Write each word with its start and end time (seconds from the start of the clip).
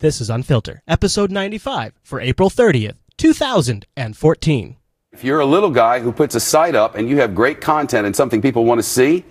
This 0.00 0.22
is 0.22 0.30
Unfilter, 0.30 0.78
episode 0.88 1.30
95 1.30 1.92
for 2.02 2.22
April 2.22 2.48
30th, 2.48 2.94
2014. 3.18 4.76
If 5.12 5.22
you're 5.22 5.40
a 5.40 5.44
little 5.44 5.68
guy 5.68 6.00
who 6.00 6.10
puts 6.10 6.34
a 6.34 6.40
site 6.40 6.74
up 6.74 6.94
and 6.94 7.06
you 7.06 7.18
have 7.18 7.34
great 7.34 7.60
content 7.60 8.06
and 8.06 8.16
something 8.16 8.40
people 8.40 8.64
want 8.64 8.78
to 8.78 8.82
see, 8.82 9.26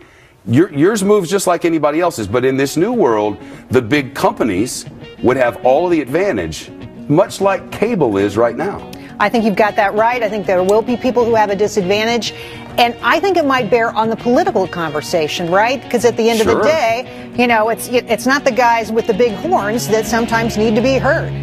your, 0.46 0.72
yours 0.72 1.04
moves 1.04 1.28
just 1.28 1.48
like 1.48 1.66
anybody 1.66 2.00
else's. 2.02 2.28
But 2.28 2.46
in 2.46 2.56
this 2.56 2.78
new 2.78 2.94
world, 2.94 3.40
the 3.72 3.82
big 3.82 4.14
companies 4.14 4.86
would 5.24 5.38
have 5.38 5.66
all 5.66 5.86
of 5.86 5.92
the 5.92 6.02
advantage, 6.02 6.70
much 7.10 7.42
like 7.42 7.72
cable 7.72 8.18
is 8.18 8.38
right 8.38 8.56
now. 8.56 8.92
I 9.20 9.28
think 9.28 9.46
you've 9.46 9.56
got 9.56 9.76
that 9.78 9.96
right. 9.96 10.22
I 10.22 10.30
think 10.30 10.46
there 10.46 10.64
will 10.64 10.84
be 10.84 10.96
people 10.96 11.26
who 11.26 11.34
have 11.34 11.50
a 11.50 11.56
disadvantage. 11.56 12.32
And 12.80 12.96
I 13.04 13.20
think 13.20 13.36
it 13.36 13.46
might 13.46 13.70
bear 13.70 13.90
on 13.92 14.10
the 14.10 14.16
political 14.16 14.66
conversation, 14.66 15.52
right? 15.52 15.84
Because 15.84 16.06
at 16.06 16.16
the 16.16 16.30
end 16.30 16.40
Sure. 16.40 16.54
of 16.54 16.58
the 16.60 16.64
day, 16.64 17.32
you 17.38 17.46
know, 17.46 17.68
it's 17.68 17.90
it's 17.90 18.26
not 18.26 18.46
the 18.46 18.52
guys 18.54 18.90
with 18.90 19.06
the 19.06 19.14
big 19.14 19.34
horns 19.34 19.90
that 19.90 20.06
sometimes 20.06 20.58
need 20.58 20.76
to 20.76 20.82
be 20.82 20.94
heard. 20.98 21.34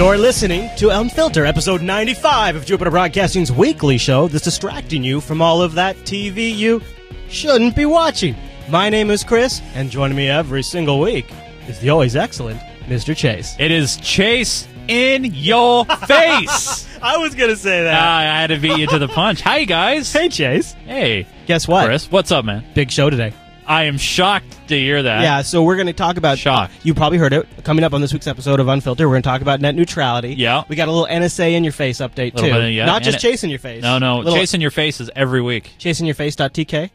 You're 0.00 0.16
listening 0.16 0.70
to 0.78 0.86
Unfilter, 0.86 1.46
episode 1.46 1.82
95 1.82 2.56
of 2.56 2.64
Jupiter 2.64 2.90
Broadcasting's 2.90 3.52
weekly 3.52 3.98
show 3.98 4.28
that's 4.28 4.42
distracting 4.44 5.04
you 5.04 5.20
from 5.20 5.42
all 5.42 5.60
of 5.60 5.74
that 5.74 5.94
TV 5.98 6.56
you 6.56 6.80
shouldn't 7.28 7.76
be 7.76 7.84
watching. 7.84 8.34
My 8.70 8.88
name 8.88 9.10
is 9.10 9.22
Chris, 9.22 9.60
and 9.74 9.90
joining 9.90 10.16
me 10.16 10.30
every 10.30 10.62
single 10.62 11.00
week 11.00 11.26
is 11.68 11.80
the 11.80 11.90
always 11.90 12.16
excellent 12.16 12.58
Mr. 12.86 13.14
Chase. 13.14 13.54
It 13.58 13.70
is 13.70 13.98
Chase 13.98 14.66
in 14.88 15.26
your 15.34 15.84
face. 16.06 16.88
I 17.02 17.18
was 17.18 17.34
going 17.34 17.50
to 17.50 17.56
say 17.56 17.82
that. 17.82 17.94
Ah, 18.02 18.20
I 18.20 18.40
had 18.40 18.46
to 18.46 18.58
beat 18.58 18.78
you 18.78 18.86
to 18.86 18.98
the 18.98 19.08
punch. 19.08 19.42
Hi, 19.42 19.64
guys. 19.64 20.10
hey, 20.10 20.30
Chase. 20.30 20.72
Hey, 20.86 21.26
Guess 21.44 21.68
what? 21.68 21.84
Chris. 21.84 22.10
What's 22.10 22.32
up, 22.32 22.46
man? 22.46 22.64
Big 22.74 22.90
show 22.90 23.10
today. 23.10 23.34
I 23.70 23.84
am 23.84 23.98
shocked 23.98 24.68
to 24.68 24.76
hear 24.76 25.00
that. 25.04 25.22
Yeah, 25.22 25.42
so 25.42 25.62
we're 25.62 25.76
going 25.76 25.86
to 25.86 25.92
talk 25.92 26.16
about. 26.16 26.38
Shock. 26.38 26.72
You 26.82 26.92
probably 26.92 27.18
heard 27.18 27.32
it 27.32 27.46
coming 27.62 27.84
up 27.84 27.92
on 27.94 28.00
this 28.00 28.12
week's 28.12 28.26
episode 28.26 28.58
of 28.58 28.66
Unfiltered. 28.66 29.06
We're 29.06 29.12
going 29.12 29.22
to 29.22 29.28
talk 29.28 29.42
about 29.42 29.60
net 29.60 29.76
neutrality. 29.76 30.34
Yeah. 30.34 30.64
we 30.68 30.74
got 30.74 30.88
a 30.88 30.90
little 30.90 31.06
NSA 31.06 31.52
in 31.52 31.62
your 31.62 31.72
face 31.72 31.98
update 31.98 32.34
too. 32.34 32.42
Bit, 32.50 32.72
yeah, 32.72 32.84
Not 32.84 33.02
just 33.04 33.14
and 33.16 33.22
chasing 33.22 33.48
your 33.48 33.60
face. 33.60 33.80
No, 33.82 33.98
no. 33.98 34.18
Little 34.18 34.34
Chasing 34.34 34.60
your 34.60 34.72
face 34.72 35.00
is 35.00 35.08
every 35.14 35.40
week. 35.40 35.70
chasingyourface.tk. 35.78 36.90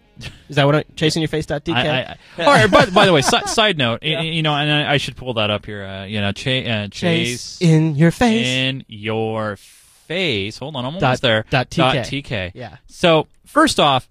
Is 0.49 0.55
that 0.57 0.65
what? 0.65 0.75
I, 0.75 0.83
chasingyourface.tk. 0.83 1.73
I, 1.73 1.87
I, 2.01 2.17
I, 2.37 2.43
all 2.45 2.51
right. 2.53 2.69
By, 2.69 2.85
by 2.87 3.05
the 3.05 3.13
way, 3.13 3.21
si- 3.21 3.39
side 3.47 3.77
note, 3.77 4.01
y- 4.03 4.19
you 4.21 4.41
know, 4.43 4.53
and 4.53 4.69
I, 4.71 4.93
I 4.93 4.97
should 4.97 5.15
pull 5.15 5.35
that 5.35 5.49
up 5.49 5.65
here. 5.65 5.83
Uh, 5.85 6.03
you 6.05 6.19
know, 6.19 6.31
cha- 6.33 6.49
uh, 6.51 6.87
Chase 6.89 7.57
chase 7.59 7.61
in 7.61 7.95
your 7.95 8.11
face. 8.11 8.47
in 8.47 8.83
your 8.89 9.55
face. 9.57 10.57
Hold 10.57 10.75
on, 10.75 10.81
I'm 10.85 10.95
almost 10.95 11.01
Dot- 11.01 11.21
there. 11.21 11.45
dot 11.49 11.69
TK. 11.69 12.23
TK. 12.23 12.51
Yeah. 12.53 12.77
So 12.87 13.27
first 13.45 13.79
off, 13.79 14.07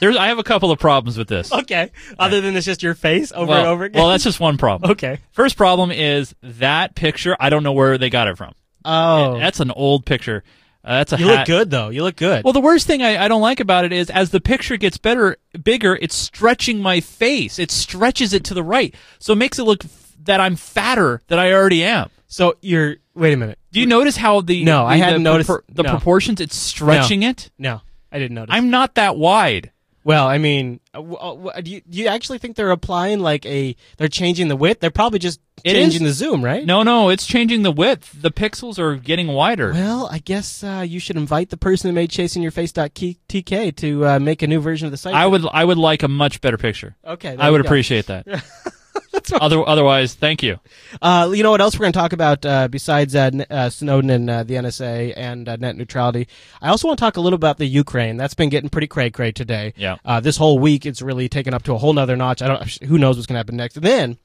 there's 0.00 0.16
I 0.16 0.28
have 0.28 0.38
a 0.38 0.42
couple 0.44 0.70
of 0.70 0.78
problems 0.78 1.16
with 1.18 1.28
this. 1.28 1.52
Okay. 1.52 1.90
Other 2.18 2.40
than 2.40 2.56
it's 2.56 2.66
just 2.66 2.82
your 2.82 2.94
face 2.94 3.32
over 3.32 3.46
well, 3.50 3.58
and 3.58 3.66
over 3.68 3.84
again. 3.84 4.00
well, 4.00 4.10
that's 4.10 4.24
just 4.24 4.40
one 4.40 4.56
problem. 4.58 4.92
okay. 4.92 5.18
First 5.32 5.56
problem 5.56 5.90
is 5.90 6.34
that 6.42 6.94
picture. 6.94 7.36
I 7.40 7.50
don't 7.50 7.62
know 7.62 7.72
where 7.72 7.98
they 7.98 8.10
got 8.10 8.28
it 8.28 8.36
from. 8.36 8.52
Oh, 8.84 9.38
That's 9.38 9.58
an 9.60 9.70
old 9.72 10.06
picture. 10.06 10.44
Uh, 10.84 10.98
that's 10.98 11.12
a 11.12 11.18
you 11.18 11.26
hat. 11.26 11.38
look 11.38 11.46
good 11.48 11.70
though. 11.70 11.88
You 11.88 12.04
look 12.04 12.14
good. 12.14 12.44
Well, 12.44 12.52
the 12.52 12.60
worst 12.60 12.86
thing 12.86 13.02
I, 13.02 13.24
I 13.24 13.26
don't 13.26 13.40
like 13.42 13.58
about 13.58 13.84
it 13.84 13.92
is 13.92 14.08
as 14.10 14.30
the 14.30 14.40
picture 14.40 14.76
gets 14.76 14.96
better, 14.98 15.36
bigger, 15.64 15.98
it's 16.00 16.14
stretching 16.14 16.78
my 16.80 17.00
face. 17.00 17.58
It 17.58 17.72
stretches 17.72 18.32
it 18.32 18.44
to 18.44 18.54
the 18.54 18.62
right, 18.62 18.94
so 19.18 19.32
it 19.32 19.36
makes 19.36 19.58
it 19.58 19.64
look 19.64 19.84
f- 19.84 20.12
that 20.22 20.38
I'm 20.38 20.54
fatter 20.54 21.22
than 21.26 21.40
I 21.40 21.52
already 21.52 21.82
am. 21.82 22.10
so 22.28 22.54
you're. 22.60 22.96
Wait 23.16 23.32
a 23.32 23.36
minute. 23.36 23.58
Do 23.72 23.80
you 23.80 23.86
notice 23.86 24.16
how 24.16 24.42
the 24.42 24.62
No, 24.62 24.80
the, 24.82 24.84
I 24.84 24.96
hadn't 24.98 25.24
the 25.24 25.30
noticed- 25.32 25.50
the 25.74 25.82
no. 25.82 25.90
proportions? 25.90 26.40
It's 26.40 26.54
stretching 26.54 27.24
it. 27.24 27.50
No, 27.58 27.80
I 28.12 28.20
didn't 28.20 28.36
notice. 28.36 28.54
I'm 28.54 28.70
not 28.70 28.94
that 28.94 29.16
wide. 29.16 29.72
Well, 30.06 30.28
I 30.28 30.38
mean, 30.38 30.78
uh, 30.94 31.00
uh, 31.00 31.34
w- 31.34 31.62
do 31.62 31.70
you, 31.72 31.80
do 31.80 31.98
you 31.98 32.06
actually 32.06 32.38
think 32.38 32.54
they're 32.54 32.70
applying 32.70 33.18
like 33.18 33.44
a? 33.44 33.74
They're 33.96 34.06
changing 34.06 34.46
the 34.46 34.54
width. 34.54 34.78
They're 34.78 34.92
probably 34.92 35.18
just 35.18 35.40
It 35.64 35.72
changing 35.72 36.06
is- 36.06 36.18
the 36.20 36.24
zoom, 36.26 36.44
right? 36.44 36.64
No, 36.64 36.84
no, 36.84 37.08
it's 37.08 37.26
changing 37.26 37.64
the 37.64 37.72
width. 37.72 38.22
The 38.22 38.30
pixels 38.30 38.78
are 38.78 38.94
getting 38.94 39.26
wider. 39.26 39.72
Well, 39.72 40.08
I 40.10 40.18
guess 40.18 40.62
uh, 40.62 40.84
you 40.86 41.00
should 41.00 41.16
invite 41.16 41.50
the 41.50 41.56
person 41.56 41.88
that 41.88 41.94
made 41.94 42.10
chasingyourface.tk 42.10 43.76
to 43.78 44.06
uh, 44.06 44.18
make 44.20 44.42
a 44.42 44.46
new 44.46 44.60
version 44.60 44.86
of 44.86 44.92
the 44.92 44.96
site. 44.96 45.14
I 45.14 45.26
would 45.26 45.44
I 45.52 45.64
would 45.64 45.78
like 45.78 46.04
a 46.04 46.08
much 46.08 46.40
better 46.40 46.56
picture. 46.56 46.94
Okay, 47.04 47.34
I 47.36 47.50
would 47.50 47.60
appreciate 47.60 48.06
that. 48.06 48.26
Other, 49.32 49.66
otherwise, 49.66 50.14
thank 50.14 50.42
you. 50.42 50.58
Uh, 51.02 51.30
you 51.34 51.42
know 51.42 51.50
what 51.50 51.60
else 51.60 51.74
we're 51.74 51.84
going 51.84 51.92
to 51.92 51.98
talk 51.98 52.12
about 52.12 52.44
uh, 52.46 52.68
besides 52.68 53.14
uh, 53.14 53.30
uh, 53.50 53.70
Snowden 53.70 54.10
and 54.10 54.30
uh, 54.30 54.42
the 54.44 54.54
NSA 54.54 55.14
and 55.16 55.48
uh, 55.48 55.56
net 55.56 55.76
neutrality? 55.76 56.28
I 56.60 56.68
also 56.68 56.88
want 56.88 56.98
to 56.98 57.04
talk 57.04 57.16
a 57.16 57.20
little 57.20 57.36
about 57.36 57.58
the 57.58 57.66
Ukraine. 57.66 58.16
That's 58.16 58.34
been 58.34 58.48
getting 58.48 58.70
pretty 58.70 58.86
cray 58.86 59.10
cray 59.10 59.32
today. 59.32 59.74
Yeah. 59.76 59.96
Uh, 60.04 60.20
this 60.20 60.36
whole 60.36 60.58
week, 60.58 60.86
it's 60.86 61.02
really 61.02 61.28
taken 61.28 61.54
up 61.54 61.62
to 61.64 61.74
a 61.74 61.78
whole 61.78 61.92
nother 61.92 62.16
notch. 62.16 62.42
I 62.42 62.48
don't. 62.48 62.82
Who 62.84 62.98
knows 62.98 63.16
what's 63.16 63.26
going 63.26 63.34
to 63.34 63.38
happen 63.38 63.56
next? 63.56 63.76
And 63.76 63.84
then. 63.84 64.18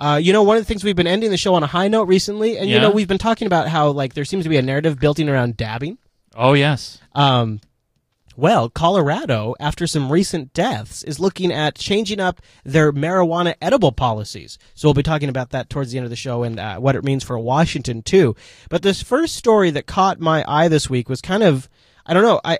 Uh, 0.00 0.16
you 0.16 0.32
know, 0.32 0.42
one 0.42 0.56
of 0.56 0.62
the 0.62 0.66
things 0.66 0.82
we've 0.82 0.96
been 0.96 1.06
ending 1.06 1.30
the 1.30 1.36
show 1.36 1.54
on 1.54 1.62
a 1.62 1.66
high 1.66 1.86
note 1.86 2.08
recently, 2.08 2.58
and 2.58 2.68
you 2.68 2.80
know, 2.80 2.90
we've 2.90 3.06
been 3.06 3.18
talking 3.18 3.46
about 3.46 3.68
how 3.68 3.90
like 3.90 4.14
there 4.14 4.24
seems 4.24 4.42
to 4.44 4.48
be 4.48 4.56
a 4.56 4.62
narrative 4.62 4.98
building 4.98 5.28
around 5.28 5.56
dabbing. 5.56 5.96
Oh 6.34 6.54
yes. 6.54 6.98
Um, 7.14 7.60
well, 8.36 8.68
Colorado, 8.68 9.54
after 9.60 9.86
some 9.86 10.10
recent 10.10 10.52
deaths, 10.52 11.02
is 11.02 11.20
looking 11.20 11.52
at 11.52 11.74
changing 11.76 12.20
up 12.20 12.40
their 12.64 12.92
marijuana 12.92 13.54
edible 13.60 13.92
policies. 13.92 14.58
So 14.74 14.88
we'll 14.88 14.94
be 14.94 15.02
talking 15.02 15.28
about 15.28 15.50
that 15.50 15.68
towards 15.70 15.92
the 15.92 15.98
end 15.98 16.04
of 16.04 16.10
the 16.10 16.16
show 16.16 16.42
and 16.42 16.58
uh, 16.58 16.78
what 16.78 16.96
it 16.96 17.04
means 17.04 17.24
for 17.24 17.38
Washington 17.38 18.02
too. 18.02 18.34
But 18.70 18.82
this 18.82 19.02
first 19.02 19.34
story 19.36 19.70
that 19.72 19.86
caught 19.86 20.20
my 20.20 20.44
eye 20.48 20.68
this 20.68 20.88
week 20.90 21.08
was 21.08 21.20
kind 21.20 21.42
of, 21.42 21.68
I 22.06 22.14
don't 22.14 22.22
know, 22.24 22.40
I, 22.44 22.58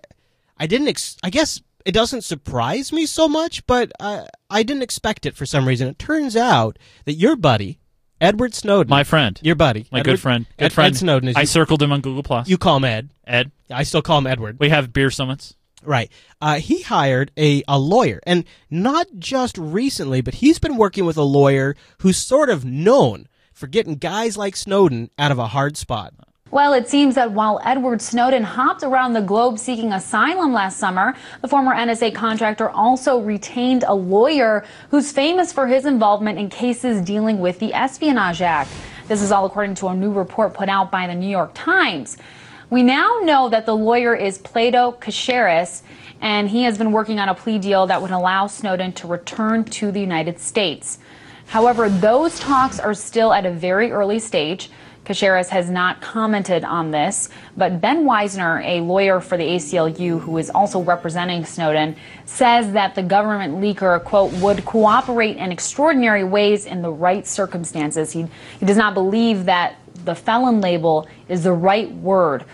I 0.59 0.67
didn't, 0.67 0.89
ex- 0.89 1.17
I 1.23 1.31
guess 1.31 1.61
it 1.85 1.93
doesn't 1.93 2.23
surprise 2.23 2.93
me 2.93 3.07
so 3.07 3.27
much, 3.29 3.67
but 3.67 3.91
uh, 3.99 4.25
I 4.51 4.63
didn't 4.63 4.83
expect 4.85 5.27
it 5.27 5.37
for 5.37 5.47
some 5.47 5.67
reason. 5.67 5.89
It 5.89 5.99
turns 5.99 6.37
out 6.37 6.79
that 7.07 7.15
your 7.15 7.35
buddy, 7.37 7.81
Edward 8.21 8.55
Snowden, 8.55 8.89
My 8.91 9.03
friend. 9.03 9.41
your 9.43 9.57
buddy, 9.57 9.87
My 9.91 9.99
Edward- 9.99 10.13
good 10.13 10.21
friend. 10.21 10.47
Good 10.57 10.67
Ed, 10.67 10.73
friend. 10.73 10.95
Ed 10.95 10.99
Snowden, 10.99 11.29
is 11.31 11.37
I 11.37 11.43
circled 11.43 11.83
him 11.83 11.91
on 11.93 12.01
Google 12.03 12.23
Plus. 12.23 12.49
you 12.49 12.57
call 12.57 12.77
him 12.77 12.85
Ed. 12.85 13.11
Ed. 13.27 13.51
I 13.69 13.83
still 13.83 14.03
call 14.03 14.19
him 14.19 14.29
Edward. 14.29 14.59
We 14.61 14.69
have 14.69 14.93
beer 14.93 15.11
summits. 15.11 15.57
Right. 15.85 16.11
Uh, 16.41 16.57
he 16.61 16.83
hired 16.83 17.33
a, 17.37 17.63
a 17.67 17.79
lawyer, 17.79 18.21
and 18.27 18.45
not 18.71 19.07
just 19.19 19.59
recently, 19.59 20.21
but 20.21 20.35
he's 20.35 20.59
been 20.59 20.77
working 20.77 21.05
with 21.05 21.17
a 21.17 21.23
lawyer 21.23 21.75
who's 21.99 22.17
sort 22.17 22.51
of 22.51 22.65
known 22.65 23.29
for 23.53 23.67
getting 23.67 23.97
guys 23.97 24.37
like 24.37 24.57
Snowden 24.57 25.11
out 25.19 25.33
of 25.33 25.39
a 25.39 25.49
hard 25.49 25.77
spot. 25.77 26.15
Well, 26.53 26.75
it 26.75 26.87
seems 26.87 27.15
that 27.15 27.33
while 27.33 27.63
Edward 27.65 28.03
Snowden 28.03 28.43
hopped 28.43 28.83
around 28.83 29.15
the 29.15 29.23
globe 29.23 29.59
seeking 29.59 29.91
asylum 29.91 30.53
last 30.53 30.77
summer, 30.77 31.15
the 31.41 31.49
former 31.49 31.75
NSA 31.75 32.15
contractor 32.15 32.69
also 32.69 33.21
retained 33.21 33.85
a 33.85 33.95
lawyer 33.95 34.63
who's 34.91 35.11
famous 35.13 35.51
for 35.51 35.67
his 35.67 35.87
involvement 35.87 36.39
in 36.39 36.51
cases 36.51 37.01
dealing 37.01 37.39
with 37.39 37.59
the 37.59 37.73
Espionage 37.73 38.43
Act. 38.43 38.71
This 39.09 39.23
is 39.23 39.33
all 39.33 39.47
according 39.47 39.77
to 39.77 39.89
a 39.89 39.95
new 39.95 40.13
report 40.13 40.53
put 40.53 40.69
out 40.69 40.91
by 40.91 41.07
the 41.07 41.15
New 41.15 41.29
York 41.29 41.53
Times. 41.55 42.19
We 42.73 42.83
now 42.83 43.19
know 43.23 43.51
that 43.51 43.67
the 43.67 43.77
lawyer 43.77 44.15
is 44.15 44.39
Plato 44.39 44.93
Cacheris, 44.93 45.83
and 46.23 46.49
he 46.49 46.63
has 46.63 46.79
been 46.79 46.91
working 46.91 47.19
on 47.19 47.29
a 47.29 47.35
plea 47.35 47.59
deal 47.59 47.87
that 47.89 48.01
would 48.01 48.13
allow 48.13 48.47
Snowden 48.47 48.95
to 48.95 49.07
return 49.07 49.65
to 49.65 49.93
the 49.93 50.01
United 50.01 50.39
States. 50.39 50.99
However, 51.49 51.91
those 51.91 52.41
talks 52.41 52.81
are 52.81 52.95
still 52.95 53.35
at 53.35 53.45
a 53.45 53.51
very 53.51 53.93
early 53.93 54.19
stage. 54.19 54.71
Caceres 55.05 55.51
has 55.51 55.69
not 55.69 56.01
commented 56.01 56.65
on 56.65 56.93
this, 56.93 57.29
but 57.59 57.83
Ben 57.83 58.05
Wizner, 58.05 58.65
a 58.65 58.81
lawyer 58.81 59.21
for 59.21 59.37
the 59.37 59.45
ACLU 59.45 60.19
who 60.21 60.39
is 60.39 60.49
also 60.49 60.81
representing 60.81 61.45
Snowden, 61.45 61.95
says 62.25 62.73
that 62.73 62.95
the 62.95 63.03
government 63.03 63.61
leaker, 63.61 64.03
quote, 64.03 64.33
would 64.41 64.65
cooperate 64.65 65.37
in 65.37 65.53
extraordinary 65.53 66.25
ways 66.25 66.65
in 66.65 66.81
the 66.81 66.91
right 66.91 67.27
circumstances. 67.27 68.13
He, 68.13 68.27
he 68.59 68.65
does 68.65 68.79
not 68.79 68.95
believe 68.95 69.45
that 69.45 69.77
the 70.05 70.15
felon 70.15 70.61
label 70.61 71.07
is 71.29 71.45
the 71.45 71.53
right 71.53 71.91
word 71.93 72.45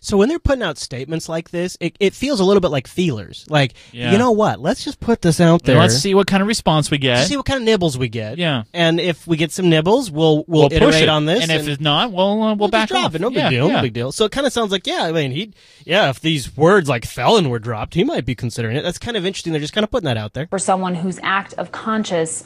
So 0.00 0.16
when 0.16 0.28
they're 0.28 0.38
putting 0.38 0.62
out 0.62 0.78
statements 0.78 1.28
like 1.28 1.50
this, 1.50 1.76
it, 1.80 1.96
it 2.00 2.14
feels 2.14 2.40
a 2.40 2.44
little 2.44 2.60
bit 2.60 2.70
like 2.70 2.86
feelers. 2.86 3.44
Like, 3.48 3.74
Yeah. 3.92 4.12
you 4.12 4.18
know 4.18 4.30
what? 4.32 4.60
Let's 4.60 4.84
just 4.84 5.00
put 5.00 5.22
this 5.22 5.40
out 5.40 5.64
there. 5.64 5.78
Let's 5.78 5.96
see 5.98 6.14
what 6.14 6.26
kind 6.26 6.40
of 6.42 6.46
response 6.46 6.90
we 6.90 6.98
get. 6.98 7.26
see 7.26 7.36
what 7.36 7.46
kind 7.46 7.58
of 7.58 7.64
nibbles 7.64 7.98
we 7.98 8.08
get. 8.08 8.38
Yeah. 8.38 8.62
And 8.72 9.00
if 9.00 9.26
we 9.26 9.36
get 9.36 9.50
some 9.52 9.68
nibbles, 9.68 10.10
we'll 10.10 10.44
we'll, 10.46 10.60
we'll 10.60 10.68
push 10.70 10.76
iterate 10.96 11.02
it. 11.04 11.08
on 11.08 11.26
this. 11.26 11.42
and 11.42 11.50
if 11.50 11.66
it's 11.68 11.80
not, 11.80 12.12
we'll 12.12 12.42
uh, 12.42 12.54
we'll, 12.54 12.68
back 12.68 12.88
just 12.88 12.92
drop 13.00 13.04
off. 13.06 13.14
it. 13.14 13.20
No 13.20 13.30
big 13.30 13.38
Yeah, 13.38 13.50
deal. 13.50 13.66
yeah. 13.68 13.76
No 13.76 13.82
big 13.82 13.92
deal. 13.92 14.12
So 14.12 14.24
it 14.24 14.32
kind 14.32 14.46
of 14.46 14.52
sounds 14.52 14.70
like, 14.72 14.86
yeah, 14.86 15.02
I 15.02 15.12
mean, 15.12 15.30
he, 15.32 15.52
yeah, 15.84 16.10
if 16.10 16.20
these 16.20 16.56
words 16.56 16.88
like 16.88 17.04
felon 17.04 17.48
were 17.50 17.58
dropped, 17.58 17.94
he 17.94 18.04
might 18.04 18.24
be 18.24 18.34
considering 18.34 18.76
it. 18.76 18.82
That's 18.82 18.98
kind 18.98 19.16
of 19.16 19.26
interesting. 19.26 19.52
They're 19.52 19.60
just 19.60 19.72
kind 19.74 19.84
of 19.84 19.90
putting 19.90 20.06
that 20.06 20.16
out 20.16 20.34
there. 20.34 20.46
for 20.48 20.58
someone 20.58 20.94
whose 20.96 21.18
act 21.22 21.54
of 21.54 21.72
conscience 21.72 22.44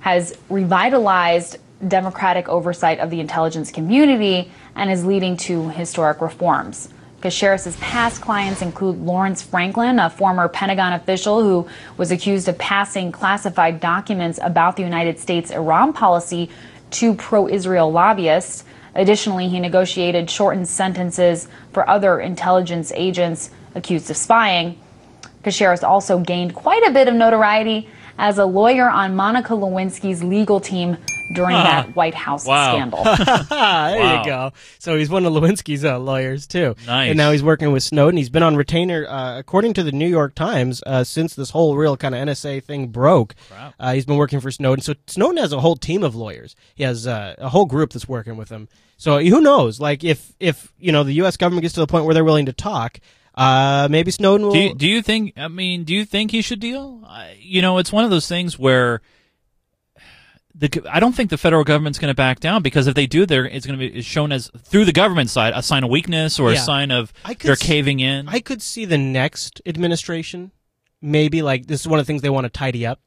has 0.00 0.36
revitalized 0.48 1.58
democratic 1.86 2.48
oversight 2.48 2.98
of 3.00 3.10
the 3.10 3.20
intelligence 3.20 3.70
community 3.70 4.50
and 4.74 4.90
is 4.90 5.04
leading 5.04 5.36
to 5.36 5.68
historic 5.70 6.20
reforms. 6.20 6.88
Cacheris' 7.20 7.78
past 7.80 8.20
clients 8.20 8.62
include 8.62 8.98
Lawrence 8.98 9.42
Franklin, 9.42 9.98
a 9.98 10.10
former 10.10 10.48
Pentagon 10.48 10.92
official 10.92 11.42
who 11.42 11.66
was 11.96 12.10
accused 12.10 12.46
of 12.46 12.58
passing 12.58 13.10
classified 13.10 13.80
documents 13.80 14.38
about 14.42 14.76
the 14.76 14.82
United 14.82 15.18
States 15.18 15.50
Iran 15.50 15.92
policy 15.92 16.50
to 16.90 17.14
pro 17.14 17.48
Israel 17.48 17.90
lobbyists. 17.90 18.64
Additionally, 18.94 19.48
he 19.48 19.60
negotiated 19.60 20.30
shortened 20.30 20.68
sentences 20.68 21.48
for 21.72 21.88
other 21.88 22.20
intelligence 22.20 22.92
agents 22.94 23.50
accused 23.74 24.10
of 24.10 24.16
spying. 24.16 24.78
Cacheris 25.42 25.82
also 25.82 26.18
gained 26.18 26.54
quite 26.54 26.86
a 26.86 26.90
bit 26.90 27.08
of 27.08 27.14
notoriety 27.14 27.88
as 28.18 28.38
a 28.38 28.46
lawyer 28.46 28.88
on 28.88 29.14
Monica 29.14 29.52
Lewinsky's 29.52 30.22
legal 30.22 30.60
team 30.60 30.96
during 31.32 31.54
that 31.54 31.94
White 31.96 32.14
House 32.14 32.46
Wow. 32.46 32.72
scandal. 32.74 33.04
There 33.04 33.98
Wow. 34.00 34.18
you 34.20 34.24
go. 34.26 34.52
So 34.78 34.96
he's 34.96 35.08
one 35.10 35.24
of 35.26 35.32
Lewinsky's 35.32 35.84
uh, 35.84 35.98
lawyers 35.98 36.46
too. 36.46 36.74
Nice. 36.86 37.08
And 37.10 37.16
now 37.16 37.32
he's 37.32 37.42
working 37.42 37.72
with 37.72 37.82
Snowden. 37.82 38.16
He's 38.16 38.30
been 38.30 38.42
on 38.42 38.56
retainer, 38.56 39.06
uh, 39.08 39.38
according 39.38 39.74
to 39.74 39.82
the 39.82 39.92
New 39.92 40.08
York 40.08 40.34
Times, 40.34 40.82
uh, 40.86 41.04
since 41.04 41.34
this 41.34 41.50
whole 41.50 41.76
real 41.76 41.96
kind 41.96 42.14
of 42.14 42.20
NSA 42.28 42.62
thing 42.62 42.88
broke. 42.88 43.34
Wow. 43.50 43.74
Uh, 43.78 43.92
he's 43.94 44.06
been 44.06 44.16
working 44.16 44.40
for 44.40 44.50
Snowden. 44.50 44.82
So 44.82 44.94
Snowden 45.06 45.38
has 45.38 45.52
a 45.52 45.60
whole 45.60 45.76
team 45.76 46.02
of 46.02 46.14
lawyers. 46.14 46.54
He 46.74 46.84
has 46.84 47.06
uh, 47.06 47.34
a 47.38 47.48
whole 47.48 47.66
group 47.66 47.92
that's 47.92 48.08
working 48.08 48.36
with 48.36 48.48
him. 48.48 48.68
So 48.96 49.18
who 49.18 49.40
knows? 49.40 49.78
Like 49.80 50.04
if 50.04 50.32
if 50.40 50.72
you 50.78 50.90
know 50.92 51.02
the 51.04 51.12
U.S. 51.14 51.36
government 51.36 51.62
gets 51.62 51.74
to 51.74 51.80
the 51.80 51.86
point 51.86 52.04
where 52.06 52.14
they're 52.14 52.24
willing 52.24 52.46
to 52.46 52.52
talk, 52.54 52.98
uh, 53.34 53.88
maybe 53.90 54.10
Snowden 54.10 54.46
will. 54.46 54.54
Do 54.54 54.58
you, 54.60 54.74
do 54.74 54.86
you 54.88 55.02
think? 55.02 55.34
I 55.36 55.48
mean, 55.48 55.84
do 55.84 55.92
you 55.94 56.06
think 56.06 56.30
he 56.30 56.40
should 56.40 56.60
deal? 56.60 57.02
I, 57.06 57.36
you 57.38 57.60
know, 57.60 57.76
it's 57.76 57.92
one 57.92 58.04
of 58.04 58.10
those 58.10 58.26
things 58.26 58.58
where 58.58 59.02
the 60.58 60.82
I 60.90 61.00
don't 61.00 61.12
think 61.14 61.30
the 61.30 61.36
federal 61.38 61.64
government's 61.64 61.98
going 61.98 62.10
to 62.10 62.14
back 62.14 62.40
down 62.40 62.62
because 62.62 62.86
if 62.86 62.94
they 62.94 63.06
do, 63.06 63.26
they're 63.26 63.44
it's 63.46 63.66
going 63.66 63.78
to 63.78 63.90
be 63.92 64.00
shown 64.02 64.32
as 64.32 64.50
through 64.58 64.84
the 64.86 64.92
government 64.92 65.28
side 65.30 65.52
a 65.54 65.62
sign 65.62 65.84
of 65.84 65.90
weakness 65.90 66.38
or 66.40 66.50
Yeah. 66.52 66.58
a 66.58 66.60
sign 66.62 66.90
of 66.90 67.12
they're 67.40 67.52
s- 67.52 67.62
caving 67.62 68.00
in. 68.00 68.28
I 68.28 68.40
could 68.40 68.62
see 68.62 68.84
the 68.86 68.98
next 68.98 69.60
administration. 69.66 70.52
Maybe 71.02 71.42
like 71.42 71.66
this 71.66 71.80
is 71.82 71.88
one 71.88 71.98
of 72.00 72.06
the 72.06 72.10
things 72.10 72.22
they 72.22 72.30
want 72.30 72.44
to 72.46 72.50
tidy 72.50 72.86
up. 72.86 73.00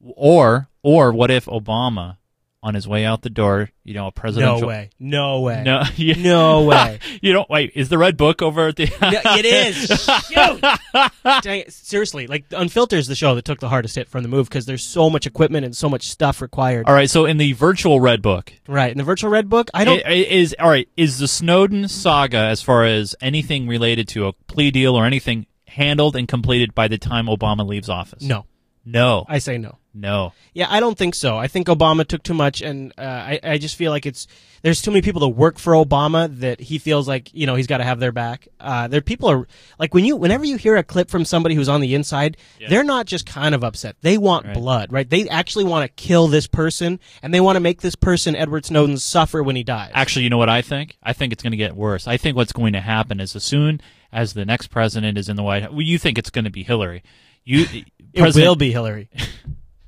or 0.00 0.68
or 0.82 1.12
what 1.12 1.30
if 1.30 1.46
Obama 1.46 2.18
on 2.64 2.72
his 2.74 2.88
way 2.88 3.04
out 3.04 3.20
the 3.20 3.28
door, 3.28 3.68
you 3.84 3.92
know, 3.92 4.06
a 4.06 4.10
presidential 4.10 4.62
No 4.62 4.66
way. 4.66 4.90
No 4.98 5.40
way. 5.42 5.62
No, 5.64 5.82
yeah. 5.96 6.14
No 6.16 6.62
way. 6.64 6.98
you 7.22 7.34
don't 7.34 7.48
wait. 7.50 7.72
Is 7.74 7.90
the 7.90 7.98
red 7.98 8.16
book 8.16 8.40
over 8.40 8.68
at 8.68 8.76
the? 8.76 8.86
No, 9.02 9.20
it 9.36 9.44
is. 9.44 9.76
Shoot. 10.30 11.42
Dang 11.42 11.60
it. 11.60 11.72
Seriously, 11.74 12.26
like 12.26 12.46
Unfiltered 12.50 12.98
is 12.98 13.06
the 13.06 13.14
show 13.14 13.34
that 13.34 13.44
took 13.44 13.60
the 13.60 13.68
hardest 13.68 13.94
hit 13.96 14.08
from 14.08 14.22
the 14.22 14.30
move 14.30 14.48
because 14.48 14.64
there's 14.64 14.82
so 14.82 15.10
much 15.10 15.26
equipment 15.26 15.66
and 15.66 15.76
so 15.76 15.90
much 15.90 16.08
stuff 16.08 16.40
required. 16.40 16.86
All 16.86 16.94
right. 16.94 17.10
So 17.10 17.26
in 17.26 17.36
the 17.36 17.52
virtual 17.52 18.00
red 18.00 18.22
book, 18.22 18.50
Right. 18.66 18.90
In 18.90 18.96
the 18.96 19.04
virtual 19.04 19.30
red 19.30 19.50
book, 19.50 19.68
I 19.74 19.84
don't. 19.84 19.98
i- 20.04 20.08
i- 20.08 20.12
is 20.14 20.56
all 20.58 20.70
right. 20.70 20.88
Is 20.96 21.18
the 21.18 21.28
Snowden 21.28 21.86
saga, 21.88 22.38
as 22.38 22.62
far 22.62 22.84
as 22.86 23.14
anything 23.20 23.68
related 23.68 24.08
to 24.08 24.26
a 24.26 24.32
plea 24.32 24.70
deal 24.70 24.96
or 24.96 25.04
anything, 25.04 25.44
handled 25.68 26.16
and 26.16 26.26
completed 26.26 26.74
by 26.74 26.88
the 26.88 26.96
time 26.96 27.26
Obama 27.26 27.66
leaves 27.66 27.90
office? 27.90 28.22
no. 28.22 28.46
no, 28.86 29.26
I 29.28 29.38
say 29.38 29.58
no. 29.58 29.76
No. 29.94 30.32
Yeah, 30.52 30.66
I 30.68 30.80
don't 30.80 30.98
think 30.98 31.14
so. 31.14 31.36
I 31.36 31.46
think 31.46 31.68
Obama 31.68 32.06
took 32.06 32.22
too 32.22 32.34
much, 32.34 32.60
and 32.62 32.92
uh, 32.98 33.02
I, 33.02 33.40
I 33.42 33.58
just 33.58 33.76
feel 33.76 33.90
like 33.92 34.06
it's 34.06 34.26
there's 34.62 34.80
too 34.82 34.90
many 34.90 35.02
people 35.02 35.20
that 35.20 35.28
work 35.28 35.58
for 35.58 35.74
Obama 35.74 36.34
that 36.40 36.58
he 36.58 36.78
feels 36.78 37.06
like 37.06 37.32
you 37.34 37.46
know 37.46 37.54
he's 37.54 37.66
got 37.66 37.78
to 37.78 37.84
have 37.84 38.00
their 38.00 38.12
back. 38.12 38.48
Uh, 38.58 38.88
there 38.88 39.00
people 39.00 39.30
are 39.30 39.46
like 39.78 39.94
when 39.94 40.04
you 40.04 40.16
whenever 40.16 40.44
you 40.44 40.56
hear 40.56 40.76
a 40.76 40.82
clip 40.82 41.10
from 41.10 41.24
somebody 41.24 41.54
who's 41.54 41.68
on 41.68 41.80
the 41.80 41.94
inside, 41.94 42.36
they're 42.68 42.82
not 42.84 43.06
just 43.06 43.26
kind 43.26 43.54
of 43.54 43.62
upset. 43.62 43.96
They 44.00 44.18
want 44.18 44.46
Right. 44.46 44.54
blood, 44.54 44.92
right? 44.92 45.08
They 45.08 45.28
actually 45.28 45.64
want 45.64 45.84
to 45.84 46.02
kill 46.02 46.28
this 46.28 46.46
person, 46.46 46.98
and 47.22 47.32
they 47.32 47.40
want 47.40 47.56
to 47.56 47.60
make 47.60 47.80
this 47.82 47.94
person 47.94 48.34
Edward 48.34 48.64
Snowden 48.64 48.96
suffer 48.98 49.42
when 49.42 49.54
he 49.56 49.62
dies. 49.62 49.90
Actually, 49.94 50.24
you 50.24 50.30
know 50.30 50.38
what 50.38 50.48
I 50.48 50.62
think? 50.62 50.96
I 51.02 51.12
think 51.12 51.32
it's 51.32 51.42
going 51.42 51.52
to 51.52 51.56
get 51.56 51.76
worse. 51.76 52.06
I 52.06 52.16
think 52.16 52.36
what's 52.36 52.52
going 52.52 52.72
to 52.72 52.80
happen 52.80 53.20
is 53.20 53.36
as 53.36 53.44
soon 53.44 53.80
as 54.12 54.34
the 54.34 54.44
next 54.44 54.68
president 54.68 55.18
is 55.18 55.28
in 55.28 55.36
the 55.36 55.42
White 55.42 55.62
House, 55.62 55.72
well, 55.72 55.82
you 55.82 55.98
think 55.98 56.18
it's 56.18 56.30
going 56.30 56.44
to 56.44 56.50
be 56.50 56.62
Hillary. 56.62 57.02
You, 57.44 57.66
it 58.14 58.34
will 58.34 58.56
be 58.56 58.72
Hillary. 58.72 59.10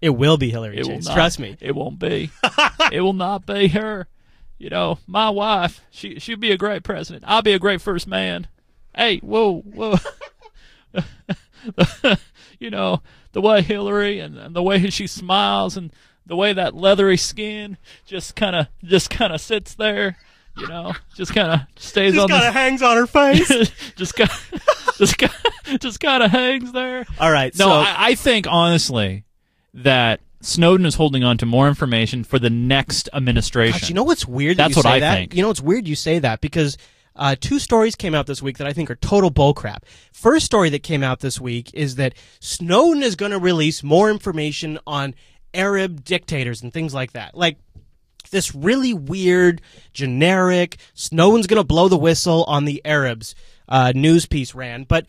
it 0.01 0.11
will 0.11 0.37
be 0.37 0.51
Hillary. 0.51 0.79
It 0.79 0.87
will 0.87 0.97
Chase. 0.97 1.07
not. 1.07 1.15
Trust 1.15 1.39
me. 1.39 1.57
It 1.61 1.75
won't 1.75 1.99
be. 1.99 2.31
it 2.93 3.01
will 3.01 3.13
not 3.13 3.47
be 3.47 3.69
her. 3.69 4.07
You 4.59 4.71
know, 4.71 4.99
my 5.07 5.31
wife. 5.31 5.81
She 5.91 6.19
she'll 6.19 6.39
be 6.39 6.53
a 6.53 6.57
great 6.57 6.83
president. 6.83 7.25
I'll 7.27 7.43
be 7.43 7.53
a 7.53 7.59
great 7.59 7.81
first 7.81 8.07
man. 8.07 8.49
Hey, 8.95 9.19
whoa, 9.19 9.61
whoa. 9.61 9.97
you 12.59 12.71
know 12.71 13.03
the 13.33 13.41
way 13.43 13.61
Hillary 13.61 14.19
and, 14.19 14.39
and 14.39 14.57
the 14.57 14.63
way 14.63 14.89
she 14.89 15.07
smiles 15.07 15.77
and 15.77 15.93
the 16.25 16.37
way 16.37 16.55
that 16.55 16.75
leathery 16.75 17.19
skin 17.19 17.77
just 18.07 18.35
kind 18.35 18.57
of 18.57 18.69
just 18.83 19.11
kind 19.11 19.33
of 19.33 19.41
sits 19.41 19.75
there. 19.75 20.17
You 20.57 20.69
know, 20.69 20.95
just 21.15 21.35
kind 21.35 21.53
of 21.53 21.61
stays 21.77 22.15
Just 22.15 22.23
on 22.23 22.29
Just 22.31 22.41
kind 22.41 22.43
the 22.43 22.49
of 22.49 22.55
hangs 22.55 22.83
on 22.83 22.97
her 22.97 23.07
face. 23.07 23.71
just 23.97 24.17
kind 24.17 24.31
just 24.97 25.19
kind 25.19 25.81
just 25.81 26.01
kind 26.01 26.23
of 26.23 26.31
hangs 26.31 26.73
there. 26.73 27.05
All 27.21 27.31
right. 27.31 27.55
No, 27.59 27.67
so 27.67 27.73
I, 27.73 27.95
I 27.99 28.15
think 28.15 28.47
honestly 28.49 29.26
that 29.77 30.21
Snowden 30.41 30.87
is 30.87 30.95
holding 30.95 31.25
on 31.25 31.39
to 31.39 31.47
more 31.47 31.69
information 31.69 32.25
for 32.25 32.39
the 32.39 32.51
next 32.51 33.09
administration. 33.13 33.81
Gosh, 33.81 33.89
you 33.89 33.95
know 33.95 34.05
what's 34.05 34.27
weird? 34.27 34.57
That 34.57 34.69
That's 34.69 34.77
you 34.77 34.79
what 34.81 34.85
say 34.85 34.97
I 34.97 35.01
that? 35.01 35.15
think. 35.15 35.35
You 35.35 35.43
know 35.43 35.49
what's 35.49 35.63
weird? 35.63 35.87
You 35.87 35.95
say 35.95 36.19
that 36.19 36.41
because 36.41 36.77
uh, 37.15 37.37
two 37.39 37.59
stories 37.59 37.95
came 37.95 38.15
out 38.15 38.27
this 38.27 38.43
week 38.43 38.59
that 38.59 38.67
I 38.67 38.73
think 38.73 38.91
are 38.91 38.97
total 38.97 39.31
bullcrap. 39.31 39.79
First 40.13 40.47
story 40.47 40.71
that 40.71 40.83
came 40.83 41.03
out 41.03 41.21
this 41.21 41.41
week 41.41 41.71
is 41.75 41.97
that 41.97 42.15
Snowden 42.41 43.03
is 43.03 43.17
going 43.17 43.33
to 43.33 43.39
release 43.39 43.83
more 43.83 44.11
information 44.11 44.79
on 44.87 45.15
Arab 45.55 46.05
dictators 46.05 46.63
and 46.63 46.73
things 46.73 46.93
like 46.93 47.13
that. 47.13 47.35
Like 47.35 47.59
this 48.31 48.55
really 48.55 48.93
weird, 48.95 49.61
generic 49.93 50.77
Snowden's 50.95 51.47
going 51.47 51.61
to 51.61 51.67
blow 51.67 51.89
the 51.89 51.97
whistle 51.97 52.45
on 52.45 52.65
the 52.65 52.83
Arabs 52.85 53.35
uh, 53.69 53.93
news 53.95 54.27
piece 54.27 54.55
ran, 54.55 54.85
but 54.85 55.07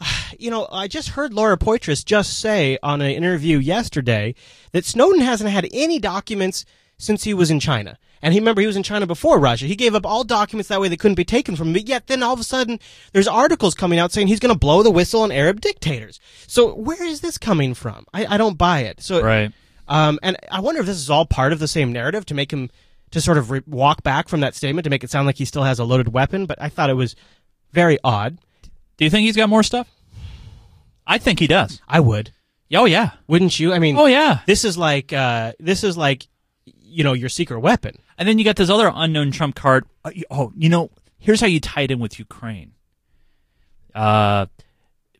you 0.38 0.50
know, 0.50 0.68
I 0.70 0.88
just 0.88 1.10
heard 1.10 1.32
Laura 1.32 1.56
Poitras 1.56 2.04
just 2.04 2.38
say 2.40 2.78
on 2.82 3.00
an 3.00 3.10
interview 3.10 3.58
yesterday 3.58 4.34
that 4.72 4.84
Snowden 4.84 5.20
hasn't 5.20 5.50
had 5.50 5.68
any 5.72 5.98
documents 5.98 6.64
since 6.98 7.24
he 7.24 7.34
was 7.34 7.50
in 7.50 7.60
China. 7.60 7.98
And 8.20 8.34
he 8.34 8.40
remember 8.40 8.60
he 8.60 8.66
was 8.66 8.76
in 8.76 8.82
China 8.82 9.06
before 9.06 9.38
Russia. 9.38 9.66
He 9.66 9.76
gave 9.76 9.94
up 9.94 10.04
all 10.04 10.24
documents 10.24 10.68
that 10.68 10.80
way 10.80 10.88
they 10.88 10.96
couldn't 10.96 11.14
be 11.14 11.24
taken 11.24 11.54
from 11.54 11.68
him. 11.68 11.74
But 11.74 11.88
yet 11.88 12.08
then 12.08 12.22
all 12.22 12.34
of 12.34 12.40
a 12.40 12.44
sudden 12.44 12.80
there's 13.12 13.28
articles 13.28 13.74
coming 13.74 14.00
out 14.00 14.10
saying 14.10 14.26
he's 14.26 14.40
going 14.40 14.52
to 14.52 14.58
blow 14.58 14.82
the 14.82 14.90
whistle 14.90 15.22
on 15.22 15.30
Arab 15.30 15.60
dictators. 15.60 16.18
So 16.48 16.74
where 16.74 17.02
is 17.04 17.20
this 17.20 17.38
coming 17.38 17.74
from? 17.74 18.06
I, 18.12 18.34
I 18.34 18.36
don't 18.36 18.58
buy 18.58 18.80
it. 18.80 19.00
So 19.00 19.22
Right. 19.22 19.52
um, 19.86 20.18
and 20.22 20.36
I 20.50 20.58
wonder 20.60 20.80
if 20.80 20.86
this 20.86 20.96
is 20.96 21.10
all 21.10 21.26
part 21.26 21.52
of 21.52 21.60
the 21.60 21.68
same 21.68 21.92
narrative 21.92 22.26
to 22.26 22.34
make 22.34 22.52
him 22.52 22.70
to 23.12 23.20
sort 23.20 23.38
of 23.38 23.52
re- 23.52 23.62
walk 23.66 24.02
back 24.02 24.28
from 24.28 24.40
that 24.40 24.56
statement 24.56 24.82
to 24.84 24.90
make 24.90 25.04
it 25.04 25.10
sound 25.10 25.26
like 25.26 25.36
he 25.36 25.44
still 25.44 25.62
has 25.62 25.78
a 25.78 25.84
loaded 25.84 26.12
weapon. 26.12 26.44
But 26.46 26.60
I 26.60 26.68
thought 26.68 26.90
it 26.90 26.94
was 26.94 27.14
very 27.72 27.98
odd. 28.02 28.38
Do 28.98 29.04
you 29.04 29.10
think 29.10 29.24
he's 29.24 29.36
got 29.36 29.48
more 29.48 29.62
stuff? 29.62 29.88
I 31.06 31.16
think 31.18 31.38
he 31.38 31.46
does. 31.46 31.80
I 31.88 32.00
would. 32.00 32.32
Oh 32.74 32.84
yeah. 32.84 33.12
Wouldn't 33.26 33.58
you? 33.58 33.72
I 33.72 33.78
mean, 33.78 33.96
Oh 33.96 34.06
yeah. 34.06 34.40
this 34.46 34.64
is 34.64 34.76
like 34.76 35.12
uh, 35.12 35.52
this 35.58 35.82
is 35.84 35.96
like 35.96 36.26
you 36.66 37.02
know 37.04 37.14
your 37.14 37.30
secret 37.30 37.60
weapon. 37.60 37.96
And 38.18 38.28
then 38.28 38.38
you 38.38 38.44
got 38.44 38.56
this 38.56 38.68
other 38.68 38.90
unknown 38.94 39.30
trump 39.30 39.54
card. 39.54 39.86
Uh, 40.04 40.10
Oh, 40.30 40.52
you 40.56 40.68
know, 40.68 40.90
here's 41.18 41.40
how 41.40 41.46
you 41.46 41.60
tie 41.60 41.82
it 41.82 41.90
in 41.90 41.98
with 41.98 42.18
Ukraine. 42.18 42.72
Uh, 43.94 44.46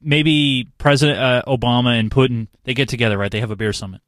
maybe 0.00 0.68
President 0.78 1.18
uh, 1.18 1.42
Obama 1.46 1.98
and 1.98 2.10
Putin 2.10 2.48
they 2.64 2.74
get 2.74 2.88
together, 2.88 3.16
right? 3.16 3.30
They 3.30 3.40
have 3.40 3.50
a 3.50 3.56
beer 3.56 3.72
summit, 3.72 4.00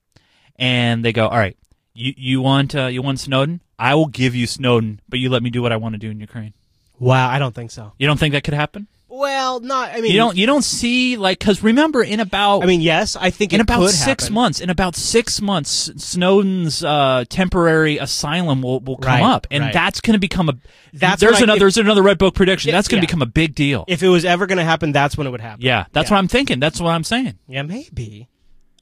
and 0.56 1.04
they 1.04 1.12
go, 1.12 1.28
"All 1.28 1.38
right, 1.38 1.56
you 1.94 2.12
you 2.16 2.40
want 2.42 2.74
uh, 2.74 2.86
you 2.86 3.02
want 3.02 3.20
Snowden? 3.20 3.62
I 3.78 3.94
will 3.94 4.06
give 4.06 4.34
you 4.34 4.46
Snowden, 4.46 5.00
but 5.08 5.18
you 5.18 5.30
let 5.30 5.42
me 5.42 5.50
do 5.50 5.62
what 5.62 5.72
I 5.72 5.76
want 5.76 5.94
to 5.94 5.98
do 5.98 6.10
in 6.10 6.20
Ukraine." 6.20 6.52
Wow, 6.98 7.30
I 7.30 7.38
don't 7.38 7.54
think 7.54 7.70
so. 7.70 7.92
You 7.98 8.06
don't 8.06 8.18
think 8.20 8.32
that 8.32 8.44
could 8.44 8.52
happen? 8.54 8.86
Well, 9.20 9.60
not. 9.60 9.90
I 9.90 10.00
mean, 10.00 10.12
You 10.12 10.16
don't. 10.16 10.36
You 10.36 10.46
don't 10.46 10.62
see 10.62 11.16
like 11.18 11.38
because 11.38 11.62
remember 11.62 12.02
in 12.02 12.20
about 12.20 12.62
I 12.62 12.66
mean, 12.66 12.80
yes, 12.80 13.16
I 13.16 13.28
think 13.30 13.52
in 13.52 13.60
about 13.60 13.90
six 13.90 14.24
happen. 14.24 14.34
months, 14.34 14.60
in 14.60 14.70
about 14.70 14.96
six 14.96 15.40
months, 15.42 15.90
Snowden's 15.96 16.82
uh, 16.82 17.24
temporary 17.28 17.98
asylum 17.98 18.62
will, 18.62 18.80
will 18.80 18.96
come 18.96 19.20
Right, 19.20 19.22
up, 19.22 19.46
and 19.50 19.64
right. 19.64 19.72
that's 19.74 20.00
going 20.00 20.14
to 20.14 20.18
become 20.18 20.48
a. 20.48 20.54
That's 20.94 21.20
there's 21.20 21.32
what 21.34 21.40
I- 21.40 21.44
another. 21.44 21.56
if- 21.56 21.60
there's 21.60 21.76
another 21.78 22.02
red 22.02 22.16
book 22.18 22.34
prediction. 22.34 22.70
Yeah, 22.70 22.76
that's 22.78 22.88
going 22.88 23.00
to 23.00 23.04
yeah. 23.04 23.10
become 23.10 23.22
a 23.22 23.26
big 23.26 23.54
deal. 23.54 23.84
If 23.88 24.02
it 24.02 24.08
was 24.08 24.24
ever 24.24 24.46
going 24.46 24.58
to 24.58 24.64
happen, 24.64 24.92
that's 24.92 25.16
when 25.18 25.26
it 25.26 25.30
would 25.30 25.40
happen. 25.42 25.60
yeah, 25.64 25.84
that's 25.92 26.08
Yeah. 26.10 26.14
what 26.16 26.18
I'm 26.20 26.28
thinking. 26.28 26.58
That's 26.58 26.80
what 26.80 26.90
I'm 26.90 27.04
saying. 27.04 27.38
Yeah, 27.46 27.62
maybe. 27.62 28.28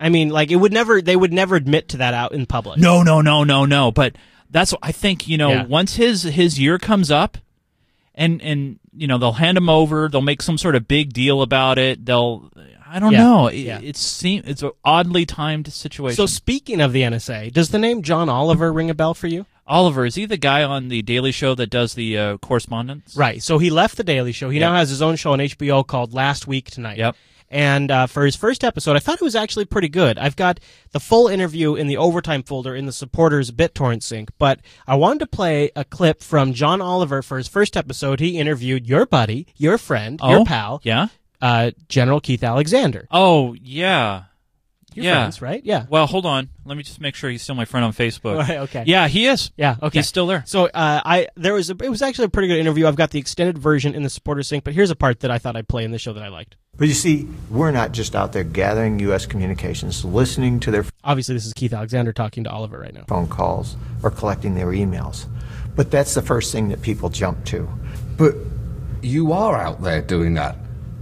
I 0.01 0.09
mean, 0.09 0.29
like 0.29 0.53
it 0.53 0.57
would 0.57 0.73
never. 0.73 1.03
They 1.03 1.17
would 1.17 1.33
never 1.33 1.57
admit 1.57 1.89
to 1.89 1.97
that 1.97 2.15
out 2.15 2.31
in 2.33 2.47
public. 2.47 2.79
No, 2.79 3.03
no, 3.03 3.21
no, 3.21 3.43
no, 3.43 3.65
no. 3.65 3.91
But 3.91 4.15
that's 4.51 4.71
what 4.71 4.79
I 4.85 4.93
think. 4.93 5.27
You 5.27 5.37
know, 5.37 5.51
Yeah. 5.51 5.65
once 5.65 5.97
his 5.97 6.23
his 6.23 6.61
year 6.61 6.79
comes 6.79 7.11
up, 7.11 7.39
and 8.15 8.41
and 8.41 8.79
you 8.99 9.07
know 9.07 9.19
they'll 9.19 9.33
hand 9.33 9.57
him 9.57 9.69
over. 9.69 10.09
They'll 10.09 10.21
make 10.21 10.43
some 10.43 10.59
sort 10.59 10.75
of 10.75 10.87
big 10.89 11.13
deal 11.13 11.43
about 11.43 11.79
it. 11.79 12.05
They'll. 12.05 12.51
I 12.91 12.99
don't 13.01 13.13
Yeah, 13.13 13.19
know. 13.23 13.47
It, 13.49 13.57
yeah. 13.59 13.81
It's 13.83 14.01
seem 14.01 14.43
it's 14.47 14.63
an 14.63 14.71
oddly 14.85 15.27
timed 15.27 15.71
situation. 15.73 16.17
So 16.17 16.25
speaking 16.27 16.81
of 16.81 16.93
the 16.95 17.03
NSA, 17.03 17.53
does 17.53 17.69
the 17.69 17.79
name 17.79 18.03
John 18.03 18.29
Oliver 18.31 18.73
ring 18.73 18.89
a 18.89 18.95
bell 18.95 19.13
for 19.15 19.27
you? 19.27 19.45
Oliver 19.67 20.07
is 20.07 20.15
he 20.15 20.25
the 20.25 20.39
guy 20.39 20.63
on 20.63 20.89
the 20.89 21.03
Daily 21.03 21.31
Show 21.31 21.55
that 21.57 21.69
does 21.69 21.93
the 21.93 22.17
uh, 22.17 22.37
correspondence? 22.39 23.15
Right. 23.15 23.43
So 23.43 23.59
he 23.59 23.69
left 23.69 23.99
the 23.99 24.05
Daily 24.05 24.33
Show. 24.33 24.49
He 24.49 24.59
Yep. 24.59 24.67
now 24.71 24.75
has 24.77 24.89
his 24.89 25.03
own 25.03 25.17
show 25.17 25.33
on 25.35 25.41
HBO 25.41 25.87
called 25.87 26.15
Last 26.15 26.47
Week 26.47 26.71
Tonight. 26.71 26.97
Yep. 26.97 27.15
And 27.51 27.91
uh, 27.91 28.07
for 28.07 28.25
his 28.25 28.37
first 28.37 28.63
episode, 28.63 28.95
I 28.97 28.99
thought 28.99 29.15
it 29.21 29.25
was 29.25 29.35
actually 29.35 29.65
pretty 29.65 29.89
good. 29.89 30.19
I've 30.19 30.37
got 30.37 30.61
the 30.93 31.01
full 31.01 31.29
interview 31.29 31.75
in 31.77 31.87
the 31.87 31.97
overtime 31.97 32.43
folder 32.43 32.75
in 32.77 32.85
the 32.87 32.93
supporters 32.93 33.51
BitTorrent 33.51 34.03
sync, 34.03 34.31
but 34.39 34.61
I 34.87 34.97
wanted 34.97 35.21
to 35.21 35.27
play 35.27 35.71
a 35.75 35.85
clip 35.85 36.23
from 36.23 36.53
John 36.53 36.83
Oliver 36.83 37.23
for 37.23 37.39
his 37.39 37.49
first 37.49 37.77
episode. 37.77 38.21
He 38.21 38.39
interviewed 38.39 38.87
your 38.87 39.07
buddy, 39.07 39.47
your 39.57 39.79
friend, 39.79 40.21
Oh, 40.23 40.31
your 40.31 40.45
pal, 40.45 40.81
Yeah. 40.85 41.09
uh, 41.41 41.71
General 41.89 42.21
Keith 42.21 42.45
Alexander. 42.45 43.07
Oh, 43.11 43.55
yeah. 43.55 44.25
Your 44.99 45.13
yeah. 45.13 45.21
friends, 45.23 45.41
right? 45.41 45.65
Yeah. 45.65 45.87
Well, 45.89 46.07
hold 46.07 46.27
on. 46.27 46.49
Let 46.65 46.77
me 46.77 46.83
just 46.83 47.01
make 47.01 47.15
sure 47.15 47.31
he's 47.31 47.43
still 47.43 47.55
my 47.55 47.65
friend 47.65 47.85
on 47.85 47.93
Facebook. 47.93 48.39
Right, 48.49 48.59
okay. 48.59 48.85
Yeah, 48.87 49.09
he 49.09 49.27
is. 49.27 49.51
Yeah, 49.57 49.77
okay. 49.83 49.99
He's 49.99 50.07
still 50.07 50.27
there. 50.27 50.45
So 50.47 50.67
uh, 50.67 51.01
I 51.05 51.29
there 51.37 51.55
was 51.55 51.71
a, 51.71 51.77
it 51.83 51.89
was 51.89 52.03
actually 52.03 52.27
a 52.27 52.29
pretty 52.29 52.49
good 52.49 52.59
interview. 52.59 52.87
I've 52.87 52.97
got 52.97 53.11
the 53.11 53.19
extended 53.19 53.59
version 53.59 53.95
in 53.95 54.03
the 54.03 54.11
supporter 54.11 54.43
sync, 54.43 54.65
but 54.65 54.75
here's 54.75 54.91
a 54.91 54.97
part 54.97 55.21
that 55.21 55.31
I 55.31 55.39
thought 55.39 55.57
I'd 55.57 55.69
play 55.69 55.85
in 55.85 55.91
the 55.91 55.99
show 55.99 56.13
that 56.13 56.23
I 56.23 56.29
liked. 56.29 56.57
But 56.77 56.87
you 56.87 56.95
see, 56.95 57.29
we're 57.51 57.73
not 57.73 57.93
just 57.93 58.15
out 58.15 58.33
there 58.33 58.45
gathering 58.45 59.01
U.S. 59.01 59.27
communications, 59.27 60.05
listening 60.05 60.61
to 60.61 60.71
their 60.71 60.85
Obviously, 61.03 61.35
this 61.35 61.47
is 61.47 61.53
Keith 61.53 61.73
Alexander 61.73 62.13
talking 62.13 62.45
to 62.45 62.51
Oliver 62.51 62.79
right 62.79 62.95
now. 62.95 63.05
phone 63.09 63.29
calls 63.29 63.77
or 64.03 64.11
collecting 64.11 64.55
their 64.55 64.69
emails. 64.69 65.27
But 65.75 65.91
that's 65.91 66.15
the 66.15 66.23
first 66.23 66.53
thing 66.53 66.69
that 66.69 66.83
people 66.83 67.09
jump 67.09 67.45
to. 67.47 67.69
But 68.17 68.35
you 69.03 69.33
are 69.33 69.57
out 69.57 69.83
there 69.83 70.03
doing 70.03 70.35
that. 70.35 70.57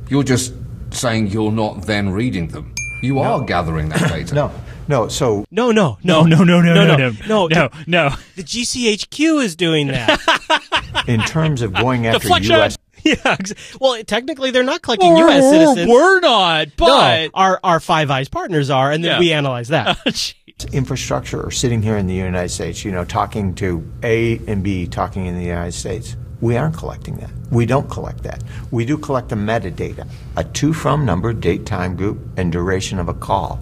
You're 0.08 0.22
just 0.22 0.54
saying 0.90 1.28
you're 1.28 1.52
not 1.52 1.82
then 1.82 2.10
reading 2.10 2.48
them. 2.48 2.74
You 3.06 3.20
are 3.20 3.40
gathering 3.44 3.88
that 3.90 4.08
data. 4.10 4.34
No, 4.34 4.52
no. 4.88 5.08
So 5.08 5.44
No, 5.50 5.70
no, 5.72 5.98
No, 6.02 6.22
no, 6.24 6.42
no, 6.44 6.60
no, 6.60 6.74
no, 6.74 6.96
no, 6.96 7.10
no, 7.26 7.46
no, 7.48 7.70
no. 7.86 8.10
The 8.36 8.42
GCHQ 8.42 9.42
is 9.44 9.56
doing 9.56 9.86
that. 9.88 11.04
in 11.08 11.20
terms 11.20 11.62
of 11.62 11.72
going 11.72 12.06
after 12.06 12.20
Deflection! 12.20 12.52
U.S. 12.56 12.76
yeah. 13.04 13.14
ex- 13.24 13.54
Well, 13.80 14.02
technically, 14.04 14.50
they're 14.50 14.64
not 14.64 14.82
collecting 14.82 15.16
U.S. 15.16 15.42
citizens. 15.44 15.88
We're 15.90 16.20
not, 16.20 16.68
but 16.76 16.86
no, 17.26 17.30
our 17.34 17.60
our 17.62 17.80
Five 17.80 18.10
Eyes 18.10 18.28
partners 18.28 18.70
are, 18.70 18.90
and 18.90 19.04
then 19.04 19.12
Yeah. 19.12 19.18
we 19.20 19.32
analyze 19.32 19.68
that. 19.68 19.98
infrastructure 20.72 21.44
are 21.46 21.50
sitting 21.50 21.82
here 21.82 21.98
in 21.98 22.06
the 22.06 22.14
United 22.14 22.48
States, 22.48 22.82
you 22.84 22.90
know, 22.90 23.04
talking 23.04 23.54
to 23.56 23.86
A 24.02 24.38
and 24.48 24.62
B, 24.62 24.86
talking 24.86 25.26
in 25.26 25.36
the 25.36 25.44
United 25.44 25.72
States. 25.72 26.16
We 26.40 26.56
aren't 26.56 26.76
collecting 26.76 27.16
that. 27.16 27.30
We 27.50 27.64
don't 27.66 27.88
collect 27.90 28.22
that. 28.24 28.42
We 28.70 28.84
do 28.84 28.98
collect 28.98 29.30
the 29.30 29.36
metadata, 29.36 30.06
a 30.36 30.44
to 30.44 30.72
from 30.72 31.04
number, 31.06 31.32
date, 31.32 31.64
time, 31.64 31.96
group, 31.96 32.18
and 32.36 32.52
duration 32.52 32.98
of 32.98 33.08
a 33.08 33.14
call. 33.14 33.58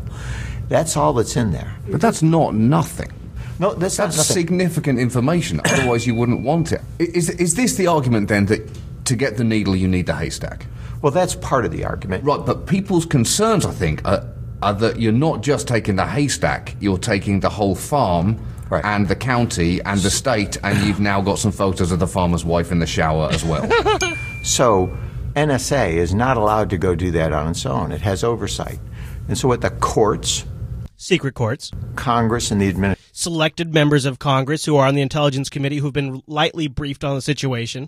That's 0.68 0.96
all 0.96 1.12
that's 1.12 1.36
in 1.36 1.52
there. 1.52 1.76
But 1.88 2.00
that's 2.00 2.22
not 2.22 2.54
nothing. 2.54 3.12
No, 3.60 3.74
that's, 3.74 3.98
That's 3.98 4.16
significant 4.26 4.98
information. 4.98 5.60
Otherwise, 5.64 6.06
you 6.06 6.14
wouldn't 6.14 6.42
want 6.42 6.72
it. 6.72 6.80
Is, 6.98 7.28
Is, 7.28 7.30
is 7.30 7.54
this 7.54 7.76
the 7.76 7.86
argument 7.86 8.28
then 8.28 8.46
that 8.46 8.68
to 9.04 9.14
get 9.14 9.36
the 9.36 9.44
needle, 9.44 9.76
you 9.76 9.86
need 9.86 10.06
the 10.06 10.16
haystack? 10.16 10.66
Well, 11.02 11.12
that's 11.12 11.36
part 11.36 11.64
of 11.64 11.70
the 11.70 11.84
argument. 11.84 12.24
Right, 12.24 12.44
but 12.44 12.66
people's 12.66 13.06
concerns, 13.06 13.64
I 13.64 13.70
think, 13.70 14.04
are, 14.04 14.26
are 14.62 14.72
that 14.72 14.98
you're 14.98 15.12
not 15.12 15.42
just 15.42 15.68
taking 15.68 15.96
the 15.96 16.06
haystack, 16.06 16.74
you're 16.80 16.98
taking 16.98 17.40
the 17.40 17.50
whole 17.50 17.76
farm 17.76 18.40
Right. 18.70 18.84
and 18.84 19.08
the 19.08 19.16
county 19.16 19.82
and 19.82 20.00
the 20.00 20.10
state, 20.10 20.56
and 20.62 20.86
you've 20.86 21.00
now 21.00 21.20
got 21.20 21.38
some 21.38 21.52
photos 21.52 21.92
of 21.92 21.98
the 21.98 22.06
farmer's 22.06 22.44
wife 22.44 22.72
in 22.72 22.78
the 22.78 22.86
shower 22.86 23.28
as 23.30 23.44
well. 23.44 23.68
So, 24.44 24.94
NSA 25.34 25.94
is 25.94 26.14
not 26.14 26.36
allowed 26.36 26.68
to 26.68 26.76
go 26.76 26.94
do 26.94 27.10
that 27.12 27.32
on 27.32 27.48
its 27.48 27.64
own. 27.64 27.92
It 27.92 28.02
has 28.02 28.22
oversight. 28.22 28.78
And 29.26 29.38
so, 29.38 29.48
what 29.48 29.62
the 29.62 29.70
courts, 29.70 30.44
Secret 30.98 31.34
courts, 31.34 31.70
Congress, 31.96 32.50
and 32.50 32.60
the 32.60 32.68
administration 32.68 33.04
selected 33.14 33.72
members 33.72 34.04
of 34.04 34.18
Congress 34.18 34.64
who 34.64 34.76
are 34.76 34.86
on 34.86 34.94
the 34.94 35.00
Intelligence 35.00 35.48
Committee 35.48 35.78
who've 35.78 35.92
been 35.92 36.22
lightly 36.26 36.66
briefed 36.66 37.04
on 37.04 37.14
the 37.14 37.22
situation, 37.22 37.86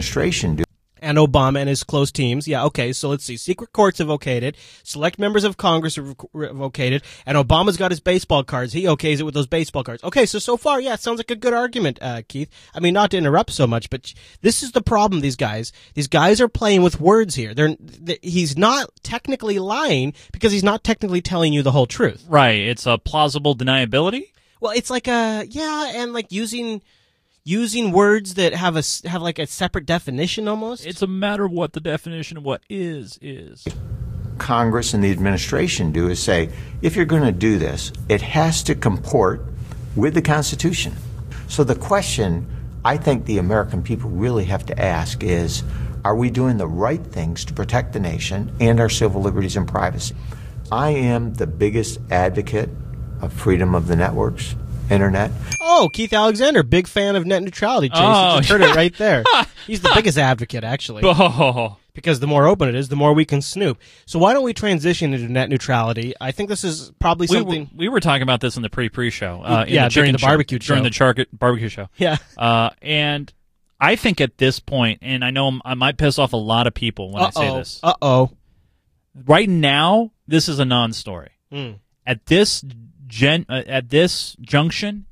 do 0.56 0.65
and 1.07 1.19
Obama 1.19 1.61
and 1.61 1.69
his 1.69 1.85
close 1.85 2.11
teams. 2.11 2.49
Yeah, 2.49 2.65
okay, 2.65 2.93
so 2.93 3.09
let's 3.09 3.25
see. 3.25 3.37
Secret 3.37 3.73
courts 3.73 3.99
have 3.99 4.09
okayed 4.09 4.43
it. 4.43 4.57
Select 4.83 5.19
members 5.19 5.45
of 5.45 5.57
Congress 5.57 5.97
have 5.97 6.17
okayed 6.17 6.91
it. 6.91 7.05
And 7.25 7.39
Obama's 7.39 7.77
got 7.77 7.93
his 7.93 8.01
baseball 8.01 8.43
cards. 8.43 8.73
He 8.73 8.83
okays 8.83 9.21
it 9.21 9.23
with 9.23 9.35
those 9.35 9.47
baseball 9.47 9.85
cards. 9.85 10.03
Okay, 10.03 10.27
so 10.27 10.39
so 10.39 10.57
far, 10.57 10.81
yeah, 10.81 10.95
it 10.95 11.01
sounds 11.01 11.19
like 11.19 11.31
a 11.31 11.37
good 11.37 11.55
argument, 11.55 11.99
uh, 12.03 12.23
Keith. 12.27 12.51
I 12.75 12.81
mean, 12.81 12.95
not 12.95 13.13
to 13.13 13.17
interrupt 13.17 13.53
so 13.53 13.67
much, 13.67 13.89
but 13.89 14.13
this 14.43 14.63
is 14.63 14.73
the 14.73 14.83
problem, 14.83 15.21
these 15.21 15.37
guys. 15.37 15.73
These 15.95 16.09
guys 16.09 16.41
are 16.41 16.49
playing 16.49 16.83
with 16.83 17.01
words 17.01 17.37
here. 17.37 17.55
They're, 17.55 17.77
they, 17.79 18.19
he's 18.23 18.57
not 18.57 18.91
technically 19.03 19.59
lying 19.59 20.13
because 20.33 20.53
he's 20.53 20.65
not 20.65 20.83
technically 20.83 21.23
telling 21.23 21.53
you 21.53 21.63
the 21.63 21.73
whole 21.73 21.87
truth. 21.87 22.25
right. 22.29 22.59
It's 22.59 22.87
a 22.87 22.99
plausible 22.99 23.55
deniability. 23.55 24.33
Well, 24.61 24.73
it's 24.75 24.91
like 24.91 25.07
a 25.07 25.45
yeah, 25.49 25.93
and 25.95 26.13
like 26.13 26.33
using 26.33 26.83
using 27.47 27.93
words 27.93 28.35
that 28.35 28.53
have 28.55 28.75
a 28.75 28.81
s- 28.81 29.03
have 29.05 29.23
like 29.23 29.38
a 29.38 29.47
separate 29.47 29.87
definition 29.87 30.49
almost. 30.49 30.85
It's 30.85 31.00
a 31.00 31.07
matter 31.07 31.45
of 31.45 31.53
what 31.53 31.73
the 31.75 31.81
definition 31.81 32.37
of 32.37 32.43
what 32.43 32.61
is 32.69 33.19
is. 33.23 33.65
Congress 34.37 34.93
and 34.93 35.03
the 35.03 35.12
administration 35.12 35.93
do 35.93 36.09
is 36.09 36.21
say, 36.21 36.50
if 36.83 36.97
you're 36.97 37.07
going 37.07 37.23
to 37.23 37.33
do 37.33 37.57
this, 37.57 37.93
it 38.09 38.21
has 38.21 38.62
to 38.65 38.75
comport 38.75 39.43
with 39.95 40.12
the 40.15 40.21
Constitution. 40.21 40.93
So 41.49 41.62
the 41.65 41.76
question 41.76 42.47
I 42.85 42.97
think 42.97 43.25
the 43.25 43.38
American 43.38 43.83
people 43.83 44.11
really 44.11 44.45
have 44.45 44.67
to 44.67 44.79
ask 44.79 45.23
is, 45.23 45.62
are 46.05 46.17
we 46.17 46.31
doing 46.31 46.57
the 46.57 46.67
right 46.69 47.05
things 47.05 47.45
to 47.47 47.55
protect 47.55 47.93
the 47.93 48.00
nation 48.00 48.55
and 48.61 48.79
our 48.81 48.88
civil 48.91 49.23
liberties 49.23 49.57
and 49.57 49.67
privacy? 49.67 50.15
I 50.71 50.91
am 50.91 51.35
the 51.35 51.47
biggest 51.47 52.00
advocate 52.11 52.71
of 53.21 53.33
freedom 53.33 53.75
of 53.75 53.87
the 53.87 53.97
networks, 53.97 54.57
internet. 54.90 55.31
oh, 55.61 55.88
Keith 55.93 56.12
Alexander, 56.12 56.62
big 56.62 56.87
fan 56.87 57.16
of 57.16 57.26
net 57.26 57.43
neutrality. 57.43 57.88
Chase, 57.88 57.99
Oh, 58.00 58.35
you 58.37 58.40
just 58.40 58.50
heard 58.50 58.62
it 58.62 58.75
right 58.75 58.95
there. 58.99 59.25
He's 59.66 59.81
the 59.81 59.90
biggest 59.95 60.16
advocate 60.19 60.64
actually, 60.64 61.02
Oh, 61.05 61.76
because 61.93 62.21
the 62.21 62.26
more 62.26 62.47
open 62.47 62.69
it 62.69 62.75
is, 62.75 62.88
the 62.88 62.97
more 62.97 63.12
we 63.14 63.25
can 63.25 63.43
snoop. 63.43 63.78
So 64.07 64.19
why 64.19 64.33
don't 64.35 64.45
we 64.45 64.52
transition 64.55 65.12
into 65.14 65.31
net 65.33 65.49
neutrality? 65.49 66.14
I 66.21 66.31
think 66.33 66.49
this 66.49 66.62
is 66.64 66.93
probably 67.00 67.26
we, 67.31 67.37
something. 67.37 67.71
we 67.75 67.88
were 67.88 68.00
talking 68.00 68.23
about 68.23 68.40
this 68.40 68.57
in 68.57 68.62
the 68.62 68.71
pre-pre 68.71 69.11
show. 69.11 69.43
Uh, 69.45 69.64
in 69.66 69.75
Yeah, 69.75 69.88
the 69.88 69.95
during 69.95 70.07
chicken 70.09 70.12
the 70.12 70.19
show, 70.19 70.26
barbecue 70.26 70.59
during 70.59 70.81
show. 70.81 70.85
the 70.85 70.90
char- 70.90 71.26
barbecue 71.33 71.69
show. 71.69 71.88
yeah. 71.97 72.16
Uh, 72.38 72.71
and 72.83 73.33
I 73.81 73.97
think 73.97 74.21
at 74.21 74.38
this 74.38 74.61
point, 74.61 75.00
and 75.02 75.25
I 75.25 75.31
know 75.31 75.59
I 75.64 75.75
might 75.75 75.97
piss 75.99 76.19
off 76.19 76.33
a 76.33 76.37
lot 76.38 76.66
of 76.66 76.75
people 76.75 77.12
when 77.12 77.23
I 77.23 77.31
say 77.31 77.49
Uh-oh. 77.49 77.57
this. 77.59 77.81
Uh-oh. 77.83 78.31
right 79.26 79.49
now, 79.49 80.12
this 80.28 80.49
is 80.49 80.59
a 80.59 80.64
non-story. 80.64 81.31
Hmm. 81.50 81.73
At 82.07 82.26
this 82.26 82.64
gen, 83.07 83.47
uh, 83.49 83.63
at 83.67 83.91
this 83.91 84.37
junction, 84.41 85.07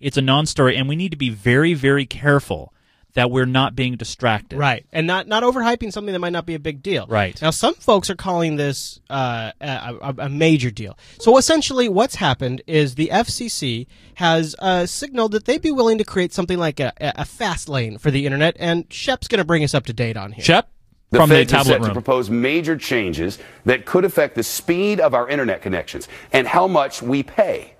it's 0.00 0.16
a 0.16 0.22
non-story, 0.22 0.76
and 0.76 0.88
we 0.88 0.96
need 0.96 1.10
to 1.10 1.16
be 1.16 1.30
very, 1.30 1.74
very 1.74 2.06
careful 2.06 2.72
that 3.14 3.30
we're 3.30 3.46
not 3.46 3.74
being 3.74 3.96
distracted. 3.96 4.58
Right, 4.58 4.84
and 4.92 5.06
not 5.06 5.26
not 5.26 5.42
overhyping 5.42 5.90
something 5.90 6.12
that 6.12 6.18
might 6.18 6.34
not 6.34 6.44
be 6.44 6.54
a 6.54 6.58
big 6.58 6.82
deal. 6.82 7.06
Right. 7.08 7.40
now, 7.40 7.50
some 7.50 7.74
folks 7.74 8.10
are 8.10 8.14
calling 8.14 8.56
this 8.56 9.00
uh, 9.08 9.52
a, 9.60 10.14
a, 10.18 10.28
major 10.28 10.70
deal. 10.70 10.98
So 11.18 11.38
essentially, 11.38 11.88
what's 11.88 12.16
happened 12.16 12.60
is 12.66 12.94
the 12.94 13.08
FCC 13.08 13.86
has 14.16 14.54
uh, 14.58 14.84
signaled 14.84 15.32
that 15.32 15.46
they'd 15.46 15.62
be 15.62 15.72
willing 15.72 15.96
to 15.96 16.04
create 16.04 16.34
something 16.34 16.58
like 16.58 16.78
a, 16.78 16.92
a 17.00 17.24
fast 17.24 17.70
lane 17.70 17.96
for 17.96 18.10
the 18.10 18.26
internet, 18.26 18.54
and 18.60 18.84
Shep's 18.92 19.28
going 19.28 19.38
to 19.38 19.46
bring 19.46 19.64
us 19.64 19.74
up 19.74 19.86
to 19.86 19.94
date 19.94 20.18
on 20.18 20.32
here. 20.32 20.44
Shep 20.44 20.68
The 21.10 21.18
from 21.18 21.30
are 21.30 21.44
tablet 21.44 21.82
set 21.82 21.82
to 21.84 21.92
propose 21.92 22.30
major 22.30 22.76
changes 22.76 23.38
that 23.64 23.86
could 23.86 24.04
affect 24.04 24.34
the 24.34 24.42
speed 24.42 24.98
of 24.98 25.14
our 25.14 25.28
internet 25.28 25.62
connections 25.62 26.08
and 26.32 26.46
how 26.46 26.66
much 26.66 27.00
we 27.00 27.22
pay. 27.22 27.74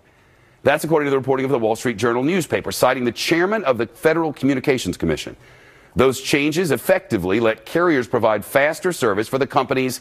That's 0.63 0.85
according 0.85 1.07
to 1.07 1.11
the 1.11 1.19
reporting 1.19 1.45
of 1.45 1.51
the 1.51 1.59
Wall 1.59 1.77
Street 1.77 1.97
Journal 1.97 2.23
newspaper, 2.23 2.73
citing 2.73 3.05
the 3.05 3.13
chairman 3.13 3.65
of 3.65 3.79
the 3.79 3.87
Federal 3.87 4.33
Communications 4.33 4.97
Commission. 4.97 5.37
Those 5.97 6.21
changes 6.21 6.71
effectively 6.71 7.41
let 7.41 7.67
carriers 7.67 8.07
provide 8.07 8.45
faster 8.45 8.93
service 8.93 9.29
for 9.29 9.39
the 9.39 9.47
companies 9.47 10.01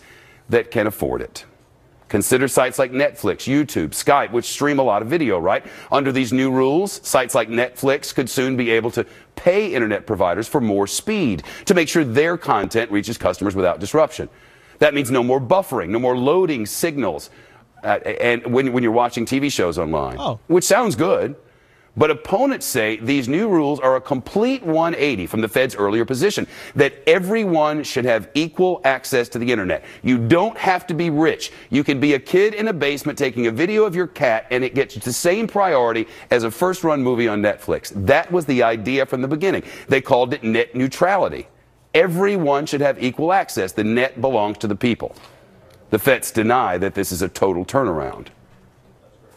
that 0.50 0.70
can 0.70 0.88
afford 0.88 1.22
it. 1.22 1.46
Consider 2.08 2.48
sites 2.48 2.78
like 2.78 2.92
Netflix, 2.92 3.48
YouTube, 3.52 3.90
Skype, 3.90 4.32
which 4.32 4.46
stream 4.46 4.78
a 4.78 4.84
lot 4.84 5.02
of 5.02 5.08
video, 5.08 5.40
right? 5.40 5.66
Under 5.92 6.12
these 6.12 6.32
new 6.32 6.52
rules, 6.52 7.00
sites 7.08 7.34
like 7.34 7.50
Netflix 7.50 8.14
could 8.14 8.30
soon 8.30 8.56
be 8.56 8.70
able 8.70 8.92
to 8.92 9.06
pay 9.36 9.74
internet 9.74 10.06
providers 10.06 10.48
for 10.48 10.62
more 10.62 10.86
speed 10.86 11.42
to 11.66 11.74
make 11.74 11.90
sure 11.90 12.04
their 12.04 12.38
content 12.38 12.92
reaches 12.92 13.18
customers 13.18 13.56
without 13.56 13.80
disruption. 13.80 14.30
That 14.80 14.94
means 14.94 15.10
no 15.10 15.24
more 15.24 15.42
buffering, 15.42 15.90
no 15.90 16.00
more 16.00 16.16
loading 16.16 16.68
signals, 16.68 17.32
uh, 17.84 17.98
and 18.22 18.46
when, 18.54 18.72
when 18.72 18.84
you're 18.84 18.92
watching 18.92 19.26
TV 19.26 19.52
shows 19.52 19.80
online, 19.80 20.18
Oh. 20.20 20.40
which 20.48 20.64
sounds 20.64 20.96
good. 20.96 21.36
But 21.98 22.12
opponents 22.12 22.66
say 22.66 22.98
these 22.98 23.30
new 23.30 23.48
rules 23.48 23.80
are 23.80 23.96
a 23.96 24.02
complete 24.02 24.64
180 24.64 25.28
from 25.28 25.42
the 25.42 25.48
Fed's 25.48 25.76
earlier 25.76 26.04
position 26.04 26.46
that 26.76 26.94
everyone 27.08 27.84
should 27.84 28.04
have 28.04 28.30
equal 28.34 28.82
access 28.84 29.30
to 29.30 29.40
the 29.40 29.50
internet. 29.50 29.86
You 30.04 30.18
don't 30.18 30.58
have 30.58 30.86
to 30.88 30.94
be 30.94 31.10
rich. 31.10 31.52
You 31.70 31.84
can 31.86 32.00
be 32.02 32.14
a 32.14 32.20
kid 32.20 32.54
in 32.54 32.68
a 32.68 32.74
basement 32.74 33.18
taking 33.18 33.48
a 33.48 33.52
video 33.52 33.86
of 33.86 33.96
your 33.96 34.08
cat 34.08 34.46
and 34.52 34.64
it 34.64 34.76
gets 34.76 34.96
the 34.96 35.14
same 35.14 35.48
priority 35.48 36.08
as 36.32 36.44
a 36.44 36.52
first 36.52 36.84
run 36.84 37.02
movie 37.02 37.30
on 37.30 37.42
Netflix. 37.42 37.94
That 38.06 38.30
was 38.32 38.46
the 38.46 38.64
idea 38.64 39.06
from 39.06 39.22
the 39.22 39.28
beginning. 39.30 39.64
They 39.88 40.02
called 40.02 40.34
it 40.34 40.44
net 40.44 40.76
neutrality. 40.76 41.48
Everyone 41.94 42.66
should 42.66 42.82
have 42.82 43.02
equal 43.02 43.32
access. 43.32 43.72
The 43.72 43.86
net 43.86 44.20
belongs 44.20 44.58
to 44.58 44.68
the 44.68 44.76
people. 44.76 45.16
The 45.92 46.00
Feds 46.00 46.32
deny 46.32 46.78
that 46.78 46.94
this 46.94 47.14
is 47.14 47.22
a 47.22 47.30
total 47.30 47.64
turnaround, 47.64 48.28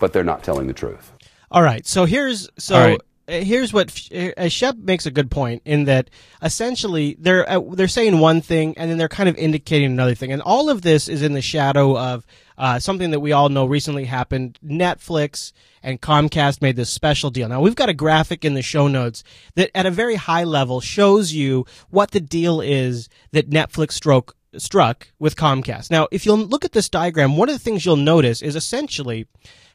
but 0.01 0.13
they're 0.13 0.25
not 0.25 0.43
telling 0.43 0.67
the 0.67 0.73
truth. 0.73 1.13
All 1.51 1.63
right, 1.63 1.87
so 1.87 2.05
here's 2.05 2.49
so 2.59 2.79
right. 2.79 3.01
uh, 3.27 3.33
here's 3.33 3.73
what 3.73 3.89
uh, 4.13 4.49
Shep 4.49 4.77
makes 4.77 5.07
a 5.07 5.11
good 5.11 5.31
point 5.31 5.63
in 5.65 5.85
that 5.85 6.11
essentially 6.43 7.17
they're 7.19 7.49
uh, 7.49 7.61
they're 7.73 7.89
saying 7.89 8.19
one 8.19 8.43
thing 8.43 8.77
and 8.77 8.91
then 8.91 8.99
they're 8.99 9.09
kind 9.09 9.31
of 9.31 9.37
indicating 9.37 9.93
another 9.93 10.15
thing, 10.15 10.31
and 10.31 10.43
all 10.43 10.69
of 10.69 10.83
this 10.83 11.09
is 11.09 11.23
in 11.23 11.33
the 11.33 11.41
shadow 11.41 11.99
of 11.99 12.27
uh, 12.59 12.79
something 12.79 13.13
that 13.13 13.21
we 13.21 13.33
all 13.33 13.49
know 13.49 13.65
recently 13.65 14.05
happened. 14.05 14.59
Netflix 14.63 15.53
and 15.83 16.03
Comcast 16.03 16.61
made 16.61 16.77
this 16.77 16.91
special 16.91 17.31
deal. 17.31 17.49
Now 17.49 17.63
we've 17.63 17.75
got 17.75 17.89
a 17.89 17.95
graphic 17.95 18.45
in 18.45 18.53
the 18.53 18.63
show 18.63 18.87
notes 18.87 19.25
that 19.55 19.71
at 19.75 19.87
a 19.87 19.91
very 19.91 20.17
high 20.17 20.45
level 20.45 20.83
shows 20.83 21.33
you 21.33 21.65
what 21.89 22.11
the 22.11 22.21
deal 22.21 22.61
is 22.61 23.09
that 23.33 23.49
Netflix 23.49 23.93
stroke 23.93 24.35
struck 24.57 25.09
with 25.19 25.37
Comcast. 25.37 25.91
Now, 25.91 26.09
if 26.11 26.25
you'll 26.25 26.39
look 26.39 26.65
at 26.65 26.73
this 26.73 26.89
diagram, 26.89 27.37
one 27.37 27.49
of 27.49 27.55
the 27.55 27.59
things 27.59 27.85
you'll 27.85 27.97
notice 27.97 28.43
is 28.43 28.57
essentially 28.57 29.27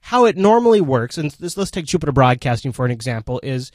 how 0.01 0.25
it 0.25 0.38
normally 0.38 0.82
works. 0.82 1.18
And 1.18 1.32
this, 1.32 1.56
let's 1.58 1.72
take 1.72 1.86
Jupiter 1.86 2.12
Broadcasting 2.12 2.72
for 2.72 2.86
an 2.86 2.92
example 2.92 3.39
is 3.44 3.72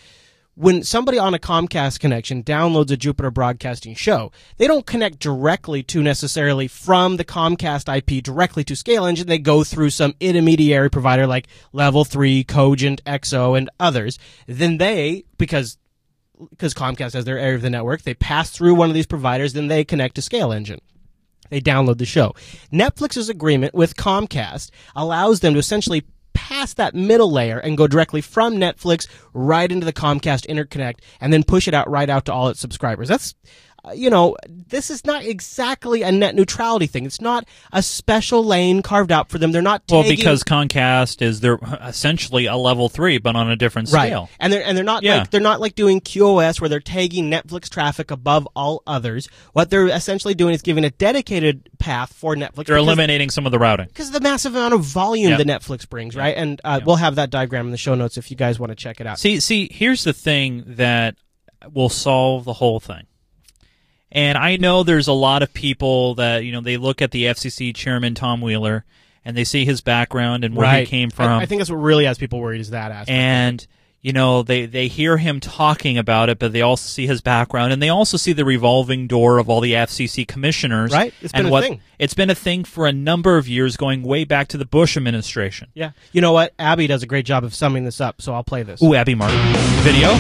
when 0.58 0.82
somebody 0.82 1.18
on 1.18 1.34
a 1.34 1.38
Comcast 1.38 2.00
connection 2.00 2.42
downloads 2.42 2.90
a 2.90 2.96
Jupiter 2.96 3.30
Broadcasting 3.30 3.94
show, 3.94 4.32
they 4.56 4.66
don't 4.66 4.86
connect 4.86 5.20
directly 5.20 5.84
to 5.84 6.02
necessarily 6.02 6.66
from 6.66 7.16
the 7.16 7.24
Comcast 7.24 7.96
IP 7.96 8.24
directly 8.24 8.64
to 8.64 8.74
Scale 8.74 9.06
Engine. 9.06 9.28
They 9.28 9.38
go 9.38 9.62
through 9.62 9.90
some 9.90 10.14
intermediary 10.18 10.90
provider 10.90 11.28
like 11.28 11.46
Level 11.72 12.04
3, 12.04 12.42
Cogent, 12.42 13.04
XO, 13.04 13.56
and 13.56 13.70
others. 13.78 14.18
Then 14.48 14.78
they, 14.78 15.24
because 15.38 15.78
because 16.50 16.74
Comcast 16.74 17.14
has 17.14 17.24
their 17.24 17.38
area 17.38 17.56
of 17.56 17.62
the 17.62 17.70
network, 17.70 18.02
they 18.02 18.14
pass 18.14 18.50
through 18.50 18.74
one 18.74 18.88
of 18.88 18.94
these 18.94 19.06
providers, 19.06 19.52
then 19.52 19.68
they 19.68 19.84
connect 19.84 20.14
to 20.16 20.22
Scale 20.22 20.52
Engine. 20.52 20.80
They 21.50 21.60
download 21.60 21.98
the 21.98 22.04
show. 22.04 22.34
Netflix's 22.72 23.28
agreement 23.28 23.74
with 23.74 23.96
Comcast 23.96 24.70
allows 24.94 25.40
them 25.40 25.54
to 25.54 25.58
essentially 25.58 26.04
pass 26.34 26.74
that 26.74 26.94
middle 26.94 27.30
layer 27.30 27.58
and 27.58 27.76
go 27.76 27.86
directly 27.86 28.20
from 28.20 28.54
Netflix 28.54 29.08
right 29.34 29.70
into 29.70 29.84
the 29.84 29.92
Comcast 29.92 30.46
interconnect 30.46 31.00
and 31.20 31.32
then 31.32 31.42
push 31.42 31.66
it 31.66 31.74
out 31.74 31.90
right 31.90 32.08
out 32.08 32.24
to 32.26 32.32
all 32.32 32.48
its 32.48 32.60
subscribers. 32.60 33.08
That's 33.08 33.34
you 33.94 34.10
know, 34.10 34.36
this 34.48 34.90
is 34.90 35.04
not 35.04 35.24
exactly 35.24 36.02
a 36.02 36.12
net 36.12 36.34
neutrality 36.34 36.86
thing. 36.86 37.06
It's 37.06 37.20
not 37.20 37.46
a 37.72 37.82
special 37.82 38.44
lane 38.44 38.82
carved 38.82 39.12
out 39.12 39.30
for 39.30 39.38
them. 39.38 39.52
They're 39.52 39.62
not 39.62 39.82
well 39.90 40.02
because 40.02 40.42
Comcast 40.44 41.22
is 41.22 41.40
they're 41.40 41.58
essentially 41.82 42.46
a 42.46 42.56
level 42.56 42.88
three, 42.88 43.18
but 43.18 43.36
on 43.36 43.50
a 43.50 43.56
different 43.56 43.88
scale. 43.88 44.22
Right. 44.22 44.30
And 44.40 44.52
they're 44.52 44.64
and 44.64 44.76
they're 44.76 44.84
not 44.84 45.02
yeah. 45.02 45.18
like 45.18 45.30
they're 45.30 45.40
not 45.40 45.60
like 45.60 45.74
doing 45.74 46.00
QoS 46.00 46.60
where 46.60 46.68
they're 46.68 46.80
tagging 46.80 47.30
Netflix 47.30 47.68
traffic 47.68 48.10
above 48.10 48.46
all 48.54 48.82
others. 48.86 49.28
What 49.52 49.70
they're 49.70 49.88
essentially 49.88 50.34
doing 50.34 50.54
is 50.54 50.62
giving 50.62 50.84
a 50.84 50.90
dedicated 50.90 51.68
path 51.78 52.12
for 52.12 52.34
Netflix. 52.34 52.66
They're 52.66 52.76
eliminating 52.76 53.30
some 53.30 53.46
of 53.46 53.52
the 53.52 53.58
routing 53.58 53.86
because 53.86 54.08
of 54.08 54.14
the 54.14 54.20
massive 54.20 54.54
amount 54.54 54.74
of 54.74 54.82
volume 54.82 55.30
yep. 55.30 55.38
that 55.38 55.46
Netflix 55.46 55.88
brings, 55.88 56.16
right? 56.16 56.36
And 56.36 56.60
uh, 56.64 56.76
yep. 56.78 56.86
we'll 56.86 56.96
have 56.96 57.16
that 57.16 57.30
diagram 57.30 57.66
in 57.66 57.72
the 57.72 57.78
show 57.78 57.94
notes 57.94 58.16
if 58.16 58.30
you 58.30 58.36
guys 58.36 58.58
want 58.58 58.70
to 58.70 58.76
check 58.76 59.00
it 59.00 59.06
out. 59.06 59.18
See, 59.18 59.40
see, 59.40 59.68
here's 59.72 60.04
the 60.04 60.12
thing 60.12 60.64
that 60.66 61.16
will 61.72 61.88
solve 61.88 62.44
the 62.44 62.52
whole 62.52 62.80
thing 62.80 63.06
and 64.10 64.38
I 64.38 64.56
know 64.56 64.82
there's 64.82 65.08
a 65.08 65.12
lot 65.12 65.42
of 65.42 65.52
people 65.52 66.14
that, 66.14 66.44
you 66.44 66.52
know, 66.52 66.60
they 66.60 66.76
look 66.76 67.02
at 67.02 67.10
the 67.10 67.24
FCC 67.24 67.74
chairman, 67.74 68.14
Tom 68.14 68.40
Wheeler, 68.40 68.84
and 69.24 69.36
they 69.36 69.44
see 69.44 69.64
his 69.64 69.82
background 69.82 70.44
and 70.44 70.54
where 70.56 70.66
right. 70.66 70.80
he 70.80 70.86
came 70.86 71.10
from. 71.10 71.28
I, 71.28 71.42
I, 71.42 71.46
think 71.46 71.60
that's 71.60 71.70
what 71.70 71.76
really 71.76 72.06
has 72.06 72.16
people 72.16 72.40
worried 72.40 72.60
is 72.60 72.70
that 72.70 72.90
aspect. 72.90 73.10
And, 73.10 73.66
you 74.00 74.14
know, 74.14 74.42
they, 74.42 74.64
they 74.64 74.88
hear 74.88 75.18
him 75.18 75.40
talking 75.40 75.98
about 75.98 76.30
it, 76.30 76.38
but 76.38 76.54
they 76.54 76.62
also 76.62 76.88
see 76.88 77.06
his 77.06 77.20
background 77.20 77.74
and 77.74 77.82
they 77.82 77.90
also 77.90 78.16
see 78.16 78.32
the 78.32 78.46
revolving 78.46 79.08
door 79.08 79.36
of 79.36 79.50
all 79.50 79.60
the 79.60 79.74
FCC 79.74 80.26
commissioners. 80.26 80.90
Right. 80.90 81.12
It's 81.20 81.32
been 81.32 81.46
a 81.46 81.50
what, 81.50 81.64
thing. 81.64 81.80
It's 81.98 82.14
been 82.14 82.30
a 82.30 82.34
thing 82.34 82.64
for 82.64 82.86
a 82.86 82.92
number 82.92 83.36
of 83.36 83.46
years 83.46 83.76
going 83.76 84.02
way 84.02 84.24
back 84.24 84.48
to 84.48 84.56
the 84.56 84.64
Bush 84.64 84.96
administration. 84.96 85.68
Yeah. 85.74 85.90
You 86.12 86.22
know 86.22 86.32
what? 86.32 86.54
Abby 86.58 86.86
does 86.86 87.02
a 87.02 87.06
great 87.06 87.26
job 87.26 87.44
of 87.44 87.54
summing 87.54 87.84
this 87.84 88.00
up, 88.00 88.22
so 88.22 88.32
I'll 88.32 88.44
play 88.44 88.62
this. 88.62 88.82
Ooh, 88.82 88.94
Abby 88.94 89.14
Martin. 89.14 89.38
Video? 89.82 90.12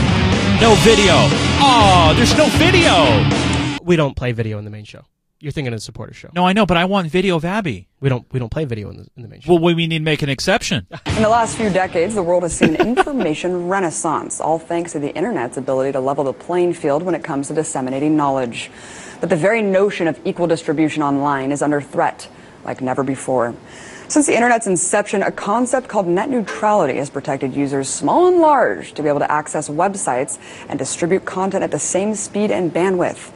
No 0.60 0.74
video. 0.80 1.14
Oh, 1.60 2.12
there's 2.14 2.36
no 2.36 2.46
video 2.58 3.57
we 3.88 3.96
don't 3.96 4.14
play 4.14 4.32
video 4.32 4.58
in 4.58 4.64
the 4.64 4.70
main 4.70 4.84
show. 4.84 5.04
You're 5.40 5.52
thinking 5.52 5.72
of 5.72 5.78
the 5.78 5.82
supporter 5.82 6.12
show. 6.12 6.30
No, 6.34 6.44
I 6.44 6.52
know, 6.52 6.66
but 6.66 6.76
I 6.76 6.84
want 6.84 7.08
video 7.10 7.36
of 7.36 7.44
Abby. 7.44 7.88
We 8.00 8.08
don't 8.08 8.26
we 8.32 8.40
don't 8.40 8.50
play 8.50 8.64
video 8.64 8.90
in 8.90 8.96
the, 8.96 9.06
in 9.16 9.22
the 9.22 9.28
main 9.28 9.40
show. 9.40 9.54
Well, 9.54 9.62
we 9.62 9.86
need 9.86 9.98
to 9.98 10.04
make 10.04 10.20
an 10.22 10.28
exception. 10.28 10.86
In 11.06 11.22
the 11.22 11.28
last 11.28 11.56
few 11.56 11.70
decades, 11.70 12.14
the 12.14 12.22
world 12.22 12.42
has 12.42 12.56
seen 12.56 12.74
an 12.74 12.86
information 12.88 13.68
renaissance, 13.74 14.40
all 14.40 14.58
thanks 14.58 14.92
to 14.92 14.98
the 14.98 15.14
internet's 15.14 15.56
ability 15.56 15.92
to 15.92 16.00
level 16.00 16.24
the 16.24 16.32
playing 16.32 16.74
field 16.74 17.02
when 17.04 17.14
it 17.14 17.22
comes 17.22 17.48
to 17.48 17.54
disseminating 17.54 18.16
knowledge. 18.16 18.70
But 19.20 19.30
the 19.30 19.36
very 19.36 19.62
notion 19.62 20.08
of 20.08 20.20
equal 20.24 20.48
distribution 20.48 21.02
online 21.02 21.52
is 21.52 21.62
under 21.62 21.80
threat 21.80 22.28
like 22.64 22.80
never 22.80 23.04
before. 23.04 23.54
Since 24.08 24.26
the 24.26 24.34
internet's 24.34 24.66
inception, 24.66 25.22
a 25.22 25.30
concept 25.30 25.86
called 25.86 26.06
net 26.06 26.30
neutrality 26.30 26.96
has 26.96 27.10
protected 27.10 27.54
users, 27.54 27.88
small 27.88 28.26
and 28.26 28.38
large, 28.38 28.94
to 28.94 29.02
be 29.02 29.08
able 29.08 29.18
to 29.20 29.30
access 29.30 29.68
websites 29.68 30.38
and 30.68 30.78
distribute 30.78 31.24
content 31.24 31.62
at 31.62 31.70
the 31.70 31.78
same 31.78 32.14
speed 32.14 32.50
and 32.50 32.72
bandwidth. 32.72 33.30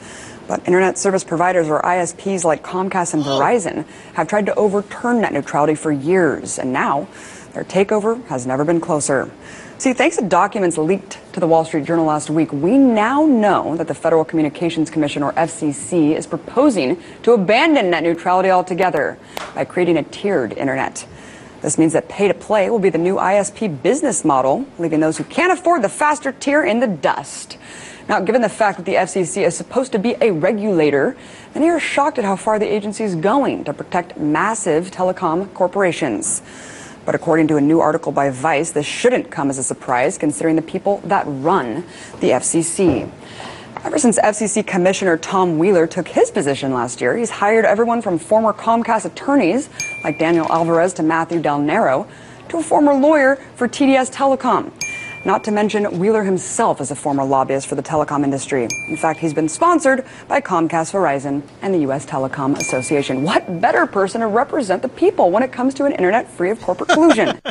But 0.47 0.65
internet 0.67 0.97
service 0.97 1.23
providers 1.23 1.69
or 1.69 1.81
ISPs 1.81 2.43
like 2.43 2.63
Comcast 2.63 3.13
and 3.13 3.23
Verizon 3.23 3.85
have 4.13 4.27
tried 4.27 4.45
to 4.47 4.55
overturn 4.55 5.21
net 5.21 5.33
neutrality 5.33 5.75
for 5.75 5.91
years, 5.91 6.59
and 6.59 6.73
now 6.73 7.07
their 7.53 7.63
takeover 7.63 8.25
has 8.25 8.45
never 8.45 8.65
been 8.65 8.81
closer. 8.81 9.31
See, 9.77 9.93
thanks 9.93 10.17
to 10.17 10.23
documents 10.23 10.77
leaked 10.77 11.19
to 11.33 11.39
the 11.39 11.47
Wall 11.47 11.65
Street 11.65 11.85
Journal 11.85 12.05
last 12.05 12.29
week, 12.29 12.53
we 12.53 12.77
now 12.77 13.25
know 13.25 13.75
that 13.75 13.87
the 13.87 13.93
Federal 13.93 14.23
Communications 14.23 14.89
Commission, 14.89 15.23
or 15.23 15.33
FCC, 15.33 16.15
is 16.15 16.27
proposing 16.27 17.01
to 17.23 17.33
abandon 17.33 17.89
net 17.89 18.03
neutrality 18.03 18.49
altogether 18.49 19.17
by 19.55 19.65
creating 19.65 19.97
a 19.97 20.03
tiered 20.03 20.53
internet. 20.53 21.05
This 21.61 21.77
means 21.77 21.93
that 21.93 22.09
pay 22.09 22.27
to 22.27 22.33
play 22.33 22.69
will 22.69 22.79
be 22.79 22.89
the 22.89 22.97
new 22.97 23.15
ISP 23.15 23.81
business 23.81 24.25
model, 24.25 24.65
leaving 24.77 24.99
those 24.99 25.17
who 25.17 25.23
can't 25.23 25.51
afford 25.51 25.81
the 25.81 25.89
faster 25.89 26.31
tier 26.31 26.63
in 26.63 26.79
the 26.79 26.87
dust. 26.87 27.57
Now, 28.09 28.19
given 28.19 28.41
the 28.41 28.49
fact 28.49 28.77
that 28.77 28.85
the 28.85 28.95
FCC 28.95 29.45
is 29.45 29.55
supposed 29.55 29.93
to 29.93 29.99
be 29.99 30.15
a 30.19 30.31
regulator, 30.31 31.15
many 31.55 31.69
are 31.69 31.79
shocked 31.79 32.17
at 32.17 32.25
how 32.25 32.35
far 32.35 32.59
the 32.59 32.71
agency 32.71 33.03
is 33.03 33.15
going 33.15 33.63
to 33.63 33.73
protect 33.73 34.17
massive 34.17 34.91
telecom 34.91 35.53
corporations. 35.53 36.41
But 37.05 37.15
according 37.15 37.47
to 37.49 37.57
a 37.57 37.61
new 37.61 37.79
article 37.79 38.11
by 38.11 38.29
Vice, 38.29 38.71
this 38.71 38.85
shouldn't 38.85 39.31
come 39.31 39.49
as 39.49 39.57
a 39.57 39.63
surprise 39.63 40.17
considering 40.17 40.57
the 40.57 40.61
people 40.61 40.97
that 41.05 41.23
run 41.27 41.85
the 42.19 42.31
FCC. 42.31 43.09
Ever 43.83 43.97
since 43.97 44.17
FCC 44.19 44.65
Commissioner 44.65 45.17
Tom 45.17 45.57
Wheeler 45.57 45.87
took 45.87 46.07
his 46.07 46.31
position 46.31 46.73
last 46.73 47.01
year, 47.01 47.17
he's 47.17 47.29
hired 47.29 47.65
everyone 47.65 48.01
from 48.01 48.17
former 48.17 48.53
Comcast 48.53 49.05
attorneys 49.05 49.69
like 50.03 50.19
Daniel 50.19 50.49
Alvarez 50.49 50.93
to 50.93 51.03
Matthew 51.03 51.41
Del 51.41 51.59
Nero 51.59 52.07
to 52.49 52.57
a 52.57 52.63
former 52.63 52.93
lawyer 52.93 53.37
for 53.55 53.67
TDS 53.67 54.11
Telecom. 54.13 54.71
Not 55.25 55.45
to 55.45 55.51
mention, 55.51 55.99
Wheeler 55.99 56.23
himself 56.23 56.81
is 56.81 56.91
a 56.91 56.95
former 56.95 57.23
lobbyist 57.23 57.67
for 57.67 57.75
the 57.75 57.81
telecom 57.81 58.25
industry. 58.25 58.67
In 58.89 58.97
fact, 58.97 59.19
he's 59.19 59.33
been 59.33 59.47
sponsored 59.47 60.05
by 60.27 60.41
Comcast, 60.41 60.91
Verizon, 60.91 61.43
and 61.61 61.73
the 61.73 61.79
U.S. 61.79 62.05
Telecom 62.05 62.57
Association. 62.57 63.23
What 63.23 63.61
better 63.61 63.85
person 63.85 64.19
to 64.19 64.27
represent 64.27 64.81
the 64.81 64.89
people 64.89 65.31
when 65.31 65.41
it 65.41 65.53
comes 65.53 65.73
to 65.75 65.85
an 65.85 65.93
internet 65.93 66.29
free 66.29 66.49
of 66.49 66.61
corporate 66.61 66.89
collusion? 66.89 67.41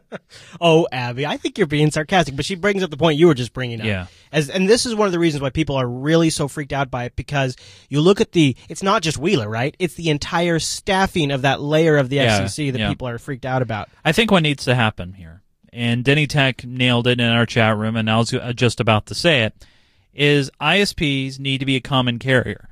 oh, 0.62 0.88
Abby, 0.90 1.26
I 1.26 1.36
think 1.36 1.58
you're 1.58 1.66
being 1.66 1.90
sarcastic, 1.90 2.34
but 2.34 2.46
she 2.46 2.54
brings 2.54 2.82
up 2.82 2.90
the 2.90 2.96
point 2.96 3.18
you 3.18 3.26
were 3.26 3.34
just 3.34 3.52
bringing 3.52 3.82
up. 3.82 3.86
Yeah. 3.86 4.06
As, 4.32 4.48
and 4.48 4.66
this 4.66 4.86
is 4.86 4.94
one 4.94 5.04
of 5.04 5.12
the 5.12 5.18
reasons 5.18 5.42
why 5.42 5.50
people 5.50 5.76
are 5.76 5.86
really 5.86 6.30
so 6.30 6.48
freaked 6.48 6.72
out 6.72 6.90
by 6.90 7.04
it 7.04 7.14
because 7.14 7.56
you 7.90 8.00
look 8.00 8.22
at 8.22 8.32
the, 8.32 8.56
it's 8.70 8.82
not 8.82 9.02
just 9.02 9.18
Wheeler, 9.18 9.50
right? 9.50 9.76
It's 9.78 9.94
the 9.94 10.08
entire 10.08 10.58
staffing 10.58 11.30
of 11.30 11.42
that 11.42 11.60
layer 11.60 11.98
of 11.98 12.08
the 12.08 12.16
yeah, 12.16 12.40
FCC 12.40 12.72
that 12.72 12.78
yeah. 12.78 12.88
people 12.88 13.06
are 13.06 13.18
freaked 13.18 13.44
out 13.44 13.60
about. 13.60 13.90
I 14.02 14.12
think 14.12 14.30
what 14.30 14.42
needs 14.42 14.64
to 14.64 14.74
happen 14.74 15.12
here 15.12 15.37
and 15.78 16.02
Denny 16.02 16.26
Tech 16.26 16.64
nailed 16.64 17.06
it 17.06 17.20
in 17.20 17.26
our 17.28 17.46
chat 17.46 17.76
room, 17.76 17.94
and 17.94 18.10
I 18.10 18.18
was 18.18 18.34
just 18.56 18.80
about 18.80 19.06
to 19.06 19.14
say 19.14 19.44
it, 19.44 19.64
is 20.12 20.50
ISPs 20.60 21.38
need 21.38 21.58
to 21.58 21.66
be 21.66 21.76
a 21.76 21.80
common 21.80 22.18
carrier. 22.18 22.68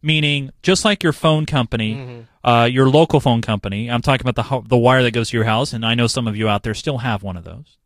Meaning, 0.00 0.50
just 0.62 0.82
like 0.82 1.02
your 1.02 1.12
phone 1.12 1.44
company, 1.44 1.96
mm-hmm. 1.96 2.48
uh, 2.48 2.64
your 2.64 2.88
local 2.88 3.20
phone 3.20 3.42
company, 3.42 3.90
I'm 3.90 4.00
talking 4.00 4.26
about 4.26 4.42
the, 4.42 4.68
the 4.68 4.76
wire 4.76 5.02
that 5.02 5.10
goes 5.10 5.30
to 5.30 5.36
your 5.36 5.44
house, 5.44 5.74
and 5.74 5.84
I 5.84 5.94
know 5.94 6.06
some 6.06 6.26
of 6.26 6.34
you 6.34 6.48
out 6.48 6.62
there 6.62 6.72
still 6.72 6.98
have 6.98 7.22
one 7.22 7.36
of 7.36 7.44
those. 7.44 7.76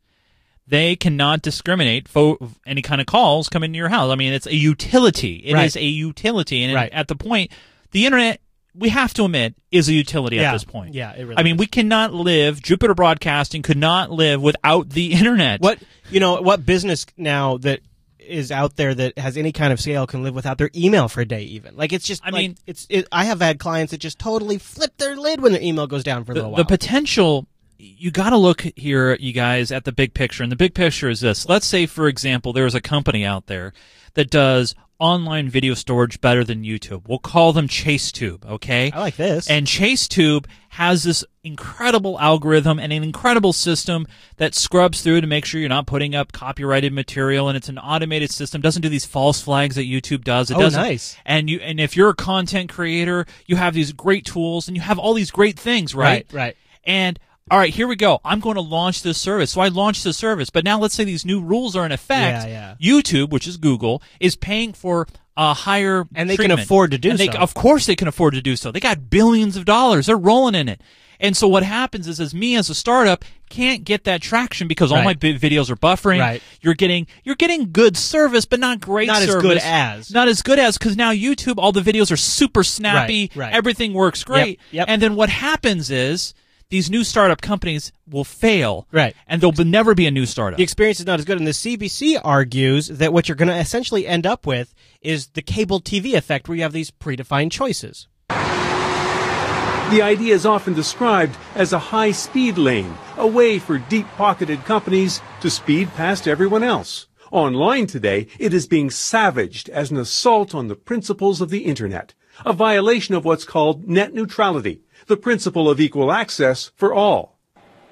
They 0.68 0.94
cannot 0.94 1.42
discriminate 1.42 2.06
for 2.06 2.38
any 2.64 2.80
kind 2.80 3.00
of 3.00 3.08
calls 3.08 3.48
coming 3.48 3.72
to 3.72 3.76
your 3.76 3.88
house. 3.88 4.12
I 4.12 4.14
mean, 4.14 4.32
it's 4.32 4.46
a 4.46 4.54
utility. 4.54 5.36
It 5.46 5.54
right. 5.54 5.66
is 5.66 5.74
a 5.74 5.82
utility. 5.82 6.62
And 6.62 6.74
right. 6.74 6.92
at 6.92 7.08
the 7.08 7.16
point, 7.16 7.50
the 7.90 8.06
internet 8.06 8.40
we 8.74 8.88
have 8.90 9.12
to 9.14 9.24
admit 9.24 9.54
is 9.70 9.88
a 9.88 9.92
utility 9.92 10.36
yeah. 10.36 10.50
at 10.50 10.52
this 10.52 10.64
point. 10.64 10.94
Yeah, 10.94 11.12
it 11.12 11.22
really 11.22 11.36
I 11.36 11.42
mean, 11.42 11.56
is. 11.56 11.60
we 11.60 11.66
cannot 11.66 12.12
live. 12.14 12.62
Jupiter 12.62 12.94
Broadcasting 12.94 13.62
could 13.62 13.76
not 13.76 14.10
live 14.10 14.40
without 14.40 14.90
the 14.90 15.12
internet. 15.12 15.60
What 15.60 15.78
you 16.10 16.20
know? 16.20 16.40
What 16.40 16.64
business 16.64 17.06
now 17.16 17.58
that 17.58 17.80
is 18.18 18.52
out 18.52 18.76
there 18.76 18.94
that 18.94 19.18
has 19.18 19.36
any 19.36 19.50
kind 19.50 19.72
of 19.72 19.80
scale 19.80 20.06
can 20.06 20.22
live 20.22 20.34
without 20.34 20.58
their 20.58 20.70
email 20.74 21.08
for 21.08 21.20
a 21.20 21.24
day? 21.26 21.42
Even 21.42 21.76
like 21.76 21.92
it's 21.92 22.06
just. 22.06 22.22
I 22.24 22.30
like, 22.30 22.42
mean, 22.42 22.56
it's. 22.66 22.86
It, 22.88 23.08
I 23.10 23.24
have 23.24 23.40
had 23.40 23.58
clients 23.58 23.90
that 23.90 23.98
just 23.98 24.18
totally 24.18 24.58
flip 24.58 24.96
their 24.98 25.16
lid 25.16 25.40
when 25.40 25.52
their 25.52 25.62
email 25.62 25.86
goes 25.86 26.04
down 26.04 26.24
for 26.24 26.32
a 26.32 26.34
the, 26.34 26.40
little 26.40 26.52
while. 26.52 26.58
the 26.58 26.64
potential. 26.64 27.46
You 27.82 28.10
got 28.10 28.30
to 28.30 28.36
look 28.36 28.60
here, 28.76 29.14
you 29.18 29.32
guys, 29.32 29.72
at 29.72 29.84
the 29.84 29.92
big 29.92 30.12
picture. 30.12 30.42
And 30.42 30.52
the 30.52 30.56
big 30.56 30.74
picture 30.74 31.08
is 31.08 31.20
this. 31.20 31.48
Let's 31.48 31.66
say, 31.66 31.86
for 31.86 32.08
example, 32.08 32.52
there 32.52 32.66
is 32.66 32.74
a 32.74 32.80
company 32.80 33.24
out 33.24 33.46
there 33.46 33.72
that 34.14 34.28
does 34.30 34.74
online 34.98 35.48
video 35.48 35.72
storage 35.72 36.20
better 36.20 36.44
than 36.44 36.62
YouTube. 36.62 37.08
We'll 37.08 37.18
call 37.18 37.54
them 37.54 37.68
ChaseTube, 37.68 38.44
okay? 38.44 38.90
I 38.92 39.00
like 39.00 39.16
this. 39.16 39.48
And 39.48 39.66
ChaseTube 39.66 40.44
has 40.68 41.04
this 41.04 41.24
incredible 41.42 42.20
algorithm 42.20 42.78
and 42.78 42.92
an 42.92 43.02
incredible 43.02 43.54
system 43.54 44.06
that 44.36 44.54
scrubs 44.54 45.00
through 45.00 45.22
to 45.22 45.26
make 45.26 45.46
sure 45.46 45.58
you're 45.58 45.70
not 45.70 45.86
putting 45.86 46.14
up 46.14 46.32
copyrighted 46.32 46.92
material 46.92 47.48
and 47.48 47.56
it's 47.56 47.70
an 47.70 47.78
automated 47.78 48.30
system. 48.30 48.60
Doesn't 48.60 48.82
do 48.82 48.90
these 48.90 49.06
false 49.06 49.40
flags 49.40 49.76
that 49.76 49.84
YouTube 49.84 50.22
does. 50.22 50.50
It 50.50 50.58
Oh, 50.58 50.60
doesn't. 50.60 50.82
nice. 50.82 51.16
And 51.24 51.48
you 51.48 51.60
and 51.60 51.80
if 51.80 51.96
you're 51.96 52.10
a 52.10 52.14
content 52.14 52.68
creator, 52.70 53.24
you 53.46 53.56
have 53.56 53.72
these 53.72 53.92
great 53.92 54.26
tools 54.26 54.68
and 54.68 54.76
you 54.76 54.82
have 54.82 54.98
all 54.98 55.14
these 55.14 55.30
great 55.30 55.58
things, 55.58 55.94
right? 55.94 56.26
Right, 56.30 56.44
right. 56.44 56.56
And 56.84 57.18
all 57.50 57.58
right, 57.58 57.72
here 57.72 57.88
we 57.88 57.96
go. 57.96 58.20
I'm 58.24 58.40
going 58.40 58.54
to 58.56 58.60
launch 58.60 59.02
this 59.02 59.18
service. 59.18 59.50
So 59.50 59.60
I 59.60 59.68
launched 59.68 60.04
the 60.04 60.12
service, 60.12 60.50
but 60.50 60.64
now 60.64 60.78
let's 60.78 60.94
say 60.94 61.04
these 61.04 61.24
new 61.24 61.40
rules 61.42 61.74
are 61.76 61.84
in 61.84 61.92
effect. 61.92 62.46
Yeah, 62.48 62.74
yeah. 62.80 63.00
YouTube, 63.00 63.30
which 63.30 63.46
is 63.46 63.56
Google, 63.56 64.02
is 64.20 64.36
paying 64.36 64.72
for 64.72 65.06
a 65.36 65.54
higher 65.54 66.06
And 66.14 66.28
they 66.28 66.36
can 66.36 66.50
afford 66.50 66.90
to 66.92 66.98
do 66.98 67.10
And 67.10 67.18
they- 67.18 67.26
so. 67.26 67.38
Of 67.38 67.54
course, 67.54 67.86
they 67.86 67.96
can 67.96 68.08
afford 68.08 68.34
to 68.34 68.42
do 68.42 68.56
so. 68.56 68.70
They 68.70 68.80
got 68.80 69.10
billions 69.10 69.56
of 69.56 69.64
dollars. 69.64 70.06
They're 70.06 70.16
rolling 70.16 70.54
in 70.54 70.68
it. 70.68 70.80
And 71.22 71.36
so 71.36 71.46
what 71.48 71.62
happens 71.64 72.08
is, 72.08 72.18
as 72.18 72.32
me 72.32 72.56
as 72.56 72.70
a 72.70 72.74
startup 72.74 73.26
can't 73.50 73.84
get 73.84 74.04
that 74.04 74.22
traction 74.22 74.68
because 74.68 74.90
all 74.90 74.98
Right. 74.98 75.04
my 75.04 75.14
videos 75.14 75.68
are 75.68 75.76
buffering. 75.76 76.18
Right. 76.20 76.42
You're 76.62 76.72
getting 76.74 77.06
you're 77.24 77.34
getting 77.34 77.72
good 77.72 77.96
service, 77.98 78.46
but 78.46 78.58
not 78.58 78.80
great. 78.80 79.06
Not 79.08 79.20
as 79.20 79.34
good 79.36 79.58
as. 79.58 80.10
Not 80.10 80.28
as 80.28 80.40
good 80.40 80.58
as 80.58 80.78
because 80.78 80.96
now 80.96 81.12
YouTube, 81.12 81.56
all 81.58 81.72
the 81.72 81.82
videos 81.82 82.10
are 82.10 82.16
super 82.16 82.64
snappy. 82.64 83.30
Right, 83.34 83.44
right. 83.48 83.52
Everything 83.54 83.92
works 83.92 84.24
great. 84.24 84.60
yep. 84.70 84.86
And 84.88 85.02
then 85.02 85.14
what 85.14 85.28
happens 85.28 85.90
is 85.90 86.32
these 86.70 86.88
new 86.88 87.04
startup 87.04 87.42
companies 87.42 87.92
will 88.08 88.24
fail. 88.24 88.86
Right. 88.90 89.14
And 89.26 89.40
there'll 89.40 89.52
be, 89.52 89.64
never 89.64 89.94
be 89.94 90.06
a 90.06 90.10
new 90.10 90.24
startup. 90.24 90.56
The 90.56 90.62
experience 90.62 91.00
is 91.00 91.06
not 91.06 91.18
as 91.18 91.24
good. 91.24 91.38
And 91.38 91.46
the 91.46 91.50
CBC 91.50 92.20
argues 92.24 92.88
that 92.88 93.12
what 93.12 93.28
you're 93.28 93.36
going 93.36 93.48
to 93.48 93.58
essentially 93.58 94.06
end 94.06 94.26
up 94.26 94.46
with 94.46 94.74
is 95.02 95.28
the 95.28 95.42
cable 95.42 95.80
TV 95.80 96.14
effect 96.14 96.48
where 96.48 96.56
you 96.56 96.62
have 96.62 96.72
these 96.72 96.90
predefined 96.90 97.50
choices. 97.50 98.08
The 98.28 100.02
idea 100.02 100.34
is 100.34 100.46
often 100.46 100.74
described 100.74 101.36
as 101.56 101.72
a 101.72 101.78
high 101.78 102.12
speed 102.12 102.56
lane, 102.56 102.96
a 103.16 103.26
way 103.26 103.58
for 103.58 103.78
deep 103.78 104.06
pocketed 104.16 104.64
companies 104.64 105.20
to 105.40 105.50
speed 105.50 105.92
past 105.94 106.28
everyone 106.28 106.62
else. 106.62 107.08
Online 107.32 107.88
today, 107.88 108.28
it 108.38 108.54
is 108.54 108.68
being 108.68 108.90
savaged 108.90 109.68
as 109.68 109.90
an 109.90 109.96
assault 109.96 110.54
on 110.54 110.68
the 110.68 110.76
principles 110.76 111.40
of 111.40 111.50
the 111.50 111.64
Internet, 111.64 112.14
a 112.46 112.52
violation 112.52 113.16
of 113.16 113.24
what's 113.24 113.44
called 113.44 113.88
net 113.88 114.14
neutrality, 114.14 114.82
the 115.10 115.16
principle 115.16 115.68
of 115.68 115.80
equal 115.80 116.12
access 116.12 116.70
for 116.76 116.94
all. 116.94 117.36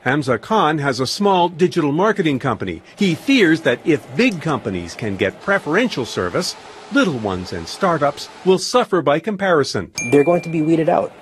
Hamza 0.02 0.38
Khan 0.38 0.78
has 0.78 1.00
a 1.00 1.06
small 1.06 1.48
digital 1.48 1.90
marketing 1.90 2.38
company. 2.38 2.80
He 2.96 3.16
fears 3.16 3.62
that 3.62 3.84
if 3.84 4.16
big 4.16 4.40
companies 4.40 4.94
can 4.94 5.16
get 5.16 5.42
preferential 5.42 6.06
service, 6.06 6.54
little 6.92 7.18
ones 7.18 7.52
and 7.52 7.66
startups 7.66 8.28
will 8.44 8.60
suffer 8.60 9.02
by 9.02 9.18
comparison. 9.18 9.90
they're 10.12 10.22
going 10.22 10.42
to 10.42 10.48
be 10.48 10.62
weeded 10.62 10.88
out. 10.88 11.12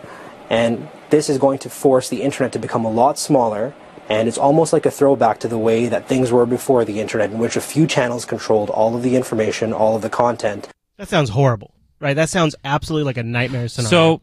And 0.50 0.86
this 1.08 1.30
is 1.30 1.38
going 1.38 1.58
to 1.60 1.70
force 1.70 2.10
the 2.10 2.22
internet 2.22 2.52
to 2.52 2.58
become 2.58 2.84
a 2.84 2.90
lot 2.90 3.18
smaller. 3.18 3.74
And 4.10 4.28
it's 4.28 4.38
almost 4.38 4.74
like 4.74 4.84
a 4.84 4.90
throwback 4.90 5.40
to 5.40 5.48
the 5.48 5.58
way 5.58 5.86
that 5.88 6.06
things 6.06 6.30
were 6.30 6.44
before 6.44 6.84
the 6.84 7.00
internet, 7.00 7.30
in 7.30 7.38
which 7.38 7.56
a 7.56 7.62
few 7.62 7.86
channels 7.86 8.26
controlled 8.26 8.68
all 8.68 8.94
of 8.94 9.02
the 9.02 9.16
information, 9.16 9.72
all 9.72 9.96
of 9.96 10.02
the 10.02 10.10
content. 10.10 10.68
That 10.98 11.08
sounds 11.08 11.30
horrible, 11.30 11.72
right? 11.98 12.14
That 12.14 12.28
sounds 12.28 12.54
absolutely 12.62 13.06
like 13.06 13.16
a 13.16 13.22
nightmare 13.24 13.66
scenario. 13.68 13.90
So, 13.90 14.22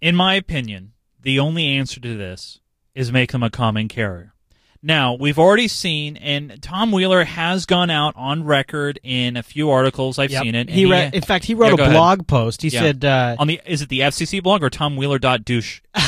in 0.00 0.16
my 0.16 0.34
opinion, 0.34 0.89
the 1.22 1.38
only 1.38 1.66
answer 1.66 2.00
to 2.00 2.16
this 2.16 2.60
is 2.94 3.12
make 3.12 3.32
them 3.32 3.42
a 3.42 3.50
common 3.50 3.88
carrier. 3.88 4.34
Now, 4.82 5.12
we've 5.12 5.38
already 5.38 5.68
seen, 5.68 6.16
and 6.16 6.60
Tom 6.62 6.90
Wheeler 6.90 7.24
has 7.24 7.66
gone 7.66 7.90
out 7.90 8.14
on 8.16 8.44
record 8.44 8.98
in 9.02 9.36
a 9.36 9.42
few 9.42 9.68
articles. 9.70 10.18
I've 10.18 10.30
Yep. 10.30 10.42
seen 10.42 10.54
it. 10.54 10.60
and 10.68 10.70
He 10.70 10.86
re- 10.86 11.10
in 11.12 11.20
fact, 11.20 11.44
he 11.44 11.54
wrote 11.54 11.68
Yeah, 11.68 11.74
a 11.74 11.76
go 11.76 11.82
ahead. 11.82 11.94
blog 11.96 12.26
post. 12.26 12.62
He 12.62 12.68
Yeah. 12.68 12.80
said, 12.80 13.04
uh, 13.04 13.36
on 13.38 13.46
the 13.46 13.60
is 13.66 13.82
it 13.82 13.90
the 13.90 14.00
FCC 14.02 14.40
blog 14.40 14.62
or 14.62 14.70
TomWheeler.douche? 14.70 15.80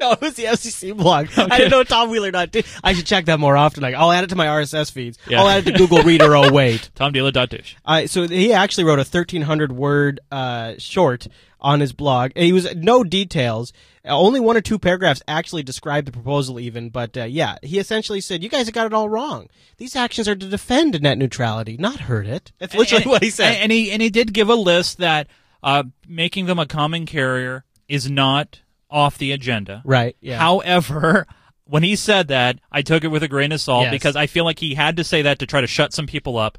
no, 0.00 0.12
it 0.12 0.20
was 0.20 0.34
the 0.34 0.44
FCC 0.44 0.92
blog. 0.96 1.28
I 1.36 1.56
didn't 1.58 1.70
know 1.70 1.82
Tom 1.84 2.10
Wheeler 2.10 2.30
not 2.30 2.52
did. 2.52 2.66
I 2.84 2.92
should 2.94 3.06
check 3.06 3.26
that 3.26 3.38
more 3.40 3.56
often. 3.56 3.82
Like, 3.82 3.94
I'll 3.94 4.12
add 4.12 4.24
it 4.24 4.30
to 4.30 4.36
my 4.36 4.46
RSS 4.46 4.90
feeds. 4.90 5.18
Yeah. 5.28 5.40
I'll 5.40 5.48
add 5.48 5.66
it 5.66 5.72
to 5.72 5.78
Google 5.78 6.02
Reader. 6.02 6.36
Oh, 6.36 6.50
wait. 6.52 6.90
tom 6.94 7.12
TomWheeler.douche. 7.12 7.74
Uh, 7.84 8.06
so 8.06 8.26
he 8.28 8.52
actually 8.52 8.84
wrote 8.84 8.98
a 8.98 9.04
1300 9.04 9.72
word 9.72 10.20
uh, 10.30 10.74
short 10.78 11.28
on 11.66 11.80
his 11.80 11.92
blog. 11.92 12.30
He 12.36 12.52
was 12.52 12.72
no 12.76 13.02
details. 13.02 13.72
Uh, 14.04 14.16
Only 14.16 14.38
one 14.40 14.56
or 14.56 14.60
two 14.60 14.78
paragraphs 14.78 15.20
actually 15.26 15.62
described 15.64 16.06
the 16.06 16.12
proposal, 16.12 16.60
even. 16.60 16.90
But 16.90 17.16
uh, 17.16 17.24
yeah, 17.24 17.56
he 17.62 17.78
essentially 17.78 18.20
said, 18.20 18.42
"You 18.42 18.48
guys 18.48 18.66
have 18.66 18.74
got 18.74 18.86
it 18.86 18.92
all 18.94 19.08
wrong. 19.08 19.48
These 19.78 19.96
actions 19.96 20.28
are 20.28 20.36
to 20.36 20.48
defend 20.48 21.00
net 21.02 21.18
neutrality, 21.18 21.76
not 21.76 22.00
hurt 22.00 22.26
it." 22.26 22.52
That's 22.58 22.74
literally 22.74 23.02
And- 23.04 23.10
what 23.10 23.22
he 23.22 23.30
said. 23.30 23.54
And, 23.54 23.62
and 23.64 23.72
he 23.72 23.90
and 23.90 24.00
he 24.00 24.10
did 24.10 24.32
give 24.32 24.48
a 24.48 24.54
list 24.54 24.98
that 24.98 25.26
uh, 25.62 25.82
making 26.06 26.46
them 26.46 26.58
a 26.58 26.66
common 26.66 27.04
carrier 27.06 27.64
is 27.88 28.08
not 28.10 28.60
off 28.90 29.18
the 29.18 29.32
agenda. 29.32 29.82
Right, 29.84 30.16
yeah. 30.20 30.38
However, 30.38 31.26
when 31.64 31.82
he 31.82 31.96
said 31.96 32.28
that, 32.28 32.60
I 32.70 32.82
took 32.82 33.02
it 33.02 33.08
with 33.08 33.24
a 33.24 33.28
grain 33.28 33.50
of 33.50 33.60
salt 33.60 33.82
Yes. 33.84 33.90
because 33.90 34.14
I 34.14 34.26
feel 34.28 34.44
like 34.44 34.60
he 34.60 34.74
had 34.74 34.96
to 34.98 35.04
say 35.04 35.22
that 35.22 35.40
to 35.40 35.46
try 35.46 35.60
to 35.60 35.66
shut 35.66 35.92
some 35.92 36.06
people 36.06 36.38
up. 36.38 36.58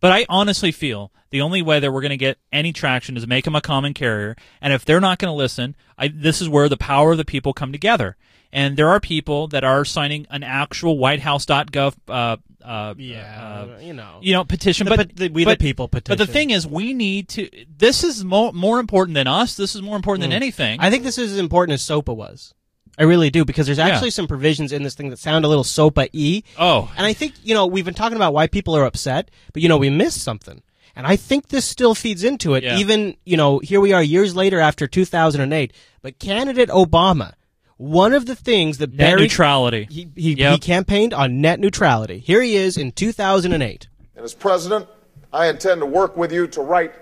But 0.00 0.12
I 0.12 0.26
honestly 0.28 0.72
feel 0.72 1.12
the 1.30 1.40
only 1.40 1.62
way 1.62 1.78
that 1.78 1.92
we're 1.92 2.00
going 2.00 2.10
to 2.10 2.16
get 2.16 2.38
any 2.52 2.72
traction 2.72 3.16
is 3.16 3.26
make 3.26 3.44
them 3.44 3.54
a 3.54 3.60
common 3.60 3.94
carrier. 3.94 4.36
And 4.60 4.72
if 4.72 4.84
they're 4.84 5.00
not 5.00 5.18
going 5.18 5.30
to 5.30 5.36
listen, 5.36 5.76
I, 5.98 6.08
this 6.08 6.40
is 6.40 6.48
where 6.48 6.68
the 6.68 6.76
power 6.76 7.12
of 7.12 7.18
the 7.18 7.24
people 7.24 7.52
come 7.52 7.72
together. 7.72 8.16
And 8.52 8.76
there 8.76 8.88
are 8.88 8.98
people 8.98 9.46
that 9.48 9.62
are 9.62 9.84
signing 9.84 10.26
an 10.28 10.42
actual 10.42 10.96
WhiteHouse.gov, 10.98 11.94
uh, 12.08 12.36
uh, 12.64 12.94
Yeah, 12.98 13.66
uh, 13.76 13.78
you 13.80 13.92
know. 13.92 14.18
you 14.20 14.32
know, 14.32 14.44
petition. 14.44 14.86
The 14.86 14.96
but 14.96 15.16
the 15.16 15.28
We 15.28 15.44
the 15.44 15.56
People 15.56 15.86
petition. 15.86 16.18
But 16.18 16.26
the 16.26 16.32
thing 16.32 16.50
is, 16.50 16.66
we 16.66 16.92
need 16.92 17.28
to. 17.30 17.48
This 17.74 18.02
is 18.02 18.24
more 18.24 18.52
more 18.52 18.80
important 18.80 19.14
than 19.14 19.28
us. 19.28 19.54
This 19.54 19.76
is 19.76 19.82
more 19.82 19.96
important 19.96 20.22
than 20.22 20.32
anything. 20.32 20.80
I 20.80 20.90
think 20.90 21.04
this 21.04 21.16
is 21.16 21.32
as 21.32 21.38
important 21.38 21.74
as 21.74 21.82
SOPA 21.82 22.12
was. 22.14 22.52
I 23.00 23.04
really 23.04 23.30
do 23.30 23.44
because 23.44 23.66
there's 23.66 23.78
Yeah. 23.78 23.88
actually 23.88 24.10
some 24.10 24.26
provisions 24.28 24.72
in 24.72 24.82
this 24.82 24.94
thing 24.94 25.08
that 25.10 25.18
sound 25.18 25.44
a 25.44 25.48
little 25.48 25.64
SOPA 25.64 26.08
y. 26.12 26.42
Oh. 26.58 26.92
and 26.96 27.06
I 27.06 27.12
think 27.14 27.34
you 27.42 27.54
know 27.54 27.66
we've 27.66 27.84
been 27.84 27.94
talking 27.94 28.16
about 28.16 28.34
why 28.34 28.46
people 28.46 28.76
are 28.76 28.84
upset, 28.84 29.30
but 29.52 29.62
you 29.62 29.68
know 29.68 29.78
we 29.78 29.88
missed 29.90 30.20
something, 30.22 30.62
and 30.94 31.06
I 31.06 31.16
think 31.16 31.48
this 31.48 31.64
still 31.64 31.94
feeds 31.94 32.22
into 32.24 32.54
it. 32.54 32.62
Yeah. 32.62 32.76
Even 32.78 33.16
you 33.24 33.36
know 33.36 33.58
here 33.60 33.80
we 33.80 33.92
are 33.92 34.02
years 34.02 34.36
later 34.36 34.60
after 34.60 34.86
2008, 34.86 35.72
but 36.02 36.18
candidate 36.18 36.68
Obama, 36.68 37.32
one 37.78 38.12
of 38.12 38.26
the 38.26 38.36
things 38.36 38.76
that 38.78 38.90
Net 38.90 38.98
Barry 38.98 39.22
neutrality. 39.22 39.86
he 39.90 40.08
he, 40.14 40.34
Yep. 40.34 40.52
he 40.52 40.58
campaigned 40.58 41.14
on 41.14 41.40
net 41.40 41.58
neutrality. 41.58 42.18
Here 42.18 42.42
he 42.42 42.54
is 42.56 42.76
in 42.76 42.92
2008. 42.92 43.88
And 44.14 44.24
as 44.24 44.34
president, 44.34 44.86
I 45.32 45.46
intend 45.48 45.80
to 45.80 45.86
work 45.86 46.16
with 46.18 46.30
you 46.32 46.46
to 46.48 46.60
write 46.60 46.92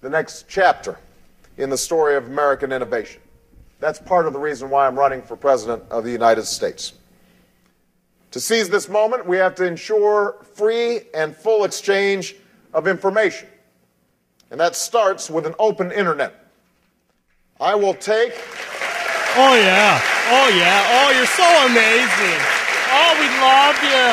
the 0.00 0.08
next 0.08 0.46
chapter 0.48 0.98
in 1.58 1.68
the 1.68 1.76
story 1.76 2.16
of 2.16 2.26
American 2.26 2.72
innovation. 2.72 3.20
That's 3.82 3.98
part 3.98 4.28
of 4.28 4.32
the 4.32 4.38
reason 4.38 4.70
why 4.70 4.86
I'm 4.86 4.96
running 4.96 5.22
for 5.22 5.34
president 5.34 5.82
of 5.90 6.04
the 6.04 6.12
United 6.12 6.44
States. 6.44 6.92
To 8.30 8.38
seize 8.38 8.68
this 8.70 8.88
moment, 8.88 9.26
we 9.26 9.38
have 9.38 9.56
to 9.56 9.64
ensure 9.64 10.36
free 10.54 11.00
and 11.12 11.34
full 11.34 11.64
exchange 11.64 12.36
of 12.72 12.86
information. 12.86 13.48
And 14.52 14.60
that 14.60 14.76
starts 14.76 15.28
with 15.28 15.46
an 15.46 15.56
open 15.58 15.90
internet. 15.90 16.46
I 17.60 17.74
will 17.74 17.94
take 17.94 18.34
Oh 19.34 19.56
yeah, 19.56 20.00
oh 20.28 20.48
yeah, 20.50 20.86
oh 20.94 21.10
you're 21.16 21.26
so 21.26 21.48
amazing. 21.66 22.38
Oh, 22.94 23.16
we 23.18 23.26
love 23.42 23.82
you. 23.82 24.12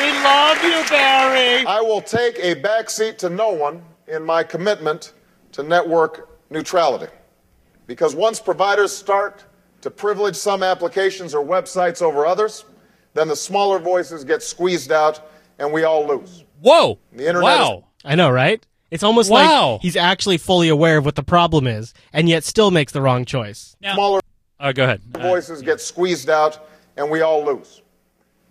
We 0.00 0.08
love 0.24 0.62
you, 0.64 0.88
Barry. 0.88 1.66
I 1.66 1.82
will 1.82 2.00
take 2.00 2.38
a 2.38 2.54
backseat 2.54 3.18
to 3.18 3.28
no 3.28 3.50
one 3.50 3.82
in 4.08 4.24
my 4.24 4.42
commitment 4.42 5.12
to 5.52 5.62
network 5.62 6.30
neutrality. 6.48 7.12
Because 7.86 8.14
once 8.14 8.40
providers 8.40 8.94
start 8.96 9.44
to 9.82 9.90
privilege 9.90 10.36
some 10.36 10.62
applications 10.62 11.34
or 11.34 11.44
websites 11.44 12.02
over 12.02 12.26
others, 12.26 12.64
then 13.14 13.28
the 13.28 13.36
smaller 13.36 13.78
voices 13.78 14.24
get 14.24 14.42
squeezed 14.42 14.90
out 14.92 15.20
and 15.58 15.72
we 15.72 15.84
all 15.84 16.06
lose. 16.06 16.44
Whoa! 16.60 16.98
The 17.12 17.26
internet 17.26 17.42
wow! 17.42 17.84
I 18.04 18.14
know, 18.14 18.30
right? 18.30 18.64
It's 18.90 19.02
almost 19.02 19.30
Wow. 19.30 19.72
like 19.72 19.80
he's 19.82 19.96
actually 19.96 20.38
fully 20.38 20.68
aware 20.68 20.96
of 20.98 21.04
what 21.04 21.14
the 21.16 21.22
problem 21.22 21.66
is, 21.66 21.92
and 22.12 22.28
yet 22.28 22.44
still 22.44 22.70
makes 22.70 22.92
the 22.92 23.00
wrong 23.02 23.24
choice. 23.24 23.76
Now, 23.80 23.94
Smaller 23.94 24.20
uh, 24.60 24.72
go 24.72 24.84
ahead. 24.84 25.02
voices 25.18 25.62
get 25.62 25.80
squeezed 25.80 26.30
out 26.30 26.58
and 26.96 27.10
we 27.10 27.20
all 27.20 27.44
lose. 27.44 27.82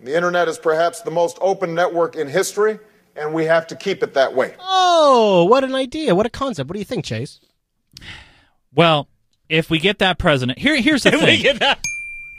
The 0.00 0.14
internet 0.14 0.46
is 0.46 0.58
perhaps 0.58 1.00
the 1.00 1.10
most 1.10 1.38
open 1.40 1.74
network 1.74 2.16
in 2.16 2.28
history, 2.28 2.78
and 3.16 3.32
we 3.32 3.44
have 3.46 3.66
to 3.68 3.76
keep 3.76 4.02
it 4.02 4.14
that 4.14 4.34
way. 4.34 4.54
Oh, 4.60 5.44
what 5.44 5.64
an 5.64 5.74
idea! 5.74 6.14
What 6.14 6.26
a 6.26 6.30
concept! 6.30 6.68
What 6.68 6.74
do 6.74 6.78
you 6.80 6.84
think, 6.84 7.04
Chase? 7.04 7.40
Well, 8.74 9.08
if 9.48 9.70
we 9.70 9.78
get 9.78 9.98
that 10.00 10.18
president, 10.18 10.58
here, 10.58 10.80
here's 10.80 11.02
the 11.04 11.10
thing. 11.12 11.58
that? 11.58 11.78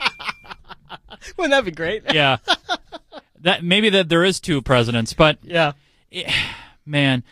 Wouldn't 1.36 1.50
that 1.52 1.64
be 1.64 1.70
great? 1.70 2.02
yeah, 2.12 2.38
that 3.40 3.62
maybe 3.64 3.90
that 3.90 4.08
there 4.08 4.24
is 4.24 4.40
two 4.40 4.62
presidents, 4.62 5.12
but 5.14 5.38
Yeah. 5.42 5.72
man, 6.86 7.22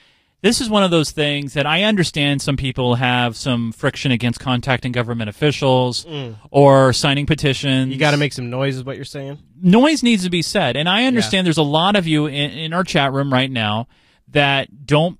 this 0.42 0.60
is 0.60 0.68
one 0.68 0.82
of 0.84 0.90
those 0.90 1.10
things 1.10 1.54
that 1.54 1.66
I 1.66 1.82
understand 1.84 2.42
some 2.42 2.56
people 2.56 2.96
have 2.96 3.36
some 3.36 3.72
friction 3.72 4.12
against 4.12 4.38
contacting 4.38 4.92
government 4.92 5.28
officials 5.30 6.06
or 6.50 6.92
signing 6.92 7.26
petitions. 7.26 7.88
Mm. 7.88 7.92
You 7.92 7.98
got 7.98 8.10
to 8.12 8.16
make 8.16 8.32
some 8.32 8.50
noise, 8.50 8.76
is 8.76 8.84
what 8.84 8.96
you're 8.96 9.04
saying. 9.04 9.38
noise 9.60 10.02
needs 10.02 10.24
to 10.24 10.30
be 10.30 10.42
said. 10.42 10.76
And 10.76 10.88
I 10.88 11.06
understand 11.06 11.46
there's 11.46 11.56
a 11.58 11.62
lot 11.62 11.96
of 11.96 12.06
you 12.06 12.26
in, 12.26 12.50
in 12.52 12.72
our 12.72 12.84
chat 12.84 13.12
room 13.12 13.32
right 13.32 13.50
now 13.50 13.88
that 14.28 14.86
don't 14.86 15.18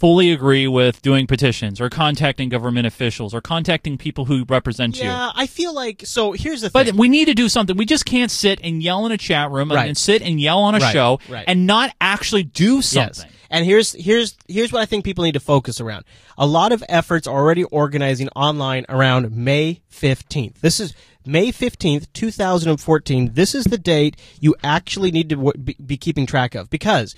fully 0.00 0.32
agree 0.32 0.66
with 0.66 1.02
doing 1.02 1.26
petitions 1.26 1.80
or 1.80 1.90
contacting 1.90 2.48
government 2.48 2.86
officials 2.86 3.34
or 3.34 3.40
contacting 3.42 3.98
people 3.98 4.24
who 4.24 4.44
represent 4.48 4.98
you. 4.98 5.04
Yeah, 5.04 5.30
I 5.34 5.46
feel 5.46 5.74
like 5.74 6.02
so. 6.06 6.32
Here's 6.32 6.62
the 6.62 6.70
thing. 6.70 6.86
But 6.86 6.94
we 6.94 7.08
need 7.08 7.26
to 7.26 7.34
do 7.34 7.48
something. 7.50 7.76
We 7.76 7.84
just 7.84 8.06
can't 8.06 8.30
sit 8.30 8.58
and 8.64 8.82
yell 8.82 9.04
in 9.06 9.12
a 9.12 9.18
chat 9.18 9.50
room 9.50 9.70
Right. 9.70 9.86
and 9.86 9.96
sit 9.96 10.22
and 10.22 10.40
yell 10.40 10.60
on 10.60 10.74
a 10.74 10.78
Right, 10.78 10.92
show 10.92 11.20
right. 11.28 11.44
and 11.46 11.66
not 11.66 11.94
actually 12.00 12.42
do 12.44 12.80
something. 12.82 13.26
Yes. 13.26 13.36
And 13.52 13.66
here's 13.66 13.92
here's 13.92 14.36
here's 14.48 14.72
what 14.72 14.80
I 14.80 14.86
think 14.86 15.04
people 15.04 15.24
need 15.24 15.34
to 15.34 15.40
focus 15.40 15.80
around. 15.80 16.04
A 16.38 16.46
lot 16.46 16.72
of 16.72 16.82
efforts 16.88 17.26
are 17.26 17.36
already 17.36 17.64
organizing 17.64 18.28
online 18.34 18.86
around 18.88 19.36
May 19.36 19.82
15th. 19.92 20.60
This 20.60 20.80
is 20.80 20.94
May 21.26 21.52
15th, 21.52 22.06
2014. 22.14 23.32
This 23.34 23.54
is 23.54 23.64
the 23.64 23.76
date 23.76 24.16
you 24.40 24.54
actually 24.62 25.10
need 25.10 25.28
to 25.30 25.52
be 25.84 25.96
keeping 25.96 26.26
track 26.26 26.54
of 26.54 26.70
because 26.70 27.14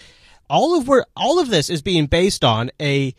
all 0.49 0.79
of 0.79 0.89
where 0.89 1.07
all 1.17 1.39
of 1.39 1.51
this 1.51 1.71
is 1.71 1.83
being 1.83 2.07
based 2.07 2.45
on 2.45 2.71
a 2.81 3.15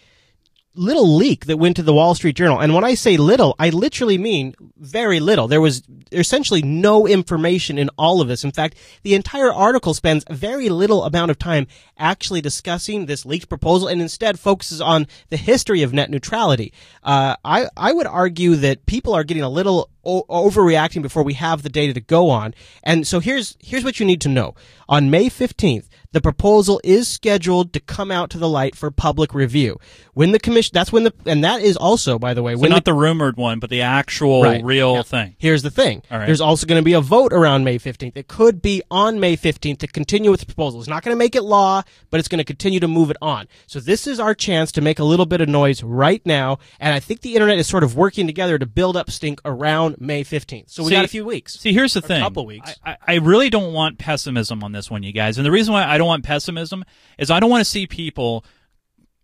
little 0.75 1.15
leak 1.15 1.45
that 1.45 1.57
went 1.57 1.75
to 1.75 1.83
the 1.83 1.93
Wall 1.93 2.15
Street 2.15 2.35
Journal. 2.35 2.59
And 2.59 2.73
when 2.73 2.83
I 2.83 2.95
say 2.95 3.17
little, 3.17 3.55
I 3.59 3.69
literally 3.69 4.17
mean 4.17 4.55
very 4.77 5.19
little. 5.19 5.47
There 5.47 5.61
was 5.61 5.83
essentially 6.11 6.61
no 6.63 7.07
information 7.07 7.77
in 7.77 7.89
all 7.97 8.21
of 8.21 8.27
this. 8.27 8.43
In 8.43 8.51
fact, 8.51 8.75
the 9.03 9.13
entire 9.13 9.53
article 9.53 9.93
spends 9.93 10.25
very 10.29 10.69
little 10.69 11.03
amount 11.03 11.31
of 11.31 11.37
time 11.37 11.67
actually 11.97 12.41
discussing 12.41 13.05
this 13.05 13.25
leaked 13.25 13.49
proposal 13.49 13.87
and 13.87 14.01
instead 14.01 14.39
focuses 14.39 14.81
on 14.81 15.07
the 15.29 15.37
history 15.37 15.83
of 15.83 15.93
net 15.93 16.09
neutrality. 16.09 16.73
Uh, 17.03 17.35
I, 17.45 17.67
I 17.77 17.93
would 17.93 18.07
argue 18.07 18.55
that 18.55 18.85
people 18.85 19.13
are 19.13 19.23
getting 19.23 19.43
a 19.43 19.49
little 19.49 19.89
o- 20.03 20.23
overreacting 20.23 21.01
before 21.03 21.23
we 21.23 21.33
have 21.35 21.61
the 21.61 21.69
data 21.69 21.93
to 21.93 22.01
go 22.01 22.29
on. 22.29 22.55
And 22.83 23.07
so 23.07 23.19
here's, 23.19 23.57
here's 23.59 23.83
what 23.83 23.99
you 23.99 24.05
need 24.05 24.21
to 24.21 24.29
know. 24.29 24.55
On 24.89 25.11
May 25.11 25.29
15th, 25.29 25.87
the 26.13 26.21
proposal 26.21 26.79
is 26.83 27.07
scheduled 27.07 27.73
to 27.73 27.79
come 27.81 28.09
out 28.11 28.29
to 28.29 28.37
the 28.37 28.47
light 28.47 28.75
for 28.75 28.89
public 28.89 29.33
review. 29.33 29.77
When 30.13 30.31
the 30.31 30.39
commission, 30.39 30.71
that's 30.73 30.91
when 30.91 31.03
the, 31.03 31.13
and 31.25 31.43
that 31.43 31.61
is 31.61 31.75
also, 31.75 32.17
by 32.17 32.33
the 32.33 32.41
way, 32.41 32.53
So 32.53 32.59
when 32.61 32.69
not 32.71 32.85
the, 32.85 32.93
rumored 32.93 33.35
one, 33.35 33.59
but 33.59 33.69
the 33.69 33.81
actual 33.81 34.43
Right. 34.43 34.63
real 34.63 34.95
Now, 34.95 35.03
thing. 35.03 35.35
Here's 35.39 35.61
the 35.63 35.69
thing. 35.71 36.03
Right. 36.09 36.25
There's 36.25 36.39
also 36.41 36.65
going 36.65 36.79
to 36.79 36.83
be 36.85 36.93
a 36.93 37.01
vote 37.01 37.33
around 37.33 37.63
May 37.65 37.77
15th. 37.79 38.15
It 38.15 38.27
could 38.27 38.61
be 38.61 38.81
on 38.89 39.19
May 39.19 39.35
15th 39.35 39.79
to 39.79 39.87
continue 39.87 40.31
with 40.31 40.39
the 40.39 40.45
proposal. 40.45 40.79
It's 40.79 40.89
not 40.89 41.03
going 41.03 41.13
to 41.15 41.19
make 41.19 41.35
it 41.35 41.43
law, 41.43 41.81
but 42.09 42.19
it's 42.19 42.27
going 42.29 42.37
to 42.39 42.43
continue 42.45 42.79
to 42.79 42.87
move 42.87 43.09
it 43.11 43.17
on. 43.21 43.47
So 43.67 43.79
this 43.79 44.07
is 44.07 44.19
our 44.19 44.33
chance 44.35 44.71
to 44.73 44.81
make 44.81 44.99
a 44.99 45.03
little 45.03 45.25
bit 45.25 45.41
of 45.41 45.49
noise 45.49 45.83
right 45.83 46.21
now. 46.25 46.59
And 46.79 46.93
I 46.93 46.99
think 46.99 47.21
the 47.21 47.33
internet 47.33 47.57
is 47.57 47.67
sort 47.67 47.83
of 47.83 47.95
working 47.97 48.27
together 48.27 48.57
to 48.59 48.65
build 48.65 48.95
up 48.95 49.09
stink 49.09 49.41
around 49.43 49.99
May 49.99 50.23
15th. 50.23 50.69
So 50.69 50.83
we 50.83 50.89
See- 50.89 50.95
got 50.95 51.05
a 51.05 51.07
few 51.09 51.25
weeks. 51.25 51.59
See, 51.59 51.73
here's 51.73 51.93
the 51.95 52.01
thing. 52.01 52.21
A 52.21 52.25
couple 52.25 52.45
weeks. 52.45 52.75
I, 52.85 52.91
I 52.91 52.97
I 53.13 53.15
really 53.17 53.49
don't 53.49 53.73
want 53.73 53.97
pessimism 53.97 54.63
on 54.63 54.71
this 54.71 54.89
one, 54.91 55.01
you 55.03 55.11
guys. 55.11 55.37
And 55.37 55.45
the 55.45 55.51
reason 55.51 55.73
why 55.73 55.83
I 55.85 55.97
don't 55.97 56.02
want 56.07 56.23
pessimism 56.23 56.83
is 57.17 57.29
I 57.31 57.39
don't 57.39 57.49
want 57.49 57.61
to 57.63 57.69
see 57.69 57.87
people 57.87 58.43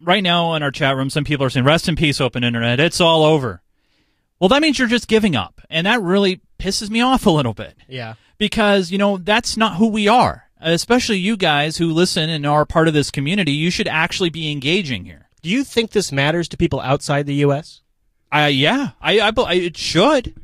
right 0.02 0.24
now 0.24 0.54
in 0.56 0.64
our 0.64 0.72
chat 0.72 0.96
room. 0.96 1.10
Some 1.10 1.24
people 1.24 1.46
are 1.46 1.50
saying, 1.50 1.66
"Rest 1.66 1.88
in 1.90 1.96
peace, 1.96 2.20
open 2.22 2.44
internet. 2.44 2.80
It's 2.80 3.02
all 3.02 3.24
over." 3.24 3.62
Well, 4.40 4.50
that 4.50 4.62
means 4.62 4.80
you're 4.80 4.88
just 4.88 5.08
giving 5.08 5.36
up, 5.36 5.62
and 5.70 5.86
that 5.86 6.02
really 6.02 6.42
pisses 6.60 6.90
me 6.90 7.02
off 7.02 7.26
a 7.26 7.30
little 7.30 7.54
bit 7.54 7.76
Yeah. 7.90 8.14
because 8.38 8.92
you 8.92 8.98
know 8.98 9.18
that's 9.18 9.58
not 9.58 9.76
who 9.78 9.88
we 9.88 10.08
are. 10.08 10.46
Especially 10.62 11.18
you 11.18 11.38
guys 11.38 11.78
who 11.78 11.92
listen 11.94 12.30
and 12.30 12.46
are 12.46 12.66
part 12.66 12.90
of 12.90 12.94
this 12.94 13.12
community. 13.12 13.54
You 13.54 13.70
should 13.72 13.88
actually 13.88 14.30
be 14.30 14.52
engaging 14.52 15.06
here. 15.06 15.30
Do 15.42 15.50
you 15.50 15.64
think 15.64 15.92
this 15.92 16.12
matters 16.12 16.50
to 16.50 16.58
people 16.58 16.82
outside 16.82 17.26
the 17.26 17.36
U.S.? 17.36 17.80
I 18.32 18.48
yeah, 18.50 18.90
I, 19.02 19.20
I, 19.22 19.32
I 19.38 19.54
it 19.54 19.78
should, 19.78 20.36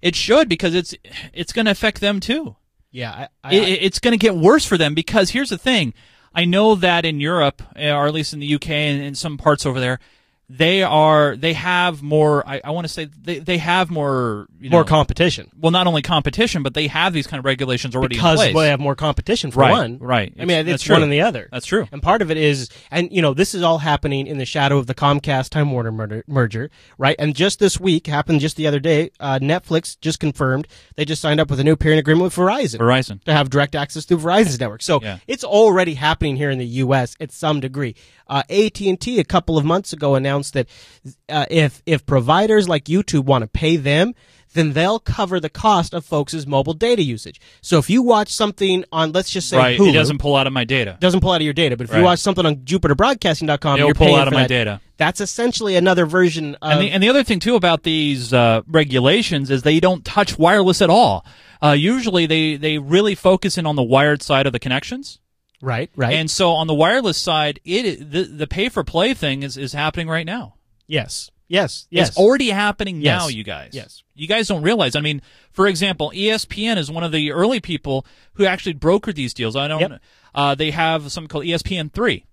it 0.00 0.14
should 0.14 0.48
because 0.48 0.74
it's 0.74 0.94
it's 1.32 1.52
going 1.52 1.64
to 1.66 1.72
affect 1.72 2.00
them 2.00 2.20
too. 2.20 2.54
Yeah. 2.94 3.26
I, 3.42 3.50
I, 3.50 3.54
it, 3.54 3.82
it's 3.82 3.98
going 3.98 4.12
to 4.12 4.18
get 4.18 4.36
worse 4.36 4.64
for 4.64 4.78
them 4.78 4.94
because 4.94 5.30
here's 5.30 5.50
the 5.50 5.58
thing. 5.58 5.92
I 6.32 6.44
know 6.44 6.76
that 6.76 7.04
in 7.04 7.18
Europe, 7.18 7.60
uh, 7.76 7.90
or 7.90 8.06
at 8.06 8.14
least 8.14 8.32
in 8.32 8.38
the 8.38 8.54
UK 8.54 8.70
and 8.70 9.02
in 9.02 9.16
some 9.16 9.36
parts 9.36 9.66
over 9.66 9.80
there, 9.80 9.98
they 10.50 10.82
are 10.82 11.36
they 11.36 11.54
have 11.54 12.02
more. 12.02 12.46
I, 12.46 12.60
I 12.64 12.70
want 12.70 12.86
to 12.86 12.92
say 12.92 13.06
they 13.06 13.38
they 13.38 13.56
have 13.58 13.90
more 13.90 14.46
you 14.60 14.68
more 14.70 14.80
know, 14.80 14.84
competition. 14.84 15.50
well, 15.58 15.72
not 15.72 15.86
only 15.86 16.02
competition, 16.02 16.62
but 16.62 16.74
they 16.74 16.86
have 16.88 17.12
these 17.14 17.26
kind 17.26 17.38
of 17.38 17.44
regulations 17.46 17.96
already 17.96 18.14
because 18.16 18.40
in 18.42 18.52
place. 18.52 18.64
they 18.64 18.68
have 18.68 18.78
more 18.80 18.94
competition 18.94 19.50
for 19.50 19.60
Right, 19.60 19.70
one. 19.72 19.98
right. 19.98 20.34
I 20.38 20.44
mean, 20.44 20.58
It's- 20.58 20.74
it's, 20.82 20.88
one 20.88 21.02
and 21.02 21.10
the 21.12 21.22
other. 21.22 21.48
That's 21.50 21.64
true. 21.66 21.88
And 21.92 22.02
part 22.02 22.20
of 22.20 22.30
it 22.30 22.36
is, 22.36 22.68
and 22.90 23.10
you 23.10 23.22
know, 23.22 23.32
this 23.32 23.54
is 23.54 23.62
all 23.62 23.78
happening 23.78 24.26
in 24.26 24.36
the 24.38 24.44
shadow 24.44 24.76
of 24.76 24.86
the 24.86 24.94
Comcast 24.94 25.48
Time 25.48 25.70
Warner 25.72 25.90
murder, 25.92 26.24
merger, 26.26 26.70
right? 26.98 27.16
And 27.18 27.34
just 27.34 27.58
this 27.58 27.80
week, 27.80 28.06
happened 28.06 28.40
just 28.40 28.56
the 28.56 28.66
other 28.66 28.80
day, 28.80 29.10
uh, 29.20 29.38
Netflix 29.40 29.98
just 30.00 30.20
confirmed 30.20 30.68
they 30.96 31.06
just 31.06 31.22
signed 31.22 31.40
up 31.40 31.48
with 31.48 31.58
a 31.58 31.64
new 31.64 31.74
peering 31.76 31.98
agreement 31.98 32.24
with 32.24 32.34
Verizon. 32.36 32.78
Verizon. 32.78 33.22
To 33.24 33.32
have 33.32 33.48
direct 33.48 33.74
access 33.74 34.04
through 34.04 34.18
Verizon's 34.18 34.60
network. 34.60 34.82
So 34.82 35.00
Yeah. 35.02 35.18
it's 35.26 35.42
already 35.44 35.94
happening 35.94 36.36
here 36.36 36.50
in 36.50 36.58
the 36.58 36.66
U.S. 36.66 37.16
at 37.18 37.32
some 37.32 37.60
degree. 37.60 37.94
Uh, 38.26 38.42
AT&T 38.48 39.18
a 39.20 39.24
couple 39.24 39.58
of 39.58 39.64
months 39.64 39.92
ago 39.92 40.14
announced 40.14 40.54
that 40.54 40.66
uh, 41.28 41.46
if 41.50 41.82
if 41.86 42.06
providers 42.06 42.68
like 42.68 42.84
YouTube 42.84 43.24
want 43.24 43.42
to 43.42 43.46
pay 43.48 43.76
them, 43.76 44.14
then 44.54 44.72
they'll 44.72 45.00
cover 45.00 45.40
the 45.40 45.50
cost 45.50 45.92
of 45.92 46.04
folks' 46.04 46.46
mobile 46.46 46.72
data 46.74 47.02
usage. 47.02 47.40
So 47.60 47.78
if 47.78 47.90
you 47.90 48.02
watch 48.02 48.32
something 48.32 48.84
on, 48.92 49.12
let's 49.12 49.30
just 49.30 49.48
say 49.48 49.56
right, 49.58 49.78
Hulu, 49.78 49.90
it 49.90 49.92
doesn't 49.92 50.18
pull 50.18 50.36
out 50.36 50.46
of 50.46 50.52
my 50.52 50.64
data. 50.64 50.96
doesn't 51.00 51.20
pull 51.20 51.32
out 51.32 51.40
of 51.40 51.42
your 51.44 51.52
data, 51.52 51.76
but 51.76 51.84
if 51.84 51.90
Right. 51.92 51.98
you 51.98 52.04
watch 52.04 52.20
something 52.20 52.46
on 52.46 52.56
JupiterBroadcasting.com, 52.58 53.76
It'll 53.78 53.88
you're 53.88 53.94
pull 53.94 54.06
paying 54.06 54.18
out 54.18 54.28
of 54.28 54.32
my 54.34 54.42
that. 54.42 54.48
data. 54.48 54.80
That's 54.96 55.20
essentially 55.20 55.74
another 55.76 56.06
version 56.06 56.54
of 56.62 56.70
And 56.70 56.80
the, 56.80 56.90
and 56.92 57.02
the 57.02 57.08
other 57.08 57.24
thing 57.24 57.40
too 57.40 57.56
about 57.56 57.82
these 57.82 58.32
uh, 58.32 58.62
regulations 58.68 59.50
is 59.50 59.62
they 59.62 59.80
don't 59.80 60.04
touch 60.04 60.38
wireless 60.38 60.80
at 60.80 60.88
all. 60.88 61.26
Uh, 61.62 61.72
usually 61.72 62.26
they 62.26 62.56
they 62.56 62.78
really 62.78 63.14
focus 63.14 63.58
in 63.58 63.66
on 63.66 63.74
the 63.74 63.82
wired 63.82 64.22
side 64.22 64.46
of 64.46 64.52
the 64.52 64.58
connections. 64.60 65.18
Right, 65.64 65.90
right. 65.96 66.14
And 66.14 66.30
so 66.30 66.52
on 66.52 66.66
the 66.66 66.74
wireless 66.74 67.16
side, 67.18 67.60
it 67.64 68.10
the 68.10 68.24
the 68.24 68.46
pay 68.46 68.68
for 68.68 68.84
play 68.84 69.14
thing 69.14 69.42
is, 69.42 69.56
is 69.56 69.72
happening 69.72 70.08
right 70.08 70.26
now. 70.26 70.54
yes, 70.86 71.30
yes, 71.48 71.86
yes. 71.90 72.08
It's 72.10 72.18
already 72.18 72.50
happening 72.50 73.00
Yes. 73.00 73.20
now, 73.22 73.28
you 73.28 73.44
guys. 73.44 73.70
Yes. 73.72 74.02
You 74.14 74.26
guys 74.28 74.48
don't 74.48 74.62
realize. 74.62 74.94
I 74.96 75.00
mean, 75.00 75.22
for 75.52 75.66
example, 75.66 76.12
ESPN 76.14 76.76
is 76.78 76.90
one 76.90 77.02
of 77.04 77.12
the 77.12 77.32
early 77.32 77.60
people 77.60 78.06
who 78.34 78.44
actually 78.46 78.74
brokered 78.74 79.14
these 79.14 79.34
deals. 79.34 79.56
I 79.56 79.66
don't. 79.68 79.80
Yep. 79.80 80.00
Uh, 80.34 80.54
they 80.54 80.70
have 80.70 81.10
something 81.12 81.28
called 81.28 81.44
ESPN 81.44 81.92
three, 81.92 82.24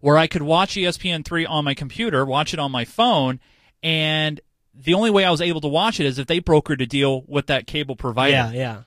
where 0.00 0.16
I 0.16 0.26
could 0.26 0.42
watch 0.42 0.74
ESPN 0.74 1.24
three 1.24 1.44
on 1.46 1.64
my 1.64 1.74
computer, 1.74 2.24
watch 2.24 2.52
it 2.52 2.58
on 2.60 2.70
my 2.72 2.84
phone, 2.84 3.40
and 3.82 4.40
the 4.74 4.94
only 4.94 5.10
way 5.10 5.24
I 5.24 5.30
was 5.30 5.40
able 5.40 5.60
to 5.60 5.68
watch 5.68 6.00
it 6.00 6.06
is 6.06 6.18
if 6.18 6.26
they 6.26 6.40
brokered 6.40 6.80
a 6.80 6.86
deal 6.86 7.22
with 7.28 7.46
that 7.46 7.66
cable 7.66 7.94
provider. 7.96 8.32
yeah, 8.32 8.50
yeah. 8.52 8.82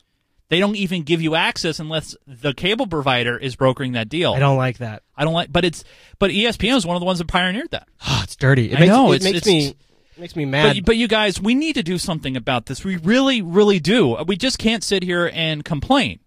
They 0.49 0.59
don't 0.59 0.75
even 0.77 1.03
give 1.03 1.21
you 1.21 1.35
access 1.35 1.79
unless 1.79 2.15
the 2.25 2.53
cable 2.53 2.87
provider 2.87 3.37
is 3.37 3.55
brokering 3.55 3.93
that 3.93 4.07
deal. 4.07 4.33
I 4.33 4.39
don't 4.39 4.55
like 4.57 4.77
that. 4.77 5.03
I 5.15 5.25
don't 5.25 5.33
like, 5.33 5.51
but 5.51 5.65
it's 5.65 5.83
but 6.19 6.31
ESPN 6.31 6.77
is 6.77 6.85
one 6.85 6.95
of 6.95 7.01
the 7.01 7.05
ones 7.05 7.19
that 7.19 7.27
pioneered 7.27 7.71
that. 7.71 7.87
Oh, 8.07 8.21
it's 8.23 8.35
dirty. 8.35 8.71
It 8.71 8.77
I 8.77 8.79
makes, 8.81 8.89
know, 8.89 9.11
it 9.11 9.15
it's- 9.17 9.23
makes 9.33 9.37
it's- 9.47 9.53
me 9.53 9.75
it 10.15 10.21
makes 10.21 10.35
me 10.35 10.45
mad. 10.45 10.77
But, 10.77 10.85
but 10.85 10.97
you 10.97 11.07
guys, 11.07 11.39
we 11.39 11.53
need 11.53 11.73
to 11.73 11.83
do 11.83 11.97
something 11.99 12.35
about 12.35 12.65
this. 12.65 12.83
We 12.83 12.95
really, 12.97 13.41
really 13.43 13.79
do. 13.79 14.15
We 14.25 14.35
just 14.35 14.57
can't 14.57 14.83
sit 14.83 15.03
here 15.03 15.29
and 15.31 15.63
complain. 15.63 16.19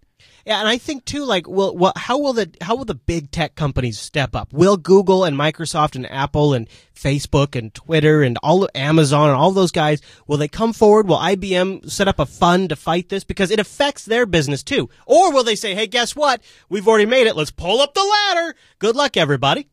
Yeah, 0.46 0.58
and 0.60 0.68
I 0.68 0.78
think 0.78 1.04
too, 1.04 1.24
like, 1.24 1.46
well, 1.48 1.92
how 1.96 2.18
will 2.18 2.32
the 2.32 2.50
how 2.60 2.76
will 2.76 2.84
the 2.84 2.94
big 2.94 3.30
tech 3.30 3.54
companies 3.54 3.98
step 3.98 4.34
up? 4.34 4.52
Will 4.52 4.76
Google 4.76 5.24
and 5.24 5.36
Microsoft 5.36 5.96
and 5.96 6.10
Apple 6.10 6.54
and 6.54 6.68
Facebook 6.94 7.56
and 7.56 7.72
Twitter 7.74 8.22
and 8.22 8.38
all 8.42 8.68
Amazon 8.74 9.30
and 9.30 9.38
all 9.38 9.52
those 9.52 9.72
guys 9.72 10.00
will 10.26 10.36
they 10.36 10.48
come 10.48 10.72
forward? 10.72 11.08
Will 11.08 11.18
IBM 11.18 11.90
set 11.90 12.08
up 12.08 12.18
a 12.18 12.26
fund 12.26 12.70
to 12.70 12.76
fight 12.76 13.08
this 13.08 13.24
because 13.24 13.50
it 13.50 13.60
affects 13.60 14.04
their 14.04 14.26
business 14.26 14.62
too? 14.62 14.88
Or 15.06 15.32
will 15.32 15.44
they 15.44 15.56
say, 15.56 15.74
"Hey, 15.74 15.86
guess 15.86 16.16
what? 16.16 16.42
We've 16.68 16.88
already 16.88 17.06
made 17.06 17.26
it. 17.26 17.36
Let's 17.36 17.50
pull 17.50 17.80
up 17.80 17.94
the 17.94 18.04
ladder. 18.04 18.54
Good 18.78 18.96
luck, 18.96 19.16
everybody." 19.16 19.68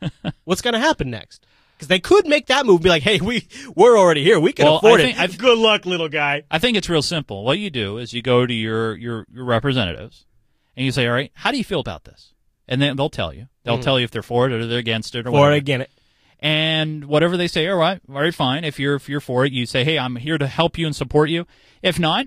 What's 0.44 0.62
going 0.62 0.74
to 0.74 0.80
happen 0.80 1.10
next? 1.10 1.46
Because 1.82 1.88
they 1.88 1.98
could 1.98 2.28
make 2.28 2.46
that 2.46 2.64
move, 2.64 2.76
and 2.76 2.84
be 2.84 2.88
like, 2.88 3.02
"Hey, 3.02 3.20
we 3.20 3.48
we're 3.74 3.98
already 3.98 4.22
here. 4.22 4.38
We 4.38 4.52
can 4.52 4.66
Well, 4.66 4.76
afford 4.76 5.00
I 5.00 5.04
it. 5.08 5.18
I've- 5.18 5.36
Good 5.36 5.58
luck, 5.58 5.84
little 5.84 6.08
guy." 6.08 6.44
I 6.48 6.58
think 6.60 6.76
it's 6.76 6.88
real 6.88 7.02
simple. 7.02 7.44
What 7.44 7.58
you 7.58 7.70
do 7.70 7.98
is 7.98 8.12
you 8.12 8.22
go 8.22 8.46
to 8.46 8.54
your, 8.54 8.96
your, 8.96 9.26
your 9.32 9.44
representatives 9.44 10.24
and 10.76 10.86
you 10.86 10.92
say, 10.92 11.06
all 11.06 11.12
right, 11.12 11.32
how 11.34 11.50
do 11.50 11.58
you 11.58 11.64
feel 11.64 11.80
about 11.80 12.04
this? 12.04 12.34
And 12.68 12.80
then 12.80 12.96
they'll 12.96 13.10
tell 13.10 13.32
you. 13.34 13.48
They'll 13.64 13.78
mm. 13.78 13.82
tell 13.82 13.98
you 13.98 14.04
if 14.04 14.10
they're 14.12 14.22
for 14.22 14.46
it 14.46 14.52
or 14.52 14.64
they're 14.66 14.78
against 14.78 15.14
it 15.14 15.26
or 15.26 15.30
Or 15.30 15.32
whatever. 15.32 15.52
again, 15.54 15.80
it. 15.82 15.90
And 16.38 17.06
whatever 17.06 17.36
they 17.36 17.48
say, 17.48 17.68
all 17.68 17.76
right, 17.76 18.00
all 18.08 18.20
right, 18.20 18.34
fine. 18.34 18.64
If 18.64 18.78
you're 18.78 18.96
if 18.96 19.08
you're 19.08 19.20
for 19.20 19.44
it, 19.44 19.52
you 19.52 19.66
say, 19.66 19.84
hey, 19.84 19.98
I'm 19.98 20.16
here 20.16 20.38
to 20.38 20.46
help 20.46 20.78
you 20.78 20.86
and 20.86 20.94
support 20.94 21.30
you. 21.30 21.46
If 21.82 21.98
not, 21.98 22.26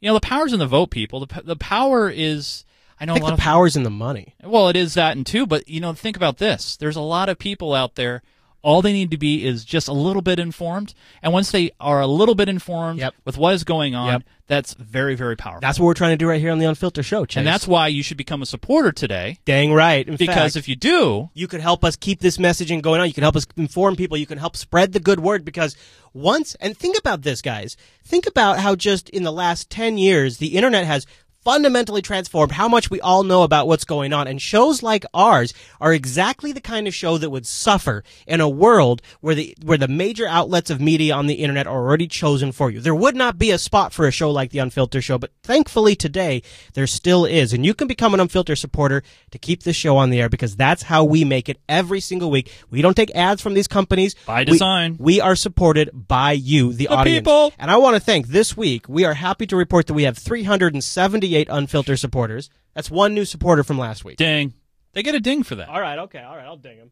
you 0.00 0.08
know, 0.08 0.14
the 0.14 0.20
power's 0.20 0.52
in 0.52 0.58
the 0.58 0.66
vote, 0.66 0.90
people. 0.90 1.24
The, 1.24 1.42
the 1.42 1.56
power 1.56 2.08
is. 2.08 2.64
I 3.00 3.04
know 3.04 3.12
I 3.12 3.14
a 3.14 3.16
think 3.16 3.24
lot 3.24 3.30
the 3.30 3.34
of 3.34 3.40
power's 3.40 3.76
in 3.76 3.82
the 3.82 3.90
money. 3.90 4.34
Well, 4.42 4.68
it 4.68 4.76
is 4.76 4.94
that 4.94 5.16
and 5.16 5.26
two, 5.26 5.46
but 5.46 5.68
you 5.68 5.80
know, 5.80 5.92
think 5.92 6.16
about 6.16 6.38
this. 6.38 6.76
There's 6.76 6.96
a 6.96 7.00
lot 7.00 7.28
of 7.28 7.38
people 7.38 7.74
out 7.74 7.94
there. 7.96 8.22
All 8.62 8.82
they 8.82 8.92
need 8.92 9.10
to 9.12 9.16
be 9.18 9.44
is 9.44 9.64
just 9.64 9.86
a 9.86 9.92
little 9.92 10.22
bit 10.22 10.38
informed, 10.40 10.92
and 11.22 11.32
once 11.32 11.50
they 11.52 11.70
are 11.78 12.00
a 12.00 12.06
little 12.06 12.34
bit 12.34 12.48
informed 12.48 12.98
Yep. 12.98 13.14
with 13.24 13.38
what 13.38 13.54
is 13.54 13.62
going 13.62 13.94
on, 13.94 14.08
Yep. 14.12 14.22
that's 14.48 14.74
very, 14.74 15.14
very 15.14 15.36
powerful. 15.36 15.60
That's 15.60 15.78
what 15.78 15.86
we're 15.86 15.94
trying 15.94 16.12
to 16.12 16.16
do 16.16 16.26
right 16.28 16.40
here 16.40 16.50
on 16.50 16.58
the 16.58 16.66
Unfiltered 16.66 17.04
Show, 17.04 17.24
Chase. 17.26 17.38
and 17.38 17.46
that's 17.46 17.68
why 17.68 17.86
you 17.88 18.02
should 18.02 18.16
become 18.16 18.42
a 18.42 18.46
supporter 18.46 18.90
today, 18.90 19.38
dang 19.44 19.72
right. 19.72 20.06
In 20.08 20.16
because 20.16 20.34
fact, 20.34 20.56
if 20.56 20.68
you 20.68 20.74
do, 20.74 21.30
you 21.34 21.46
could 21.46 21.60
help 21.60 21.84
us 21.84 21.94
keep 21.94 22.20
this 22.20 22.38
messaging 22.38 22.82
going 22.82 23.00
on. 23.00 23.06
You 23.06 23.14
can 23.14 23.22
help 23.22 23.36
us 23.36 23.46
inform 23.56 23.94
people. 23.94 24.16
You 24.16 24.26
can 24.26 24.38
help 24.38 24.56
spread 24.56 24.92
the 24.92 25.00
good 25.00 25.20
word 25.20 25.44
because 25.44 25.76
once, 26.12 26.56
and 26.56 26.76
think 26.76 26.98
about 26.98 27.22
this, 27.22 27.40
guys. 27.42 27.76
Think 28.04 28.26
about 28.26 28.58
how 28.58 28.74
just 28.74 29.08
in 29.10 29.22
the 29.22 29.32
last 29.32 29.70
10 29.70 29.96
years, 29.98 30.38
the 30.38 30.56
internet 30.56 30.86
has 30.86 31.06
fundamentally 31.46 32.02
transformed 32.02 32.50
how 32.50 32.66
much 32.66 32.90
we 32.90 33.00
all 33.00 33.22
know 33.22 33.44
about 33.44 33.68
what's 33.68 33.84
going 33.84 34.12
on. 34.12 34.26
And 34.26 34.42
shows 34.42 34.82
like 34.82 35.04
ours 35.14 35.54
are 35.80 35.92
exactly 35.94 36.50
the 36.50 36.60
kind 36.60 36.88
of 36.88 36.94
show 36.94 37.18
that 37.18 37.30
would 37.30 37.46
suffer 37.46 38.02
in 38.26 38.40
a 38.40 38.48
world 38.48 39.00
where 39.20 39.36
the 39.36 39.56
where 39.62 39.78
the 39.78 39.86
major 39.86 40.26
outlets 40.26 40.70
of 40.70 40.80
media 40.80 41.14
on 41.14 41.28
the 41.28 41.34
internet 41.34 41.68
are 41.68 41.78
already 41.78 42.08
chosen 42.08 42.50
for 42.50 42.68
you. 42.72 42.80
There 42.80 42.96
would 42.96 43.14
not 43.14 43.38
be 43.38 43.52
a 43.52 43.58
spot 43.58 43.92
for 43.92 44.08
a 44.08 44.10
show 44.10 44.28
like 44.28 44.50
the 44.50 44.58
Unfiltered 44.58 45.04
Show, 45.04 45.18
but 45.18 45.30
thankfully 45.44 45.94
today 45.94 46.42
there 46.74 46.88
still 46.88 47.24
is. 47.24 47.52
And 47.52 47.64
you 47.64 47.74
can 47.74 47.86
become 47.86 48.12
an 48.12 48.18
Unfiltered 48.18 48.58
supporter 48.58 49.04
to 49.30 49.38
keep 49.38 49.62
this 49.62 49.76
show 49.76 49.96
on 49.96 50.10
the 50.10 50.20
air 50.20 50.28
because 50.28 50.56
that's 50.56 50.82
how 50.82 51.04
we 51.04 51.22
make 51.24 51.48
it 51.48 51.60
every 51.68 52.00
single 52.00 52.28
week. 52.28 52.50
We 52.70 52.82
don't 52.82 52.96
take 52.96 53.14
ads 53.14 53.40
from 53.40 53.54
these 53.54 53.68
companies. 53.68 54.16
By 54.26 54.40
We- 54.40 54.44
design. 54.46 54.96
We, 54.98 55.20
are 55.20 55.36
supported 55.36 55.90
by 56.08 56.32
you, 56.32 56.72
the, 56.72 56.86
The 56.86 56.88
audience. 56.88 57.18
people. 57.20 57.52
And 57.56 57.70
I 57.70 57.76
want 57.76 57.94
to 57.94 58.00
thank 58.00 58.26
this 58.28 58.56
week. 58.56 58.88
We 58.88 59.04
are 59.04 59.14
happy 59.14 59.46
to 59.46 59.54
report 59.56 59.86
that 59.86 59.94
we 59.94 60.02
have 60.02 60.18
378 60.18 61.35
Unfiltered 61.48 61.98
supporters. 61.98 62.48
That's 62.74 62.90
one 62.90 63.14
new 63.14 63.24
supporter 63.24 63.62
from 63.62 63.78
last 63.78 64.04
week. 64.04 64.16
Ding. 64.16 64.54
They 64.92 65.02
get 65.02 65.14
a 65.14 65.20
ding 65.20 65.42
for 65.42 65.56
that. 65.56 65.68
All 65.68 65.80
right, 65.80 65.98
okay, 66.00 66.22
all 66.22 66.36
right, 66.36 66.46
I'll 66.46 66.56
ding 66.56 66.78
him. 66.78 66.90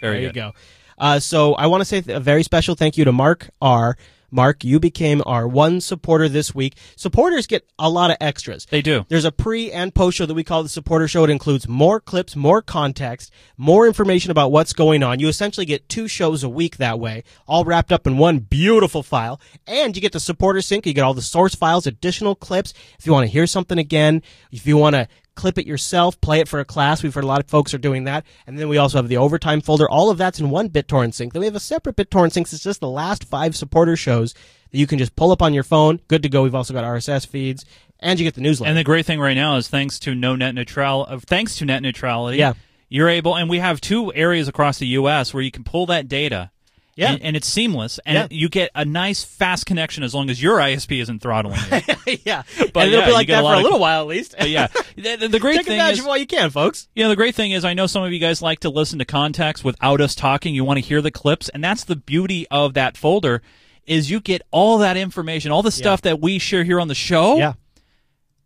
Very 0.00 0.20
there 0.20 0.32
good. 0.32 0.36
you 0.36 0.42
go. 0.42 0.52
Uh, 0.98 1.18
so 1.18 1.54
I 1.54 1.66
want 1.66 1.80
to 1.80 1.84
say 1.84 2.00
th- 2.00 2.16
a 2.16 2.20
very 2.20 2.42
special 2.44 2.74
thank 2.76 2.96
you 2.96 3.04
to 3.04 3.12
Mark 3.12 3.50
R. 3.60 3.96
Mark, 4.34 4.64
you 4.64 4.80
became 4.80 5.22
our 5.26 5.46
one 5.46 5.80
supporter 5.80 6.28
this 6.28 6.52
week. 6.52 6.76
Supporters 6.96 7.46
get 7.46 7.64
a 7.78 7.88
lot 7.88 8.10
of 8.10 8.16
extras. 8.20 8.66
They 8.66 8.82
do. 8.82 9.06
There's 9.08 9.24
a 9.24 9.30
pre 9.30 9.70
and 9.70 9.94
post 9.94 10.16
show 10.16 10.26
that 10.26 10.34
we 10.34 10.42
call 10.42 10.64
the 10.64 10.68
supporter 10.68 11.06
show. 11.06 11.22
It 11.22 11.30
includes 11.30 11.68
more 11.68 12.00
clips, 12.00 12.34
more 12.34 12.60
context, 12.60 13.32
more 13.56 13.86
information 13.86 14.32
about 14.32 14.50
what's 14.50 14.72
going 14.72 15.04
on. 15.04 15.20
You 15.20 15.28
essentially 15.28 15.66
get 15.66 15.88
two 15.88 16.08
shows 16.08 16.42
a 16.42 16.48
week 16.48 16.78
that 16.78 16.98
way, 16.98 17.22
all 17.46 17.64
wrapped 17.64 17.92
up 17.92 18.08
in 18.08 18.18
one 18.18 18.40
beautiful 18.40 19.04
file. 19.04 19.40
And 19.68 19.94
you 19.94 20.02
get 20.02 20.12
the 20.12 20.18
supporter 20.18 20.60
sync. 20.60 20.84
You 20.84 20.94
get 20.94 21.04
all 21.04 21.14
the 21.14 21.22
source 21.22 21.54
files, 21.54 21.86
additional 21.86 22.34
clips. 22.34 22.74
If 22.98 23.06
you 23.06 23.12
want 23.12 23.26
to 23.26 23.32
hear 23.32 23.46
something 23.46 23.78
again, 23.78 24.20
if 24.50 24.66
you 24.66 24.76
want 24.76 24.96
to 24.96 25.06
clip 25.34 25.58
it 25.58 25.66
yourself, 25.66 26.20
play 26.20 26.40
it 26.40 26.48
for 26.48 26.60
a 26.60 26.64
class. 26.64 27.02
We've 27.02 27.14
heard 27.14 27.24
a 27.24 27.28
lot 27.28 27.40
of 27.40 27.48
folks 27.48 27.74
are 27.74 27.78
doing 27.78 28.04
that. 28.04 28.24
And 28.46 28.58
then 28.58 28.68
we 28.68 28.78
also 28.78 28.98
have 28.98 29.08
the 29.08 29.16
overtime 29.16 29.60
folder. 29.60 29.88
All 29.88 30.10
of 30.10 30.18
that's 30.18 30.40
in 30.40 30.50
one 30.50 30.68
BitTorrent 30.70 31.14
sync. 31.14 31.32
Then 31.32 31.40
we 31.40 31.46
have 31.46 31.54
a 31.54 31.60
separate 31.60 31.96
BitTorrent 31.96 32.32
sync. 32.32 32.52
It's 32.52 32.62
just 32.62 32.80
the 32.80 32.88
last 32.88 33.24
five 33.24 33.56
supporter 33.56 33.96
shows 33.96 34.32
that 34.70 34.78
you 34.78 34.86
can 34.86 34.98
just 34.98 35.16
pull 35.16 35.32
up 35.32 35.42
on 35.42 35.54
your 35.54 35.62
phone. 35.64 36.00
Good 36.08 36.22
to 36.22 36.28
go. 36.28 36.42
We've 36.42 36.54
also 36.54 36.72
got 36.74 36.84
RSS 36.84 37.26
feeds 37.26 37.64
and 38.00 38.18
you 38.18 38.24
get 38.24 38.34
the 38.34 38.40
newsletter. 38.40 38.68
And 38.68 38.78
the 38.78 38.84
great 38.84 39.06
thing 39.06 39.20
right 39.20 39.34
now 39.34 39.56
is 39.56 39.68
thanks 39.68 39.98
to 40.00 40.14
no 40.14 40.36
net 40.36 40.54
neutral, 40.54 41.06
uh, 41.08 41.18
thanks 41.18 41.56
to 41.56 41.64
net 41.64 41.82
neutrality, 41.82 42.38
Yeah. 42.38 42.54
you're 42.88 43.08
able, 43.08 43.36
and 43.36 43.48
we 43.48 43.58
have 43.60 43.80
two 43.80 44.12
areas 44.14 44.46
across 44.48 44.78
the 44.78 44.86
U.S. 44.88 45.32
where 45.32 45.42
you 45.42 45.50
can 45.50 45.64
pull 45.64 45.86
that 45.86 46.06
data. 46.08 46.50
Yeah. 46.96 47.12
And, 47.12 47.22
and 47.22 47.36
it's 47.36 47.48
seamless, 47.48 47.98
and 48.06 48.14
Yeah. 48.14 48.26
you 48.30 48.48
get 48.48 48.70
a 48.74 48.84
nice 48.84 49.24
fast 49.24 49.66
connection 49.66 50.04
as 50.04 50.14
long 50.14 50.30
as 50.30 50.40
your 50.40 50.58
ISP 50.58 51.00
isn't 51.02 51.20
throttling 51.22 51.58
you. 52.06 52.16
yeah. 52.24 52.42
But 52.72 52.84
and 52.84 52.92
it'll 52.92 53.00
yeah, 53.00 53.06
be 53.06 53.12
like 53.12 53.28
a 53.28 53.32
that 53.32 53.42
lot 53.44 53.50
for 53.50 53.54
a 53.54 53.56
of- 53.58 53.62
little 53.64 53.80
while 53.80 54.00
at 54.02 54.06
least. 54.06 54.34
yeah, 54.40 54.68
the, 54.96 55.28
the- 55.28 55.40
great 55.40 55.56
Take 55.56 55.66
thing 55.66 55.80
is, 55.80 56.02
while 56.04 56.16
you 56.16 56.26
can, 56.26 56.50
folks. 56.50 56.88
you 56.94 57.02
know, 57.02 57.08
the 57.08 57.16
great 57.16 57.34
thing 57.34 57.50
is, 57.50 57.64
I 57.64 57.74
know 57.74 57.86
some 57.86 58.04
of 58.04 58.12
you 58.12 58.18
guys 58.20 58.40
like 58.40 58.60
to 58.60 58.70
listen 58.70 58.98
to 59.00 59.04
context 59.04 59.64
without 59.64 60.00
us 60.00 60.14
talking. 60.14 60.54
You 60.54 60.64
want 60.64 60.78
to 60.78 60.84
hear 60.84 61.00
the 61.02 61.10
clips, 61.10 61.48
and 61.48 61.64
that's 61.64 61.84
the 61.84 61.96
beauty 61.96 62.46
of 62.50 62.74
that 62.74 62.96
folder. 62.96 63.42
Is 63.86 64.10
you 64.10 64.20
get 64.20 64.40
all 64.50 64.78
that 64.78 64.96
information, 64.96 65.50
all 65.52 65.62
the 65.62 65.70
stuff 65.70 66.02
that 66.02 66.18
we 66.20 66.38
share 66.38 66.64
here 66.64 66.80
on 66.80 66.88
the 66.88 66.94
show, 66.94 67.36
Yeah. 67.36 67.52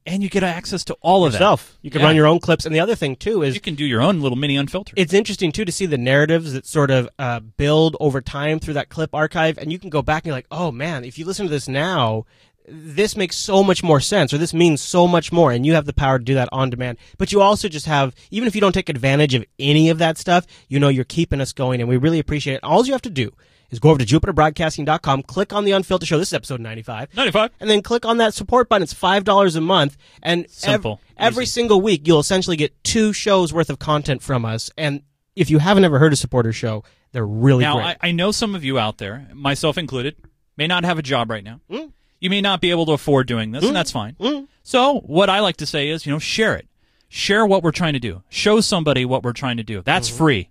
And 0.09 0.23
you 0.23 0.29
get 0.29 0.43
access 0.43 0.83
to 0.85 0.95
all 1.01 1.25
of 1.27 1.33
Yourself. 1.35 1.73
that. 1.81 1.85
You 1.87 1.91
can 1.91 2.01
Yeah. 2.01 2.07
run 2.09 2.17
your 2.17 2.27
own 2.27 2.41
clips. 2.41 2.65
And 2.67 2.75
the 2.75 2.81
other 2.81 2.95
thing 2.95 3.15
too 3.17 3.43
is 3.43 3.55
You 3.55 3.61
can 3.61 3.75
do 3.75 3.85
your 3.85 4.01
own 4.01 4.21
little 4.21 4.37
mini 4.39 4.57
unfiltered. 4.57 4.99
it's 4.99 5.13
interesting 5.13 5.53
too 5.53 5.65
to 5.65 5.73
see 5.73 5.87
the 5.87 5.99
narratives 5.99 6.53
that 6.55 6.67
sort 6.67 6.91
of 6.91 7.09
uh, 7.19 7.41
build 7.41 7.97
over 8.01 8.21
time 8.21 8.59
through 8.59 8.75
that 8.75 8.89
clip 8.89 9.15
archive, 9.15 9.59
and 9.59 9.71
you 9.71 9.79
can 9.79 9.91
go 9.91 10.03
back 10.03 10.23
and 10.23 10.27
you're 10.29 10.37
like, 10.37 10.47
oh 10.51 10.73
man, 10.73 11.05
if 11.05 11.19
you 11.19 11.25
listen 11.25 11.47
to 11.47 11.51
this 11.51 11.69
now, 11.69 12.25
this 12.71 13.17
makes 13.17 13.35
so 13.37 13.65
much 13.65 13.83
more 13.83 13.99
sense, 13.99 14.33
or 14.35 14.37
this 14.39 14.53
means 14.53 14.83
so 14.83 15.07
much 15.09 15.33
more, 15.33 15.53
and 15.53 15.65
you 15.65 15.73
have 15.73 15.87
the 15.87 15.93
power 15.95 16.19
to 16.19 16.25
do 16.25 16.35
that 16.35 16.51
on 16.53 16.69
demand. 16.69 16.99
But 17.17 17.33
you 17.33 17.41
also 17.41 17.67
just 17.69 17.87
have, 17.87 18.15
even 18.31 18.47
if 18.47 18.55
you 18.55 18.61
don't 18.61 18.73
take 18.75 18.91
advantage 18.91 19.35
of 19.35 19.45
any 19.59 19.89
of 19.89 19.97
that 19.99 20.19
stuff, 20.19 20.47
you 20.69 20.79
know 20.79 20.89
you're 20.89 21.05
keeping 21.05 21.41
us 21.41 21.53
going, 21.55 21.81
and 21.81 21.89
we 21.89 21.97
really 21.97 22.19
appreciate 22.19 22.55
it. 22.57 22.65
All 22.65 22.85
you 22.85 22.93
have 22.93 23.01
to 23.03 23.11
do 23.11 23.33
is 23.71 23.79
go 23.79 23.91
over 23.91 23.99
to 24.03 24.07
jupiterbroadcasting.com, 24.07 25.23
click 25.25 25.53
on 25.53 25.65
the 25.65 25.73
Unfiltered 25.73 26.09
Show. 26.09 26.19
This 26.19 26.29
is 26.29 26.35
episode 26.35 26.61
95. 26.61 27.15
95. 27.15 27.51
And 27.61 27.69
then 27.69 27.83
click 27.83 28.05
on 28.05 28.19
that 28.19 28.35
support 28.35 28.69
button. 28.69 28.83
It's 28.83 28.95
$5 28.95 29.57
a 29.57 29.61
month. 29.61 29.97
And 30.23 30.47
ev- 30.65 30.87
every 31.17 31.45
Easy. 31.45 31.51
single 31.53 31.81
week, 31.81 32.07
you'll 32.07 32.21
essentially 32.21 32.57
get 32.57 32.83
two 32.85 33.13
shows 33.13 33.53
worth 33.53 33.71
of 33.71 33.79
content 33.79 34.23
from 34.23 34.45
us. 34.45 34.71
And 34.79 35.03
if 35.37 35.51
you 35.51 35.59
haven't 35.59 35.85
ever 35.85 35.99
heard 35.99 36.13
a 36.13 36.17
supporter 36.17 36.53
show, 36.53 36.85
they're 37.13 37.27
really 37.27 37.65
Now, 37.65 37.75
great. 37.77 37.97
I, 38.03 38.09
I 38.09 38.13
know 38.13 38.33
some 38.33 38.55
of 38.55 38.65
you 38.65 38.79
out 38.79 38.99
there, 38.99 39.29
myself 39.35 39.79
included, 39.79 40.17
may 40.57 40.67
not 40.67 40.85
have 40.85 40.99
a 40.99 41.03
job 41.03 41.31
right 41.31 41.45
now. 41.45 41.61
Mm. 41.71 41.93
You 42.21 42.31
may 42.31 42.41
not 42.41 42.61
be 42.61 42.71
able 42.71 42.87
to 42.87 42.93
afford 42.93 43.29
doing 43.29 43.53
this, 43.53 43.65
and 43.65 43.77
that's 43.77 43.93
fine. 43.93 44.17
So, 44.65 44.99
what 45.01 45.31
I 45.31 45.39
like 45.39 45.59
to 45.59 45.67
say 45.67 45.89
is, 45.89 46.05
you 46.05 46.13
know, 46.13 46.19
share 46.19 46.57
it. 46.57 46.67
Share 47.11 47.47
what 47.47 47.63
we're 47.63 47.73
trying 47.73 47.95
to 47.95 47.99
do. 47.99 48.23
Show 48.29 48.61
somebody 48.61 49.05
what 49.07 49.23
we're 49.23 49.33
trying 49.33 49.57
to 49.57 49.63
do. 49.63 49.81
That's 49.83 50.09
Mm-hmm. 50.09 50.19
free. 50.19 50.51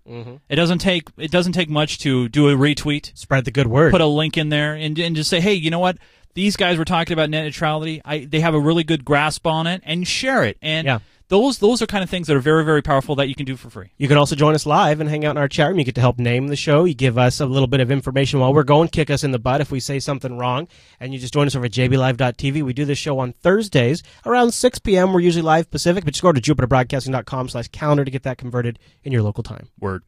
It 0.50 0.56
doesn't 0.56 0.80
take 0.80 1.10
it 1.18 1.30
doesn't 1.32 1.54
take 1.54 1.70
much 1.70 2.00
to 2.00 2.28
do 2.30 2.50
a 2.50 2.54
retweet, 2.56 3.12
Spread 3.16 3.46
the 3.46 3.52
good 3.52 3.68
word. 3.68 3.92
put 3.92 4.02
a 4.02 4.08
link 4.08 4.38
in 4.38 4.50
there, 4.50 4.74
and, 4.74 4.98
and 4.98 5.16
just 5.16 5.30
say, 5.30 5.40
hey, 5.40 5.54
you 5.54 5.70
know 5.70 5.80
what? 5.80 5.98
These 6.34 6.56
guys 6.56 6.78
were 6.78 6.86
talking 6.86 7.14
about 7.14 7.30
net 7.30 7.46
neutrality. 7.46 8.02
I 8.06 8.26
they 8.26 8.40
have 8.42 8.54
a 8.56 8.60
really 8.60 8.84
good 8.84 9.06
grasp 9.06 9.46
on 9.48 9.68
it, 9.68 9.82
and 9.86 10.08
share 10.08 10.44
it. 10.44 10.58
And 10.62 10.86
Yeah. 10.86 11.00
Those 11.30 11.58
those 11.60 11.82
are 11.82 11.88
kind 11.88 12.04
of 12.04 12.10
things 12.10 12.28
that 12.28 12.36
are 12.36 12.42
very 12.42 12.64
very 12.64 12.82
powerful 12.82 13.16
that 13.16 13.28
you 13.28 13.36
can 13.36 13.46
do 13.46 13.58
for 13.58 13.70
free. 13.70 13.92
You 13.98 14.08
can 14.08 14.18
also 14.18 14.36
join 14.36 14.56
us 14.56 14.66
live 14.66 15.00
and 15.00 15.10
hang 15.10 15.26
out 15.26 15.32
in 15.32 15.38
our 15.38 15.48
chat 15.48 15.70
room. 15.70 15.80
You 15.80 15.86
get 15.86 15.96
to 15.96 16.02
help 16.02 16.20
name 16.20 16.48
the 16.48 16.56
show. 16.56 16.86
You 16.86 16.94
give 16.94 17.18
us 17.18 17.40
a 17.40 17.46
little 17.46 17.68
bit 17.68 17.80
of 17.80 17.92
information 17.92 18.40
while 18.40 18.54
we're 18.54 18.64
going, 18.64 18.88
kick 18.90 19.10
us 19.10 19.24
in 19.24 19.32
the 19.32 19.40
butt 19.40 19.62
if 19.62 19.72
we 19.72 19.80
say 19.80 20.00
something 20.00 20.38
wrong. 20.38 20.68
And 21.00 21.14
you 21.14 21.20
just 21.20 21.34
join 21.34 21.48
us 21.48 21.56
over 21.56 21.66
at 21.66 21.72
jblive.tv. 21.72 22.64
We 22.64 22.74
do 22.74 22.86
this 22.86 22.98
show 22.98 23.20
on 23.20 23.34
Thursdays 23.34 24.04
around 24.26 24.52
6 24.52 24.80
p.m. 24.80 25.14
We're 25.14 25.20
usually 25.20 25.44
live 25.44 25.70
Pacific, 25.70 26.06
but 26.06 26.14
just 26.14 26.24
go 26.24 26.32
to 26.32 26.42
jupiterbroadcasting.com 26.42 27.50
slash 27.50 27.68
calendar 27.70 28.06
to 28.06 28.12
get 28.12 28.24
that 28.24 28.38
converted 28.38 28.80
in 29.04 29.12
your 29.12 29.22
local 29.22 29.44
time. 29.44 29.70
Word. 29.80 30.04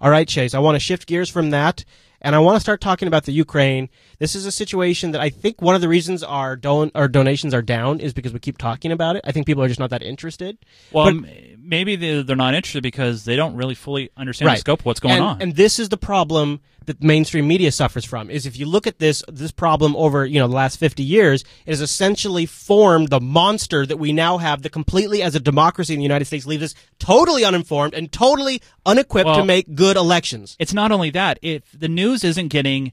All 0.00 0.10
right, 0.10 0.26
Chase, 0.26 0.54
I 0.54 0.58
want 0.60 0.76
to 0.76 0.80
shift 0.80 1.06
gears 1.06 1.28
from 1.28 1.50
that 1.50 1.84
and 2.20 2.34
I 2.34 2.38
want 2.38 2.56
to 2.56 2.60
start 2.60 2.80
talking 2.80 3.08
about 3.08 3.24
the 3.24 3.32
Ukraine. 3.32 3.88
This 4.18 4.34
is 4.34 4.46
a 4.46 4.52
situation 4.52 5.12
that 5.12 5.20
I 5.20 5.30
think 5.30 5.62
one 5.62 5.74
of 5.74 5.80
the 5.80 5.88
reasons 5.88 6.22
our 6.22 6.56
don- 6.56 6.90
our 6.94 7.08
donations 7.08 7.54
are 7.54 7.62
down 7.62 8.00
is 8.00 8.12
because 8.12 8.32
we 8.32 8.38
keep 8.38 8.58
talking 8.58 8.92
about 8.92 9.16
it. 9.16 9.22
I 9.24 9.32
think 9.32 9.46
people 9.46 9.62
are 9.62 9.68
just 9.68 9.80
not 9.80 9.90
that 9.90 10.02
interested. 10.02 10.58
Well, 10.92 11.06
But- 11.06 11.14
m- 11.14 11.60
maybe 11.62 11.96
they're, 11.96 12.36
not 12.36 12.54
interested 12.54 12.82
because 12.82 13.24
they 13.24 13.36
don't 13.36 13.54
really 13.54 13.74
fully 13.74 14.10
understand 14.16 14.50
the 14.50 14.56
scope 14.56 14.80
of 14.80 14.86
what's 14.86 15.00
going 15.00 15.16
and, 15.16 15.24
on. 15.24 15.42
And 15.42 15.54
this 15.54 15.78
is 15.78 15.88
the 15.88 15.96
problem 15.96 16.60
that 16.90 17.02
mainstream 17.02 17.46
media 17.46 17.70
suffers 17.70 18.04
from 18.04 18.30
is 18.30 18.46
if 18.46 18.58
you 18.58 18.66
look 18.66 18.86
at 18.86 18.98
this 18.98 19.22
this 19.28 19.52
problem 19.52 19.94
over, 19.94 20.26
you 20.26 20.40
know, 20.40 20.48
the 20.48 20.54
last 20.54 20.76
50 20.76 21.04
years, 21.04 21.44
it 21.64 21.70
has 21.70 21.80
essentially 21.80 22.46
formed 22.46 23.10
the 23.10 23.20
monster 23.20 23.86
that 23.86 23.96
we 23.96 24.12
now 24.12 24.38
have 24.38 24.62
that 24.62 24.70
completely 24.70 25.22
as 25.22 25.36
a 25.36 25.40
democracy 25.40 25.94
in 25.94 26.00
the 26.00 26.04
United 26.04 26.24
States 26.24 26.46
leaves 26.46 26.64
us 26.64 26.74
totally 26.98 27.44
uninformed 27.44 27.94
and 27.94 28.10
totally 28.10 28.60
unequipped 28.84 29.34
to 29.34 29.44
make 29.44 29.74
good 29.76 29.96
elections. 29.96 30.56
it's 30.58 30.74
not 30.74 30.90
only 30.90 31.10
that; 31.10 31.38
if 31.42 31.62
the 31.72 31.88
news 31.88 32.24
isn't 32.24 32.48
getting 32.48 32.92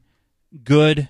good 0.64 1.10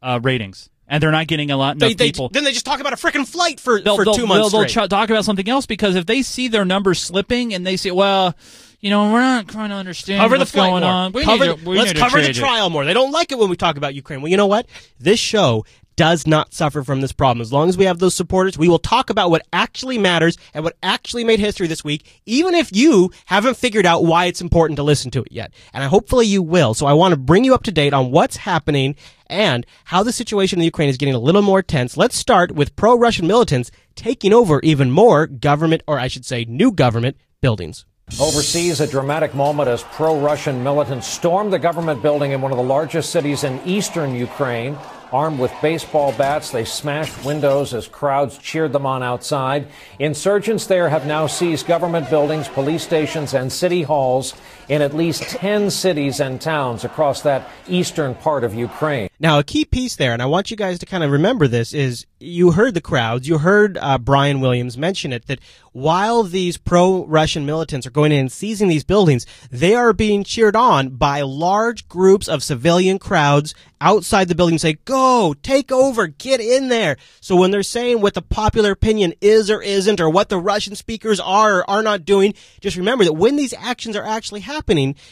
uh, 0.00 0.18
ratings, 0.22 0.70
and 0.92 1.02
they're 1.02 1.10
not 1.10 1.26
getting 1.26 1.50
a 1.50 1.56
lot 1.56 1.76
enough 1.76 1.88
They, 1.88 1.94
they, 1.94 2.08
people, 2.12 2.28
then 2.28 2.44
they 2.44 2.52
just 2.52 2.66
talk 2.66 2.78
about 2.78 2.92
a 2.92 2.96
freaking 2.96 3.26
flight 3.26 3.58
for, 3.58 3.80
they'll, 3.80 3.96
for 3.96 4.04
they'll, 4.04 4.12
two 4.14 4.26
months 4.26 4.52
they'll, 4.52 4.60
they'll 4.60 4.86
ch- 4.86 4.90
talk 4.90 5.08
about 5.08 5.24
something 5.24 5.48
else 5.48 5.64
because 5.64 5.96
if 5.96 6.04
they 6.04 6.20
see 6.20 6.48
their 6.48 6.66
numbers 6.66 7.00
slipping 7.00 7.54
and 7.54 7.66
they 7.66 7.78
say, 7.78 7.90
"Well, 7.90 8.36
you 8.80 8.90
know, 8.90 9.10
we're 9.10 9.20
not 9.20 9.48
trying 9.48 9.70
to 9.70 9.76
understand 9.76 10.20
cover 10.20 10.36
the 10.36 10.42
what's 10.42 10.50
flight 10.50 10.70
going 10.70 10.82
more. 10.82 10.92
on," 10.92 11.12
we 11.12 11.24
Cover 11.24 11.46
to, 11.46 11.70
let's 11.70 11.94
cover 11.94 12.18
the 12.18 12.26
change 12.26 12.38
it." 12.38 12.40
trial 12.42 12.68
more. 12.68 12.84
They 12.84 12.92
don't 12.92 13.10
like 13.10 13.32
it 13.32 13.38
when 13.38 13.48
we 13.48 13.56
talk 13.56 13.78
about 13.78 13.94
Ukraine. 13.94 14.20
Well, 14.20 14.30
you 14.30 14.36
know 14.36 14.46
what? 14.46 14.66
This 15.00 15.18
show 15.18 15.64
does 15.96 16.26
not 16.26 16.52
suffer 16.52 16.82
from 16.82 17.00
this 17.00 17.12
problem. 17.12 17.40
As 17.40 17.52
long 17.52 17.68
as 17.68 17.76
we 17.76 17.84
have 17.84 17.98
those 17.98 18.14
supporters, 18.14 18.58
we 18.58 18.68
will 18.68 18.78
talk 18.78 19.10
about 19.10 19.30
what 19.30 19.46
actually 19.52 19.98
matters 19.98 20.36
and 20.54 20.64
what 20.64 20.76
actually 20.82 21.24
made 21.24 21.40
history 21.40 21.66
this 21.66 21.84
week, 21.84 22.20
even 22.26 22.54
if 22.54 22.74
you 22.74 23.10
haven't 23.26 23.56
figured 23.56 23.86
out 23.86 24.04
why 24.04 24.26
it's 24.26 24.40
important 24.40 24.76
to 24.76 24.82
listen 24.82 25.10
to 25.12 25.22
it 25.22 25.32
yet. 25.32 25.52
And 25.72 25.84
I, 25.84 25.86
hopefully 25.86 26.26
you 26.26 26.42
will. 26.42 26.74
So 26.74 26.86
I 26.86 26.92
want 26.92 27.12
to 27.12 27.18
bring 27.18 27.44
you 27.44 27.54
up 27.54 27.62
to 27.64 27.72
date 27.72 27.92
on 27.92 28.10
what's 28.10 28.36
happening 28.36 28.96
and 29.26 29.66
how 29.84 30.02
the 30.02 30.12
situation 30.12 30.58
in 30.58 30.64
Ukraine 30.64 30.88
is 30.88 30.98
getting 30.98 31.14
a 31.14 31.18
little 31.18 31.42
more 31.42 31.62
tense. 31.62 31.96
Let's 31.96 32.16
start 32.16 32.52
with 32.52 32.76
pro-Russian 32.76 33.26
militants 33.26 33.70
taking 33.94 34.32
over 34.32 34.60
even 34.60 34.90
more 34.90 35.26
government, 35.26 35.82
or 35.86 35.98
I 35.98 36.08
should 36.08 36.24
say 36.24 36.44
new 36.44 36.72
government 36.72 37.16
buildings. 37.40 37.84
Overseas, 38.20 38.80
a 38.80 38.86
dramatic 38.86 39.34
moment 39.34 39.70
as 39.70 39.82
pro 39.84 40.20
Russian 40.20 40.62
militants 40.62 41.06
stormed 41.06 41.52
the 41.52 41.58
government 41.58 42.02
building 42.02 42.32
in 42.32 42.42
one 42.42 42.52
of 42.52 42.58
the 42.58 42.64
largest 42.64 43.10
cities 43.10 43.42
in 43.42 43.58
eastern 43.64 44.14
Ukraine. 44.14 44.76
Armed 45.12 45.38
with 45.38 45.52
baseball 45.60 46.12
bats, 46.12 46.50
they 46.50 46.64
smashed 46.64 47.22
windows 47.22 47.74
as 47.74 47.86
crowds 47.86 48.38
cheered 48.38 48.72
them 48.72 48.86
on 48.86 49.02
outside. 49.02 49.66
Insurgents 49.98 50.66
there 50.66 50.88
have 50.88 51.06
now 51.06 51.26
seized 51.26 51.66
government 51.66 52.08
buildings, 52.08 52.48
police 52.48 52.82
stations, 52.82 53.34
and 53.34 53.52
city 53.52 53.82
halls 53.82 54.32
in 54.72 54.80
at 54.80 54.94
least 54.94 55.24
10 55.24 55.70
cities 55.70 56.18
and 56.18 56.40
towns 56.40 56.82
across 56.82 57.20
that 57.20 57.46
eastern 57.68 58.14
part 58.14 58.42
of 58.42 58.54
Ukraine. 58.54 59.10
Now, 59.20 59.38
a 59.38 59.44
key 59.44 59.66
piece 59.66 59.96
there, 59.96 60.14
and 60.14 60.22
I 60.22 60.24
want 60.24 60.50
you 60.50 60.56
guys 60.56 60.78
to 60.78 60.86
kind 60.86 61.04
of 61.04 61.10
remember 61.10 61.46
this, 61.46 61.74
is 61.74 62.06
you 62.18 62.52
heard 62.52 62.72
the 62.72 62.80
crowds, 62.80 63.28
you 63.28 63.36
heard 63.36 63.76
uh, 63.76 63.98
Brian 63.98 64.40
Williams 64.40 64.78
mention 64.78 65.12
it, 65.12 65.26
that 65.26 65.40
while 65.72 66.22
these 66.22 66.56
pro-Russian 66.56 67.44
militants 67.44 67.86
are 67.86 67.90
going 67.90 68.12
in 68.12 68.20
and 68.20 68.32
seizing 68.32 68.68
these 68.68 68.82
buildings, 68.82 69.26
they 69.50 69.74
are 69.74 69.92
being 69.92 70.24
cheered 70.24 70.56
on 70.56 70.90
by 70.90 71.20
large 71.20 71.86
groups 71.86 72.26
of 72.26 72.42
civilian 72.42 72.98
crowds 72.98 73.54
outside 73.82 74.28
the 74.28 74.34
building 74.34 74.58
say, 74.58 74.74
go, 74.84 75.34
take 75.42 75.72
over, 75.72 76.06
get 76.06 76.40
in 76.40 76.68
there. 76.68 76.96
So 77.20 77.34
when 77.34 77.50
they're 77.50 77.64
saying 77.64 78.00
what 78.00 78.14
the 78.14 78.22
popular 78.22 78.70
opinion 78.70 79.12
is 79.20 79.50
or 79.50 79.60
isn't, 79.60 80.00
or 80.00 80.08
what 80.08 80.28
the 80.28 80.38
Russian 80.38 80.76
speakers 80.76 81.18
are 81.18 81.58
or 81.58 81.70
are 81.70 81.82
not 81.82 82.04
doing, 82.04 82.34
just 82.60 82.76
remember 82.76 83.04
that 83.04 83.14
when 83.14 83.36
these 83.36 83.52
actions 83.54 83.96
are 83.96 84.04
actually 84.04 84.40
happening, 84.40 84.61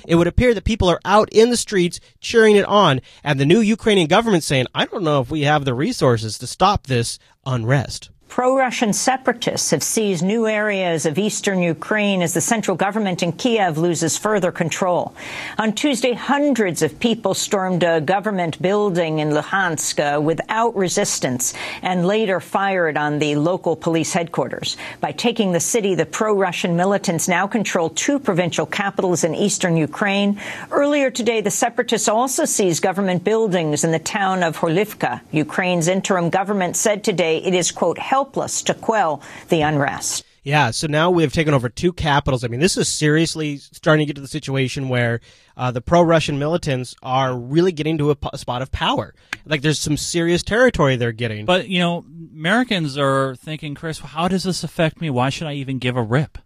it 0.07 0.15
would 0.15 0.27
appear 0.27 0.55
that 0.55 0.65
people 0.65 0.89
are 0.89 1.01
out 1.05 1.29
in 1.33 1.51
the 1.51 1.57
streets 1.57 2.01
cheering 2.21 2.57
it 2.57 2.65
on, 2.65 3.01
and 3.25 3.39
the 3.39 3.47
new 3.47 3.61
Ukrainian 3.61 4.09
government 4.09 4.45
saying, 4.45 4.67
I 4.75 4.87
don't 4.87 5.05
know 5.05 5.21
if 5.21 5.31
we 5.31 5.43
have 5.43 5.65
the 5.65 5.75
resources 5.75 6.39
to 6.39 6.47
stop 6.47 6.87
this 6.87 7.19
unrest. 7.45 8.11
Pro 8.31 8.57
Russian 8.57 8.93
separatists 8.93 9.73
have 9.73 9.83
seized 9.83 10.23
new 10.23 10.47
areas 10.47 11.05
of 11.05 11.19
eastern 11.19 11.61
Ukraine 11.63 12.23
as 12.23 12.33
the 12.33 12.41
central 12.41 12.77
government 12.77 13.25
in 13.25 13.33
Kiev 13.33 13.77
loses 13.77 14.17
further 14.17 14.53
control. 14.53 15.13
On 15.59 15.73
Tuesday, 15.73 16.13
hundreds 16.13 16.81
of 16.81 17.01
people 17.01 17.35
stormed 17.35 17.83
a 17.83 18.01
government 18.01 18.63
building 18.63 19.19
in 19.19 19.31
Luhansk 19.31 19.99
uh, 19.99 20.21
without 20.21 20.77
resistance 20.77 21.55
and 21.83 22.07
later 22.07 22.39
fired 22.39 22.97
on 22.97 23.19
the 23.19 23.35
local 23.35 23.75
police 23.75 24.13
headquarters. 24.13 24.77
By 25.01 25.11
taking 25.11 25.51
the 25.51 25.59
city, 25.59 25.97
the 25.97 26.07
pro 26.07 26.33
Russian 26.33 26.77
militants 26.77 27.27
now 27.27 27.49
control 27.49 27.91
two 27.91 28.21
provincial 28.21 28.65
capitals 28.65 29.25
in 29.25 29.35
eastern 29.35 29.77
Ukraine. 29.77 30.41
Earlier 30.71 31.11
today, 31.11 31.41
the 31.41 31.51
separatists 31.51 32.07
also 32.07 32.45
seized 32.45 32.81
government 32.81 33.25
buildings 33.25 33.83
in 33.83 33.91
the 33.91 33.99
town 33.99 34.45
of 34.45 34.57
Horlivka. 34.59 35.21
Ukraine's 35.33 35.89
interim 35.89 36.31
government 36.31 36.77
said 36.77 37.03
today 37.03 37.39
it 37.39 37.55
is, 37.55 37.73
quote, 37.73 37.99
helpless 38.21 38.61
to 38.61 38.75
quell 38.75 39.23
the 39.49 39.63
unrest. 39.63 40.25
Yeah, 40.43 40.73
so 40.73 40.87
now 40.87 41.11
we've 41.11 41.33
taken 41.33 41.55
over 41.55 41.71
two 41.71 41.93
capitals. 41.93 42.45
I 42.45 42.49
mean, 42.49 42.61
this 42.61 42.77
is 42.77 42.87
seriously 42.87 43.57
starting 43.57 44.05
to 44.05 44.07
get 44.07 44.17
to 44.17 44.23
the 44.23 44.29
situation 44.29 44.91
where 44.91 45.21
uh, 45.57 45.71
the 45.71 45.81
pro-Russian 45.81 46.39
militants 46.39 46.95
are 47.03 47.35
really 47.35 47.73
getting 47.73 47.97
to 47.97 48.11
a, 48.11 48.15
p- 48.15 48.29
a 48.31 48.37
spot 48.37 48.61
of 48.61 48.71
power. 48.71 49.15
Like, 49.47 49.63
there's 49.63 49.79
some 49.79 49.97
serious 49.97 50.43
territory 50.43 50.97
they're 50.97 51.13
getting. 51.13 51.47
But 51.47 51.69
you 51.69 51.79
know, 51.79 52.05
Americans 52.35 52.99
are 52.99 53.37
thinking, 53.37 53.75
Chris, 53.75 53.99
how 54.01 54.29
does 54.29 54.45
this 54.45 54.65
affect 54.65 55.01
me? 55.01 55.09
Why 55.09 55.31
should 55.31 55.47
I 55.47 55.55
even 55.55 55.79
give 55.79 55.97
a 55.97 56.03
rip? 56.03 56.37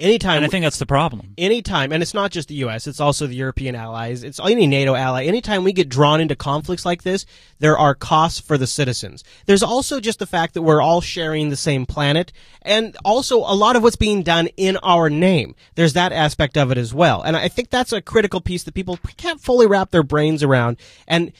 Anytime, 0.00 0.38
and 0.38 0.46
I 0.46 0.48
think 0.48 0.64
that's 0.64 0.78
the 0.78 0.86
problem. 0.86 1.34
Anytime, 1.36 1.92
and 1.92 2.02
it's 2.02 2.14
not 2.14 2.30
just 2.30 2.48
the 2.48 2.54
U.S., 2.56 2.86
it's 2.86 3.00
also 3.00 3.26
the 3.26 3.34
European 3.34 3.74
allies, 3.74 4.24
it's 4.24 4.40
any 4.40 4.66
NATO 4.66 4.94
ally. 4.94 5.24
Anytime 5.24 5.62
we 5.62 5.72
get 5.72 5.88
drawn 5.88 6.20
into 6.20 6.34
conflicts 6.34 6.86
like 6.86 7.02
this, 7.02 7.26
there 7.58 7.76
are 7.76 7.94
costs 7.94 8.40
for 8.40 8.56
the 8.56 8.66
citizens. 8.66 9.22
There's 9.44 9.62
also 9.62 10.00
just 10.00 10.18
the 10.18 10.26
fact 10.26 10.54
that 10.54 10.62
we're 10.62 10.80
all 10.80 11.02
sharing 11.02 11.50
the 11.50 11.56
same 11.56 11.84
planet, 11.84 12.32
and 12.62 12.96
also 13.04 13.38
a 13.38 13.54
lot 13.54 13.76
of 13.76 13.82
what's 13.82 13.96
being 13.96 14.22
done 14.22 14.46
in 14.56 14.78
our 14.78 15.10
name. 15.10 15.54
There's 15.74 15.92
that 15.92 16.12
aspect 16.12 16.56
of 16.56 16.70
it 16.70 16.78
as 16.78 16.94
well. 16.94 17.22
And 17.22 17.36
I 17.36 17.48
think 17.48 17.68
that's 17.68 17.92
a 17.92 18.00
critical 18.00 18.40
piece 18.40 18.62
that 18.64 18.74
people 18.74 18.98
can't 19.18 19.40
fully 19.40 19.66
wrap 19.66 19.90
their 19.90 20.02
brains 20.02 20.42
around. 20.42 20.78
And 21.06 21.32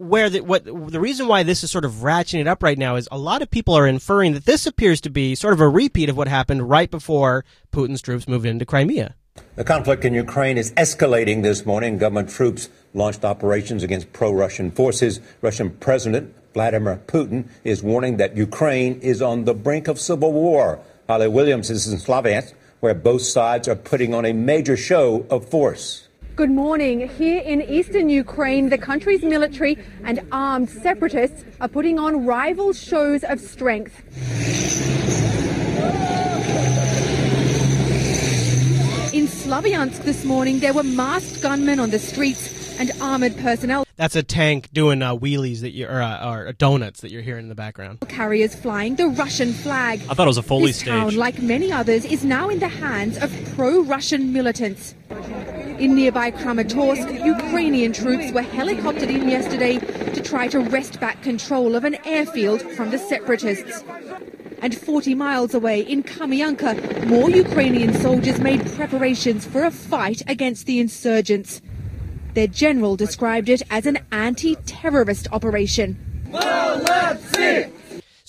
where 0.00 0.30
the 0.30 0.40
what 0.40 0.64
the 0.64 0.98
reason 0.98 1.28
why 1.28 1.42
this 1.42 1.62
is 1.62 1.70
sort 1.70 1.84
of 1.84 1.92
ratcheting 1.96 2.40
it 2.40 2.46
up 2.46 2.62
right 2.62 2.78
now 2.78 2.96
is 2.96 3.06
a 3.12 3.18
lot 3.18 3.42
of 3.42 3.50
people 3.50 3.74
are 3.74 3.86
inferring 3.86 4.32
that 4.32 4.46
this 4.46 4.66
appears 4.66 4.98
to 4.98 5.10
be 5.10 5.34
sort 5.34 5.52
of 5.52 5.60
a 5.60 5.68
repeat 5.68 6.08
of 6.08 6.16
what 6.16 6.26
happened 6.26 6.70
right 6.70 6.90
before 6.90 7.44
Putin's 7.70 8.00
troops 8.00 8.26
moved 8.26 8.46
into 8.46 8.64
Crimea. 8.64 9.14
The 9.56 9.64
conflict 9.64 10.06
in 10.06 10.14
Ukraine 10.14 10.56
is 10.56 10.72
escalating 10.72 11.42
this 11.42 11.66
morning. 11.66 11.98
Government 11.98 12.30
troops 12.30 12.70
launched 12.94 13.26
operations 13.26 13.82
against 13.82 14.10
pro-Russian 14.14 14.70
forces. 14.70 15.20
Russian 15.42 15.68
President 15.68 16.34
Vladimir 16.54 17.02
Putin 17.06 17.48
is 17.62 17.82
warning 17.82 18.16
that 18.16 18.38
Ukraine 18.38 18.98
is 19.00 19.20
on 19.20 19.44
the 19.44 19.54
brink 19.54 19.86
of 19.86 20.00
civil 20.00 20.32
war. 20.32 20.80
Holly 21.08 21.28
Williams 21.28 21.68
is 21.68 21.86
in 21.86 21.98
Slavyansk, 21.98 22.54
where 22.80 22.94
both 22.94 23.20
sides 23.20 23.68
are 23.68 23.76
putting 23.76 24.14
on 24.14 24.24
a 24.24 24.32
major 24.32 24.78
show 24.78 25.26
of 25.28 25.50
force. 25.50 26.08
Good 26.40 26.50
morning. 26.50 27.06
Here 27.06 27.42
in 27.42 27.60
eastern 27.60 28.08
Ukraine, 28.08 28.70
the 28.70 28.78
country's 28.78 29.22
military 29.22 29.76
and 30.04 30.26
armed 30.32 30.70
separatists 30.70 31.44
are 31.60 31.68
putting 31.68 31.98
on 31.98 32.24
rival 32.24 32.72
shows 32.72 33.24
of 33.24 33.38
strength. 33.40 34.02
In 39.12 39.26
Slavyansk 39.26 40.02
this 40.04 40.24
morning, 40.24 40.60
there 40.60 40.72
were 40.72 40.82
masked 40.82 41.42
gunmen 41.42 41.78
on 41.78 41.90
the 41.90 41.98
streets 41.98 42.80
and 42.80 42.90
armored 43.02 43.36
personnel. 43.36 43.84
That's 43.96 44.16
a 44.16 44.22
tank 44.22 44.70
doing 44.72 45.02
uh, 45.02 45.14
wheelies 45.14 45.60
that 45.60 45.72
you 45.72 45.86
or, 45.88 46.00
uh, 46.00 46.26
or 46.26 46.54
donuts 46.54 47.02
that 47.02 47.10
you're 47.10 47.20
hearing 47.20 47.42
in 47.42 47.48
the 47.50 47.54
background. 47.54 48.00
Carriers 48.08 48.54
flying 48.54 48.96
the 48.96 49.08
Russian 49.08 49.52
flag. 49.52 50.00
I 50.08 50.14
thought 50.14 50.24
it 50.24 50.26
was 50.26 50.38
a 50.38 50.42
Foley 50.42 50.68
this 50.68 50.78
stage. 50.78 50.88
town, 50.88 51.16
like 51.16 51.42
many 51.42 51.70
others, 51.70 52.06
is 52.06 52.24
now 52.24 52.48
in 52.48 52.60
the 52.60 52.68
hands 52.68 53.18
of 53.18 53.30
pro-Russian 53.54 54.32
militants. 54.32 54.94
In 55.80 55.94
nearby 55.94 56.30
Kramatorsk, 56.30 57.24
Ukrainian 57.24 57.94
troops 57.94 58.30
were 58.32 58.42
helicoptered 58.42 59.08
in 59.08 59.30
yesterday 59.30 59.78
to 59.78 60.20
try 60.20 60.46
to 60.48 60.60
wrest 60.60 61.00
back 61.00 61.22
control 61.22 61.74
of 61.74 61.84
an 61.84 61.96
airfield 62.04 62.60
from 62.60 62.90
the 62.90 62.98
separatists. 62.98 63.82
And 64.60 64.76
40 64.76 65.14
miles 65.14 65.54
away 65.54 65.80
in 65.80 66.02
Kamyanka, 66.02 67.06
more 67.06 67.30
Ukrainian 67.30 67.94
soldiers 67.94 68.38
made 68.40 68.60
preparations 68.72 69.46
for 69.46 69.64
a 69.64 69.70
fight 69.70 70.20
against 70.28 70.66
the 70.66 70.80
insurgents. 70.80 71.62
Their 72.34 72.46
general 72.46 72.94
described 72.94 73.48
it 73.48 73.62
as 73.70 73.86
an 73.86 74.00
anti-terrorist 74.12 75.28
operation. 75.32 75.96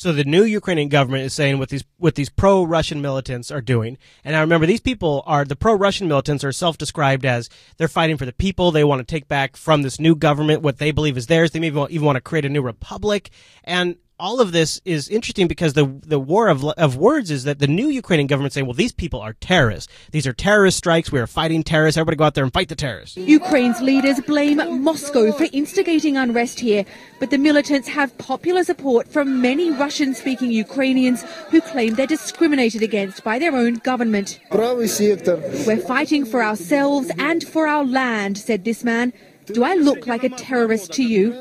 So 0.01 0.11
the 0.11 0.23
new 0.23 0.43
Ukrainian 0.43 0.89
government 0.89 1.25
is 1.25 1.33
saying 1.33 1.59
what 1.59 1.69
these 1.69 1.83
what 1.99 2.15
these 2.15 2.27
pro-Russian 2.27 3.03
militants 3.03 3.51
are 3.51 3.61
doing. 3.61 3.99
And 4.23 4.33
now 4.33 4.41
remember, 4.41 4.65
these 4.65 4.81
people 4.81 5.21
are 5.27 5.45
the 5.45 5.55
pro-Russian 5.55 6.07
militants 6.07 6.43
are 6.43 6.51
self-described 6.51 7.23
as 7.23 7.49
they're 7.77 7.87
fighting 7.87 8.17
for 8.17 8.25
the 8.25 8.33
people. 8.33 8.71
They 8.71 8.83
want 8.83 8.99
to 8.99 9.05
take 9.05 9.27
back 9.27 9.55
from 9.55 9.83
this 9.83 9.99
new 9.99 10.15
government 10.15 10.63
what 10.63 10.79
they 10.79 10.89
believe 10.89 11.17
is 11.17 11.27
theirs. 11.27 11.51
They 11.51 11.59
maybe 11.59 11.79
even 11.91 12.03
want 12.03 12.15
to 12.15 12.21
create 12.21 12.45
a 12.45 12.49
new 12.49 12.63
republic. 12.63 13.29
And 13.63 13.97
all 14.21 14.39
of 14.39 14.51
this 14.51 14.79
is 14.85 15.09
interesting 15.09 15.47
because 15.47 15.73
the 15.73 15.85
the 16.05 16.19
war 16.19 16.47
of 16.47 16.63
of 16.63 16.95
words 16.95 17.31
is 17.31 17.43
that 17.45 17.57
the 17.59 17.67
new 17.67 17.87
Ukrainian 17.87 18.27
government 18.27 18.53
saying, 18.53 18.67
well, 18.67 18.75
these 18.75 18.91
people 18.91 19.19
are 19.19 19.33
terrorists. 19.33 19.91
These 20.11 20.27
are 20.27 20.33
terrorist 20.33 20.77
strikes. 20.77 21.11
We 21.11 21.19
are 21.19 21.27
fighting 21.27 21.63
terrorists. 21.63 21.97
Everybody 21.97 22.17
go 22.17 22.25
out 22.25 22.35
there 22.35 22.43
and 22.43 22.53
fight 22.53 22.69
the 22.69 22.75
terrorists. 22.75 23.17
Ukraine's 23.17 23.81
leaders 23.81 24.21
blame 24.21 24.83
Moscow 24.83 25.31
for 25.31 25.47
instigating 25.51 26.15
unrest 26.17 26.59
here, 26.59 26.85
but 27.19 27.31
the 27.31 27.39
militants 27.39 27.87
have 27.87 28.15
popular 28.19 28.63
support 28.63 29.07
from 29.07 29.41
many 29.41 29.71
Russian-speaking 29.71 30.51
Ukrainians 30.51 31.23
who 31.49 31.59
claim 31.59 31.95
they're 31.95 32.05
discriminated 32.05 32.83
against 32.83 33.23
by 33.23 33.39
their 33.39 33.55
own 33.55 33.75
government. 33.75 34.39
We're 34.51 35.85
fighting 35.95 36.25
for 36.25 36.43
ourselves 36.43 37.11
and 37.17 37.43
for 37.43 37.67
our 37.67 37.83
land, 37.83 38.37
said 38.37 38.63
this 38.65 38.83
man. 38.83 39.13
Do 39.53 39.63
I 39.63 39.75
look 39.75 40.07
like 40.07 40.23
a 40.23 40.29
terrorist 40.29 40.93
to 40.93 41.03
you? 41.03 41.33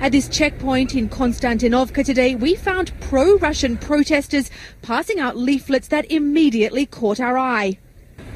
At 0.00 0.12
this 0.12 0.28
checkpoint 0.28 0.94
in 0.94 1.08
Konstantinovka 1.08 2.04
today, 2.04 2.34
we 2.34 2.54
found 2.54 2.92
pro-Russian 3.00 3.76
protesters 3.78 4.50
passing 4.82 5.18
out 5.18 5.36
leaflets 5.36 5.88
that 5.88 6.10
immediately 6.10 6.86
caught 6.86 7.20
our 7.20 7.36
eye. 7.38 7.78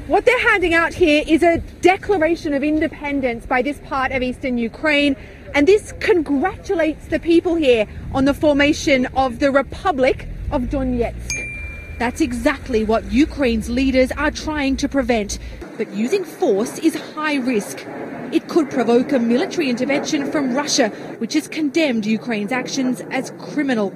What 0.07 0.25
they're 0.25 0.49
handing 0.49 0.73
out 0.73 0.93
here 0.93 1.23
is 1.27 1.43
a 1.43 1.59
declaration 1.81 2.53
of 2.53 2.63
independence 2.63 3.45
by 3.45 3.61
this 3.61 3.77
part 3.79 4.11
of 4.11 4.23
eastern 4.23 4.57
Ukraine, 4.57 5.15
and 5.53 5.67
this 5.67 5.93
congratulates 5.99 7.07
the 7.07 7.19
people 7.19 7.55
here 7.55 7.85
on 8.13 8.25
the 8.25 8.33
formation 8.33 9.05
of 9.15 9.39
the 9.39 9.51
Republic 9.51 10.27
of 10.51 10.63
Donetsk. 10.63 11.49
That's 11.99 12.21
exactly 12.21 12.85
what 12.85 13.11
Ukraine's 13.11 13.69
leaders 13.69 14.11
are 14.13 14.31
trying 14.31 14.77
to 14.77 14.87
prevent. 14.87 15.37
But 15.79 15.95
using 15.95 16.25
force 16.25 16.77
is 16.79 16.93
high 17.15 17.35
risk. 17.35 17.85
It 18.33 18.49
could 18.49 18.69
provoke 18.69 19.13
a 19.13 19.17
military 19.17 19.69
intervention 19.69 20.29
from 20.29 20.53
Russia, 20.53 20.89
which 21.19 21.35
has 21.35 21.47
condemned 21.47 22.05
Ukraine's 22.05 22.51
actions 22.51 23.01
as 23.11 23.31
criminal. 23.39 23.95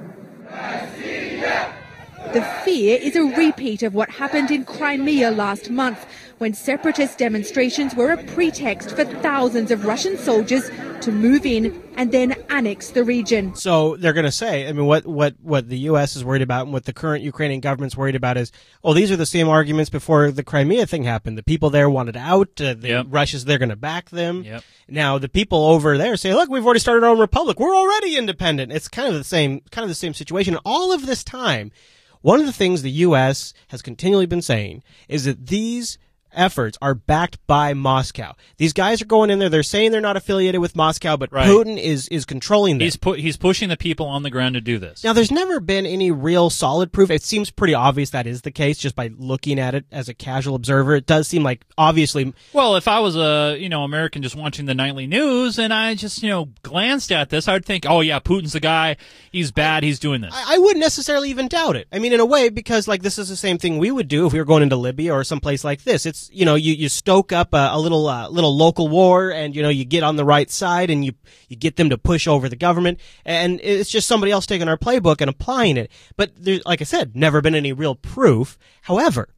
The 2.32 2.40
fear 2.64 2.98
is 2.98 3.16
a 3.16 3.24
repeat 3.24 3.82
of 3.82 3.92
what 3.94 4.08
happened 4.08 4.50
in 4.50 4.64
Crimea 4.64 5.30
last 5.30 5.68
month, 5.68 6.06
when 6.44 6.52
separatist 6.52 7.16
demonstrations 7.16 7.94
were 7.94 8.10
a 8.10 8.22
pretext 8.22 8.90
for 8.90 9.06
thousands 9.06 9.70
of 9.70 9.86
Russian 9.86 10.18
soldiers 10.18 10.70
to 11.00 11.10
move 11.10 11.46
in 11.46 11.82
and 11.96 12.12
then 12.12 12.32
annex 12.50 12.90
the 12.90 13.02
region. 13.02 13.54
So 13.54 13.96
they're 13.96 14.12
going 14.12 14.26
to 14.26 14.30
say, 14.30 14.68
I 14.68 14.72
mean, 14.72 14.84
what, 14.84 15.06
what, 15.06 15.36
what 15.40 15.70
the 15.70 15.78
U.S. 15.88 16.16
is 16.16 16.22
worried 16.22 16.42
about 16.42 16.64
and 16.64 16.72
what 16.74 16.84
the 16.84 16.92
current 16.92 17.24
Ukrainian 17.24 17.62
government's 17.62 17.96
worried 17.96 18.14
about 18.14 18.36
is, 18.36 18.52
oh, 18.84 18.92
these 18.92 19.10
are 19.10 19.16
the 19.16 19.24
same 19.24 19.48
arguments 19.48 19.88
before 19.88 20.30
the 20.30 20.42
Crimea 20.44 20.84
thing 20.84 21.04
happened. 21.04 21.38
The 21.38 21.42
people 21.42 21.70
there 21.70 21.88
wanted 21.88 22.14
out. 22.14 22.60
Uh, 22.60 22.74
the 22.74 22.88
Yep. 22.88 23.06
Russia's, 23.08 23.46
they're 23.46 23.56
going 23.56 23.70
to 23.70 23.74
back 23.76 24.10
them. 24.10 24.44
Yep. 24.44 24.64
Now 24.86 25.16
the 25.16 25.30
people 25.30 25.64
over 25.64 25.96
there 25.96 26.14
say, 26.18 26.34
look, 26.34 26.50
we've 26.50 26.66
already 26.66 26.80
started 26.80 27.04
our 27.04 27.10
own 27.10 27.20
republic. 27.20 27.58
We're 27.58 27.74
already 27.74 28.18
independent. 28.18 28.70
It's 28.70 28.88
kind 28.88 29.08
of 29.08 29.14
the 29.14 29.24
same, 29.24 29.62
kind 29.70 29.84
of 29.84 29.88
the 29.88 29.94
same 29.94 30.12
situation. 30.12 30.58
All 30.66 30.92
of 30.92 31.06
this 31.06 31.24
time, 31.24 31.72
one 32.20 32.40
of 32.40 32.44
the 32.44 32.52
things 32.52 32.82
the 32.82 32.90
U.S. 32.90 33.54
has 33.68 33.80
continually 33.80 34.26
been 34.26 34.42
saying 34.42 34.82
is 35.08 35.24
that 35.24 35.46
these 35.46 35.96
efforts 36.34 36.76
are 36.82 36.94
backed 36.94 37.38
by 37.46 37.74
Moscow. 37.74 38.34
These 38.56 38.72
guys 38.72 39.00
are 39.02 39.06
going 39.06 39.30
in 39.30 39.38
there. 39.38 39.48
They're 39.48 39.62
saying 39.62 39.90
they're 39.92 40.00
not 40.00 40.16
affiliated 40.16 40.60
with 40.60 40.76
Moscow, 40.76 41.16
but 41.16 41.32
Right. 41.32 41.46
Putin 41.48 41.78
is 41.78 42.08
is 42.08 42.24
controlling 42.24 42.78
them. 42.78 42.84
He's 42.84 42.96
pu- 42.96 43.12
he's 43.14 43.36
pushing 43.36 43.68
the 43.68 43.76
people 43.76 44.06
on 44.06 44.22
the 44.22 44.30
ground 44.30 44.54
to 44.54 44.60
do 44.60 44.78
this. 44.78 45.02
Now, 45.04 45.12
there's 45.12 45.30
never 45.30 45.60
been 45.60 45.86
any 45.86 46.10
real 46.10 46.50
solid 46.50 46.92
proof. 46.92 47.10
It 47.10 47.22
seems 47.22 47.50
pretty 47.50 47.74
obvious 47.74 48.10
that 48.10 48.26
is 48.26 48.42
the 48.42 48.50
case 48.50 48.78
just 48.78 48.94
by 48.94 49.10
looking 49.16 49.58
at 49.58 49.74
it 49.74 49.84
as 49.90 50.08
a 50.08 50.14
casual 50.14 50.54
observer. 50.54 50.94
It 50.94 51.06
does 51.06 51.26
seem 51.28 51.42
like 51.42 51.64
obviously 51.78 52.32
Well, 52.52 52.76
if 52.76 52.86
I 52.88 53.00
was 53.00 53.16
a 53.16 53.56
you 53.58 53.68
know 53.68 53.84
American 53.84 54.22
just 54.22 54.36
watching 54.36 54.66
the 54.66 54.74
nightly 54.74 55.06
news 55.06 55.58
and 55.58 55.72
I 55.72 55.94
just 55.94 56.22
you 56.22 56.28
know 56.28 56.48
glanced 56.62 57.10
at 57.12 57.30
this, 57.30 57.48
I'd 57.48 57.64
think, 57.64 57.84
oh 57.88 58.00
yeah, 58.00 58.20
Putin's 58.20 58.52
the 58.52 58.60
guy. 58.60 58.96
He's 59.32 59.50
bad. 59.50 59.82
He's 59.82 59.98
doing 59.98 60.20
this. 60.20 60.34
I 60.34 60.58
wouldn't 60.58 60.80
necessarily 60.80 61.30
even 61.30 61.48
doubt 61.48 61.76
it. 61.76 61.88
I 61.92 61.98
mean, 61.98 62.12
in 62.12 62.20
a 62.20 62.26
way, 62.26 62.48
because 62.48 62.86
like 62.88 63.02
this 63.02 63.18
is 63.18 63.28
the 63.28 63.36
same 63.36 63.58
thing 63.58 63.78
we 63.78 63.90
would 63.90 64.08
do 64.08 64.26
if 64.26 64.32
we 64.32 64.38
were 64.38 64.44
going 64.44 64.62
into 64.62 64.76
Libya 64.76 65.12
or 65.12 65.24
someplace 65.24 65.64
like 65.64 65.82
this. 65.84 66.06
It's 66.06 66.23
you 66.32 66.44
know 66.44 66.54
you, 66.54 66.74
you 66.74 66.88
stoke 66.88 67.32
up 67.32 67.54
a, 67.54 67.70
a 67.72 67.78
little 67.78 68.06
uh, 68.06 68.28
little 68.28 68.56
local 68.56 68.88
war, 68.88 69.30
and 69.30 69.54
you 69.54 69.62
know 69.62 69.68
you 69.68 69.84
get 69.84 70.02
on 70.02 70.16
the 70.16 70.24
right 70.24 70.50
side, 70.50 70.90
and 70.90 71.04
you 71.04 71.12
you 71.48 71.56
get 71.56 71.76
them 71.76 71.90
to 71.90 71.98
push 71.98 72.26
over 72.26 72.48
the 72.48 72.56
government, 72.56 73.00
and 73.24 73.60
it's 73.62 73.90
just 73.90 74.08
somebody 74.08 74.32
else 74.32 74.46
taking 74.46 74.68
our 74.68 74.76
playbook 74.76 75.20
and 75.20 75.28
applying 75.28 75.76
it. 75.76 75.90
But 76.16 76.32
there's, 76.36 76.64
like 76.64 76.80
I 76.80 76.84
said, 76.84 77.16
never 77.16 77.40
been 77.40 77.54
any 77.54 77.72
real 77.72 77.94
proof. 77.94 78.58
However, 78.82 79.28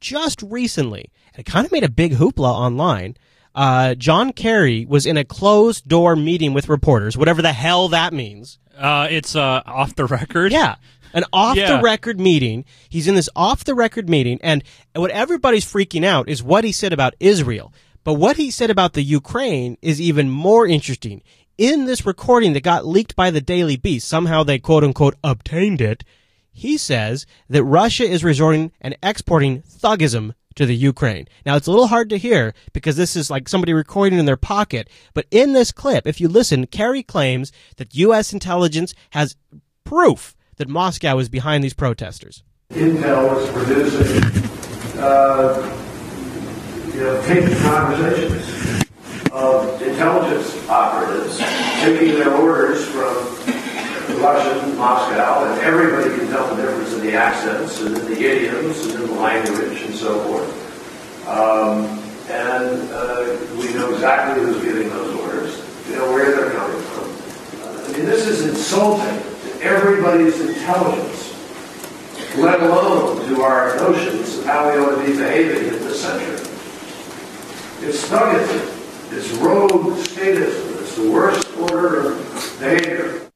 just 0.00 0.42
recently, 0.42 1.10
and 1.32 1.40
it 1.40 1.50
kind 1.50 1.66
of 1.66 1.72
made 1.72 1.84
a 1.84 1.90
big 1.90 2.12
hoopla 2.12 2.50
online. 2.50 3.16
Uh, 3.54 3.94
John 3.94 4.32
Kerry 4.32 4.84
was 4.84 5.04
in 5.04 5.16
a 5.16 5.24
closed 5.24 5.88
door 5.88 6.14
meeting 6.14 6.52
with 6.54 6.68
reporters, 6.68 7.16
whatever 7.16 7.42
the 7.42 7.52
hell 7.52 7.88
that 7.88 8.12
means. 8.12 8.58
Uh, 8.76 9.08
it's 9.10 9.34
uh, 9.34 9.62
off 9.66 9.96
the 9.96 10.04
record. 10.04 10.52
Yeah. 10.52 10.76
An 11.12 11.24
off 11.32 11.56
Yeah. 11.56 11.76
the 11.76 11.82
record 11.82 12.20
meeting. 12.20 12.64
He's 12.88 13.08
in 13.08 13.14
this 13.14 13.28
off 13.34 13.64
the 13.64 13.74
record 13.74 14.08
meeting, 14.08 14.38
and 14.42 14.62
what 14.94 15.10
everybody's 15.10 15.64
freaking 15.64 16.04
out 16.04 16.28
is 16.28 16.42
what 16.42 16.64
he 16.64 16.72
said 16.72 16.92
about 16.92 17.14
Israel. 17.20 17.72
But 18.04 18.14
what 18.14 18.36
he 18.36 18.50
said 18.50 18.70
about 18.70 18.92
the 18.94 19.02
Ukraine 19.02 19.76
is 19.82 20.00
even 20.00 20.30
more 20.30 20.66
interesting. 20.66 21.22
In 21.56 21.86
this 21.86 22.06
recording 22.06 22.52
that 22.52 22.62
got 22.62 22.86
leaked 22.86 23.16
by 23.16 23.30
the 23.30 23.40
Daily 23.40 23.76
Beast, 23.76 24.06
somehow 24.08 24.44
they 24.44 24.58
quote 24.58 24.84
unquote 24.84 25.16
obtained 25.24 25.80
it. 25.80 26.04
He 26.52 26.76
says 26.78 27.26
that 27.48 27.64
Russia 27.64 28.04
is 28.04 28.24
resorting 28.24 28.72
and 28.80 28.96
exporting 29.02 29.62
thugism 29.62 30.34
to 30.56 30.66
the 30.66 30.74
Ukraine. 30.74 31.28
Now 31.46 31.56
it's 31.56 31.66
a 31.66 31.70
little 31.70 31.86
hard 31.86 32.10
to 32.10 32.18
hear 32.18 32.52
because 32.72 32.96
this 32.96 33.14
is 33.14 33.30
like 33.30 33.48
somebody 33.48 33.72
recording 33.72 34.18
in 34.18 34.24
their 34.26 34.36
pocket, 34.36 34.88
but 35.14 35.26
in 35.30 35.52
this 35.52 35.70
clip, 35.70 36.06
if 36.06 36.20
you 36.20 36.28
listen, 36.28 36.66
Kerry 36.66 37.02
claims 37.02 37.52
that 37.76 37.94
U.S. 37.94 38.32
intelligence 38.32 38.92
has 39.10 39.36
proof 39.84 40.34
that 40.58 40.68
Moscow 40.68 41.18
is 41.18 41.28
behind 41.28 41.64
these 41.64 41.74
protesters. 41.74 42.42
Intel 42.70 43.34
was 43.34 43.50
producing, 43.50 44.22
uh, 45.00 45.56
you 46.92 47.00
know, 47.00 47.22
taped 47.22 47.56
conversations 47.62 48.84
of 49.32 49.80
intelligence 49.82 50.68
operatives 50.68 51.38
taking 51.80 52.14
their 52.16 52.34
orders 52.34 52.84
from 52.86 53.14
Russian 54.20 54.76
Moscow, 54.76 55.44
and 55.44 55.60
everybody 55.62 56.14
can 56.16 56.28
tell 56.28 56.54
the 56.54 56.62
difference 56.62 56.92
in 56.92 57.00
the 57.06 57.14
accents 57.14 57.80
and 57.80 57.96
in 57.96 58.04
the 58.06 58.20
idioms 58.20 58.84
and 58.86 58.94
in 59.04 59.06
the 59.06 59.20
language 59.20 59.80
and 59.82 59.94
so 59.94 60.20
forth. 60.24 61.28
Um, 61.28 61.84
and 62.28 62.90
uh, 62.90 63.36
we 63.56 63.72
know 63.74 63.94
exactly 63.94 64.42
who's 64.42 64.62
giving 64.62 64.88
those 64.90 65.14
orders. 65.20 65.62
We 65.86 65.94
know 65.94 66.12
where 66.12 66.34
they're 66.34 66.50
coming 66.50 66.82
from. 66.82 67.84
I 67.84 67.96
mean, 67.96 68.06
this 68.06 68.26
is 68.26 68.46
insulting 68.46 69.37
everybody's 69.68 70.40
intelligence 70.40 71.28
let 72.36 72.60
alone 72.60 73.26
to 73.28 73.42
our 73.42 73.76
notions 73.76 74.38
of 74.38 74.44
how 74.44 74.70
we 74.70 74.78
ought 74.78 74.96
to 74.96 75.06
be 75.06 75.16
behaving 75.16 75.74
in 75.74 75.80
this 75.80 76.02
century. 76.02 76.34
It's 77.86 78.06
thuggism. 78.08 79.12
It's 79.12 79.30
rogue 79.32 79.96
statism. 79.98 80.80
It's 80.80 80.96
the 80.96 81.10
worst 81.10 81.56
order 81.56 82.12
of 82.12 82.56
behavior. 82.60 83.30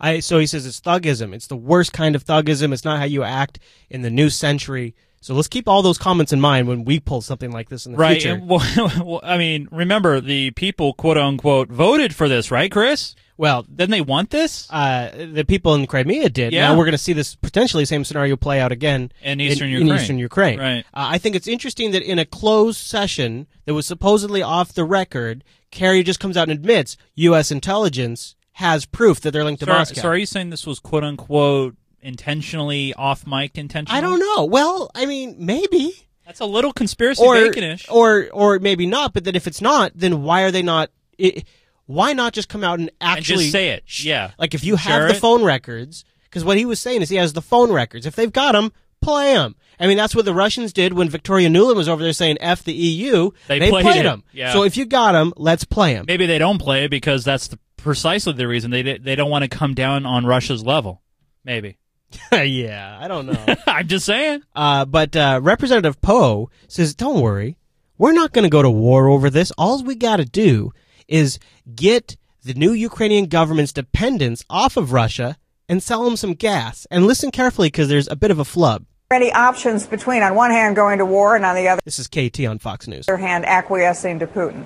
I 0.00 0.20
so 0.20 0.38
he 0.38 0.46
says 0.46 0.66
it's 0.66 0.80
thugism. 0.80 1.32
It's 1.32 1.46
the 1.46 1.56
worst 1.56 1.92
kind 1.92 2.14
of 2.14 2.22
thugism. 2.22 2.72
It's 2.72 2.84
not 2.84 2.98
how 2.98 3.06
you 3.06 3.22
act 3.22 3.58
in 3.88 4.02
the 4.02 4.10
new 4.10 4.30
century. 4.30 4.94
So 5.24 5.32
let's 5.34 5.48
keep 5.48 5.66
all 5.68 5.80
those 5.80 5.96
comments 5.96 6.34
in 6.34 6.40
mind 6.42 6.68
when 6.68 6.84
we 6.84 7.00
pull 7.00 7.22
something 7.22 7.50
like 7.50 7.70
this 7.70 7.86
in 7.86 7.92
the 7.92 7.98
Right. 7.98 8.20
future. 8.20 8.34
and, 8.34 8.46
well, 8.46 9.20
I 9.24 9.38
mean, 9.38 9.68
remember 9.72 10.20
the 10.20 10.50
people, 10.50 10.92
quote 10.92 11.16
unquote, 11.16 11.70
voted 11.70 12.14
for 12.14 12.28
this, 12.28 12.50
right, 12.50 12.70
Chris? 12.70 13.14
Well, 13.38 13.62
didn't 13.62 13.92
they 13.92 14.02
want 14.02 14.28
this? 14.28 14.68
Uh, 14.70 15.28
the 15.32 15.44
people 15.46 15.74
in 15.76 15.86
Crimea 15.86 16.28
did. 16.28 16.52
Yeah. 16.52 16.68
Now 16.68 16.76
we're 16.76 16.84
going 16.84 16.92
to 16.92 16.98
see 16.98 17.14
this 17.14 17.36
potentially 17.36 17.86
same 17.86 18.04
scenario 18.04 18.36
play 18.36 18.60
out 18.60 18.70
again 18.70 19.10
In 19.22 19.40
eastern 19.40 19.68
in, 19.70 19.80
Ukraine. 19.80 19.98
eastern 19.98 20.18
Ukraine. 20.18 20.58
Right. 20.60 20.84
Uh, 20.92 21.08
I 21.14 21.16
think 21.16 21.34
it's 21.36 21.48
interesting 21.48 21.92
that 21.92 22.02
in 22.02 22.18
a 22.18 22.26
closed 22.26 22.78
session 22.80 23.46
that 23.64 23.72
was 23.72 23.86
supposedly 23.86 24.42
off 24.42 24.74
the 24.74 24.84
record, 24.84 25.42
Kerry 25.70 26.02
just 26.02 26.20
comes 26.20 26.36
out 26.36 26.50
and 26.50 26.52
admits 26.58 26.98
U.S. 27.14 27.50
intelligence 27.50 28.36
has 28.58 28.84
proof 28.84 29.20
that 29.22 29.30
they're 29.30 29.42
linked 29.42 29.60
to 29.60 29.66
So, 29.66 29.72
Moscow. 29.72 30.00
so 30.02 30.08
are 30.10 30.16
you 30.18 30.26
saying 30.26 30.50
this 30.50 30.66
was, 30.66 30.78
quote 30.80 31.02
unquote, 31.02 31.76
intentionally 32.04 32.94
off 32.94 33.26
mic 33.26 33.58
intentional? 33.58 33.96
I 33.96 34.00
don't 34.00 34.20
know. 34.20 34.44
Well, 34.44 34.90
I 34.94 35.06
mean, 35.06 35.36
maybe. 35.38 35.92
That's 36.26 36.40
a 36.40 36.46
little 36.46 36.72
conspiracy 36.72 37.22
or, 37.22 37.34
baconish. 37.34 37.86
or 37.90 38.28
or 38.32 38.58
maybe 38.58 38.86
not. 38.86 39.12
But 39.12 39.24
then 39.24 39.34
if 39.34 39.46
it's 39.46 39.60
not, 39.60 39.92
then 39.94 40.22
why 40.22 40.42
are 40.42 40.50
they 40.50 40.62
not? 40.62 40.90
i 41.20 41.42
why 41.86 42.14
not 42.14 42.32
just 42.32 42.48
come 42.48 42.64
out 42.64 42.78
and 42.78 42.90
actually 43.00 43.44
just 43.44 43.52
say 43.52 43.68
it. 43.70 43.84
Yeah. 44.02 44.30
Like 44.38 44.54
if 44.54 44.64
you 44.64 44.76
Share 44.76 45.00
have 45.00 45.08
the 45.10 45.16
it. 45.16 45.20
phone 45.20 45.44
records, 45.44 46.04
because 46.24 46.44
what 46.44 46.56
he 46.56 46.64
was 46.64 46.80
saying 46.80 47.02
is 47.02 47.10
he 47.10 47.16
has 47.16 47.34
the 47.34 47.42
phone 47.42 47.70
records. 47.70 48.06
If 48.06 48.16
they've 48.16 48.32
got 48.32 48.52
them, 48.52 48.72
play 49.02 49.34
them. 49.34 49.54
I 49.78 49.86
mean, 49.86 49.96
that's 49.96 50.14
what 50.14 50.24
the 50.24 50.32
Russians 50.32 50.72
did 50.72 50.92
when 50.94 51.08
Victoria 51.08 51.48
Nuland 51.48 51.76
was 51.76 51.88
over 51.88 52.02
there 52.02 52.12
saying 52.12 52.38
"f 52.40 52.64
the 52.64 52.72
EU." 52.72 53.30
They 53.48 53.68
played 53.68 53.84
it. 53.98 54.02
them. 54.04 54.24
Yeah. 54.32 54.52
So 54.52 54.64
if 54.64 54.76
you 54.76 54.86
got 54.86 55.12
them, 55.12 55.32
let's 55.36 55.64
play 55.64 55.94
them. 55.94 56.06
Maybe 56.08 56.26
they 56.26 56.38
don't 56.38 56.58
play 56.58 56.84
it 56.84 56.90
because 56.90 57.24
that's 57.24 57.48
the, 57.48 57.58
precisely 57.76 58.32
the 58.32 58.48
reason 58.48 58.70
they 58.70 58.98
they 58.98 59.14
don't 59.14 59.30
want 59.30 59.42
to 59.42 59.48
come 59.48 59.74
down 59.74 60.06
on 60.06 60.24
Russia's 60.24 60.64
level. 60.64 61.02
Maybe. 61.44 61.76
yeah, 62.32 62.98
I 63.00 63.08
don't 63.08 63.26
know. 63.26 63.54
I'm 63.66 63.88
just 63.88 64.06
saying. 64.06 64.42
Uh, 64.54 64.84
but 64.84 65.14
uh, 65.16 65.40
Representative 65.42 66.00
Poe 66.00 66.50
says, 66.68 66.94
"Don't 66.94 67.20
worry, 67.20 67.56
we're 67.98 68.12
not 68.12 68.32
going 68.32 68.44
to 68.44 68.50
go 68.50 68.62
to 68.62 68.70
war 68.70 69.08
over 69.08 69.30
this. 69.30 69.52
All 69.56 69.82
we 69.82 69.94
got 69.94 70.16
to 70.16 70.24
do 70.24 70.72
is 71.08 71.38
get 71.74 72.16
the 72.42 72.54
new 72.54 72.72
Ukrainian 72.72 73.26
government's 73.26 73.72
dependence 73.72 74.44
off 74.50 74.76
of 74.76 74.92
Russia 74.92 75.36
and 75.68 75.82
sell 75.82 76.04
them 76.04 76.16
some 76.16 76.34
gas. 76.34 76.86
And 76.90 77.06
listen 77.06 77.30
carefully 77.30 77.68
because 77.68 77.88
there's 77.88 78.08
a 78.08 78.16
bit 78.16 78.30
of 78.30 78.38
a 78.38 78.44
flub. 78.44 78.84
Any 79.10 79.32
options 79.32 79.86
between, 79.86 80.22
on 80.22 80.34
one 80.34 80.50
hand, 80.50 80.76
going 80.76 80.98
to 80.98 81.04
war 81.04 81.36
and 81.36 81.44
on 81.44 81.54
the 81.54 81.68
other 81.68 81.80
This 81.84 81.98
is 81.98 82.08
KT 82.08 82.40
on 82.46 82.58
Fox 82.58 82.88
News. 82.88 83.08
Other 83.08 83.16
hand, 83.16 83.46
acquiescing 83.46 84.18
to 84.18 84.26
Putin? 84.26 84.64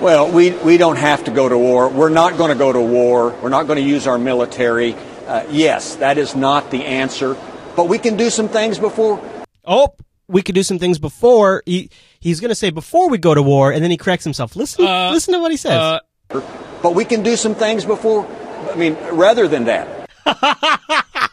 Well, 0.00 0.30
we, 0.30 0.52
we 0.58 0.76
don't 0.76 0.96
have 0.96 1.24
to 1.24 1.32
go 1.32 1.48
to 1.48 1.58
war. 1.58 1.88
We're 1.88 2.08
not 2.08 2.36
going 2.36 2.50
to 2.50 2.58
go 2.58 2.72
to 2.72 2.80
war. 2.80 3.30
We're 3.42 3.48
not 3.48 3.66
going 3.66 3.78
to 3.78 3.84
use 3.84 4.06
our 4.06 4.18
military. 4.18 4.94
Uh, 5.28 5.44
yes, 5.50 5.96
that 5.96 6.16
is 6.16 6.34
not 6.34 6.70
the 6.70 6.86
answer. 6.86 7.36
But 7.76 7.84
we 7.84 7.98
can 7.98 8.16
do 8.16 8.30
some 8.30 8.48
things 8.48 8.78
before. 8.78 9.20
Oh, 9.64 9.94
we 10.26 10.42
could 10.42 10.54
do 10.54 10.62
some 10.62 10.78
things 10.78 10.98
before. 10.98 11.62
He, 11.66 11.90
he's 12.18 12.40
going 12.40 12.48
to 12.48 12.54
say 12.54 12.70
before 12.70 13.10
we 13.10 13.18
go 13.18 13.34
to 13.34 13.42
war, 13.42 13.70
and 13.70 13.84
then 13.84 13.90
he 13.90 13.98
corrects 13.98 14.24
himself. 14.24 14.56
Listen, 14.56 14.86
listen 15.12 15.34
to 15.34 15.40
what 15.40 15.50
he 15.50 15.58
says. 15.58 16.00
but 16.30 16.94
we 16.94 17.04
can 17.04 17.22
do 17.22 17.36
some 17.36 17.54
things 17.54 17.84
before. 17.84 18.26
I 18.72 18.74
mean, 18.74 18.96
rather 19.12 19.46
than 19.46 19.64
that. 19.66 20.08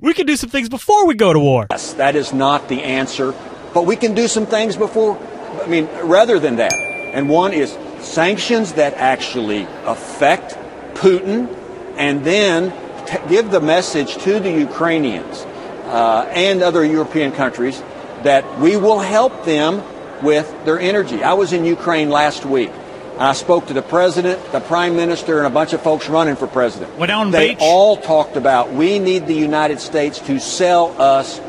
we 0.00 0.14
can 0.14 0.26
do 0.26 0.36
some 0.36 0.48
things 0.48 0.70
before 0.70 1.06
we 1.06 1.14
go 1.14 1.32
to 1.32 1.38
war. 1.38 1.66
Yes, 1.70 1.92
that 1.94 2.16
is 2.16 2.32
not 2.32 2.68
the 2.68 2.82
answer. 2.82 3.34
But 3.74 3.84
we 3.84 3.96
can 3.96 4.14
do 4.14 4.26
some 4.26 4.46
things 4.46 4.76
before. 4.76 5.18
I 5.62 5.66
mean, 5.66 5.86
rather 6.02 6.38
than 6.38 6.56
that. 6.56 6.72
And 6.72 7.28
one 7.28 7.52
is 7.52 7.76
sanctions 8.00 8.72
that 8.72 8.94
actually 8.94 9.66
affect 9.84 10.54
Putin, 10.94 11.54
and 11.96 12.24
then 12.24 12.72
t- 13.06 13.18
give 13.28 13.50
the 13.50 13.60
message 13.60 14.16
to 14.18 14.40
the 14.40 14.50
Ukrainians 14.50 15.42
uh, 15.86 16.26
and 16.30 16.62
other 16.62 16.84
European 16.84 17.32
countries 17.32 17.82
that 18.22 18.58
we 18.58 18.76
will 18.76 19.00
help 19.00 19.44
them 19.44 19.82
with 20.22 20.64
their 20.64 20.78
energy. 20.78 21.22
I 21.22 21.34
was 21.34 21.52
in 21.52 21.64
Ukraine 21.64 22.10
last 22.10 22.44
week. 22.44 22.70
And 23.14 23.22
I 23.22 23.32
spoke 23.32 23.66
to 23.68 23.72
the 23.74 23.82
president, 23.82 24.40
the 24.50 24.58
prime 24.58 24.96
minister, 24.96 25.38
and 25.38 25.46
a 25.46 25.50
bunch 25.50 25.72
of 25.72 25.80
folks 25.80 26.08
running 26.08 26.34
for 26.34 26.48
president. 26.48 26.96
Went 26.98 27.10
down 27.10 27.30
they 27.30 27.50
beach. 27.50 27.58
all 27.60 27.96
talked 27.96 28.36
about 28.36 28.72
we 28.72 28.98
need 28.98 29.28
the 29.28 29.34
United 29.34 29.78
States 29.78 30.18
to 30.20 30.40
sell 30.40 31.00
us 31.00 31.40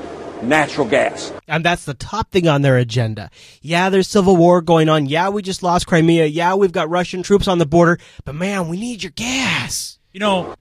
natural 0.43 0.87
gas. 0.87 1.33
And 1.47 1.65
that's 1.65 1.85
the 1.85 1.95
top 1.95 2.29
thing 2.31 2.47
on 2.47 2.61
their 2.61 2.77
agenda. 2.77 3.31
Yeah, 3.61 3.89
there's 3.89 4.07
civil 4.07 4.35
war 4.37 4.61
going 4.61 4.89
on. 4.89 5.07
Yeah, 5.07 5.29
we 5.29 5.41
just 5.41 5.63
lost 5.63 5.87
Crimea. 5.87 6.27
Yeah, 6.27 6.53
we've 6.53 6.71
got 6.71 6.89
Russian 6.89 7.23
troops 7.23 7.47
on 7.47 7.57
the 7.57 7.65
border. 7.65 7.97
But 8.25 8.35
man, 8.35 8.67
we 8.67 8.77
need 8.77 9.01
your 9.01 9.13
gas. 9.15 9.97
You 10.13 10.19
know, 10.19 10.55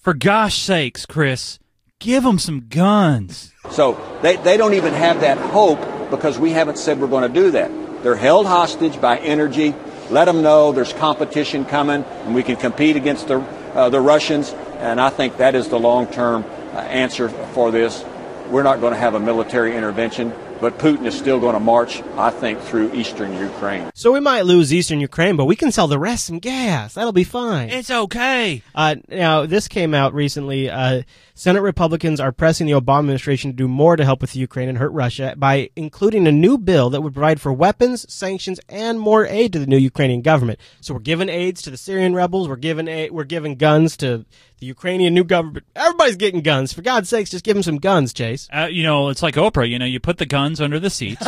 for 0.00 0.14
gosh 0.14 0.58
sakes, 0.62 1.06
Chris, 1.06 1.58
give 1.98 2.24
them 2.24 2.38
some 2.38 2.68
guns. 2.68 3.52
So 3.70 4.00
they, 4.22 4.36
they 4.36 4.56
don't 4.56 4.74
even 4.74 4.94
have 4.94 5.20
that 5.20 5.38
hope 5.38 6.10
because 6.10 6.38
we 6.38 6.50
haven't 6.52 6.78
said 6.78 7.00
we're 7.00 7.06
going 7.06 7.30
to 7.30 7.34
do 7.34 7.50
that. 7.52 7.70
They're 8.02 8.16
held 8.16 8.46
hostage 8.46 9.00
by 9.00 9.18
energy. 9.18 9.74
Let 10.08 10.24
them 10.24 10.42
know 10.42 10.72
there's 10.72 10.92
competition 10.94 11.64
coming 11.64 12.02
and 12.04 12.34
we 12.34 12.42
can 12.42 12.56
compete 12.56 12.96
against 12.96 13.28
the, 13.28 13.40
uh, 13.40 13.90
the 13.90 14.00
Russians. 14.00 14.50
And 14.78 15.00
I 15.00 15.10
think 15.10 15.36
that 15.36 15.54
is 15.54 15.68
the 15.68 15.78
long 15.78 16.06
term 16.06 16.44
uh, 16.72 16.78
answer 16.78 17.28
for 17.28 17.70
this. 17.70 18.04
We're 18.48 18.62
not 18.62 18.80
going 18.80 18.94
to 18.94 18.98
have 18.98 19.14
a 19.14 19.20
military 19.20 19.76
intervention. 19.76 20.32
But 20.60 20.78
Putin 20.78 21.06
is 21.06 21.16
still 21.16 21.40
going 21.40 21.54
to 21.54 21.60
march, 21.60 22.02
I 22.16 22.30
think, 22.30 22.60
through 22.60 22.92
eastern 22.92 23.36
Ukraine. 23.36 23.90
So 23.94 24.12
we 24.12 24.20
might 24.20 24.42
lose 24.42 24.72
eastern 24.72 25.00
Ukraine, 25.00 25.36
but 25.36 25.46
we 25.46 25.56
can 25.56 25.72
sell 25.72 25.88
the 25.88 25.98
rest 25.98 26.26
some 26.26 26.38
gas. 26.38 26.94
That'll 26.94 27.12
be 27.12 27.24
fine. 27.24 27.70
It's 27.70 27.90
okay. 27.90 28.62
Uh, 28.74 28.96
now, 29.08 29.46
this 29.46 29.68
came 29.68 29.94
out 29.94 30.14
recently. 30.14 30.68
Uh, 30.68 31.02
Senate 31.34 31.62
Republicans 31.62 32.20
are 32.20 32.32
pressing 32.32 32.66
the 32.66 32.74
Obama 32.74 32.98
administration 33.00 33.50
to 33.50 33.56
do 33.56 33.66
more 33.66 33.96
to 33.96 34.04
help 34.04 34.20
with 34.20 34.36
Ukraine 34.36 34.68
and 34.68 34.76
hurt 34.76 34.90
Russia 34.90 35.34
by 35.38 35.70
including 35.74 36.26
a 36.26 36.32
new 36.32 36.58
bill 36.58 36.90
that 36.90 37.00
would 37.00 37.14
provide 37.14 37.40
for 37.40 37.52
weapons, 37.52 38.04
sanctions, 38.12 38.60
and 38.68 39.00
more 39.00 39.24
aid 39.24 39.52
to 39.54 39.58
the 39.58 39.66
new 39.66 39.78
Ukrainian 39.78 40.20
government. 40.20 40.58
So 40.82 40.92
we're 40.92 41.00
giving 41.00 41.30
aids 41.30 41.62
to 41.62 41.70
the 41.70 41.78
Syrian 41.78 42.14
rebels. 42.14 42.46
We're 42.46 42.56
giving 42.56 42.88
aid, 42.88 43.12
we're 43.12 43.24
giving 43.24 43.54
guns 43.54 43.96
to 43.98 44.26
the 44.60 44.66
Ukrainian 44.66 45.14
new 45.14 45.24
government. 45.24 45.66
Everybody's 45.74 46.16
getting 46.16 46.42
guns. 46.42 46.72
For 46.72 46.82
God's 46.82 47.08
sakes, 47.08 47.30
just 47.30 47.44
give 47.44 47.54
them 47.54 47.62
some 47.62 47.78
guns, 47.78 48.12
Chase. 48.12 48.48
Uh, 48.52 48.68
you 48.70 48.82
know, 48.82 49.08
it's 49.08 49.22
like 49.22 49.34
Oprah. 49.34 49.68
You 49.68 49.78
know, 49.78 49.86
you 49.86 49.98
put 49.98 50.18
the 50.18 50.26
guns 50.26 50.60
under 50.60 50.78
the 50.78 50.90
seats, 50.90 51.26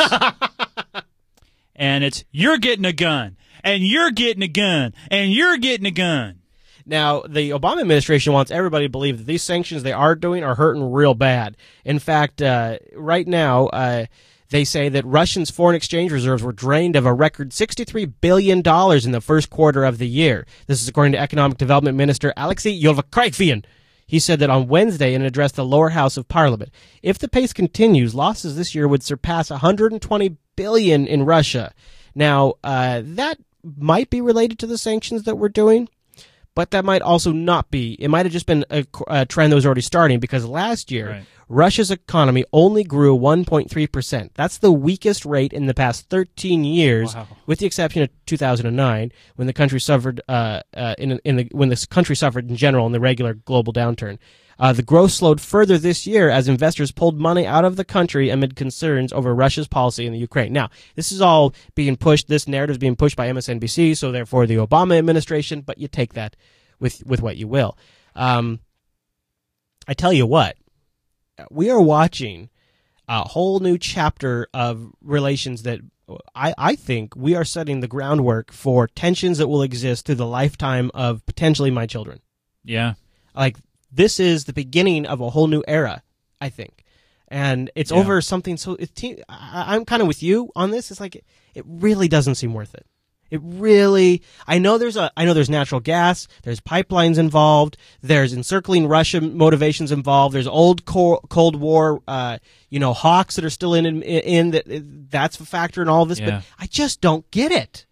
and 1.75 2.03
it's 2.03 2.23
you're 2.31 2.59
getting 2.59 2.85
a 2.85 2.93
gun, 2.93 3.37
and 3.63 3.83
you're 3.83 4.11
getting 4.11 4.43
a 4.43 4.47
gun, 4.47 4.93
and 5.09 5.33
you're 5.33 5.57
getting 5.57 5.87
a 5.87 5.91
gun. 5.91 6.39
Now, 6.85 7.21
the 7.21 7.51
Obama 7.51 7.81
administration 7.81 8.33
wants 8.33 8.51
everybody 8.51 8.85
to 8.85 8.89
believe 8.89 9.17
that 9.17 9.25
these 9.25 9.41
sanctions 9.41 9.83
they 9.83 9.93
are 9.93 10.15
doing 10.15 10.43
are 10.43 10.55
hurting 10.55 10.91
real 10.91 11.13
bad. 11.13 11.55
In 11.85 11.97
fact, 11.97 12.41
uh, 12.41 12.77
right 12.93 13.25
now, 13.27 13.67
uh, 13.67 14.05
they 14.53 14.63
say 14.63 14.87
that 14.87 15.03
Russia's 15.03 15.49
foreign 15.49 15.75
exchange 15.75 16.11
reserves 16.11 16.43
were 16.43 16.51
drained 16.51 16.95
of 16.95 17.07
a 17.07 17.13
record 17.13 17.49
$63 17.49 18.13
billion 18.21 18.59
in 18.59 19.11
the 19.11 19.19
first 19.19 19.49
quarter 19.49 19.83
of 19.83 19.97
the 19.97 20.07
year. 20.07 20.45
This 20.67 20.79
is 20.79 20.87
according 20.87 21.13
to 21.13 21.17
Economic 21.19 21.57
Development 21.57 21.97
Minister 21.97 22.31
Alexei 22.37 22.79
Ulyukayev. 22.79 23.65
He 24.05 24.19
said 24.19 24.37
that 24.39 24.51
on 24.51 24.67
Wednesday 24.67 25.15
in 25.15 25.21
an 25.21 25.25
address 25.27 25.53
to 25.53 25.55
the 25.55 25.65
lower 25.65 25.89
house 25.89 26.17
of 26.17 26.27
parliament. 26.27 26.71
If 27.01 27.17
the 27.17 27.27
pace 27.27 27.51
continues, 27.51 28.13
losses 28.13 28.55
this 28.55 28.75
year 28.75 28.87
would 28.87 29.01
surpass 29.01 29.49
120 29.49 30.37
billion 30.55 31.07
in 31.07 31.25
Russia. 31.25 31.73
Now, 32.13 32.53
uh, 32.63 33.01
that 33.03 33.39
might 33.63 34.11
be 34.11 34.21
related 34.21 34.59
to 34.59 34.67
the 34.67 34.77
sanctions 34.77 35.23
that 35.23 35.39
we're 35.39 35.49
doing 35.49 35.89
but 36.55 36.71
that 36.71 36.85
might 36.85 37.01
also 37.01 37.31
not 37.31 37.71
be. 37.71 37.93
It 37.93 38.09
might 38.09 38.25
have 38.25 38.33
just 38.33 38.45
been 38.45 38.65
a, 38.69 38.85
a 39.07 39.25
trend 39.25 39.51
that 39.51 39.55
was 39.55 39.65
already 39.65 39.81
starting 39.81 40.19
because 40.19 40.45
last 40.45 40.91
year 40.91 41.09
Right. 41.09 41.23
Russia's 41.49 41.91
economy 41.91 42.45
only 42.53 42.83
grew 42.83 43.17
1.3%. 43.17 44.29
That's 44.33 44.57
the 44.57 44.71
weakest 44.71 45.25
rate 45.25 45.53
in 45.53 45.65
the 45.65 45.73
past 45.73 46.09
13 46.09 46.63
years, 46.63 47.15
Wow. 47.15 47.27
with 47.45 47.59
the 47.59 47.65
exception 47.65 48.01
of 48.03 48.09
2009 48.25 49.11
when 49.35 49.47
the 49.47 49.53
country 49.53 49.79
suffered 49.79 50.21
uh, 50.27 50.61
uh, 50.75 50.95
in 50.97 51.19
in 51.25 51.35
the 51.35 51.47
when 51.51 51.69
the 51.69 51.87
country 51.89 52.15
suffered 52.15 52.49
in 52.49 52.55
general 52.55 52.85
in 52.85 52.91
the 52.91 52.99
regular 52.99 53.33
global 53.33 53.73
downturn. 53.73 54.17
Uh, 54.59 54.71
the 54.71 54.83
growth 54.83 55.11
slowed 55.11 55.41
further 55.41 55.77
this 55.79 56.05
year 56.05 56.29
as 56.29 56.47
investors 56.47 56.91
pulled 56.91 57.19
money 57.19 57.45
out 57.45 57.65
of 57.65 57.75
the 57.75 57.83
country 57.83 58.29
amid 58.29 58.55
concerns 58.55 59.11
over 59.11 59.33
Russia's 59.33 59.67
policy 59.67 60.05
in 60.05 60.13
the 60.13 60.19
Ukraine. 60.19 60.53
Now, 60.53 60.69
this 60.95 61.11
is 61.11 61.21
all 61.21 61.53
being 61.73 61.95
pushed. 61.97 62.27
This 62.27 62.47
narrative 62.47 62.75
is 62.75 62.77
being 62.77 62.95
pushed 62.95 63.15
by 63.17 63.27
MSNBC, 63.29 63.97
so 63.97 64.11
therefore 64.11 64.45
the 64.45 64.57
Obama 64.57 64.97
administration. 64.97 65.61
But 65.61 65.79
you 65.79 65.87
take 65.87 66.13
that 66.13 66.35
with 66.79 67.03
with 67.05 67.21
what 67.21 67.35
you 67.37 67.47
will. 67.47 67.77
Um, 68.15 68.59
I 69.87 69.93
tell 69.95 70.13
you 70.13 70.25
what, 70.25 70.55
we 71.49 71.69
are 71.69 71.81
watching 71.81 72.49
a 73.07 73.21
whole 73.27 73.59
new 73.59 73.77
chapter 73.77 74.47
of 74.53 74.91
relations 75.01 75.63
that 75.63 75.79
I, 76.35 76.53
I 76.57 76.75
think 76.75 77.15
we 77.15 77.35
are 77.35 77.45
setting 77.45 77.79
the 77.79 77.87
groundwork 77.87 78.51
for 78.51 78.87
tensions 78.87 79.37
that 79.37 79.47
will 79.47 79.61
exist 79.61 80.05
through 80.05 80.15
the 80.15 80.25
lifetime 80.27 80.91
of 80.93 81.25
potentially 81.25 81.71
my 81.71 81.85
children. 81.85 82.19
Yeah. 82.63 82.93
Like 83.35 83.57
this 83.91 84.19
is 84.19 84.45
the 84.45 84.53
beginning 84.53 85.05
of 85.05 85.21
a 85.21 85.29
whole 85.29 85.47
new 85.47 85.63
era, 85.67 86.03
I 86.41 86.49
think. 86.49 86.83
And 87.29 87.71
it's 87.75 87.91
Yeah. 87.91 87.97
over 87.97 88.21
something 88.21 88.57
so 88.57 88.75
it, 88.79 88.91
I, 89.29 89.75
I'm 89.75 89.85
kind 89.85 90.01
of 90.01 90.07
with 90.07 90.21
you 90.21 90.51
on 90.55 90.71
this. 90.71 90.91
It's 90.91 90.99
like 90.99 91.15
it, 91.15 91.25
it 91.55 91.63
really 91.67 92.07
doesn't 92.07 92.35
seem 92.35 92.53
worth 92.53 92.75
it. 92.75 92.85
It 93.33 93.41
really, 93.43 94.21
I 94.45 94.59
know 94.59 94.77
there's 94.77 94.95
a, 94.95 95.11
I 95.17 95.25
know 95.25 95.33
there's 95.33 95.49
natural 95.49 95.81
gas, 95.81 96.27
there's 96.43 96.59
pipelines 96.59 97.17
involved, 97.17 97.77
there's 98.01 98.31
encircling 98.31 98.87
Russia 98.87 99.21
motivations 99.21 99.91
involved, 99.91 100.35
there's 100.35 100.45
old 100.45 100.85
Cold 100.85 101.55
War, 101.55 102.01
uh, 102.07 102.37
you 102.69 102.79
know, 102.79 102.93
hawks 102.93 103.35
that 103.35 103.43
are 103.43 103.49
still 103.49 103.73
in, 103.73 103.87
in, 103.87 104.01
in 104.03 104.51
that, 104.51 104.65
that's 105.09 105.39
a 105.39 105.45
factor 105.45 105.81
in 105.81 105.89
all 105.89 106.03
of 106.03 106.09
this, 106.09 106.19
Yeah. 106.19 106.29
but 106.29 106.43
I 106.59 106.67
just 106.67 107.01
don't 107.01 107.29
get 107.31 107.51
it. 107.51 107.87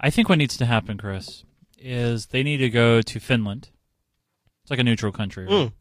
I 0.00 0.08
think 0.08 0.30
what 0.30 0.38
needs 0.38 0.56
to 0.56 0.64
happen, 0.64 0.96
Chris, 0.96 1.44
is 1.78 2.28
they 2.28 2.42
need 2.42 2.56
to 2.58 2.70
go 2.70 3.02
to 3.02 3.20
Finland. 3.20 3.68
It's 4.62 4.70
like 4.70 4.80
a 4.80 4.84
neutral 4.84 5.12
country. 5.12 5.44
right? 5.44 5.52
Mm. 5.52 5.72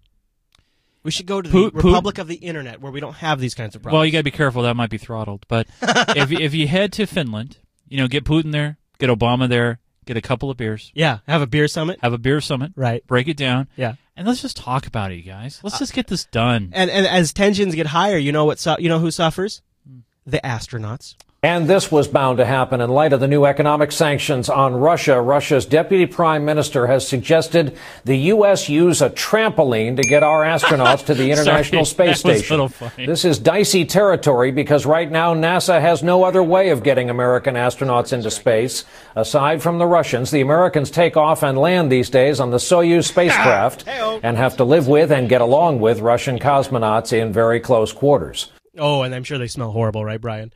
We 1.04 1.12
should 1.12 1.26
go 1.26 1.42
to 1.42 1.48
the 1.48 1.54
Pu- 1.54 1.72
Pu- 1.72 1.78
Republic 1.88 2.18
of 2.18 2.28
the 2.28 2.36
Internet 2.36 2.82
where 2.82 2.92
we 2.92 3.00
don't 3.00 3.16
have 3.16 3.40
these 3.40 3.56
kinds 3.56 3.76
of 3.78 3.82
problems. 3.82 3.94
Well, 4.00 4.06
you 4.06 4.12
got 4.12 4.18
to 4.20 4.24
be 4.24 4.32
careful. 4.32 4.64
That 4.64 4.76
might 4.76 4.90
be 4.90 4.98
throttled. 4.98 5.46
But 5.48 5.68
if 5.82 6.32
if 6.34 6.54
you 6.54 6.68
head 6.68 6.92
to 6.94 7.06
Finland, 7.06 7.60
you 7.88 7.98
know, 7.98 8.08
get 8.08 8.26
Putin 8.26 8.52
there, 8.52 8.78
get 8.98 9.10
Obama 9.10 9.48
there, 9.50 9.80
get 10.06 10.18
a 10.18 10.22
couple 10.22 10.50
of 10.50 10.58
beers. 10.58 10.92
Yeah, 10.96 11.20
have 11.28 11.42
a 11.42 11.48
beer 11.48 11.68
summit. 11.68 12.00
Have 12.02 12.14
a 12.14 12.18
beer 12.18 12.42
summit. 12.42 12.72
Right. 12.76 13.06
Break 13.08 13.28
it 13.28 13.38
down. 13.38 13.68
Yeah. 13.76 13.96
And 14.18 14.28
let's 14.28 14.42
just 14.42 14.56
talk 14.56 14.88
about 14.88 15.12
it, 15.12 15.16
you 15.16 15.24
guys. 15.24 15.60
Let's 15.64 15.76
uh, 15.76 15.80
just 15.80 15.94
get 15.94 16.08
this 16.08 16.26
done. 16.26 16.70
And 16.74 16.90
and 16.90 17.06
as 17.06 17.34
tensions 17.34 17.76
get 17.76 17.88
higher, 17.88 18.18
you 18.18 18.32
know 18.32 18.46
what? 18.46 18.60
Su- 18.60 18.78
you 18.80 18.90
know 18.90 19.00
who 19.00 19.12
suffers? 19.12 19.62
Hmm. 19.88 20.00
The 20.26 20.40
astronauts. 20.44 21.16
And 21.46 21.68
this 21.68 21.92
was 21.92 22.08
bound 22.08 22.40
to 22.40 22.46
happen 22.46 22.82
in 22.82 22.90
light 22.90 23.14
of 23.14 23.20
the 23.20 23.28
new 23.28 23.46
economic 23.46 23.92
sanctions 23.92 24.50
on 24.50 24.74
Russia. 24.74 25.22
Russia's 25.22 25.68
deputy 25.68 26.08
prime 26.08 26.44
minister 26.44 26.88
has 26.88 27.08
suggested 27.08 27.78
the 28.04 28.18
U.S. 28.34 28.68
use 28.68 29.00
a 29.00 29.12
trampoline 29.12 29.96
to 29.98 30.02
get 30.02 30.24
our 30.24 30.42
astronauts 30.42 31.06
to 31.06 31.14
the 31.14 31.30
International 31.32 31.86
Sorry, 31.86 32.16
Space 32.16 32.24
that 32.24 32.30
was 32.30 32.42
a 32.42 32.70
Station. 32.70 33.06
This 33.06 33.26
is 33.26 33.38
dicey 33.38 33.86
territory 33.86 34.52
because 34.52 34.88
right 34.88 35.12
now 35.12 35.36
NASA 35.36 35.80
has 35.80 36.02
no 36.02 36.24
other 36.24 36.42
way 36.42 36.72
of 36.72 36.82
getting 36.82 37.12
American 37.12 37.54
astronauts 37.54 38.12
into 38.12 38.32
space. 38.32 38.84
Aside 39.16 39.62
from 39.62 39.78
the 39.78 39.86
Russians, 39.86 40.32
the 40.32 40.42
Americans 40.42 40.90
take 40.90 41.16
off 41.16 41.44
and 41.44 41.60
land 41.60 41.92
these 41.92 42.10
days 42.10 42.40
on 42.40 42.50
the 42.50 42.58
Soyuz 42.58 43.04
spacecraft 43.04 43.88
and 43.88 44.36
have 44.36 44.58
to 44.58 44.64
live 44.64 44.88
with 44.88 45.12
and 45.12 45.30
get 45.30 45.42
along 45.42 45.80
with 45.80 46.00
Russian 46.00 46.40
cosmonauts 46.40 47.14
in 47.14 47.32
very 47.32 47.60
close 47.60 47.94
quarters. 47.94 48.52
Oh, 48.78 49.04
and 49.04 49.14
I'm 49.16 49.24
sure 49.24 49.38
they 49.38 49.48
smell 49.48 49.72
horrible, 49.72 50.04
right, 50.04 50.20
Brian? 50.20 50.52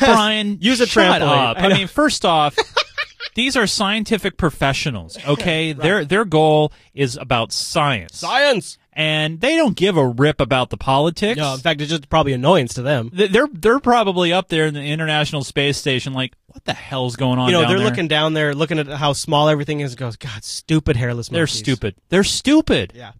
Brian, 0.00 0.58
Use 0.60 0.80
a 0.80 0.86
shut 0.86 1.20
trampoline. 1.22 1.50
up. 1.50 1.58
I 1.58 1.66
I, 1.66 1.68
mean, 1.74 1.86
first 1.86 2.24
off, 2.24 2.56
these 3.34 3.56
are 3.56 3.66
scientific 3.66 4.36
professionals. 4.36 5.16
Okay, 5.26 5.72
their 5.72 6.04
their 6.04 6.24
goal 6.24 6.72
is 6.94 7.16
about 7.16 7.52
science. 7.52 8.18
Science. 8.18 8.78
and 8.92 9.40
they 9.40 9.56
don't 9.56 9.76
give 9.76 9.96
a 9.96 10.06
rip 10.08 10.40
about 10.40 10.70
the 10.70 10.76
politics. 10.76 11.36
No, 11.36 11.54
in 11.54 11.60
fact, 11.60 11.80
it's 11.80 11.90
just 11.90 12.08
probably 12.08 12.32
annoyance 12.32 12.74
to 12.74 12.82
them. 12.82 13.10
They're 13.12 13.48
they're 13.52 13.80
probably 13.80 14.32
up 14.32 14.48
there 14.48 14.66
in 14.66 14.74
the 14.74 14.82
International 14.82 15.42
Space 15.44 15.76
Station, 15.76 16.12
like, 16.14 16.32
what 16.46 16.64
the 16.64 16.72
hell's 16.74 17.16
going 17.16 17.38
on? 17.38 17.48
You 17.48 17.52
know, 17.52 17.68
they're 17.68 17.78
there? 17.78 17.86
looking 17.86 18.08
down 18.08 18.34
there, 18.34 18.54
looking 18.54 18.78
at 18.78 18.86
how 18.88 19.12
small 19.12 19.48
everything 19.48 19.80
is. 19.80 19.92
and 19.92 19.98
Goes, 19.98 20.16
God, 20.16 20.42
stupid 20.44 20.96
hairless. 20.96 21.28
They're 21.28 21.46
stupid. 21.46 21.96
They're 22.08 22.24
stupid. 22.24 22.92
Yeah, 22.94 23.12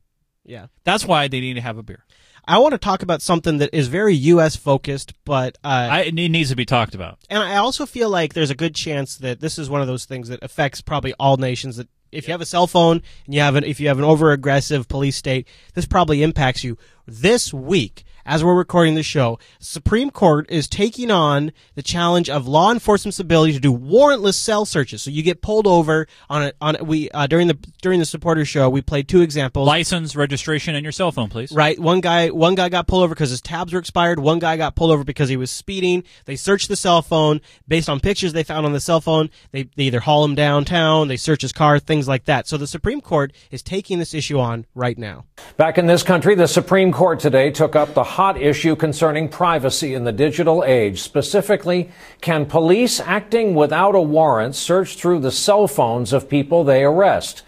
yeah. 0.45 0.67
That's 0.85 1.05
why 1.05 1.29
they 1.29 1.41
need 1.41 1.55
to 1.55 1.61
have 1.61 1.77
a 1.77 1.83
beer. 1.83 2.05
I 2.49 2.59
want 2.59 2.73
to 2.73 2.79
talk 2.79 3.03
about 3.03 3.23
something 3.23 3.59
that 3.59 3.71
is 3.73 3.89
very 3.89 4.15
U.S. 4.15 4.55
focused, 4.55 5.15
but 5.25 5.59
uh, 5.65 5.89
I, 5.91 6.01
it 6.03 6.15
needs 6.15 6.51
to 6.51 6.57
be 6.57 6.65
talked 6.65 6.95
about. 6.95 7.19
and 7.29 7.43
I 7.43 7.57
also 7.57 7.87
feel 7.87 8.09
like 8.09 8.35
there's 8.35 8.51
a 8.51 8.55
good 8.55 8.75
chance 8.75 9.17
that 9.17 9.41
this 9.41 9.59
is 9.59 9.69
one 9.69 9.81
of 9.81 9.87
those 9.87 10.05
things 10.05 10.29
that 10.29 10.43
affects 10.43 10.81
probably 10.81 11.13
all 11.19 11.37
nations. 11.37 11.77
That 11.77 11.89
if 12.13 12.29
you 12.29 12.33
have 12.33 12.41
a 12.41 12.47
cell 12.47 12.67
phone 12.67 13.03
and 13.25 13.35
you 13.35 13.41
have 13.41 13.57
an 13.57 13.65
if 13.65 13.81
you 13.81 13.89
have 13.89 13.99
an 13.99 14.05
over 14.05 14.31
aggressive 14.31 14.87
police 14.89 15.17
state, 15.17 15.49
this 15.75 15.87
probably 15.87 16.23
impacts 16.23 16.63
you. 16.63 16.79
This 17.07 17.53
week, 17.53 18.05
as 18.27 18.43
we're 18.45 18.55
recording 18.55 18.97
the 18.97 19.03
show, 19.03 19.39
Supreme 19.61 20.11
Court 20.11 20.47
is 20.51 20.69
taking 20.69 21.11
on 21.11 21.53
the 21.77 21.83
challenge 21.83 22.29
of 22.29 22.47
law 22.47 22.73
enforcement's 22.73 23.21
ability 23.21 23.53
to 23.53 23.61
do 23.61 23.73
warrantless 23.73 24.35
cell 24.35 24.67
searches. 24.67 25.03
So 25.03 25.11
you 25.11 25.23
get 25.23 25.41
pulled 25.41 25.67
over 25.67 26.07
on 26.29 26.43
a, 26.43 26.53
on 26.61 26.77
a, 26.77 26.85
we 26.85 27.09
uh, 27.11 27.27
during 27.27 27.47
the 27.47 27.55
during 27.81 28.01
the 28.01 28.05
supporter 28.07 28.45
show 28.45 28.69
we 28.69 28.83
played 28.83 29.09
two 29.09 29.23
examples. 29.23 29.67
License, 29.67 30.17
registration, 30.17 30.75
and 30.75 30.83
your 30.83 30.93
cell 30.93 31.13
phone, 31.13 31.29
please. 31.29 31.53
Right. 31.53 31.79
One 31.79 32.01
guy, 32.01 32.31
one 32.31 32.57
guy 32.57 32.69
got 32.69 32.89
pulled 32.89 33.05
over 33.05 33.15
because 33.15 33.31
his 33.31 33.41
tabs 33.41 33.73
were 33.73 33.79
expired. 33.79 34.19
One 34.19 34.41
guy 34.41 34.57
got 34.57 34.75
pulled 34.75 34.91
over 34.91 35.05
because 35.05 35.29
he 35.29 35.37
was 35.37 35.51
speeding. 35.51 36.03
They 36.25 36.37
searched 36.37 36.69
the 36.69 36.77
cell 36.77 37.03
phone 37.03 37.41
based 37.69 37.89
on 37.89 38.01
pictures 38.01 38.33
they 38.33 38.43
found 38.43 38.67
on 38.67 38.73
the 38.73 38.81
cell 38.81 39.01
phone. 39.01 39.31
They, 39.53 39.65
they 39.77 39.85
either 39.85 40.01
haul 40.01 40.25
him 40.25 40.35
downtown, 40.35 41.09
they 41.09 41.17
search 41.17 41.43
his 41.43 41.53
car, 41.53 41.79
things 41.79 42.09
like 42.09 42.25
that. 42.25 42.49
So 42.49 42.57
the 42.57 42.67
Supreme 42.67 43.01
Court 43.01 43.33
is 43.51 43.63
taking 43.63 43.99
this 43.99 44.15
issue 44.15 44.39
on 44.39 44.67
right 44.75 44.99
now. 44.99 45.25
Back 45.57 45.79
in 45.79 45.87
this 45.87 46.03
country, 46.03 46.35
the 46.35 46.49
Supreme 46.49 46.93
Court 46.93 47.21
today 47.21 47.51
took 47.51 47.77
up 47.77 47.95
the 47.95 48.05
hot 48.17 48.41
issue 48.41 48.75
concerning 48.75 49.29
privacy 49.29 49.93
in 49.93 50.05
the 50.05 50.13
digital 50.13 50.65
age. 50.65 51.03
Specifically, 51.03 51.91
can 52.23 52.47
police 52.47 52.99
acting 52.99 53.55
without 53.55 53.95
a 53.95 54.01
warrant 54.01 54.55
search 54.55 54.97
through 54.97 55.21
the 55.21 55.31
cell 55.31 55.69
phones 55.69 56.15
of 56.15 56.27
people 56.27 56.65
they 56.65 56.83
arrest? 56.83 57.43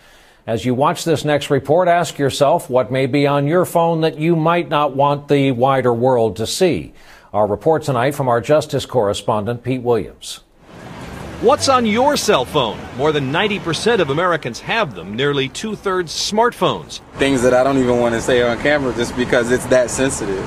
As 0.46 0.66
you 0.66 0.74
watch 0.74 1.04
this 1.04 1.24
next 1.24 1.48
report, 1.48 1.88
ask 1.88 2.18
yourself 2.18 2.68
what 2.68 2.92
may 2.92 3.06
be 3.06 3.26
on 3.26 3.46
your 3.46 3.64
phone 3.64 4.02
that 4.02 4.18
you 4.18 4.36
might 4.36 4.68
not 4.68 4.94
want 4.94 5.28
the 5.28 5.52
wider 5.52 5.94
world 5.94 6.36
to 6.36 6.46
see. 6.46 6.92
Our 7.32 7.46
report 7.46 7.82
tonight 7.82 8.14
from 8.14 8.28
our 8.28 8.42
justice 8.42 8.84
correspondent, 8.84 9.62
Pete 9.62 9.82
Williams. 9.82 10.40
What's 11.40 11.68
on 11.68 11.86
your 11.86 12.16
cell 12.16 12.44
phone? 12.44 12.80
More 12.96 13.12
than 13.12 13.32
90% 13.32 14.00
of 14.00 14.10
Americans 14.10 14.58
have 14.58 14.96
them, 14.96 15.14
nearly 15.14 15.48
two 15.48 15.76
thirds 15.76 16.12
smartphones. 16.12 16.98
things 17.12 17.42
that 17.42 17.54
I 17.54 17.62
don't 17.62 17.78
even 17.78 18.00
want 18.00 18.16
to 18.16 18.20
say 18.20 18.42
on 18.42 18.58
camera 18.58 18.92
just 18.92 19.14
because 19.14 19.52
it's 19.52 19.64
that 19.66 19.88
sensitive. 19.88 20.44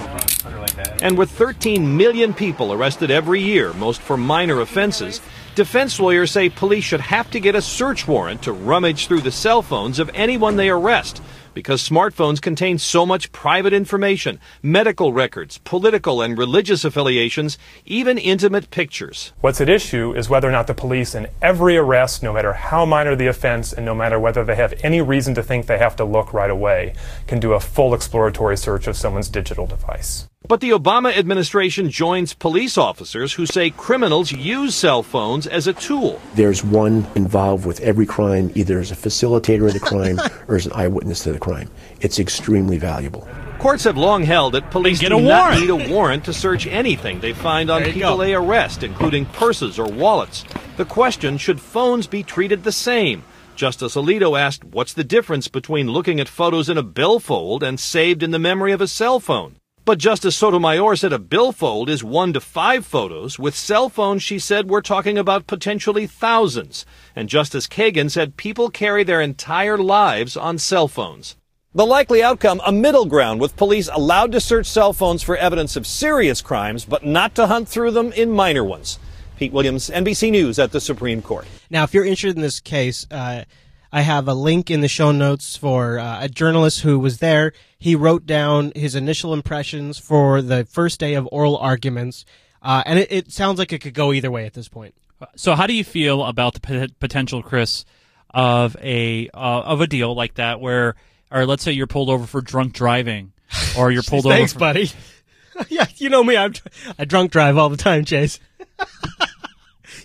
And 1.02 1.18
with 1.18 1.32
13 1.32 1.96
million 1.96 2.34
people 2.34 2.74
arrested 2.74 3.10
every 3.10 3.40
year, 3.40 3.72
most 3.72 4.02
for 4.02 4.18
minor 4.18 4.60
offenses, 4.60 5.22
defense 5.56 5.98
lawyers 5.98 6.32
say 6.32 6.50
police 6.50 6.84
should 6.84 7.00
have 7.00 7.32
to 7.32 7.40
get 7.40 7.56
a 7.56 7.62
search 7.62 8.06
warrant 8.06 8.42
to 8.42 8.52
rummage 8.52 9.08
through 9.08 9.22
the 9.22 9.32
cell 9.32 9.62
phones 9.62 9.98
of 9.98 10.12
anyone 10.14 10.58
they 10.58 10.70
arrest 10.70 11.22
because 11.54 11.88
smartphones 11.88 12.42
contain 12.42 12.78
so 12.78 13.06
much 13.06 13.32
private 13.32 13.74
information, 13.74 14.40
medical 14.62 15.14
records, 15.14 15.58
political 15.60 16.22
and 16.22 16.38
religious 16.38 16.84
affiliations, 16.84 17.58
even 17.86 18.18
intimate 18.18 18.70
pictures. 18.72 19.34
What's 19.42 19.62
at 19.62 19.70
issue 19.70 20.14
is 20.14 20.30
whether 20.30 20.48
or 20.48 20.52
not 20.52 20.68
the 20.68 20.74
police, 20.74 21.16
in 21.16 21.28
every 21.42 21.78
arrest, 21.78 22.24
no 22.24 22.34
matter 22.34 22.54
how 22.54 22.86
minor 22.86 23.16
the 23.16 23.28
offense 23.28 23.74
and 23.74 23.86
no 23.86 23.94
matter 23.94 24.20
whether 24.20 24.44
they 24.44 24.56
have 24.56 24.74
any 24.84 25.02
reason 25.02 25.36
to 25.36 25.44
think 25.44 25.66
they 25.66 25.78
have 25.78 25.96
to 25.98 26.06
look 26.06 26.34
right 26.34 26.50
away, 26.50 26.96
can 27.28 27.40
do 27.40 27.54
a 27.54 27.60
full 27.60 27.94
exploratory 27.94 28.58
search 28.58 28.88
of 28.88 28.98
someone's 28.98 29.30
digital 29.30 29.68
device. 29.68 30.31
But 30.48 30.60
the 30.60 30.72
Obama 30.72 31.16
administration 31.16 31.90
joins 31.92 32.34
police 32.34 32.78
officers 32.78 33.34
who 33.34 33.46
say 33.46 33.70
criminals 33.70 34.32
use 34.32 34.76
cell 34.76 35.04
phones 35.04 35.46
as 35.46 35.68
a 35.68 35.74
tool. 35.74 36.20
There's 36.34 36.64
one 36.64 37.08
involved 37.16 37.66
with 37.66 37.80
every 37.82 38.06
crime, 38.06 38.52
either 38.56 38.80
as 38.80 38.92
a 38.92 38.96
facilitator 38.96 39.68
of 39.68 39.74
the 39.74 39.80
crime 39.80 40.20
or 40.48 40.56
as 40.56 40.66
an 40.66 40.74
eyewitness 40.74 41.24
to 41.24 41.32
the 41.32 41.40
crime. 41.40 41.70
It's 42.02 42.20
extremely 42.20 42.80
valuable. 42.80 43.28
Courts 43.60 43.84
have 43.84 43.96
long 43.96 44.24
held 44.24 44.56
that 44.56 44.72
police 44.72 45.00
Get 45.00 45.10
do 45.10 45.20
a 45.20 45.22
not 45.22 45.60
need 45.60 45.70
a 45.70 45.90
warrant 45.90 46.26
to 46.26 46.34
search 46.34 46.66
anything 46.66 47.20
they 47.20 47.34
find 47.34 47.70
on 47.70 47.84
There 47.84 47.94
people 47.94 48.18
go. 48.18 48.24
they 48.24 48.34
arrest, 48.34 48.82
including 48.82 49.28
purses 49.28 49.78
or 49.78 49.86
wallets. 49.86 50.44
The 50.76 50.86
question 50.86 51.38
should 51.38 51.62
phones 51.62 52.08
be 52.08 52.24
treated 52.24 52.64
the 52.64 52.72
same? 52.72 53.24
Justice 53.56 53.94
Alito 53.96 54.38
asked, 54.38 54.64
What's 54.64 54.94
the 54.94 55.04
difference 55.04 55.48
between 55.48 55.92
looking 55.92 56.20
at 56.20 56.28
photos 56.28 56.68
in 56.68 56.80
a 56.80 56.84
billfold 56.84 57.62
and 57.62 57.80
saved 57.80 58.24
in 58.24 58.32
the 58.32 58.40
memory 58.40 58.72
of 58.72 58.82
a 58.82 58.88
cell 58.88 59.20
phone? 59.20 59.58
But 59.84 59.98
Justice 59.98 60.36
Sotomayor 60.36 60.96
said 60.96 61.12
a 61.12 61.18
billfold 61.18 61.90
is 61.90 62.04
one 62.04 62.34
to 62.34 62.40
five 62.40 62.86
photos. 62.86 63.40
With 63.40 63.56
cell 63.56 63.90
phones, 63.90 64.22
she 64.22 64.38
said, 64.38 64.70
we're 64.70 64.82
talking 64.82 65.18
about 65.18 65.48
potentially 65.48 66.06
thousands. 66.06 66.86
And 67.16 67.28
Justice 67.28 67.66
Kagan 67.66 68.12
said 68.12 68.38
people 68.38 68.70
carry 68.70 69.04
their 69.04 69.22
entire 69.22 69.80
lives 69.80 70.38
on 70.38 70.60
cell 70.60 70.88
phones. 70.88 71.36
The 71.74 71.86
likely 71.86 72.22
outcome, 72.22 72.62
a 72.64 72.72
middle 72.72 73.06
ground 73.06 73.42
with 73.42 73.58
police 73.58 73.90
allowed 73.92 74.32
to 74.34 74.40
search 74.40 74.68
cell 74.68 74.94
phones 74.94 75.24
for 75.24 75.36
evidence 75.36 75.76
of 75.76 75.88
serious 75.88 76.42
crimes, 76.42 76.86
but 76.86 77.04
not 77.04 77.34
to 77.36 77.48
hunt 77.48 77.68
through 77.68 77.92
them 77.92 78.12
in 78.12 78.30
minor 78.30 78.64
ones. 78.64 79.00
Pete 79.38 79.52
Williams, 79.52 79.90
NBC 79.90 80.30
News 80.30 80.60
at 80.60 80.72
the 80.72 80.80
Supreme 80.80 81.24
Court. 81.24 81.48
Now, 81.72 81.84
if 81.84 81.96
you're 81.96 82.06
interested 82.06 82.36
in 82.36 82.44
this 82.44 82.60
case, 82.60 83.08
uh, 83.10 83.46
I 83.92 84.02
have 84.02 84.28
a 84.28 84.34
link 84.34 84.72
in 84.72 84.82
the 84.82 84.88
show 84.88 85.12
notes 85.12 85.58
for 85.58 86.00
uh, 86.00 86.24
a 86.24 86.30
journalist 86.30 86.82
who 86.82 86.98
was 86.98 87.20
there. 87.20 87.52
He 87.78 87.96
wrote 87.96 88.26
down 88.26 88.72
his 88.76 88.96
initial 88.96 89.34
impressions 89.34 89.98
for 89.98 90.42
the 90.42 90.66
first 90.66 91.00
day 91.00 91.14
of 91.16 91.28
oral 91.32 91.58
arguments, 91.58 92.26
uh, 92.62 92.84
and 92.86 93.00
it, 93.00 93.12
it 93.12 93.32
sounds 93.32 93.60
like 93.60 93.74
it 93.74 93.80
could 93.80 93.94
go 93.94 94.14
either 94.14 94.32
way 94.32 94.46
at 94.46 94.54
this 94.54 94.70
point. 94.70 94.96
So, 95.36 95.56
how 95.56 95.68
do 95.68 95.74
you 95.74 95.84
feel 95.84 96.24
about 96.24 96.54
the 96.54 96.60
pot- 96.62 97.00
potential, 97.00 97.44
Chris, 97.44 97.86
of 98.30 98.78
a 98.82 99.30
uh, 99.34 99.62
of 99.62 99.82
a 99.82 99.88
deal 99.88 100.16
like 100.16 100.36
that, 100.36 100.60
where, 100.62 100.96
or 101.30 101.46
let's 101.46 101.64
say 101.64 101.72
you're 101.74 101.88
pulled 101.88 102.10
over 102.10 102.26
for 102.26 102.42
drunk 102.42 102.74
driving, 102.74 103.34
or 103.78 103.92
you're 103.92 104.04
pulled 104.04 104.26
over? 104.26 104.36
Thanks, 104.36 104.54
for, 104.54 104.60
buddy. 104.60 104.90
yeah, 105.70 105.86
you 105.98 106.10
know 106.10 106.24
me. 106.24 106.38
I'm, 106.38 106.54
I 106.98 107.06
drunk 107.06 107.32
drive 107.32 107.58
all 107.58 107.70
the 107.70 107.78
time, 107.78 108.06
Chase. 108.06 108.40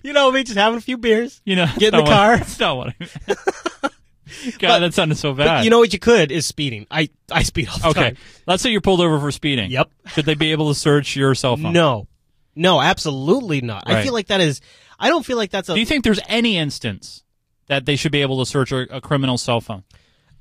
you 0.07 0.13
know 0.13 0.31
me, 0.31 0.43
just 0.45 0.57
having 0.57 0.79
a 0.79 0.81
few 0.81 0.97
beers. 0.99 1.41
You 1.45 1.57
know, 1.57 1.67
get 1.79 1.93
in 1.95 1.99
the 1.99 2.05
not 2.05 2.09
car. 2.09 2.31
what- 2.33 2.39
That's 2.41 2.61
not 2.61 2.77
what 2.77 2.89
I 2.89 2.95
meant. 3.01 3.39
God, 4.59 4.81
that 4.81 4.93
sounded 4.93 5.17
so 5.19 5.33
But 5.33 5.45
bad. 5.47 5.65
you 5.65 5.71
know 5.71 5.79
what 5.79 5.93
you 5.93 5.99
could 5.99 6.31
is 6.33 6.47
speeding. 6.47 6.87
I 6.91 7.09
I 7.31 7.43
speed 7.43 7.69
all 7.69 7.77
the 7.77 7.83
time. 7.83 7.91
okay, 7.91 8.03
time. 8.11 8.17
let's 8.47 8.63
say 8.63 8.71
you're 8.71 8.81
pulled 8.81 9.01
over 9.01 9.19
for 9.21 9.31
speeding. 9.31 9.71
Yep. 9.71 9.91
Should 10.09 10.25
they 10.27 10.35
be 10.35 10.53
able 10.53 10.69
to 10.69 10.75
search 10.75 11.15
your 11.17 11.35
cell 11.35 11.57
phone? 11.57 11.73
No, 11.73 12.09
no, 12.55 12.81
absolutely 12.81 13.61
not. 13.61 13.85
I 13.87 14.03
feel 14.03 14.13
like 14.13 14.27
that 14.29 14.41
is. 14.41 14.61
I 14.99 15.09
don't 15.09 15.25
feel 15.25 15.37
like 15.37 15.51
that's 15.51 15.69
a. 15.69 15.75
Do 15.75 15.81
you 15.81 15.87
think 15.87 16.05
there's 16.05 16.21
any 16.29 16.57
instance 16.57 17.23
that 17.69 17.87
they 17.87 17.97
should 17.97 18.13
be 18.13 18.23
able 18.23 18.39
to 18.45 18.47
search 18.47 18.73
a, 18.73 18.97
a 18.97 19.01
criminal's 19.01 19.43
cell 19.43 19.61
phone? 19.61 19.85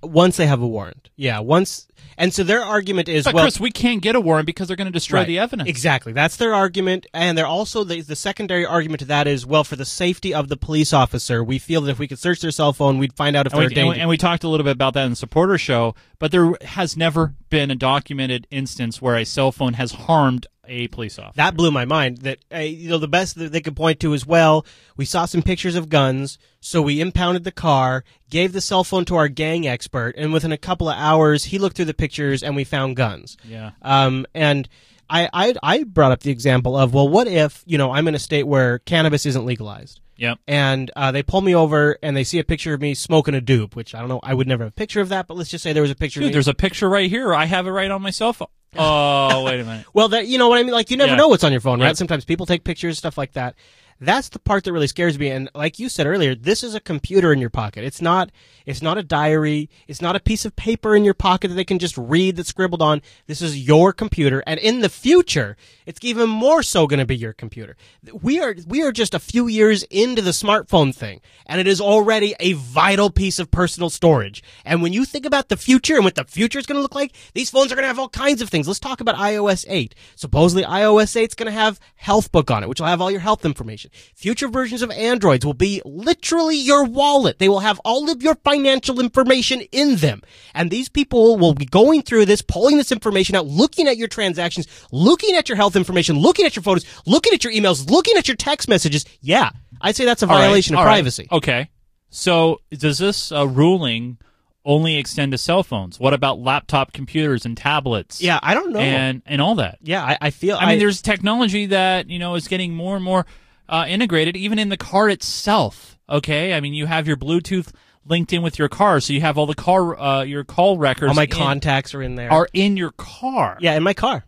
Once 0.06 0.38
they 0.38 0.48
have 0.48 0.62
a 0.62 0.68
warrant, 0.68 1.10
yeah. 1.16 1.40
Once, 1.40 1.88
and 2.18 2.34
so 2.34 2.44
their 2.44 2.62
argument 2.62 3.10
is 3.10 3.26
But 3.26 3.34
well, 3.34 3.44
Chris, 3.44 3.60
we 3.60 3.72
can't 3.72 4.02
get 4.02 4.16
a 4.16 4.20
warrant 4.22 4.46
because 4.46 4.68
they're 4.68 4.78
going 4.78 4.88
to 4.88 4.92
destroy 4.92 5.20
Right. 5.20 5.28
the 5.28 5.40
evidence. 5.40 5.68
Exactly. 5.70 6.14
That's 6.14 6.38
their 6.38 6.54
argument. 6.54 7.06
And 7.14 7.38
they're 7.38 7.46
also, 7.48 7.84
the, 7.84 8.02
the 8.02 8.16
secondary 8.16 8.66
argument 8.66 9.00
to 9.00 9.06
that 9.08 9.28
is, 9.28 9.46
well, 9.46 9.64
for 9.64 9.76
the 9.76 9.86
safety 9.86 10.34
of 10.34 10.48
the 10.48 10.58
police 10.58 10.94
officer, 10.94 11.44
we 11.44 11.58
feel 11.60 11.82
that 11.82 11.92
if 11.92 12.00
we 12.00 12.08
could 12.08 12.20
search 12.20 12.42
their 12.42 12.52
cell 12.52 12.74
phone, 12.74 12.98
we'd 13.00 13.14
find 13.14 13.36
out 13.36 13.48
if 13.48 13.54
And 13.54 13.62
they're 13.62 13.70
we, 13.70 13.76
dangerous. 13.76 14.00
and 14.00 14.10
we 14.10 14.18
talked 14.18 14.44
a 14.44 14.48
little 14.50 14.64
bit 14.64 14.72
about 14.72 14.94
that 14.94 15.04
in 15.06 15.10
the 15.12 15.16
supporter 15.16 15.58
show, 15.58 15.94
but 16.20 16.32
there 16.32 16.54
has 16.64 16.96
never 16.96 17.34
been 17.50 17.70
a 17.72 17.76
documented 17.76 18.48
instance 18.52 19.02
where 19.02 19.16
a 19.16 19.26
cell 19.26 19.52
phone 19.52 19.74
has 19.74 19.92
harmed 19.92 20.48
a 20.68 20.88
police 20.88 21.18
officer. 21.20 21.38
That 21.38 21.56
blew 21.56 21.72
my 21.72 21.86
mind. 21.86 22.20
That 22.20 22.40
uh, 22.54 22.60
you 22.60 22.90
know, 22.90 22.98
the 22.98 23.08
best 23.08 23.36
that 23.36 23.52
they 23.52 23.62
could 23.62 23.76
point 23.76 24.00
to 24.02 24.14
is, 24.14 24.26
well, 24.26 24.66
we 24.98 25.06
saw 25.06 25.26
some 25.26 25.42
pictures 25.42 25.76
of 25.76 25.90
guns, 25.90 26.38
so 26.60 26.82
we 26.82 27.02
impounded 27.02 27.44
the 27.44 27.52
car, 27.52 28.04
gave 28.30 28.54
the 28.54 28.62
cell 28.62 28.84
phone 28.84 29.06
to 29.06 29.16
our 29.16 29.28
gang 29.28 29.68
expert, 29.68 30.16
and 30.18 30.34
within 30.34 30.52
a 30.52 30.58
couple 30.58 30.90
of 30.90 30.98
hours, 30.98 31.46
he 31.46 31.60
looked 31.60 31.76
through 31.76 31.86
the 31.86 31.94
pictures 31.94 32.44
and 32.44 32.56
we 32.56 32.64
found 32.64 32.96
guns. 32.96 33.38
Yeah. 33.44 33.72
Um, 33.82 34.26
and 34.34 34.68
I, 35.10 35.30
I, 35.34 35.54
I 35.62 35.84
brought 35.84 36.12
up 36.12 36.22
the 36.22 36.32
example 36.32 36.76
of, 36.76 36.94
well, 36.94 37.08
what 37.08 37.28
if 37.28 37.64
you 37.66 37.78
know 37.78 37.92
I'm 37.92 38.08
in 38.08 38.16
a 38.16 38.20
state 38.20 38.44
where 38.44 38.80
cannabis 38.80 39.26
isn't 39.26 39.46
legalized? 39.46 40.00
Yep. 40.18 40.40
And 40.48 40.92
uh, 40.96 41.12
they 41.12 41.24
pull 41.24 41.42
me 41.42 41.54
over 41.56 41.98
and 42.02 42.16
they 42.16 42.24
see 42.24 42.40
a 42.40 42.44
picture 42.44 42.74
of 42.74 42.82
me 42.82 42.94
smoking 42.94 43.34
a 43.36 43.42
dupe, 43.42 43.76
which 43.76 43.94
I 43.94 44.00
don't 44.00 44.08
know. 44.10 44.20
I 44.24 44.34
would 44.34 44.48
never 44.48 44.64
have 44.64 44.72
a 44.72 44.76
picture 44.76 45.02
of 45.02 45.10
that, 45.10 45.28
but 45.28 45.36
let's 45.36 45.50
just 45.50 45.64
say 45.64 45.74
there 45.74 45.82
was 45.82 45.92
a 45.92 45.96
picture. 45.96 46.20
of 46.22 46.26
Dude, 46.26 46.34
there's 46.34 46.48
a 46.48 46.54
picture 46.54 46.88
right 46.90 47.10
here. 47.10 47.34
I 47.34 47.46
have 47.46 47.68
it 47.68 47.72
right 47.72 47.92
on 47.92 48.02
my 48.02 48.12
cell 48.12 48.32
phone. 48.34 48.48
Oh, 48.78 49.44
wait 49.44 49.60
a 49.60 49.64
minute. 49.64 49.86
Well, 49.94 50.10
that 50.10 50.28
you 50.28 50.38
know 50.38 50.48
what 50.50 50.60
I 50.60 50.64
mean. 50.64 50.74
Like 50.74 50.92
you 50.92 50.98
never 50.98 51.12
Yeah. 51.12 51.18
know 51.18 51.28
what's 51.30 51.44
on 51.44 51.52
your 51.52 51.62
phone, 51.62 51.80
right? 51.80 51.88
Yep. 51.88 51.98
Sometimes 51.98 52.26
people 52.26 52.46
take 52.46 52.64
pictures, 52.64 52.98
stuff 52.98 53.18
like 53.18 53.34
that. 53.34 53.56
That's 54.00 54.30
the 54.30 54.40
part 54.40 54.66
that 54.66 54.74
really 54.74 54.88
scares 54.88 55.18
me. 55.18 55.30
And 55.30 55.50
like 55.56 55.80
you 55.80 55.88
said 55.88 56.06
earlier, 56.06 56.36
this 56.36 56.64
is 56.64 56.76
a 56.76 56.82
computer 56.82 57.32
in 57.32 57.40
your 57.40 57.50
pocket. 57.50 57.86
It's 57.86 58.02
not. 58.02 58.30
It's 58.66 58.82
not 58.82 58.98
a 58.98 59.04
diary. 59.04 59.70
It's 59.88 60.02
not 60.02 60.16
a 60.16 60.20
piece 60.20 60.44
of 60.44 60.56
paper 60.56 60.96
in 60.96 61.06
your 61.06 61.14
pocket 61.14 61.50
that 61.50 61.54
they 61.54 61.64
can 61.64 61.80
just 61.80 61.98
read 61.98 62.36
that's 62.36 62.50
scribbled 62.50 62.82
on. 62.82 63.02
This 63.28 63.42
is 63.42 63.66
your 63.66 63.94
computer, 63.94 64.44
and 64.48 64.60
in 64.60 64.82
the 64.82 64.90
future, 64.90 65.56
it's 65.86 66.00
even 66.02 66.30
more 66.30 66.64
so 66.64 66.88
going 66.88 67.00
to 67.00 67.06
be 67.06 67.16
your 67.16 67.34
computer. 67.34 67.78
We 68.12 68.40
are 68.42 68.56
we 68.68 68.82
are 68.82 68.92
just 68.92 69.14
a 69.14 69.20
few 69.20 69.48
years 69.48 69.84
into 69.84 70.22
the 70.22 70.32
smartphone 70.32 70.94
thing, 70.94 71.22
and 71.46 71.62
it 71.62 71.68
is 71.68 71.80
already 71.80 72.36
a 72.40 72.54
vital 72.54 73.10
piece 73.10 73.40
of 73.40 73.52
personal 73.52 73.90
storage. 73.90 74.44
And 74.66 74.82
when 74.82 74.94
you 74.94 75.06
think 75.06 75.26
about 75.26 75.50
the 75.50 75.58
future 75.58 75.96
and 75.96 76.04
what 76.04 76.16
the 76.16 76.26
future 76.26 76.60
is 76.60 76.66
going 76.66 76.78
to 76.78 76.82
look 76.82 76.96
like, 76.96 77.14
these 77.34 77.50
phones 77.50 77.72
are 77.72 77.76
going 77.76 77.84
to 77.84 77.88
have 77.88 78.00
all 78.00 78.10
kinds 78.10 78.42
of 78.42 78.50
things. 78.50 78.68
Let's 78.68 78.80
talk 78.80 79.00
about 79.00 79.16
iOS 79.16 79.66
8. 79.70 79.96
Supposedly, 80.16 80.64
iOS 80.64 81.16
8 81.16 81.30
is 81.30 81.36
going 81.36 81.52
to 81.52 81.52
have 81.52 81.80
Health 81.96 82.32
Book 82.32 82.52
on 82.52 82.64
it, 82.64 82.70
which 82.70 82.80
will 82.80 82.88
have 82.88 83.02
all 83.02 83.12
your 83.12 83.20
health 83.20 83.46
information. 83.46 83.85
Future 84.16 84.48
versions 84.48 84.82
of 84.82 84.92
Androids 84.92 85.46
will 85.46 85.54
be 85.54 85.82
literally 85.86 86.58
your 86.58 86.84
wallet. 86.84 87.40
They 87.40 87.50
will 87.50 87.60
have 87.60 87.80
all 87.86 88.10
of 88.10 88.22
your 88.24 88.36
financial 88.36 89.00
information 89.00 89.62
in 89.72 89.98
them. 89.98 90.22
And 90.54 90.72
these 90.72 90.90
people 90.90 91.38
will 91.38 91.54
be 91.54 91.66
going 91.66 92.02
through 92.02 92.26
this, 92.26 92.42
pulling 92.42 92.78
this 92.78 92.92
information 92.92 93.36
out, 93.36 93.48
looking 93.48 93.88
at 93.88 93.98
your 93.98 94.08
transactions, 94.08 94.68
looking 94.92 95.36
at 95.36 95.50
your 95.50 95.56
health 95.56 95.76
information, 95.76 96.18
looking 96.18 96.46
at 96.46 96.56
your 96.56 96.64
photos, 96.64 96.86
looking 97.06 97.34
at 97.34 97.44
your 97.44 97.54
emails, 97.54 97.90
looking 97.90 98.18
at 98.18 98.28
your 98.28 98.38
text 98.38 98.68
messages. 98.68 99.06
Yeah, 99.22 99.50
I'd 99.82 99.96
say 99.96 100.06
that's 100.06 100.24
a 100.24 100.28
All 100.28 100.36
right, 100.36 100.46
violation 100.46 100.76
all 100.76 100.82
of 100.82 100.86
right. 100.88 100.94
privacy. 100.94 101.28
Okay. 101.32 101.70
So 102.10 102.62
does 102.72 102.98
this 102.98 103.32
uh, 103.32 103.48
ruling 103.48 104.18
only 104.64 104.98
extend 104.98 105.32
to 105.32 105.38
cell 105.38 105.64
phones? 105.64 106.00
What 106.00 106.14
about 106.14 106.40
laptop 106.40 106.94
computers 106.94 107.46
and 107.46 107.56
tablets? 107.56 108.22
Yeah, 108.22 108.40
I 108.42 108.54
don't 108.54 108.72
know. 108.72 108.80
And 108.80 109.22
and 109.26 109.42
all 109.42 109.56
that. 109.56 109.80
Yeah, 109.82 110.04
I, 110.04 110.18
I 110.22 110.30
feel. 110.30 110.56
I 110.56 110.68
mean, 110.68 110.80
there's 110.80 111.02
technology 111.02 111.68
that 111.68 112.10
you 112.10 112.18
know 112.20 112.36
is 112.36 112.48
getting 112.48 112.74
more 112.74 112.96
and 112.96 113.04
more 113.04 113.26
uh, 113.70 113.86
integrated, 113.88 114.36
even 114.36 114.60
in 114.60 114.70
the 114.70 114.78
car 114.78 115.10
itself. 115.10 115.98
Okay, 116.10 116.54
I 116.54 116.60
mean, 116.60 116.74
you 116.74 116.86
have 116.86 117.08
your 117.08 117.18
Bluetooth 117.18 117.72
linked 118.06 118.32
in 118.34 118.42
with 118.44 118.60
your 118.60 118.70
car, 118.70 119.00
so 119.00 119.12
you 119.14 119.22
have 119.22 119.38
all 119.38 119.48
the 119.48 119.56
car, 119.56 120.00
uh, 120.00 120.24
your 120.24 120.44
call 120.44 120.78
records. 120.78 121.10
all 121.10 121.16
my 121.16 121.24
in- 121.24 121.30
contacts 121.32 121.96
are 121.96 122.02
in 122.02 122.16
there. 122.16 122.32
are 122.32 122.48
in 122.54 122.78
your 122.78 122.92
car. 122.92 123.58
yeah, 123.60 123.74
in 123.76 123.82
my 123.84 123.94
car. 123.94 124.26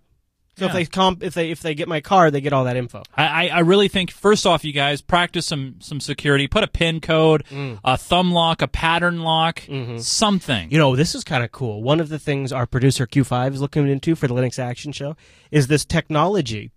So 0.59 0.65
if 0.65 0.73
they 0.73 0.85
comp, 0.85 1.21
if 1.21 1.35
they 1.35 1.51
if 1.51 1.61
they 1.61 1.75
get 1.75 1.87
my 1.87 2.01
car, 2.01 2.31
they 2.31 2.41
get 2.41 2.51
all 2.51 2.63
that 2.63 2.75
info. 2.77 3.03
I, 3.13 3.45
I- 3.45 3.57
I 3.57 3.59
really 3.59 3.87
think 3.89 4.09
first 4.09 4.47
off, 4.47 4.65
you 4.65 4.73
guys 4.73 5.03
practice 5.03 5.45
some 5.45 5.75
some 5.81 5.99
security. 5.99 6.47
Put 6.47 6.63
a 6.63 6.67
pin 6.67 6.99
code, 6.99 7.43
Mm. 7.51 7.79
a 7.83 7.95
thumb 7.95 8.31
lock, 8.31 8.63
a 8.63 8.67
pattern 8.67 9.19
lock, 9.21 9.59
Mm-hmm. 9.61 9.99
something. 9.99 10.71
You 10.71 10.79
know, 10.79 10.95
this 10.95 11.13
is 11.13 11.23
kind 11.23 11.43
of 11.43 11.51
cool. 11.51 11.83
One 11.83 11.99
of 11.99 12.09
the 12.09 12.17
things 12.17 12.51
our 12.51 12.65
producer 12.65 13.05
Q5 13.05 13.53
is 13.53 13.61
looking 13.61 13.87
into 13.87 14.15
for 14.15 14.27
the 14.27 14.33
Linux 14.33 14.57
Action 14.57 14.91
Show 14.91 15.15
is 15.51 15.67
this 15.67 15.85
technology 15.85 16.71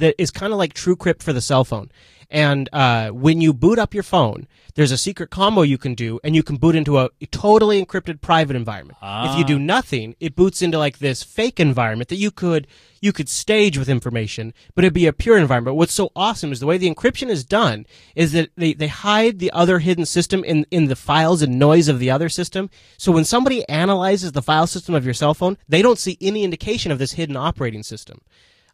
that 0.00 0.20
is 0.20 0.30
kind 0.30 0.52
of 0.52 0.58
like 0.58 0.74
TrueCrypt 0.74 1.22
for 1.22 1.32
the 1.32 1.40
cell 1.40 1.64
phone. 1.64 1.90
And 2.30 2.68
uh, 2.72 3.10
when 3.10 3.40
you 3.40 3.52
boot 3.52 3.78
up 3.78 3.92
your 3.92 4.04
phone, 4.04 4.46
there's 4.76 4.92
a 4.92 4.96
secret 4.96 5.30
combo 5.30 5.62
you 5.62 5.78
can 5.78 5.94
do, 5.94 6.20
and 6.22 6.36
you 6.36 6.44
can 6.44 6.56
boot 6.56 6.76
into 6.76 6.98
a 6.98 7.10
totally 7.32 7.84
encrypted 7.84 8.20
private 8.20 8.54
environment. 8.54 8.98
If 9.02 9.36
you 9.36 9.44
do 9.44 9.58
nothing, 9.58 10.14
it 10.20 10.36
boots 10.36 10.62
into 10.62 10.78
like 10.78 10.98
this 10.98 11.24
fake 11.24 11.58
environment 11.58 12.08
that 12.08 12.16
you 12.16 12.30
could 12.30 12.68
you 13.00 13.12
could 13.12 13.28
stage 13.28 13.78
with 13.78 13.88
information, 13.88 14.52
but 14.74 14.84
it'd 14.84 14.92
be 14.94 15.06
a 15.06 15.12
pure 15.12 15.38
environment. 15.38 15.76
What's 15.76 15.92
so 15.92 16.12
awesome 16.14 16.52
is 16.52 16.60
the 16.60 16.66
way 16.66 16.76
the 16.78 16.92
encryption 16.92 17.30
is 17.30 17.44
done 17.44 17.86
is 18.14 18.32
that 18.32 18.50
they, 18.56 18.74
they 18.74 18.88
hide 18.88 19.38
the 19.38 19.50
other 19.52 19.78
hidden 19.78 20.04
system 20.04 20.44
in, 20.44 20.66
in 20.70 20.86
the 20.86 20.96
files 20.96 21.40
and 21.40 21.58
noise 21.58 21.88
of 21.88 21.98
the 21.98 22.10
other 22.10 22.28
system. 22.28 22.68
So 22.98 23.10
when 23.10 23.24
somebody 23.24 23.66
analyzes 23.68 24.32
the 24.32 24.42
file 24.42 24.66
system 24.66 24.94
of 24.94 25.04
your 25.04 25.14
cell 25.14 25.32
phone, 25.32 25.56
they 25.66 25.80
don't 25.80 25.98
see 25.98 26.18
any 26.20 26.44
indication 26.44 26.92
of 26.92 26.98
this 26.98 27.12
hidden 27.12 27.38
operating 27.38 27.82
system. 27.82 28.20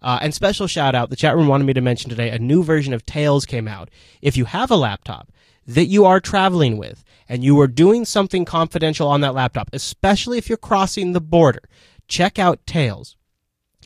Uh, 0.07 0.21
and 0.23 0.33
special 0.33 0.69
shout 0.69 0.95
out, 0.95 1.11
the 1.11 1.17
chat 1.17 1.35
room 1.35 1.49
wanted 1.49 1.65
me 1.65 1.73
to 1.73 1.81
mention 1.81 2.09
today 2.09 2.31
a 2.31 2.39
new 2.39 2.63
version 2.63 2.95
of 2.95 3.05
Tails 3.05 3.45
came 3.45 3.67
out. 3.67 3.91
If 4.23 4.37
you 4.37 4.45
have 4.45 4.71
a 4.71 4.77
laptop 4.77 5.33
that 5.67 5.87
you 5.87 6.05
are 6.05 6.21
traveling 6.21 6.77
with 6.77 7.03
and 7.29 7.43
you 7.43 7.59
are 7.59 7.67
doing 7.67 8.05
something 8.05 8.45
confidential 8.45 9.09
on 9.09 9.23
that 9.23 9.35
laptop, 9.35 9.69
especially 9.73 10.39
if 10.39 10.49
you're 10.49 10.59
crossing 10.59 11.13
the 11.13 11.21
border, 11.21 11.63
check 12.07 12.39
out 12.39 12.65
Tails. 12.67 13.17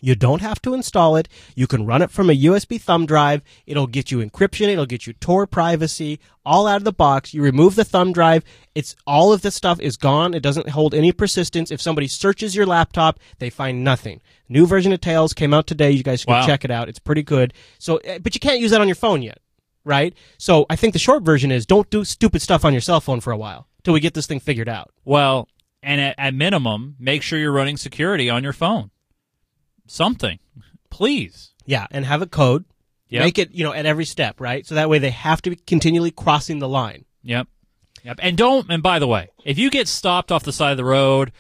You 0.01 0.15
don't 0.15 0.41
have 0.41 0.61
to 0.63 0.75
install 0.75 1.17
it. 1.17 1.29
You 1.55 1.67
can 1.67 1.87
run 1.87 2.03
it 2.03 2.11
from 2.11 2.31
a 2.31 2.37
USB 2.37 2.81
thumb 2.81 3.07
drive. 3.07 3.43
It'll 3.67 3.87
get 3.87 4.11
you 4.11 4.19
encryption. 4.19 4.69
It'll 4.69 4.87
get 4.87 5.07
you 5.07 5.13
Tor 5.15 5.47
privacy 5.47 6.21
all 6.45 6.67
out 6.67 6.79
of 6.79 6.85
the 6.85 6.93
box. 6.93 7.35
You 7.35 7.43
remove 7.43 7.75
the 7.77 7.85
thumb 7.85 8.13
drive. 8.13 8.43
It's 8.75 8.97
all 9.07 9.33
of 9.33 9.43
this 9.43 9.55
stuff 9.55 9.79
is 9.81 9.97
gone. 9.97 10.33
It 10.35 10.43
doesn't 10.43 10.71
hold 10.71 10.95
any 10.95 11.13
persistence. 11.13 11.71
If 11.71 11.81
somebody 11.81 12.07
searches 12.09 12.57
your 12.57 12.67
laptop, 12.67 13.19
they 13.39 13.51
find 13.51 13.85
nothing. 13.85 14.21
New 14.49 14.67
version 14.67 14.93
of 14.93 15.01
Tails 15.01 15.33
came 15.35 15.53
out 15.55 15.67
today. 15.67 15.91
You 15.91 16.03
guys 16.03 16.25
can 16.25 16.33
Wow. 16.35 16.47
check 16.47 16.65
it 16.65 16.71
out. 16.71 16.89
It's 16.89 16.99
pretty 16.99 17.23
good. 17.23 17.53
So, 17.79 17.99
eh, 17.99 18.19
but 18.23 18.35
you 18.35 18.41
can't 18.41 18.59
use 18.61 18.71
that 18.71 18.81
on 18.81 18.89
your 18.89 18.95
phone 18.97 19.23
yet, 19.23 19.39
right? 19.85 20.15
So 20.39 20.67
I 20.71 20.77
think 20.77 20.93
the 20.93 20.99
short 20.99 21.23
version 21.23 21.53
is 21.53 21.67
don't 21.67 21.91
do 21.91 22.05
stupid 22.05 22.43
stuff 22.43 22.65
on 22.65 22.73
your 22.73 22.81
cell 22.81 23.01
phone 23.01 23.21
for 23.21 23.33
a 23.33 23.37
while 23.37 23.69
till 23.85 23.95
we 23.95 24.01
get 24.01 24.15
this 24.15 24.27
thing 24.27 24.41
figured 24.41 24.69
out. 24.69 24.91
Well, 25.05 25.47
and 25.83 26.01
at, 26.01 26.15
at 26.19 26.35
minimum, 26.35 26.97
make 26.99 27.23
sure 27.23 27.39
you're 27.39 27.53
running 27.53 27.77
security 27.77 28.29
on 28.29 28.43
your 28.43 28.53
phone. 28.53 28.91
Something, 29.91 30.39
please. 30.89 31.51
Yeah, 31.67 31.87
and 31.91 32.05
have 32.05 32.23
a 32.23 32.27
code. 32.27 32.65
Yep. 33.09 33.23
Make 33.25 33.39
it, 33.39 33.51
you 33.51 33.65
know, 33.65 33.73
at 33.73 33.87
every 33.87 34.05
step, 34.05 34.41
right? 34.41 34.65
So 34.65 34.77
that 34.77 34.89
way 34.89 35.01
they 35.01 35.11
have 35.11 35.43
to 35.43 35.51
be 35.51 35.57
continually 35.57 36.13
crossing 36.13 36.61
the 36.61 36.69
line. 36.69 37.05
Yep. 37.25 37.49
Yep. 38.05 38.21
And 38.23 38.37
don't. 38.37 38.71
And 38.71 38.85
by 38.85 39.01
the 39.01 39.09
way, 39.09 39.31
if 39.45 39.59
you 39.59 39.69
get 39.69 39.89
stopped 39.89 40.31
off 40.31 40.45
the 40.45 40.53
side 40.53 40.71
of 40.71 40.77
the 40.77 40.85
road, 40.85 41.33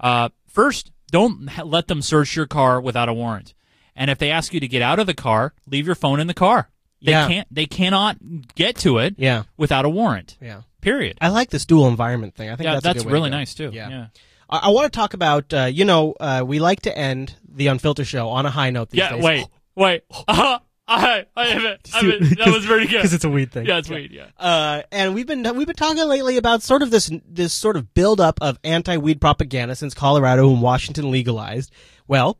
uh, 0.00 0.30
first 0.48 0.90
don't 1.12 1.48
let 1.64 1.86
them 1.86 2.02
search 2.02 2.34
your 2.34 2.46
car 2.46 2.80
without 2.80 3.08
a 3.08 3.14
warrant. 3.14 3.54
And 3.94 4.10
if 4.10 4.18
they 4.18 4.30
ask 4.30 4.52
you 4.52 4.58
to 4.58 4.66
get 4.66 4.82
out 4.82 4.98
of 4.98 5.06
the 5.06 5.14
car, 5.14 5.54
leave 5.66 5.86
your 5.86 5.94
phone 5.94 6.18
in 6.18 6.26
the 6.26 6.34
car. 6.34 6.70
They 7.00 7.12
Yeah. 7.12 7.28
can't. 7.28 7.48
They 7.54 7.66
cannot 7.66 8.16
get 8.56 8.76
to 8.78 8.98
it. 8.98 9.14
Yeah. 9.16 9.44
Without 9.56 9.84
a 9.84 9.88
warrant. 9.88 10.36
Yeah. 10.40 10.62
Period. 10.80 11.18
I 11.20 11.28
like 11.28 11.50
this 11.50 11.66
dual 11.66 11.86
environment 11.86 12.34
thing. 12.34 12.48
I 12.50 12.56
think 12.56 12.64
Yeah, 12.64 12.72
that's, 12.74 12.84
a 12.84 12.88
that's 12.88 12.98
good 12.98 13.06
way 13.06 13.10
to 13.10 13.14
really 13.14 13.30
nice, 13.30 13.54
too. 13.54 13.70
Yeah. 13.72 13.88
Yeah. 13.88 14.06
I, 14.50 14.58
I 14.58 14.68
want 14.70 14.92
to 14.92 14.96
talk 14.96 15.14
about, 15.14 15.54
uh, 15.54 15.64
you 15.66 15.84
know, 15.84 16.14
uh, 16.18 16.42
we 16.44 16.58
like 16.58 16.80
to 16.82 16.96
end 16.98 17.34
the 17.54 17.68
Unfiltered 17.68 18.06
show 18.06 18.28
on 18.28 18.46
a 18.46 18.50
high 18.50 18.70
note 18.70 18.90
these 18.90 18.98
Yeah. 18.98 19.12
days. 19.12 19.22
Wait. 19.24 19.46
Wait. 19.74 20.02
Uh, 20.28 20.58
I, 20.88 21.26
I 21.36 21.46
haven't. 21.46 21.90
I 21.94 21.98
haven't 21.98 22.38
that 22.38 22.48
was 22.48 22.64
very 22.64 22.86
good. 22.86 22.96
Because 22.96 23.14
it's 23.14 23.24
a 23.24 23.30
weed 23.30 23.52
thing. 23.52 23.66
Yeah, 23.66 23.78
it's 23.78 23.88
weed. 23.88 24.10
Yeah. 24.10 24.26
Uh, 24.38 24.82
and 24.90 25.14
we've 25.14 25.26
been 25.26 25.42
we've 25.56 25.66
been 25.66 25.76
talking 25.76 26.06
lately 26.06 26.36
about 26.36 26.62
sort 26.62 26.82
of 26.82 26.90
this 26.90 27.10
this 27.26 27.52
sort 27.52 27.76
of 27.76 27.94
build 27.94 28.20
up 28.20 28.38
of 28.42 28.58
anti 28.64 28.96
weed 28.96 29.20
propaganda 29.20 29.74
since 29.76 29.94
Colorado 29.94 30.50
and 30.50 30.60
Washington 30.60 31.10
legalized. 31.10 31.72
Well, 32.08 32.38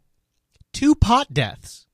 two 0.72 0.94
pot 0.94 1.32
deaths, 1.32 1.86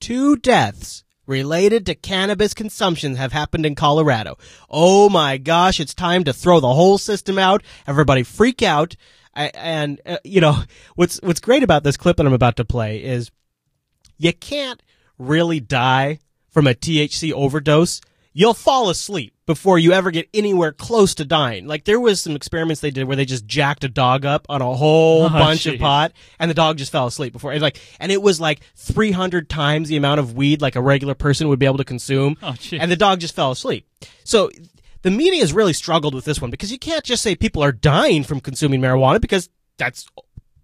two 0.00 0.36
deaths 0.36 1.04
related 1.26 1.86
to 1.86 1.94
cannabis 1.94 2.54
consumption 2.54 3.16
have 3.16 3.32
happened 3.32 3.66
in 3.66 3.74
Colorado. 3.74 4.38
Oh 4.70 5.08
my 5.08 5.38
gosh, 5.38 5.80
it's 5.80 5.94
time 5.94 6.24
to 6.24 6.32
throw 6.32 6.60
the 6.60 6.72
whole 6.72 6.98
system 6.98 7.38
out. 7.38 7.62
Everybody 7.86 8.22
freak 8.22 8.62
out. 8.62 8.96
I, 9.36 9.46
and 9.54 10.00
uh, 10.06 10.18
you 10.24 10.40
know 10.40 10.62
what's 10.94 11.18
what's 11.22 11.40
great 11.40 11.62
about 11.62 11.82
this 11.84 11.96
clip 11.96 12.16
that 12.18 12.26
I'm 12.26 12.32
about 12.32 12.56
to 12.56 12.64
play 12.64 13.02
is 13.02 13.30
you 14.18 14.32
can't 14.32 14.82
really 15.18 15.60
die 15.60 16.18
from 16.50 16.66
a 16.66 16.74
THC 16.74 17.32
overdose. 17.32 18.00
You'll 18.36 18.54
fall 18.54 18.90
asleep 18.90 19.32
before 19.46 19.78
you 19.78 19.92
ever 19.92 20.10
get 20.10 20.28
anywhere 20.34 20.72
close 20.72 21.14
to 21.16 21.24
dying. 21.24 21.66
Like 21.68 21.84
there 21.84 22.00
was 22.00 22.20
some 22.20 22.34
experiments 22.34 22.80
they 22.80 22.90
did 22.90 23.04
where 23.04 23.14
they 23.16 23.24
just 23.24 23.46
jacked 23.46 23.84
a 23.84 23.88
dog 23.88 24.24
up 24.24 24.46
on 24.48 24.60
a 24.60 24.74
whole 24.74 25.24
Oh, 25.26 25.28
bunch 25.28 25.66
of 25.66 25.78
pot 25.78 26.12
and 26.40 26.50
the 26.50 26.54
dog 26.54 26.76
just 26.78 26.90
fell 26.90 27.06
asleep 27.06 27.32
before 27.32 27.52
it 27.52 27.62
like 27.62 27.78
and 28.00 28.10
it 28.10 28.20
was 28.20 28.40
like 28.40 28.60
300 28.76 29.48
times 29.48 29.88
the 29.88 29.96
amount 29.96 30.18
of 30.18 30.34
weed 30.34 30.60
like 30.62 30.74
a 30.74 30.80
regular 30.82 31.14
person 31.14 31.48
would 31.48 31.60
be 31.60 31.66
able 31.66 31.78
to 31.78 31.84
consume 31.84 32.36
Oh, 32.42 32.54
and 32.72 32.90
the 32.90 32.96
dog 32.96 33.20
just 33.20 33.36
fell 33.36 33.52
asleep. 33.52 33.86
So 34.24 34.50
the 35.04 35.10
media 35.10 35.40
has 35.40 35.52
really 35.52 35.74
struggled 35.74 36.14
with 36.14 36.24
this 36.24 36.40
one 36.40 36.50
because 36.50 36.72
you 36.72 36.78
can't 36.78 37.04
just 37.04 37.22
say 37.22 37.36
people 37.36 37.62
are 37.62 37.72
dying 37.72 38.24
from 38.24 38.40
consuming 38.40 38.80
marijuana 38.80 39.20
because 39.20 39.50
that's 39.76 40.08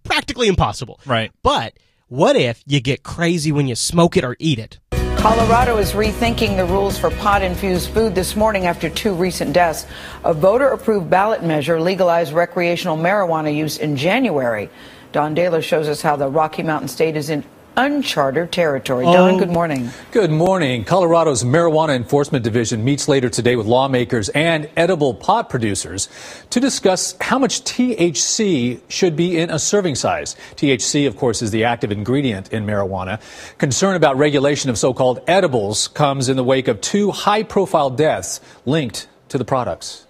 practically 0.02 0.48
impossible. 0.48 0.98
Right. 1.04 1.30
But 1.42 1.74
what 2.08 2.36
if 2.36 2.62
you 2.66 2.80
get 2.80 3.02
crazy 3.02 3.52
when 3.52 3.68
you 3.68 3.74
smoke 3.74 4.16
it 4.16 4.24
or 4.24 4.36
eat 4.38 4.58
it? 4.58 4.80
Colorado 5.18 5.76
is 5.76 5.92
rethinking 5.92 6.56
the 6.56 6.64
rules 6.64 6.98
for 6.98 7.10
pot 7.10 7.42
infused 7.42 7.90
food 7.90 8.14
this 8.14 8.34
morning 8.34 8.64
after 8.64 8.88
two 8.88 9.12
recent 9.12 9.52
deaths. 9.52 9.84
A 10.24 10.32
voter 10.32 10.68
approved 10.68 11.10
ballot 11.10 11.44
measure 11.44 11.78
legalized 11.78 12.32
recreational 12.32 12.96
marijuana 12.96 13.54
use 13.54 13.76
in 13.76 13.94
January. 13.94 14.70
Don 15.12 15.36
Dahler 15.36 15.62
shows 15.62 15.86
us 15.86 16.00
how 16.00 16.16
the 16.16 16.28
Rocky 16.28 16.62
Mountain 16.62 16.88
State 16.88 17.14
is 17.14 17.28
in 17.28 17.44
uncharted 17.76 18.52
territory. 18.52 19.04
Don, 19.04 19.34
Oh. 19.34 19.38
good 19.38 19.50
morning. 19.50 19.90
Good 20.12 20.30
morning. 20.30 20.84
Colorado's 20.84 21.44
Marijuana 21.44 21.94
Enforcement 21.96 22.44
Division 22.44 22.84
meets 22.84 23.08
later 23.08 23.28
today 23.28 23.56
with 23.56 23.66
lawmakers 23.66 24.28
and 24.30 24.68
edible 24.76 25.14
pot 25.14 25.48
producers 25.48 26.08
to 26.50 26.60
discuss 26.60 27.14
how 27.20 27.38
much 27.38 27.64
THC 27.64 28.80
should 28.88 29.16
be 29.16 29.38
in 29.38 29.50
a 29.50 29.58
serving 29.58 29.94
size. 29.94 30.36
THC, 30.56 31.06
of 31.06 31.16
course, 31.16 31.42
is 31.42 31.50
the 31.50 31.64
active 31.64 31.92
ingredient 31.92 32.52
in 32.52 32.66
marijuana. 32.66 33.20
Concern 33.58 33.96
about 33.96 34.16
regulation 34.18 34.70
of 34.70 34.78
so-called 34.78 35.20
edibles 35.26 35.88
comes 35.88 36.28
in 36.28 36.36
the 36.36 36.44
wake 36.44 36.68
of 36.68 36.80
two 36.80 37.10
high-profile 37.10 37.90
deaths 37.90 38.40
linked 38.66 39.06
to 39.28 39.38
the 39.38 39.44
products. 39.44 40.06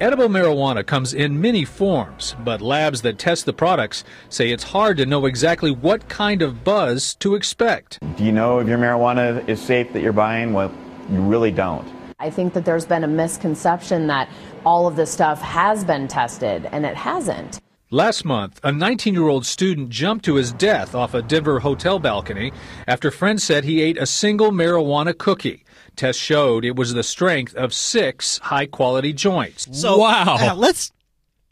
Edible 0.00 0.28
marijuana 0.28 0.86
comes 0.86 1.12
in 1.12 1.40
many 1.40 1.64
forms, 1.64 2.36
but 2.44 2.60
labs 2.60 3.02
that 3.02 3.18
test 3.18 3.46
the 3.46 3.52
products 3.52 4.04
say 4.28 4.52
it's 4.52 4.62
hard 4.62 4.96
to 4.98 5.06
know 5.06 5.26
exactly 5.26 5.72
what 5.72 6.08
kind 6.08 6.40
of 6.40 6.62
buzz 6.62 7.16
to 7.16 7.34
expect. 7.34 7.98
Do 8.16 8.22
you 8.22 8.30
know 8.30 8.60
if 8.60 8.68
your 8.68 8.78
marijuana 8.78 9.46
is 9.48 9.60
safe 9.60 9.92
that 9.94 10.00
you're 10.00 10.12
buying? 10.12 10.52
Well, 10.52 10.72
you 11.10 11.20
really 11.20 11.50
don't. 11.50 11.84
I 12.20 12.30
think 12.30 12.52
that 12.52 12.64
there's 12.64 12.86
been 12.86 13.02
a 13.02 13.08
misconception 13.08 14.06
that 14.06 14.28
all 14.64 14.86
of 14.86 14.94
this 14.94 15.10
stuff 15.10 15.42
has 15.42 15.84
been 15.84 16.06
tested, 16.06 16.66
and 16.66 16.86
it 16.86 16.94
hasn't. 16.94 17.58
Last 17.90 18.24
month, 18.24 18.60
a 18.62 18.70
19 18.70 19.14
year 19.14 19.26
old 19.26 19.46
student 19.46 19.88
jumped 19.88 20.24
to 20.26 20.36
his 20.36 20.52
death 20.52 20.94
off 20.94 21.12
a 21.12 21.22
Denver 21.22 21.58
hotel 21.58 21.98
balcony 21.98 22.52
after 22.86 23.10
friends 23.10 23.42
said 23.42 23.64
he 23.64 23.80
ate 23.80 23.98
a 23.98 24.06
single 24.06 24.52
marijuana 24.52 25.16
cookie. 25.16 25.64
Tests 25.98 26.22
showed 26.22 26.64
it 26.64 26.76
was 26.76 26.94
the 26.94 27.02
strength 27.02 27.54
of 27.54 27.74
six 27.74 28.38
high 28.38 28.66
quality 28.66 29.12
joints. 29.12 29.68
So 29.78 30.02
uh, 30.02 30.54
let's. 30.56 30.92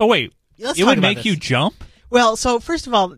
Oh 0.00 0.06
wait, 0.06 0.32
let's 0.58 0.78
it 0.78 0.84
would 0.84 0.98
make 1.00 1.18
this. 1.18 1.26
you 1.26 1.36
jump. 1.36 1.74
Well, 2.08 2.36
so 2.36 2.60
first 2.60 2.86
of 2.86 2.94
all, 2.94 3.14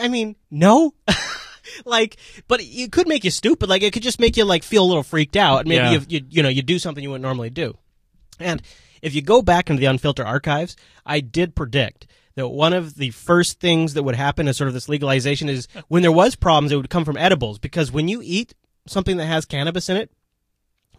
I 0.00 0.08
mean, 0.08 0.36
no. 0.50 0.94
like, 1.84 2.16
but 2.46 2.60
it 2.62 2.92
could 2.92 3.08
make 3.08 3.24
you 3.24 3.30
stupid. 3.30 3.68
Like, 3.68 3.82
it 3.82 3.92
could 3.92 4.02
just 4.02 4.20
make 4.20 4.36
you 4.36 4.44
like 4.44 4.62
feel 4.62 4.84
a 4.84 4.86
little 4.86 5.02
freaked 5.02 5.36
out. 5.36 5.66
Maybe 5.66 5.76
Yeah. 5.84 5.90
you, 5.92 6.00
you 6.08 6.20
you 6.30 6.42
know 6.42 6.48
you 6.48 6.62
do 6.62 6.78
something 6.78 7.02
you 7.02 7.10
wouldn't 7.10 7.22
normally 7.24 7.50
do. 7.50 7.76
And 8.40 8.62
if 9.02 9.14
you 9.14 9.22
go 9.22 9.42
back 9.42 9.68
into 9.70 9.80
the 9.80 9.86
unfiltered 9.86 10.26
archives, 10.26 10.76
I 11.04 11.20
did 11.20 11.54
predict 11.54 12.06
that 12.36 12.48
one 12.48 12.72
of 12.72 12.94
the 12.94 13.10
first 13.10 13.58
things 13.58 13.94
that 13.94 14.04
would 14.04 14.14
happen 14.14 14.46
as 14.46 14.56
sort 14.56 14.68
of 14.68 14.74
this 14.74 14.88
legalization 14.88 15.48
is 15.48 15.66
when 15.88 16.02
there 16.02 16.12
was 16.12 16.36
problems, 16.36 16.70
it 16.70 16.76
would 16.76 16.88
come 16.90 17.04
from 17.04 17.16
edibles 17.16 17.58
because 17.58 17.90
when 17.90 18.06
you 18.06 18.20
eat 18.22 18.54
something 18.86 19.16
that 19.16 19.26
has 19.26 19.44
cannabis 19.44 19.88
in 19.88 19.96
it, 19.96 20.12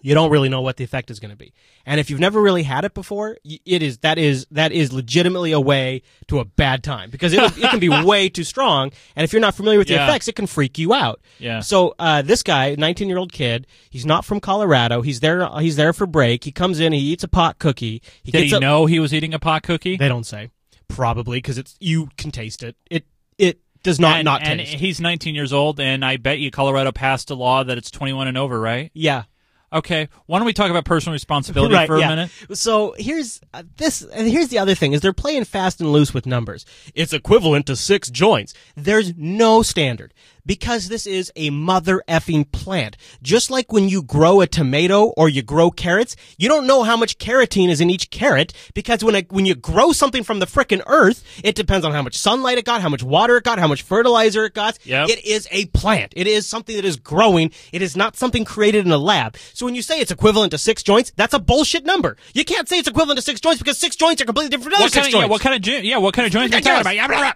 you 0.02 0.14
don't 0.14 0.32
really 0.32 0.50
know 0.50 0.62
what 0.62 0.78
the 0.78 0.84
effect 0.84 1.12
is 1.12 1.20
going 1.20 1.32
to 1.32 1.38
be. 1.38 1.54
And 1.86 2.00
if 2.00 2.10
you've 2.10 2.20
never 2.20 2.42
really 2.42 2.64
had 2.64 2.86
it 2.86 2.94
before, 2.94 3.38
it 3.44 3.82
is 3.84 3.98
that 4.00 4.18
is 4.18 4.46
that 4.52 4.72
is 4.72 4.94
legitimately 4.94 5.52
a 5.52 5.60
way 5.60 6.02
to 6.28 6.40
a 6.40 6.46
bad 6.46 6.84
time 6.84 7.10
because 7.10 7.34
it, 7.34 7.42
it 7.58 7.70
can 7.70 7.80
be 7.80 7.90
way 8.04 8.30
too 8.30 8.44
strong. 8.44 8.92
And 9.16 9.24
if 9.24 9.34
you're 9.34 9.42
not 9.42 9.56
familiar 9.56 9.80
with 9.80 9.88
the 9.88 9.96
Yeah. 9.96 10.08
effects, 10.08 10.28
it 10.28 10.36
can 10.36 10.48
freak 10.48 10.78
you 10.78 10.94
out. 10.94 11.20
Yeah. 11.40 11.60
So 11.62 11.96
uh, 12.00 12.22
this 12.22 12.44
guy, 12.44 12.76
19 12.78 13.08
year 13.10 13.18
old 13.18 13.32
kid, 13.34 13.68
he's 13.90 14.06
not 14.06 14.26
from 14.26 14.40
Colorado. 14.40 15.02
He's 15.02 15.20
there. 15.20 15.48
He's 15.60 15.76
there 15.76 15.94
for 15.94 16.06
break. 16.06 16.44
He 16.44 16.52
comes 16.52 16.80
in. 16.80 16.94
He 16.94 17.00
eats 17.00 17.24
a 17.24 17.28
pot 17.28 17.60
cookie. 17.60 18.02
He 18.24 18.32
Did 18.32 18.40
gets 18.42 18.50
he 18.52 18.56
up- 18.56 18.62
know 18.62 18.86
he 18.86 19.00
was 19.00 19.14
eating 19.14 19.34
a 19.34 19.40
pot 19.40 19.64
cookie? 19.64 19.98
They 19.98 20.08
don't 20.08 20.26
say. 20.26 20.50
Probably 20.88 21.38
because 21.38 21.58
it's 21.58 21.76
you 21.80 22.10
can 22.18 22.32
taste 22.32 22.64
it. 22.64 22.76
It 22.90 23.06
it 23.38 23.60
does 23.84 24.00
not 24.00 24.18
and, 24.18 24.26
not 24.26 24.42
and 24.44 24.60
taste. 24.60 24.74
he's 24.74 25.00
19 25.00 25.36
years 25.36 25.54
old, 25.54 25.80
and 25.80 26.04
I 26.04 26.18
bet 26.18 26.40
you 26.40 26.52
Colorado 26.52 26.92
passed 26.92 27.30
a 27.30 27.36
law 27.36 27.64
that 27.64 27.78
it's 27.78 27.90
21 27.92 28.28
and 28.28 28.38
over, 28.38 28.60
right? 28.60 28.90
Yeah. 28.94 29.24
Okay. 29.72 30.10
Why 30.26 30.40
don't 30.40 30.46
we 30.46 30.54
talk 30.54 30.70
about 30.70 30.86
personal 30.86 31.14
responsibility 31.14 31.74
right, 31.76 31.88
for 31.88 31.98
a 31.98 32.00
yeah. 32.00 32.10
minute? 32.10 32.32
So 32.54 32.96
here's 32.98 33.42
uh, 33.54 33.64
this, 33.78 34.02
and 34.02 34.28
here's 34.28 34.48
the 34.50 34.60
other 34.60 34.76
thing: 34.76 34.94
is 34.94 35.02
they're 35.02 35.14
playing 35.14 35.46
fast 35.46 35.80
and 35.80 35.92
loose 35.92 36.14
with 36.14 36.26
numbers. 36.26 36.66
It's 36.96 37.14
equivalent 37.14 37.68
to 37.68 37.76
six 37.76 38.10
joints. 38.10 38.54
There's 38.76 39.16
no 39.16 39.62
standard 39.62 40.14
Because 40.46 40.90
this 40.90 41.06
is 41.06 41.32
a 41.36 41.50
mother 41.50 42.02
effing 42.08 42.52
plant. 42.52 42.98
Just 43.22 43.52
like 43.52 43.72
when 43.72 43.90
you 43.90 44.02
grow 44.02 44.42
a 44.42 44.48
tomato 44.48 45.08
or 45.18 45.30
you 45.30 45.42
grow 45.42 45.72
carrots, 45.72 46.16
you 46.38 46.48
don't 46.48 46.68
know 46.68 46.84
how 46.84 46.98
much 46.98 47.18
carotene 47.18 47.70
is 47.70 47.82
in 47.82 47.90
each 47.90 48.10
carrot 48.10 48.54
because 48.74 49.04
when, 49.04 49.16
it, 49.16 49.32
when 49.32 49.46
you 49.46 49.56
grow 49.56 49.92
something 49.92 50.24
from 50.24 50.40
the 50.40 50.46
frickin' 50.46 50.82
earth, 50.88 51.24
it 51.44 51.56
depends 51.56 51.86
on 51.86 51.92
how 51.92 52.02
much 52.02 52.18
sunlight 52.18 52.58
it 52.58 52.66
got, 52.66 52.82
how 52.82 52.90
much 52.90 53.04
water 53.04 53.38
it 53.38 53.44
got, 53.44 53.60
how 53.60 53.68
much 53.68 53.82
fertilizer 53.82 54.46
it 54.46 54.54
got. 54.54 54.78
Yep. 54.86 55.10
It 55.10 55.26
is 55.26 55.48
a 55.52 55.66
plant. 55.68 56.14
It 56.16 56.28
is 56.28 56.48
something 56.48 56.76
that 56.76 56.86
is 56.86 56.98
growing. 56.98 57.52
It 57.72 57.82
is 57.82 57.96
not 57.96 58.16
something 58.16 58.46
created 58.46 58.86
in 58.86 58.92
a 58.92 58.98
lab. 58.98 59.38
So 59.54 59.66
when 59.66 59.76
you 59.76 59.82
say 59.82 60.00
it's 60.00 60.12
equivalent 60.12 60.52
to 60.52 60.58
six 60.58 60.84
joints, 60.84 61.12
that's 61.16 61.34
a 61.34 61.40
bullshit 61.40 61.86
number. 61.86 62.18
You 62.34 62.46
can't 62.46 62.68
say 62.68 62.78
it's 62.78 62.88
equivalent 62.88 63.18
to 63.18 63.24
six 63.24 63.40
joints 63.40 63.62
because 63.62 63.78
six 63.78 63.96
joints 63.96 64.22
are 64.22 64.26
completely 64.26 64.50
different 64.50 64.74
from 64.74 64.74
other 64.76 64.84
What 64.84 64.94
six 64.94 65.08
kind, 65.08 65.16
of, 65.16 65.22
yeah, 65.22 65.28
what 65.28 65.42
kind 65.42 65.68
of 65.68 65.84
yeah, 65.84 65.98
what 65.98 66.14
kind 66.14 66.26
of 66.26 66.32
joints 66.32 66.54
are 66.54 66.58
you 66.58 66.64
talking 66.64 67.18
about? 67.18 67.36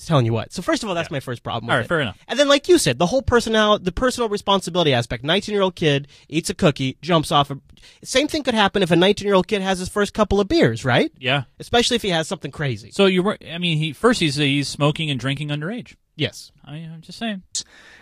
Yeah, 0.00 0.06
blah, 0.06 0.06
blah. 0.06 0.06
It's 0.06 0.06
telling 0.06 0.26
you 0.26 0.32
what. 0.32 0.52
So 0.52 0.62
first 0.62 0.82
of 0.82 0.88
all, 0.88 0.94
that's 0.94 1.10
my 1.10 1.20
first 1.20 1.42
problem. 1.42 1.66
With 1.66 1.72
All 1.72 1.78
right, 1.78 1.84
it. 1.84 1.88
fair 1.88 2.00
enough. 2.00 2.18
And 2.26 2.38
then, 2.38 2.48
like 2.48 2.68
you 2.68 2.78
said, 2.78 2.98
the 2.98 3.06
whole 3.06 3.22
personal, 3.22 3.78
the 3.78 3.92
personal 3.92 4.28
responsibility 4.28 4.94
aspect. 4.94 5.24
Nineteen-year-old 5.24 5.76
kid 5.76 6.08
eats 6.28 6.50
a 6.50 6.54
cookie, 6.54 6.96
jumps 7.02 7.30
off. 7.30 7.50
A, 7.50 7.60
same 8.02 8.28
thing 8.28 8.42
could 8.42 8.54
happen 8.54 8.82
if 8.82 8.90
a 8.90 8.96
nineteen-year-old 8.96 9.46
kid 9.46 9.62
has 9.62 9.78
his 9.78 9.88
first 9.88 10.14
couple 10.14 10.40
of 10.40 10.48
beers, 10.48 10.84
right? 10.84 11.12
Yeah. 11.18 11.44
Especially 11.58 11.96
if 11.96 12.02
he 12.02 12.10
has 12.10 12.28
something 12.28 12.50
crazy. 12.50 12.90
So 12.90 13.06
you 13.06 13.22
were, 13.22 13.38
I 13.50 13.58
mean, 13.58 13.78
he 13.78 13.92
first 13.92 14.20
he's 14.20 14.36
he's 14.36 14.68
smoking 14.68 15.10
and 15.10 15.20
drinking 15.20 15.48
underage. 15.48 15.96
Yes. 16.16 16.52
I, 16.64 16.76
I'm 16.76 17.00
just 17.00 17.18
saying. 17.18 17.42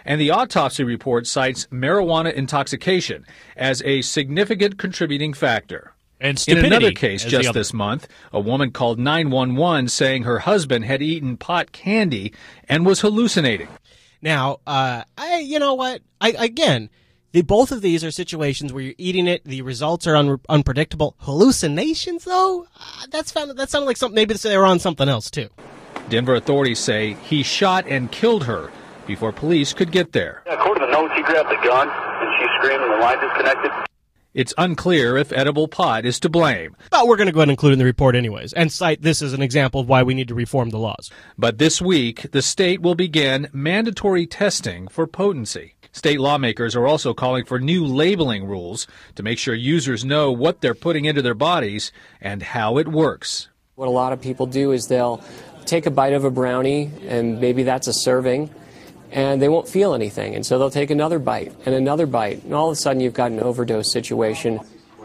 And 0.05 0.21
the 0.21 0.31
autopsy 0.31 0.85
report 0.85 1.27
cites 1.27 1.67
marijuana 1.71 2.33
intoxication 2.33 3.27
as 3.57 3.83
a 3.83 4.03
significant 4.03 4.79
contributing 4.79 5.35
factor. 5.35 5.93
And 6.21 6.43
In 6.49 6.65
another 6.65 6.93
case 6.93 7.25
just 7.25 7.53
this 7.53 7.73
month, 7.73 8.09
a 8.33 8.41
woman 8.41 8.73
called 8.73 8.99
911 8.99 9.89
saying 9.89 10.25
her 10.25 10.41
husband 10.41 10.85
had 10.85 11.01
eaten 11.01 11.37
pot 11.37 11.71
candy 11.73 12.33
and 12.69 12.85
was 12.85 13.01
hallucinating. 13.01 13.69
Now, 14.21 14.59
uh, 14.67 15.05
I, 15.17 15.39
you 15.39 15.59
know 15.61 15.75
what? 15.75 16.03
I 16.21 16.31
again, 16.31 16.91
the 17.31 17.43
both 17.43 17.71
of 17.71 17.83
these 17.83 18.03
are 18.03 18.11
situations 18.11 18.73
where 18.73 18.83
you're 18.83 18.95
eating 18.99 19.29
it. 19.29 19.45
The 19.45 19.63
results 19.63 20.07
are 20.09 20.17
un- 20.17 20.41
unpredictable. 20.49 21.15
Hallucinations, 21.19 22.25
though, 22.25 22.67
uh, 22.81 23.07
that's 23.11 23.31
found, 23.31 23.57
that 23.57 23.71
sounded 23.71 23.87
like 23.87 23.97
something. 23.97 24.17
Maybe 24.17 24.35
they 24.35 24.57
were 24.57 24.67
on 24.67 24.81
something 24.81 25.09
else 25.09 25.31
too. 25.31 25.49
Denver 26.09 26.35
authorities 26.35 26.79
say 26.81 27.15
he 27.25 27.43
shot 27.43 27.87
and 27.87 28.11
killed 28.11 28.45
her 28.45 28.71
before 29.07 29.31
police 29.31 29.73
could 29.73 29.93
get 29.93 30.13
there. 30.13 30.43
According 30.47 30.81
to 30.83 30.87
the 30.87 30.93
notes, 30.93 31.15
he 31.15 31.23
grabbed 31.23 31.51
the 31.51 31.67
gun 31.67 31.89
and 31.89 32.29
she 32.41 32.47
screamed 32.59 32.83
and 32.83 32.93
the 32.93 32.97
line 32.97 33.21
disconnected. 33.21 33.71
It's 34.35 34.53
unclear 34.59 35.17
if 35.17 35.33
edible 35.33 35.69
pot 35.69 36.05
is 36.05 36.21
to 36.21 36.29
blame. 36.29 36.77
But 36.91 37.07
we're 37.07 37.17
going 37.17 37.29
to 37.29 37.33
go 37.33 37.41
ahead 37.41 37.49
and 37.49 37.53
include 37.53 37.71
it 37.71 37.73
in 37.75 37.79
the 37.79 37.87
report 37.87 38.15
anyways, 38.15 38.53
and 38.53 38.71
cite 38.71 39.01
this 39.01 39.23
as 39.23 39.33
an 39.33 39.41
example 39.41 39.81
of 39.81 39.89
why 39.89 40.03
we 40.03 40.13
need 40.13 40.29
to 40.29 40.35
reform 40.35 40.69
the 40.69 40.79
laws. 40.79 41.11
But 41.39 41.57
this 41.57 41.81
week, 41.81 42.31
the 42.33 42.43
state 42.43 42.83
will 42.83 42.95
begin 42.95 43.49
mandatory 43.55 44.27
testing 44.27 44.87
for 44.89 45.07
potency. 45.07 45.77
State 45.93 46.21
lawmakers 46.21 46.77
are 46.77 46.87
also 46.87 47.15
calling 47.15 47.47
for 47.47 47.59
new 47.59 47.87
labeling 47.87 48.45
rules 48.45 48.87
to 49.15 49.23
make 49.23 49.39
sure 49.39 49.55
users 49.55 50.05
know 50.05 50.31
what 50.31 50.61
they're 50.61 50.75
putting 50.75 51.07
into 51.07 51.23
their 51.23 51.35
bodies 51.35 51.91
and 52.21 52.43
how 52.43 52.77
it 52.77 52.87
works. 52.87 53.49
What 53.77 53.89
a 53.89 53.91
lot 53.91 54.13
of 54.13 54.21
people 54.21 54.45
do 54.45 54.73
is 54.73 54.89
they'll 54.89 55.25
take 55.65 55.87
a 55.87 55.91
bite 55.91 56.13
of 56.13 56.25
a 56.25 56.31
brownie, 56.31 56.91
and 57.07 57.41
maybe 57.41 57.63
that's 57.63 57.87
a 57.87 57.95
serving, 57.95 58.51
and 59.13 59.41
they 59.41 59.49
won't 59.49 59.69
feel 59.69 59.95
anything. 59.95 60.35
And 60.35 60.45
so 60.45 60.59
they'll 60.59 60.71
take 60.71 60.91
another 60.91 61.19
bite 61.19 61.53
and 61.67 61.75
another 61.75 62.07
bite, 62.07 62.45
and 62.45 62.55
all 62.55 62.69
of 62.69 62.73
a 62.73 62.77
sudden 62.77 63.01
you've 63.01 63.15
got 63.15 63.31
an 63.31 63.41
overdose 63.41 63.93
situation. 63.93 64.61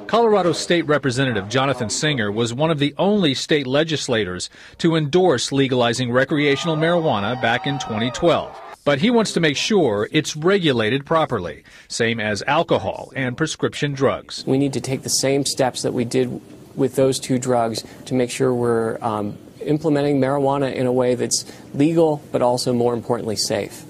Colorado 0.07 0.51
State 0.51 0.85
Representative 0.85 1.47
Jonathan 1.49 1.89
Singer 1.89 2.31
was 2.31 2.53
one 2.53 2.69
of 2.69 2.79
the 2.79 2.93
only 2.97 3.33
state 3.33 3.65
legislators 3.65 4.49
to 4.77 4.95
endorse 4.95 5.51
legalizing 5.51 6.11
recreational 6.11 6.75
marijuana 6.75 7.41
back 7.41 7.65
in 7.65 7.79
2012. 7.79 8.59
But 8.85 8.99
he 8.99 9.09
wants 9.09 9.31
to 9.33 9.39
make 9.39 9.55
sure 9.55 10.09
it's 10.11 10.35
regulated 10.35 11.05
properly, 11.05 11.63
same 11.87 12.19
as 12.19 12.43
alcohol 12.43 13.13
and 13.15 13.37
prescription 13.37 13.93
drugs. 13.93 14.43
We 14.45 14.57
need 14.57 14.73
to 14.73 14.81
take 14.81 15.03
the 15.03 15.09
same 15.09 15.45
steps 15.45 15.83
that 15.83 15.93
we 15.93 16.03
did 16.03 16.41
with 16.75 16.95
those 16.95 17.17
two 17.17 17.39
drugs 17.39 17.83
to 18.05 18.13
make 18.13 18.29
sure 18.29 18.53
we're 18.53 18.97
um, 19.01 19.37
implementing 19.61 20.19
marijuana 20.19 20.73
in 20.73 20.85
a 20.85 20.91
way 20.91 21.15
that's 21.15 21.45
legal, 21.73 22.21
but 22.33 22.41
also 22.41 22.73
more 22.73 22.93
importantly, 22.93 23.37
safe. 23.37 23.85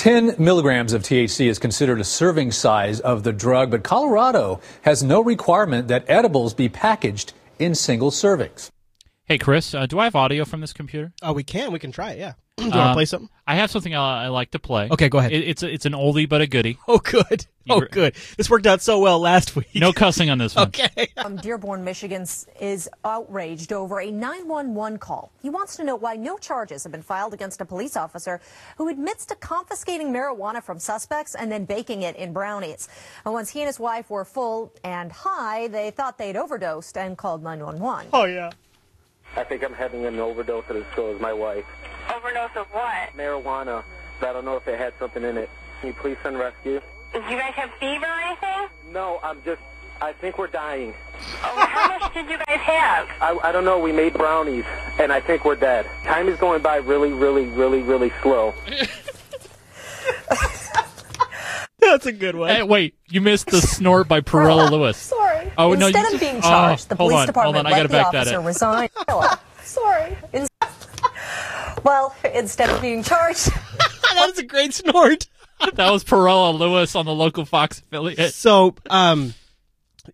10 0.00 0.36
milligrams 0.38 0.94
of 0.94 1.02
THC 1.02 1.46
is 1.46 1.58
considered 1.58 2.00
a 2.00 2.04
serving 2.04 2.52
size 2.52 3.00
of 3.00 3.22
the 3.22 3.34
drug, 3.34 3.70
but 3.70 3.82
Colorado 3.82 4.58
has 4.80 5.02
no 5.02 5.22
requirement 5.22 5.88
that 5.88 6.06
edibles 6.08 6.54
be 6.54 6.70
packaged 6.70 7.34
in 7.58 7.74
single 7.74 8.10
servings. 8.10 8.70
Hey, 9.26 9.36
Chris, 9.36 9.74
uh, 9.74 9.84
do 9.84 9.98
I 9.98 10.04
have 10.04 10.16
audio 10.16 10.46
from 10.46 10.62
this 10.62 10.72
computer? 10.72 11.12
Oh, 11.20 11.34
we 11.34 11.44
can. 11.44 11.70
We 11.70 11.78
can 11.78 11.92
try 11.92 12.12
it. 12.12 12.18
Yeah. 12.18 12.32
Do 12.60 12.66
you 12.66 12.70
want 12.70 12.84
to 12.84 12.88
Um, 12.90 12.94
play 12.94 13.04
something? 13.06 13.28
I 13.46 13.56
have 13.56 13.70
something 13.70 13.94
I, 13.94 14.24
I 14.24 14.28
like 14.28 14.52
to 14.52 14.58
play. 14.58 14.88
Okay, 14.90 15.08
go 15.08 15.18
ahead. 15.18 15.32
It, 15.32 15.48
it's 15.48 15.62
a, 15.62 15.72
it's 15.72 15.86
an 15.86 15.92
oldie 15.92 16.28
but 16.28 16.40
a 16.40 16.46
goodie. 16.46 16.78
Oh, 16.88 16.98
good. 16.98 17.46
Oh, 17.68 17.80
good. 17.80 18.14
This 18.36 18.50
worked 18.50 18.66
out 18.66 18.82
so 18.82 18.98
well 18.98 19.20
last 19.20 19.54
week. 19.54 19.68
No 19.76 19.92
cussing 19.92 20.28
on 20.28 20.38
this 20.38 20.56
one. 20.56 20.68
Okay. 20.74 21.08
From 21.20 21.36
Dearborn, 21.36 21.84
Michigan 21.84 22.22
is 22.60 22.88
outraged 23.04 23.72
over 23.72 24.00
a 24.00 24.10
911 24.10 24.98
call. 24.98 25.30
He 25.40 25.50
wants 25.50 25.76
to 25.76 25.84
know 25.84 25.94
why 25.94 26.16
no 26.16 26.36
charges 26.38 26.82
have 26.82 26.90
been 26.90 27.02
filed 27.02 27.32
against 27.32 27.60
a 27.60 27.64
police 27.64 27.96
officer 27.96 28.40
who 28.76 28.88
admits 28.88 29.24
to 29.26 29.36
confiscating 29.36 30.12
marijuana 30.12 30.62
from 30.62 30.78
suspects 30.80 31.34
and 31.36 31.50
then 31.52 31.64
baking 31.64 32.02
it 32.02 32.16
in 32.16 32.32
brownies. 32.32 32.88
And 33.24 33.32
once 33.34 33.50
he 33.50 33.60
and 33.60 33.68
his 33.68 33.78
wife 33.78 34.10
were 34.10 34.24
full 34.24 34.72
and 34.82 35.12
high, 35.12 35.68
they 35.68 35.90
thought 35.92 36.18
they'd 36.18 36.36
overdosed 36.36 36.96
and 36.96 37.16
called 37.16 37.42
911. 37.44 38.08
Oh, 38.12 38.24
yeah. 38.24 38.50
I 39.36 39.44
think 39.44 39.62
I'm 39.64 39.72
having 39.74 40.04
an 40.06 40.18
overdose 40.18 40.64
at 40.68 40.74
the 40.74 40.84
store 40.92 41.12
with 41.12 41.20
my 41.20 41.32
wife. 41.32 41.64
Overdose 42.14 42.50
of 42.56 42.66
what? 42.68 43.16
Marijuana. 43.16 43.84
I 44.20 44.32
don't 44.32 44.44
know 44.44 44.56
if 44.56 44.66
it 44.68 44.78
had 44.78 44.92
something 44.98 45.22
in 45.24 45.38
it. 45.38 45.48
Can 45.80 45.88
you 45.88 45.94
please 45.94 46.16
send 46.22 46.38
rescue? 46.38 46.80
Did 47.12 47.24
you 47.24 47.36
guys 47.38 47.54
have 47.54 47.70
fever 47.80 48.04
or 48.06 48.20
anything? 48.20 48.68
No, 48.92 49.18
I'm 49.22 49.42
just. 49.44 49.60
I 50.02 50.12
think 50.14 50.38
we're 50.38 50.46
dying. 50.46 50.94
Oh, 51.42 51.66
how 51.68 51.88
much 51.98 52.14
did 52.14 52.28
you 52.28 52.38
guys 52.38 52.60
have? 52.60 53.08
I, 53.20 53.38
I 53.42 53.52
don't 53.52 53.64
know. 53.64 53.78
We 53.78 53.92
made 53.92 54.14
brownies, 54.14 54.64
and 54.98 55.12
I 55.12 55.20
think 55.20 55.44
we're 55.44 55.56
dead. 55.56 55.86
Time 56.04 56.28
is 56.28 56.38
going 56.38 56.62
by 56.62 56.76
really, 56.76 57.12
really, 57.12 57.46
really, 57.46 57.82
really 57.82 58.10
slow. 58.22 58.54
That's 61.80 62.06
a 62.06 62.12
good 62.12 62.34
one. 62.36 62.50
Hey, 62.50 62.62
wait, 62.62 62.94
you 63.08 63.20
missed 63.20 63.46
the 63.46 63.60
snort 63.60 64.08
by 64.08 64.20
Perella 64.20 64.70
Lewis. 64.72 64.96
Sorry. 64.96 65.50
Oh, 65.58 65.72
no, 65.74 65.86
Instead 65.86 66.08
you- 66.10 66.14
of 66.14 66.20
being 66.20 66.36
oh, 66.38 66.40
charged, 66.40 66.88
the 66.88 66.96
police 66.96 67.16
on, 67.16 67.26
department 67.26 67.56
hold 67.56 67.66
on, 67.66 67.72
I 67.72 67.76
let 67.76 67.76
gotta 67.76 67.88
the 67.88 67.92
back 67.92 68.14
officer 68.14 68.38
up. 68.40 68.46
resign. 68.46 68.88
Sorry. 69.64 70.16
In- 70.32 70.46
well, 71.84 72.14
instead 72.34 72.70
of 72.70 72.80
being 72.80 73.02
charged, 73.02 73.46
that 73.48 74.26
was 74.28 74.38
a 74.38 74.44
great 74.44 74.74
snort. 74.74 75.26
that 75.74 75.90
was 75.90 76.04
Perella 76.04 76.56
Lewis 76.58 76.94
on 76.94 77.06
the 77.06 77.14
local 77.14 77.44
Fox 77.44 77.78
affiliate. 77.78 78.34
So, 78.34 78.74
um, 78.88 79.34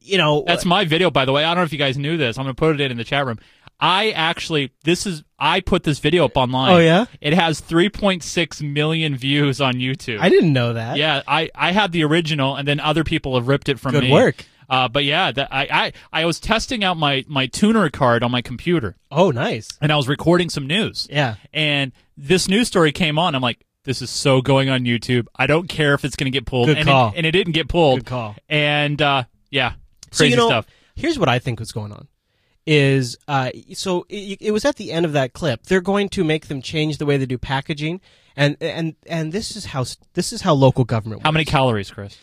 you 0.01 0.19
know, 0.19 0.45
That's 0.47 0.65
my 0.65 0.85
video, 0.85 1.11
by 1.11 1.25
the 1.25 1.33
way. 1.33 1.45
I 1.45 1.49
don't 1.49 1.59
know 1.59 1.63
if 1.65 1.73
you 1.73 1.79
guys 1.79 1.97
knew 1.97 2.17
this. 2.17 2.39
I'm 2.39 2.45
going 2.45 2.55
to 2.55 2.59
put 2.59 2.75
it 2.75 2.81
in, 2.81 2.91
in 2.91 2.97
the 2.97 3.05
chat 3.05 3.25
room. 3.27 3.39
I 3.79 4.11
actually, 4.11 4.73
this 4.85 5.07
is, 5.07 5.23
I 5.39 5.61
put 5.61 5.83
this 5.83 5.99
video 5.99 6.25
up 6.25 6.37
online. 6.37 6.73
Oh, 6.73 6.79
yeah? 6.79 7.07
It 7.21 7.35
has 7.35 7.61
3.6 7.61 8.63
million 8.73 9.17
views 9.17 9.61
on 9.61 9.75
YouTube. 9.75 10.19
I 10.21 10.29
didn't 10.29 10.53
know 10.53 10.73
that. 10.73 10.97
Yeah, 10.97 11.23
I, 11.27 11.51
I 11.55 11.73
had 11.73 11.93
the 11.93 12.05
original, 12.05 12.57
and 12.57 12.67
then 12.67 12.81
other 12.81 13.05
people 13.05 13.35
have 13.35 13.49
ripped 13.49 13.69
it 13.69 13.79
from 13.79 13.93
Good 13.93 14.05
me. 14.05 14.09
Good 14.09 14.15
work. 14.15 14.45
Uh, 14.69 14.89
but 14.89 15.05
yeah, 15.05 15.31
that, 15.31 15.49
I, 15.53 15.69
I, 16.13 16.21
I 16.23 16.25
was 16.25 16.41
testing 16.41 16.83
out 16.83 16.97
my, 16.97 17.25
my 17.29 17.47
tuner 17.47 17.89
card 17.91 18.23
on 18.23 18.31
my 18.31 18.43
computer. 18.43 18.97
Oh, 19.11 19.31
nice. 19.31 19.69
And 19.81 19.93
I 19.93 19.97
was 19.97 20.09
recording 20.09 20.49
some 20.49 20.67
news. 20.67 21.07
Yeah. 21.11 21.37
And 21.53 21.93
this 22.17 22.49
news 22.49 22.69
story 22.69 22.93
came 22.93 23.19
on. 23.19 23.35
I'm 23.35 23.43
like, 23.43 23.65
this 23.85 24.03
is 24.03 24.11
so 24.11 24.41
going 24.41 24.69
on 24.69 24.81
YouTube. 24.81 25.27
I 25.37 25.47
don't 25.47 25.69
care 25.69 25.95
if 25.95 26.05
it's 26.05 26.17
going 26.17 26.33
to 26.33 26.37
get 26.37 26.47
pulled. 26.47 26.67
Good 26.67 26.79
and 26.79 26.89
call. 26.89 27.11
It, 27.11 27.19
and 27.19 27.27
it 27.27 27.31
didn't 27.31 27.53
get 27.53 27.69
pulled. 27.69 28.01
Good 28.01 28.07
call. 28.07 28.37
And 28.49 29.01
uh, 29.01 29.25
yeah, 29.51 29.75
So, 30.11 30.19
crazy 30.25 30.31
you 30.31 30.37
know, 30.37 30.49
stuff. 30.49 30.67
Here's 30.97 31.19
what 31.19 31.29
I 31.29 31.39
think 31.39 31.61
was 31.61 31.71
going 31.71 31.93
on. 31.93 32.09
Is 32.67 33.17
uh, 33.29 33.51
so 33.75 34.07
it, 34.09 34.39
it 34.41 34.51
was 34.51 34.65
at 34.65 34.75
the 34.75 34.91
end 34.91 35.07
of 35.07 35.13
that 35.13 35.33
clip. 35.33 35.63
They're 35.65 35.81
going 35.81 36.09
to 36.11 36.25
make 36.25 36.49
them 36.49 36.61
change 36.61 36.99
the 36.99 37.07
way 37.07 37.17
they 37.17 37.27
do 37.27 37.39
packaging, 37.39 38.01
and 38.35 38.57
and 38.61 38.97
and 39.07 39.33
this 39.33 39.55
is 39.55 39.67
how 39.67 39.85
this 40.15 40.33
is 40.33 40.43
how 40.43 40.53
local 40.53 40.85
government. 40.85 41.23
How 41.23 41.31
many 41.31 41.45
calories, 41.45 41.93
Chris? 41.93 42.19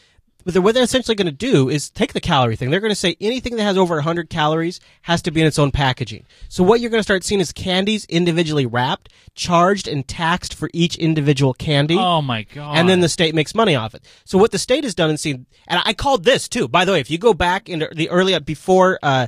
But 0.45 0.57
what 0.59 0.73
they're 0.73 0.83
essentially 0.83 1.15
going 1.15 1.25
to 1.27 1.31
do 1.31 1.69
is 1.69 1.89
take 1.89 2.13
the 2.13 2.21
calorie 2.21 2.55
thing. 2.55 2.69
They're 2.69 2.79
going 2.79 2.91
to 2.91 2.95
say 2.95 3.15
anything 3.21 3.55
that 3.55 3.63
has 3.63 3.77
over 3.77 3.95
100 3.95 4.29
calories 4.29 4.79
has 5.03 5.21
to 5.23 5.31
be 5.31 5.41
in 5.41 5.47
its 5.47 5.57
own 5.59 5.71
packaging. 5.71 6.25
So 6.49 6.63
what 6.63 6.81
you're 6.81 6.89
going 6.89 6.99
to 6.99 7.03
start 7.03 7.23
seeing 7.23 7.39
is 7.41 7.51
candies 7.51 8.05
individually 8.05 8.65
wrapped, 8.65 9.09
charged 9.35 9.87
and 9.87 10.07
taxed 10.07 10.53
for 10.53 10.69
each 10.73 10.95
individual 10.97 11.53
candy. 11.53 11.95
Oh 11.97 12.21
my 12.21 12.43
god! 12.43 12.77
And 12.77 12.89
then 12.89 12.99
the 12.99 13.09
state 13.09 13.33
makes 13.33 13.55
money 13.55 13.75
off 13.75 13.95
it. 13.95 14.03
So 14.25 14.37
what 14.37 14.51
the 14.51 14.59
state 14.59 14.83
has 14.83 14.93
done 14.95 15.09
and 15.09 15.19
seen, 15.19 15.45
and 15.67 15.81
I 15.85 15.93
called 15.93 16.23
this 16.23 16.47
too. 16.47 16.67
By 16.67 16.85
the 16.85 16.91
way, 16.91 16.99
if 16.99 17.09
you 17.09 17.17
go 17.17 17.33
back 17.33 17.69
into 17.69 17.89
the 17.93 18.09
early 18.09 18.37
before 18.39 18.99
uh 19.01 19.27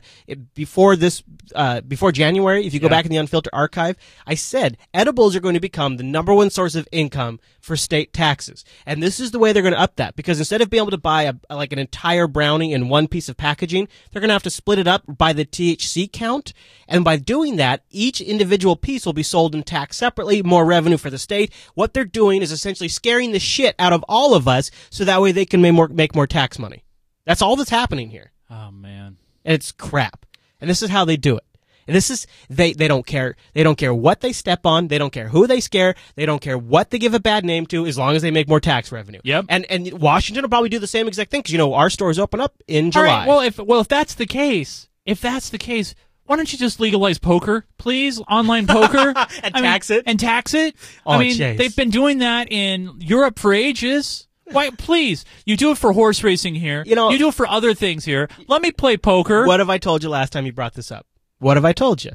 before 0.54 0.96
this 0.96 1.24
uh 1.56 1.82
before 1.82 2.12
January, 2.12 2.66
if 2.66 2.74
you 2.74 2.80
go 2.80 2.86
Yeah. 2.88 2.90
back 2.92 3.06
in 3.06 3.12
the 3.12 3.18
unfiltered 3.18 3.52
archive, 3.54 3.96
I 4.28 4.36
said 4.36 4.78
edibles 4.94 5.36
are 5.36 5.40
going 5.40 5.54
to 5.56 5.60
become 5.60 5.98
the 5.98 6.04
number 6.04 6.34
one 6.34 6.50
source 6.50 6.76
of 6.76 6.88
income 6.92 7.40
for 7.62 7.76
state 7.76 8.14
taxes, 8.14 8.64
and 8.86 9.02
this 9.02 9.20
is 9.20 9.32
the 9.32 9.40
way 9.40 9.54
they're 9.54 9.64
going 9.64 9.74
to 9.74 9.80
up 9.80 9.96
that 9.96 10.16
because 10.16 10.40
instead 10.40 10.62
of 10.62 10.70
being 10.70 10.82
able 10.82 10.92
to 10.92 10.98
buy 11.06 11.32
a, 11.50 11.56
like 11.56 11.72
an 11.72 11.78
entire 11.78 12.26
brownie 12.26 12.74
in 12.74 12.90
one 12.90 13.08
piece 13.08 13.30
of 13.30 13.38
packaging, 13.38 13.88
they're 14.12 14.20
going 14.20 14.30
to 14.30 14.34
have 14.34 14.42
to 14.42 14.50
split 14.50 14.80
it 14.80 14.88
up 14.88 15.04
by 15.08 15.34
the 15.34 15.46
THC 15.46 16.12
count. 16.12 16.52
And 16.88 17.06
by 17.06 17.18
doing 17.18 17.58
that, 17.58 17.84
each 17.92 18.20
individual 18.20 18.76
piece 18.76 19.06
will 19.06 19.14
be 19.14 19.22
sold 19.22 19.54
and 19.54 19.64
taxed 19.64 20.00
separately, 20.00 20.42
more 20.42 20.66
revenue 20.66 20.98
for 20.98 21.12
the 21.12 21.20
state. 21.20 21.54
What 21.76 21.94
they're 21.94 22.06
doing 22.06 22.42
is 22.42 22.52
essentially 22.52 22.90
scaring 22.90 23.34
the 23.34 23.40
shit 23.40 23.76
out 23.78 23.94
of 23.94 24.04
all 24.10 24.34
of 24.34 24.48
us 24.48 24.72
so 24.90 25.06
that 25.06 25.22
way 25.22 25.32
they 25.32 25.46
can 25.46 25.62
make 25.62 25.76
more, 25.76 25.90
make 25.90 26.16
more 26.16 26.26
tax 26.26 26.58
money. 26.58 26.84
That's 27.24 27.44
all 27.44 27.56
that's 27.56 27.70
happening 27.70 28.10
here. 28.10 28.32
Oh 28.50 28.72
man. 28.72 29.18
And 29.46 29.54
it's 29.54 29.72
crap. 29.72 30.26
And 30.60 30.68
this 30.68 30.82
is 30.82 30.90
how 30.90 31.06
they 31.06 31.18
do 31.18 31.38
it. 31.38 31.44
And 31.88 31.96
this 31.96 32.10
is 32.10 32.26
they 32.50 32.74
they 32.74 32.88
don't 32.88 33.06
care. 33.06 33.36
They 33.54 33.64
don't 33.64 33.78
care 33.78 33.94
what 33.94 34.22
they 34.22 34.32
step 34.32 34.66
on. 34.66 34.88
They 34.88 34.98
don't 34.98 35.12
care 35.12 35.28
who 35.30 35.48
they 35.48 35.60
scare. 35.60 35.96
They 36.16 36.26
don't 36.26 36.42
care 36.42 36.58
what 36.58 36.90
they 36.90 36.98
give 36.98 37.14
a 37.14 37.20
bad 37.20 37.46
name 37.46 37.66
to, 37.68 37.86
as 37.86 37.98
long 37.98 38.16
as 38.16 38.22
they 38.22 38.32
make 38.32 38.48
more 38.48 38.60
tax 38.60 38.92
revenue. 38.92 39.20
Yep. 39.24 39.46
And 39.50 39.66
and 39.70 39.94
Washington 39.94 40.42
will 40.44 40.50
probably 40.50 40.70
do 40.70 40.80
the 40.80 40.88
same 40.88 41.08
exact 41.08 41.32
thing 41.32 41.42
because 41.42 41.52
you 41.52 41.58
know 41.58 41.74
our 41.74 41.90
stores 41.90 42.18
open 42.20 42.40
up 42.42 42.56
in 42.68 42.92
July. 42.92 43.08
All 43.08 43.14
right. 43.18 43.28
Well, 43.28 43.40
if 43.42 43.60
well 43.60 43.80
if 43.82 43.88
that's 43.88 44.16
the 44.16 44.26
case, 44.26 44.90
if 45.06 45.22
that's 45.22 45.50
the 45.50 45.58
case, 45.58 45.94
why 46.26 46.36
don't 46.38 46.52
you 46.52 46.58
just 46.58 46.80
legalize 46.80 47.20
poker, 47.20 47.66
please? 47.78 48.20
Online 48.22 48.66
poker 48.66 49.14
and 49.44 49.54
tax 49.54 49.92
it 49.92 50.04
and 50.08 50.20
tax 50.20 50.54
it. 50.54 50.76
Oh, 51.06 51.12
I 51.14 51.20
mean, 51.20 51.36
Chase. 51.36 51.58
they've 51.58 51.76
been 51.76 51.92
doing 51.92 52.20
that 52.20 52.52
in 52.52 52.96
Europe 53.00 53.38
for 53.38 53.54
ages. 53.54 54.28
Why, 54.52 54.70
please? 54.70 55.26
You 55.46 55.58
do 55.58 55.72
it 55.72 55.78
for 55.78 55.92
horse 55.92 56.24
racing 56.24 56.56
here. 56.56 56.84
You 56.86 56.96
know- 56.96 57.10
you 57.10 57.18
do 57.18 57.30
it 57.30 57.34
for 57.34 57.48
other 57.48 57.74
things 57.74 58.06
here. 58.06 58.30
Let 58.48 58.62
me 58.62 58.72
play 58.72 58.98
poker. 58.98 59.46
What 59.48 59.60
have 59.60 59.70
I 59.70 59.78
told 59.80 60.04
you 60.04 60.10
last 60.10 60.34
time 60.34 60.46
you 60.46 60.54
brought 60.54 60.74
this 60.74 60.92
up? 60.92 61.08
What 61.46 61.58
have 61.58 61.66
I 61.66 61.74
told 61.74 62.04
you? 62.04 62.10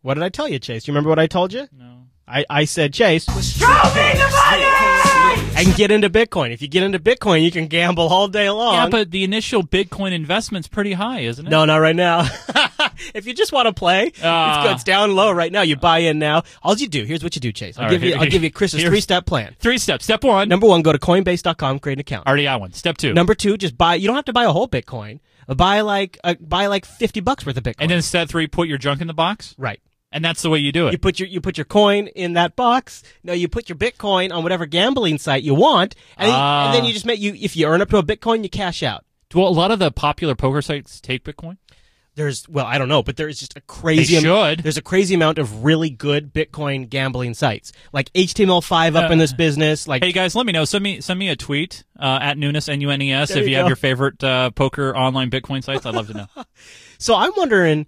What 0.00 0.14
did 0.14 0.22
I 0.22 0.30
tell 0.30 0.48
you, 0.48 0.58
Chase? 0.58 0.88
You 0.88 0.92
remember 0.92 1.10
what 1.10 1.18
I 1.18 1.26
told 1.26 1.52
you? 1.52 1.68
No. 1.70 2.06
I, 2.26 2.46
I 2.48 2.64
said, 2.64 2.94
Chase, 2.94 3.26
and 5.66 5.74
get 5.76 5.90
into 5.90 6.10
Bitcoin. 6.10 6.52
If 6.52 6.62
you 6.62 6.68
get 6.68 6.82
into 6.82 6.98
Bitcoin, 6.98 7.42
you 7.42 7.50
can 7.50 7.66
gamble 7.66 8.08
all 8.08 8.28
day 8.28 8.48
long. 8.50 8.74
Yeah, 8.74 8.88
but 8.88 9.10
the 9.10 9.24
initial 9.24 9.62
Bitcoin 9.62 10.12
investment's 10.12 10.68
pretty 10.68 10.92
high, 10.92 11.20
isn't 11.20 11.46
it? 11.46 11.50
No, 11.50 11.64
not 11.64 11.76
right 11.78 11.94
now. 11.96 12.22
if 13.14 13.26
you 13.26 13.34
just 13.34 13.52
want 13.52 13.66
to 13.68 13.72
play, 13.72 14.06
it's, 14.08 14.20
Ah. 14.22 14.62
good. 14.64 14.72
it's 14.72 14.84
down 14.84 15.14
low 15.14 15.30
right 15.30 15.52
now. 15.52 15.62
You 15.62 15.76
buy 15.76 15.98
in 15.98 16.18
now. 16.18 16.42
All 16.62 16.74
you 16.76 16.88
do, 16.88 17.04
here's 17.04 17.22
what 17.22 17.34
you 17.34 17.40
do, 17.40 17.52
Chase. 17.52 17.78
I'll 17.78 17.90
give 17.90 18.02
right, 18.02 18.10
you, 18.10 18.16
I'll 18.16 18.26
give 18.28 18.42
you 18.42 18.50
Chris's 18.60 18.82
three 18.84 19.00
step 19.00 19.26
plan. 19.26 19.54
Three 19.58 19.78
steps. 19.78 20.04
Step 20.04 20.24
one. 20.24 20.48
Number 20.48 20.66
one, 20.66 20.82
go 20.82 20.92
to 20.92 20.98
Coinbase.com, 20.98 21.78
create 21.78 21.94
an 21.98 22.00
account. 22.00 22.26
Already 22.26 22.44
got 22.44 22.60
one. 22.60 22.72
Step 22.72 22.96
two. 22.96 23.12
Number 23.12 23.34
two, 23.34 23.56
just 23.56 23.76
buy. 23.76 23.94
You 23.94 24.06
don't 24.06 24.16
have 24.16 24.24
to 24.26 24.32
buy 24.32 24.44
a 24.44 24.52
whole 24.52 24.68
Bitcoin. 24.68 25.20
Buy 25.48 25.80
like 25.80 26.16
uh, 26.22 26.34
buy 26.40 26.66
like 26.66 26.84
fifty 26.84 27.20
bucks 27.20 27.44
worth 27.44 27.56
of 27.56 27.64
Bitcoin. 27.64 27.76
and 27.80 27.90
then 27.90 28.02
step 28.02 28.28
three, 28.28 28.46
put 28.46 28.68
your 28.68 28.78
junk 28.78 29.00
in 29.00 29.08
the 29.08 29.14
box. 29.14 29.54
right. 29.58 29.80
And 30.12 30.24
that's 30.24 30.42
the 30.42 30.50
way 30.50 30.58
you 30.58 30.72
do 30.72 30.88
it. 30.88 30.92
You 30.92 30.98
put 30.98 31.20
your 31.20 31.28
you 31.28 31.40
put 31.40 31.56
your 31.56 31.64
coin 31.64 32.08
in 32.08 32.32
that 32.32 32.56
box. 32.56 33.02
No, 33.22 33.32
you 33.32 33.46
put 33.48 33.68
your 33.68 33.76
Bitcoin 33.78 34.32
on 34.32 34.42
whatever 34.42 34.66
gambling 34.66 35.18
site 35.18 35.42
you 35.44 35.54
want, 35.54 35.94
and, 36.16 36.28
then, 36.28 36.34
Ah. 36.36 36.66
and 36.66 36.74
then 36.74 36.84
you 36.84 36.92
just 36.92 37.06
make 37.06 37.20
you 37.20 37.32
if 37.38 37.56
you 37.56 37.66
earn 37.66 37.80
up 37.80 37.90
to 37.90 37.96
a 37.98 38.02
Bitcoin, 38.02 38.42
you 38.42 38.50
cash 38.50 38.82
out. 38.82 39.04
Do 39.28 39.40
a 39.40 39.44
lot 39.44 39.70
of 39.70 39.78
the 39.78 39.92
popular 39.92 40.34
poker 40.34 40.62
sites 40.62 41.00
take 41.00 41.22
Bitcoin? 41.22 41.58
There's 42.16 42.48
well, 42.48 42.66
I 42.66 42.76
don't 42.76 42.88
know, 42.88 43.04
but 43.04 43.16
there 43.16 43.28
is 43.28 43.38
just 43.38 43.56
a 43.56 43.60
crazy. 43.60 44.16
They 44.16 44.20
should. 44.22 44.60
There's 44.64 44.76
a 44.76 44.82
crazy 44.82 45.14
amount 45.14 45.38
of 45.38 45.62
really 45.62 45.90
good 45.90 46.34
Bitcoin 46.34 46.88
gambling 46.90 47.34
sites, 47.34 47.70
like 47.92 48.12
HTML5 48.12 48.96
up 48.96 49.12
in 49.12 49.18
this 49.18 49.32
business. 49.32 49.86
Like, 49.86 50.02
Hey 50.02 50.10
guys, 50.10 50.34
let 50.34 50.44
me 50.44 50.52
know. 50.52 50.64
Send 50.64 50.82
me 50.82 51.00
send 51.00 51.20
me 51.20 51.28
a 51.28 51.36
tweet 51.36 51.84
uh, 51.98 52.18
at 52.20 52.36
Nunes 52.36 52.68
N 52.68 52.80
U 52.80 52.90
N 52.90 53.00
E 53.00 53.12
S 53.12 53.30
if 53.30 53.44
you 53.44 53.50
you 53.50 53.56
have 53.58 53.68
your 53.68 53.76
favorite 53.76 54.22
uh, 54.24 54.50
poker 54.50 54.94
online 54.96 55.30
Bitcoin 55.30 55.62
sites. 55.62 55.86
I'd 55.86 55.94
love 55.94 56.08
to 56.08 56.14
know. 56.14 56.26
so 56.98 57.14
I'm 57.14 57.30
wondering 57.36 57.86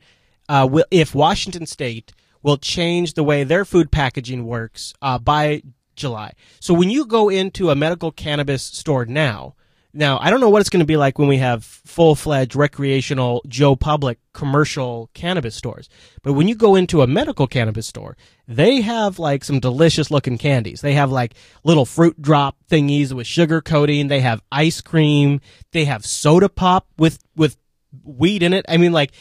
uh, 0.48 0.68
will, 0.70 0.84
if 0.90 1.14
Washington 1.14 1.66
State 1.66 2.12
will 2.42 2.56
change 2.56 3.14
the 3.14 3.22
way 3.24 3.44
their 3.44 3.64
food 3.64 3.90
packaging 3.90 4.44
works 4.44 4.94
uh, 5.00 5.18
by 5.18 5.62
July. 5.94 6.32
So 6.60 6.74
when 6.74 6.90
you 6.90 7.06
go 7.06 7.28
into 7.28 7.70
a 7.70 7.76
medical 7.76 8.10
cannabis 8.10 8.62
store 8.62 9.04
now, 9.04 9.54
now 9.94 10.18
I 10.20 10.30
don't 10.30 10.40
know 10.40 10.48
what 10.48 10.60
it's 10.60 10.70
going 10.70 10.80
to 10.80 10.86
be 10.86 10.96
like 10.96 11.18
when 11.18 11.28
we 11.28 11.36
have 11.38 11.64
full 11.64 12.14
fledged 12.14 12.56
recreational 12.56 13.42
Joe 13.46 13.76
Public 13.76 14.18
commercial 14.32 15.10
cannabis 15.12 15.54
stores, 15.54 15.88
but 16.22 16.32
when 16.32 16.48
you 16.48 16.54
go 16.54 16.74
into 16.74 17.02
a 17.02 17.06
medical 17.06 17.46
cannabis 17.46 17.86
store, 17.86 18.16
they 18.48 18.80
have 18.80 19.18
like 19.18 19.44
some 19.44 19.60
delicious 19.60 20.10
looking 20.10 20.38
candies. 20.38 20.80
They 20.80 20.94
have 20.94 21.12
like 21.12 21.34
little 21.62 21.84
fruit 21.84 22.20
drop 22.20 22.56
thingies 22.70 23.12
with 23.12 23.26
sugar 23.26 23.60
coating. 23.60 24.08
They 24.08 24.20
have 24.20 24.42
ice 24.50 24.80
cream. 24.80 25.40
They 25.72 25.84
have 25.84 26.06
soda 26.06 26.48
pop 26.48 26.86
with 26.96 27.18
with 27.36 27.58
weed 28.02 28.42
in 28.42 28.54
it. 28.54 28.64
I 28.68 28.78
mean, 28.78 28.92
like 28.92 29.12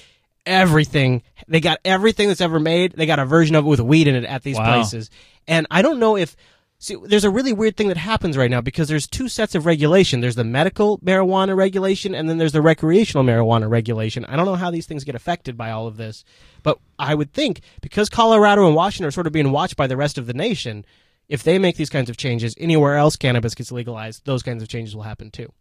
everything. 0.46 1.24
They 1.48 1.60
got 1.60 1.80
everything 1.86 2.28
that's 2.28 2.42
ever 2.42 2.60
made. 2.60 2.94
They 2.94 3.06
got 3.06 3.20
a 3.20 3.26
version 3.26 3.56
of 3.56 3.66
it 3.66 3.70
with 3.70 3.80
weed 3.80 4.08
in 4.08 4.16
it 4.16 4.26
at 4.26 4.44
these 4.44 4.58
Wow. 4.58 4.74
places. 4.74 5.10
And 5.48 5.68
I 5.72 5.82
don't 5.82 6.00
know 6.00 6.16
if 6.18 6.36
see 6.80 6.96
there's 7.06 7.24
a 7.24 7.30
really 7.30 7.54
weird 7.54 7.78
thing 7.78 7.90
that 7.90 7.98
happens 7.98 8.36
right 8.36 8.50
now 8.50 8.60
because 8.60 8.88
there's 8.88 9.06
two 9.06 9.28
sets 9.30 9.54
of 9.54 9.68
regulation. 9.68 10.20
There's 10.20 10.36
the 10.36 10.44
medical 10.44 10.98
marijuana 11.00 11.56
regulation 11.56 12.16
and 12.16 12.28
then 12.28 12.40
there's 12.40 12.54
the 12.54 12.62
recreational 12.62 13.24
marijuana 13.24 13.70
regulation. 13.70 14.26
I 14.26 14.36
don't 14.36 14.46
know 14.48 14.56
how 14.56 14.72
these 14.72 14.88
things 14.88 15.04
get 15.04 15.14
affected 15.14 15.56
by 15.56 15.70
all 15.70 15.86
of 15.86 15.98
this, 15.98 16.24
but 16.64 16.80
I 16.98 17.14
would 17.14 17.34
think 17.34 17.62
because 17.82 18.10
Colorado 18.10 18.66
and 18.66 18.76
Washington 18.76 19.06
are 19.08 19.12
sort 19.12 19.28
of 19.28 19.34
being 19.34 19.52
watched 19.52 19.76
by 19.78 19.86
the 19.86 19.98
rest 19.98 20.18
of 20.18 20.26
the 20.26 20.34
nation, 20.34 20.84
if 21.30 21.44
they 21.44 21.60
make 21.60 21.78
these 21.78 21.90
kinds 21.90 22.10
of 22.10 22.18
changes 22.18 22.56
anywhere 22.58 22.96
else 22.98 23.16
cannabis 23.16 23.54
gets 23.54 23.72
legalized, 23.72 24.26
those 24.26 24.42
kinds 24.42 24.64
of 24.64 24.68
changes 24.70 24.96
will 24.96 25.04
happen 25.04 25.30
too. 25.30 25.52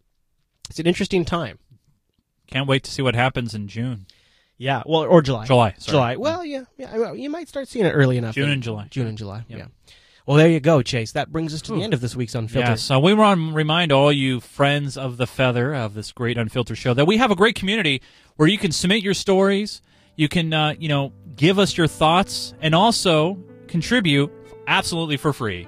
It's 0.71 0.79
an 0.79 0.87
interesting 0.87 1.23
time. 1.23 1.59
Can't 2.47 2.67
wait 2.67 2.83
to 2.85 2.91
see 2.91 3.01
what 3.03 3.13
happens 3.15 3.53
in 3.53 3.67
June. 3.67 4.05
Yeah, 4.61 4.83
well, 4.85 5.01
or 5.01 5.23
July. 5.23 5.45
July, 5.45 5.73
sorry. 5.79 5.91
July. 5.91 6.15
Well, 6.17 6.45
yeah, 6.45 6.65
yeah. 6.77 6.95
well, 6.95 7.15
You 7.15 7.31
might 7.31 7.49
start 7.49 7.67
seeing 7.67 7.83
it 7.83 7.93
early 7.93 8.17
enough. 8.17 8.35
June 8.35 8.51
and 8.51 8.61
July. 8.61 8.85
June 8.91 9.07
and 9.07 9.17
July. 9.17 9.43
Yep. 9.47 9.57
Yeah. 9.57 9.65
Well, 10.27 10.37
there 10.37 10.49
you 10.49 10.59
go, 10.59 10.83
Chase. 10.83 11.13
That 11.13 11.31
brings 11.31 11.51
us 11.51 11.63
to 11.63 11.73
the 11.73 11.81
end 11.81 11.95
of 11.95 12.01
this 12.01 12.15
week's 12.15 12.35
Unfiltered. 12.35 12.69
Yeah, 12.69 12.75
so 12.75 12.99
we 12.99 13.15
want 13.15 13.39
to 13.39 13.53
remind 13.55 13.91
all 13.91 14.11
you 14.11 14.39
friends 14.39 14.97
of 14.97 15.17
the 15.17 15.25
feather 15.25 15.73
of 15.73 15.95
this 15.95 16.11
great 16.11 16.37
unfiltered 16.37 16.77
show 16.77 16.93
that 16.93 17.05
we 17.05 17.17
have 17.17 17.31
a 17.31 17.35
great 17.35 17.55
community 17.55 18.03
where 18.35 18.47
you 18.47 18.59
can 18.59 18.71
submit 18.71 19.01
your 19.01 19.15
stories, 19.15 19.81
you 20.15 20.29
can 20.29 20.53
uh, 20.53 20.75
you 20.77 20.89
know 20.89 21.11
give 21.35 21.57
us 21.57 21.75
your 21.75 21.87
thoughts, 21.87 22.53
and 22.61 22.75
also 22.75 23.39
contribute 23.67 24.31
absolutely 24.67 25.17
for 25.17 25.33
free. 25.33 25.67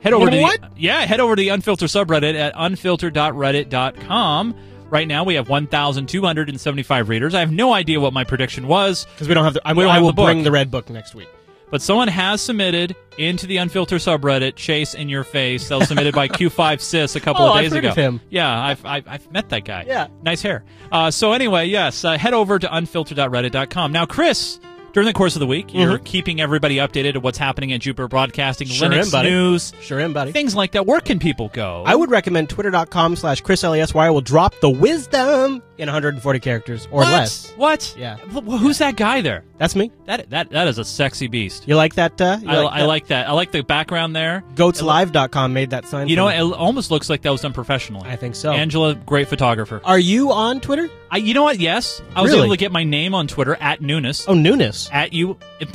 Head 0.00 0.14
over 0.14 0.24
You 0.24 0.30
know 0.30 0.36
to 0.38 0.42
what? 0.44 0.60
The, 0.62 0.70
yeah, 0.80 1.04
head 1.04 1.20
over 1.20 1.36
to 1.36 1.40
the 1.40 1.50
unfiltered 1.50 1.90
subreddit 1.90 2.36
at 2.36 2.54
unfilter.reddit.com. 2.54 4.54
Right 4.90 5.06
now 5.08 5.24
we 5.24 5.34
have 5.36 5.48
1,275 5.48 7.08
readers. 7.08 7.34
I 7.34 7.40
have 7.40 7.52
no 7.52 7.72
idea 7.72 8.00
what 8.00 8.12
my 8.12 8.24
prediction 8.24 8.66
was 8.66 9.04
because 9.06 9.28
we 9.28 9.34
don't 9.34 9.44
have 9.44 9.54
the. 9.54 9.62
I, 9.64 9.72
don't 9.72 9.86
I 9.86 10.00
will 10.00 10.12
the 10.12 10.22
bring 10.22 10.42
the 10.42 10.50
red 10.50 10.70
book 10.70 10.90
next 10.90 11.14
week. 11.14 11.28
But 11.70 11.80
someone 11.80 12.08
has 12.08 12.40
submitted 12.42 12.96
into 13.16 13.46
the 13.46 13.58
unfiltered 13.58 14.00
subreddit 14.00 14.56
Chase 14.56 14.92
in 14.94 15.08
your 15.08 15.22
face. 15.22 15.68
That 15.68 15.78
was 15.78 15.86
submitted 15.86 16.16
by 16.16 16.26
Q5 16.28 16.80
Sis 16.80 17.14
a 17.14 17.20
couple 17.20 17.44
Oh, 17.44 17.50
of 17.50 17.56
I've 17.56 17.62
days 17.62 17.70
heard 17.72 17.78
ago. 17.78 17.90
of 17.90 17.96
him. 17.96 18.20
Yeah, 18.28 18.60
I've, 18.60 18.84
I've 18.84 19.06
I've 19.06 19.30
met 19.30 19.50
that 19.50 19.64
guy. 19.64 19.84
Yeah. 19.86 20.08
nice 20.22 20.42
hair. 20.42 20.64
Uh, 20.90 21.12
so 21.12 21.32
anyway, 21.32 21.66
yes, 21.66 22.04
uh, 22.04 22.18
head 22.18 22.34
over 22.34 22.58
to 22.58 22.66
unfilter.reddit.com. 22.66 23.92
Now, 23.92 24.04
Chris, 24.04 24.58
during 24.92 25.06
the 25.06 25.12
course 25.12 25.36
of 25.36 25.40
the 25.40 25.46
week, 25.46 25.72
you're 25.72 25.98
Mhm. 25.98 26.04
keeping 26.04 26.40
everybody 26.40 26.76
updated 26.76 27.16
of 27.16 27.22
what's 27.24 27.38
happening 27.38 27.72
at 27.72 27.80
Jupiter 27.80 28.08
Broadcasting, 28.08 28.68
Sure 28.68 28.88
Linux 28.88 29.14
am, 29.14 29.24
news, 29.24 29.72
Sure 29.82 30.00
am, 30.00 30.12
buddy. 30.12 30.32
things 30.32 30.54
like 30.54 30.72
that. 30.72 30.86
Where 30.86 31.00
can 31.00 31.18
people 31.18 31.50
go? 31.52 31.82
I 31.86 31.94
would 31.94 32.10
recommend 32.10 32.48
twitter.com 32.48 33.16
slash 33.16 33.42
ChrisLAS. 33.42 33.94
I 33.98 34.10
will 34.10 34.20
drop 34.20 34.54
the 34.60 34.70
wisdom 34.70 35.62
in 35.78 35.88
140 35.88 36.40
characters 36.40 36.86
or 36.90 37.00
What? 37.02 37.12
less. 37.12 37.52
What? 37.56 37.94
Yeah. 37.98 38.16
Wh- 38.34 38.58
Who's 38.58 38.78
that 38.78 38.96
guy 38.96 39.20
there? 39.20 39.44
That's 39.58 39.76
me. 39.76 39.90
That 40.06 40.30
that 40.30 40.50
that 40.50 40.68
is 40.68 40.78
a 40.78 40.84
sexy 40.84 41.26
beast. 41.28 41.64
You 41.66 41.76
like 41.76 41.94
that? 41.96 42.18
Uh, 42.20 42.38
you 42.42 42.48
I, 42.48 42.56
like 42.62 42.72
I 42.72 42.78
that? 42.80 42.86
like 42.86 43.06
that. 43.08 43.28
I 43.28 43.32
like 43.32 43.52
the 43.52 43.62
background 43.62 44.16
there. 44.16 44.42
GoatsLive.com 44.56 45.52
made 45.52 45.70
that 45.70 45.86
sign. 45.86 46.08
You 46.08 46.16
know, 46.16 46.28
me. 46.28 46.34
it 46.36 46.40
almost 46.54 46.90
looks 46.90 47.10
like 47.10 47.22
that 47.22 47.30
was 47.32 47.42
done 47.42 47.52
professionally. 47.52 48.08
I 48.08 48.16
think 48.16 48.34
so. 48.36 48.52
Angela, 48.52 48.94
great 48.94 49.28
photographer. 49.28 49.80
Are 49.84 49.98
you 49.98 50.32
on 50.32 50.60
Twitter? 50.60 50.88
I, 51.10 51.18
you 51.18 51.34
know 51.34 51.42
what? 51.42 51.58
Yes, 51.58 52.00
I 52.14 52.22
was 52.22 52.30
Really? 52.30 52.44
able 52.44 52.54
to 52.54 52.58
get 52.58 52.72
my 52.72 52.84
name 52.84 53.14
on 53.14 53.26
Twitter 53.26 53.56
at 53.60 53.82
Nunes. 53.82 54.24
Oh, 54.28 54.34
Nunes. 54.34 54.79
At 54.92 55.12
you, 55.12 55.36
is 55.60 55.68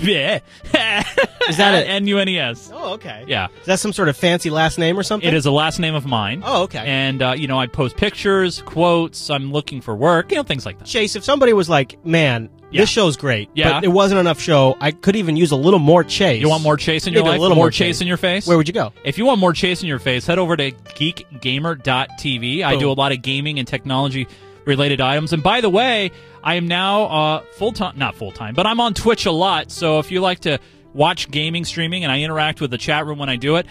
Is 1.47 1.57
that 1.57 1.75
it? 1.75 1.87
N 1.87 2.07
U 2.07 2.17
N 2.17 2.27
E 2.29 2.39
S? 2.39 2.71
Oh, 2.73 2.93
okay. 2.93 3.23
Yeah, 3.27 3.47
Is 3.59 3.65
that 3.67 3.79
some 3.79 3.93
sort 3.93 4.09
of 4.09 4.17
fancy 4.17 4.49
last 4.49 4.79
name 4.79 4.97
or 4.97 5.03
something? 5.03 5.27
it 5.27 5.33
is 5.35 5.45
a 5.45 5.51
last 5.51 5.79
name 5.79 5.93
of 5.93 6.05
mine. 6.05 6.41
Oh, 6.45 6.63
okay. 6.63 6.79
And 6.85 7.21
uh, 7.21 7.33
you 7.37 7.47
know, 7.47 7.59
I 7.59 7.67
post 7.67 7.97
pictures, 7.97 8.61
quotes. 8.65 9.29
I'm 9.29 9.51
looking 9.51 9.81
for 9.81 9.95
work. 9.95 10.31
You 10.31 10.37
know, 10.37 10.43
things 10.43 10.65
like 10.65 10.79
that. 10.79 10.87
Chase, 10.87 11.15
if 11.15 11.23
somebody 11.23 11.53
was 11.53 11.69
like, 11.69 12.03
man, 12.05 12.49
Yeah. 12.71 12.81
this 12.81 12.89
show's 12.89 13.15
great, 13.17 13.49
Yeah. 13.53 13.73
but 13.73 13.83
it 13.83 13.89
wasn't 13.89 14.19
enough 14.21 14.39
show, 14.41 14.75
I 14.81 14.89
could 14.91 15.15
even 15.15 15.35
use 15.37 15.51
a 15.51 15.55
little 15.55 15.79
more 15.79 16.03
chase. 16.03 16.41
You 16.41 16.49
want 16.49 16.63
more 16.63 16.77
chase 16.77 17.05
in 17.05 17.13
your 17.13 17.23
Maybe 17.23 17.37
a 17.37 17.41
little 17.41 17.55
more 17.55 17.65
more 17.65 17.71
chase 17.71 17.97
chase. 17.97 18.01
in 18.01 18.07
your 18.07 18.17
face? 18.17 18.47
Where 18.47 18.57
would 18.57 18.67
you 18.67 18.73
go? 18.73 18.91
If 19.03 19.17
you 19.19 19.25
want 19.25 19.39
more 19.39 19.53
chase 19.53 19.81
in 19.81 19.87
your 19.87 19.99
face, 19.99 20.25
head 20.25 20.39
over 20.39 20.57
to 20.57 20.71
geekgamer.tv. 20.71 22.63
I 22.63 22.75
do 22.77 22.89
a 22.89 22.93
lot 22.93 23.11
of 23.11 23.21
gaming 23.21 23.59
and 23.59 23.67
technology 23.67 24.27
related 24.65 25.01
items. 25.01 25.33
And 25.33 25.43
by 25.43 25.61
the 25.61 25.69
way, 25.69 26.11
I 26.43 26.55
am 26.55 26.67
now 26.67 27.03
uh, 27.03 27.39
full 27.53 27.71
time, 27.71 27.97
not 27.97 28.15
full 28.15 28.31
time, 28.31 28.53
but 28.53 28.65
I'm 28.65 28.79
on 28.79 28.93
Twitch 28.93 29.25
a 29.25 29.31
lot. 29.31 29.71
So 29.71 29.99
if 29.99 30.11
you 30.11 30.21
like 30.21 30.39
to 30.41 30.59
watch 30.93 31.29
gaming 31.29 31.65
streaming 31.65 32.03
and 32.03 32.11
I 32.11 32.21
interact 32.21 32.61
with 32.61 32.71
the 32.71 32.77
chat 32.77 33.05
room 33.05 33.19
when 33.19 33.29
I 33.29 33.35
do 33.35 33.55
it, 33.57 33.65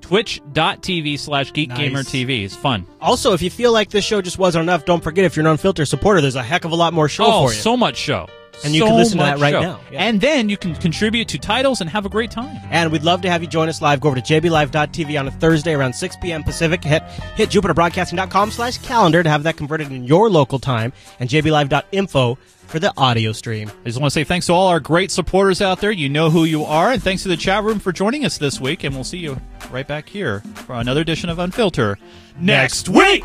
twitch.tv 0.00 1.18
slash 1.18 1.52
geekgamertv 1.52 2.44
is 2.44 2.54
fun. 2.54 2.86
Also, 3.00 3.34
if 3.34 3.42
you 3.42 3.50
feel 3.50 3.72
like 3.72 3.90
this 3.90 4.04
show 4.04 4.22
just 4.22 4.38
wasn't 4.38 4.62
enough, 4.62 4.84
don't 4.84 5.02
forget 5.02 5.24
if 5.24 5.36
you're 5.36 5.44
an 5.44 5.50
unfiltered 5.50 5.88
supporter, 5.88 6.20
there's 6.20 6.36
a 6.36 6.42
heck 6.42 6.64
of 6.64 6.72
a 6.72 6.76
lot 6.76 6.92
more 6.92 7.08
show 7.08 7.26
oh, 7.26 7.46
for 7.48 7.54
you. 7.54 7.60
so 7.60 7.76
much 7.76 7.96
show. 7.96 8.28
And 8.64 8.74
you 8.74 8.80
so 8.80 8.86
can 8.86 8.96
listen 8.96 9.18
to 9.18 9.24
that 9.24 9.38
right 9.38 9.52
show. 9.52 9.60
now. 9.60 9.80
Yeah. 9.90 10.04
And 10.04 10.20
then 10.20 10.48
you 10.48 10.56
can 10.56 10.74
contribute 10.74 11.28
to 11.28 11.38
titles 11.38 11.80
and 11.80 11.88
have 11.90 12.04
a 12.06 12.08
great 12.08 12.30
time. 12.30 12.60
And 12.70 12.90
we'd 12.90 13.02
love 13.04 13.22
to 13.22 13.30
have 13.30 13.42
you 13.42 13.48
join 13.48 13.68
us 13.68 13.80
live. 13.80 14.00
Go 14.00 14.08
over 14.08 14.20
to 14.20 14.40
jblive.tv 14.40 15.18
on 15.18 15.28
a 15.28 15.30
Thursday 15.30 15.74
around 15.74 15.92
6 15.94 16.16
p.m. 16.16 16.42
Pacific. 16.42 16.82
Hit, 16.82 17.02
hit 17.36 17.50
jupiterbroadcasting.com 17.50 18.50
slash 18.50 18.78
calendar 18.78 19.22
to 19.22 19.28
have 19.28 19.44
that 19.44 19.56
converted 19.56 19.92
in 19.92 20.04
your 20.04 20.28
local 20.28 20.58
time. 20.58 20.92
And 21.20 21.28
jblive.info 21.30 22.38
for 22.68 22.78
the 22.78 22.92
audio 22.96 23.32
stream. 23.32 23.70
I 23.82 23.88
just 23.88 24.00
want 24.00 24.12
to 24.12 24.14
say 24.14 24.24
thanks 24.24 24.46
to 24.46 24.52
all 24.52 24.68
our 24.68 24.80
great 24.80 25.10
supporters 25.10 25.62
out 25.62 25.80
there. 25.80 25.90
You 25.90 26.08
know 26.08 26.28
who 26.28 26.44
you 26.44 26.64
are. 26.64 26.90
And 26.90 27.02
thanks 27.02 27.22
to 27.22 27.28
the 27.28 27.36
chat 27.36 27.64
room 27.64 27.78
for 27.78 27.92
joining 27.92 28.24
us 28.24 28.38
this 28.38 28.60
week. 28.60 28.84
And 28.84 28.94
we'll 28.94 29.04
see 29.04 29.18
you 29.18 29.40
right 29.70 29.86
back 29.86 30.08
here 30.08 30.40
for 30.40 30.74
another 30.74 31.00
edition 31.00 31.30
of 31.30 31.38
Unfilter 31.38 31.96
next 32.38 32.88
week. 32.88 33.24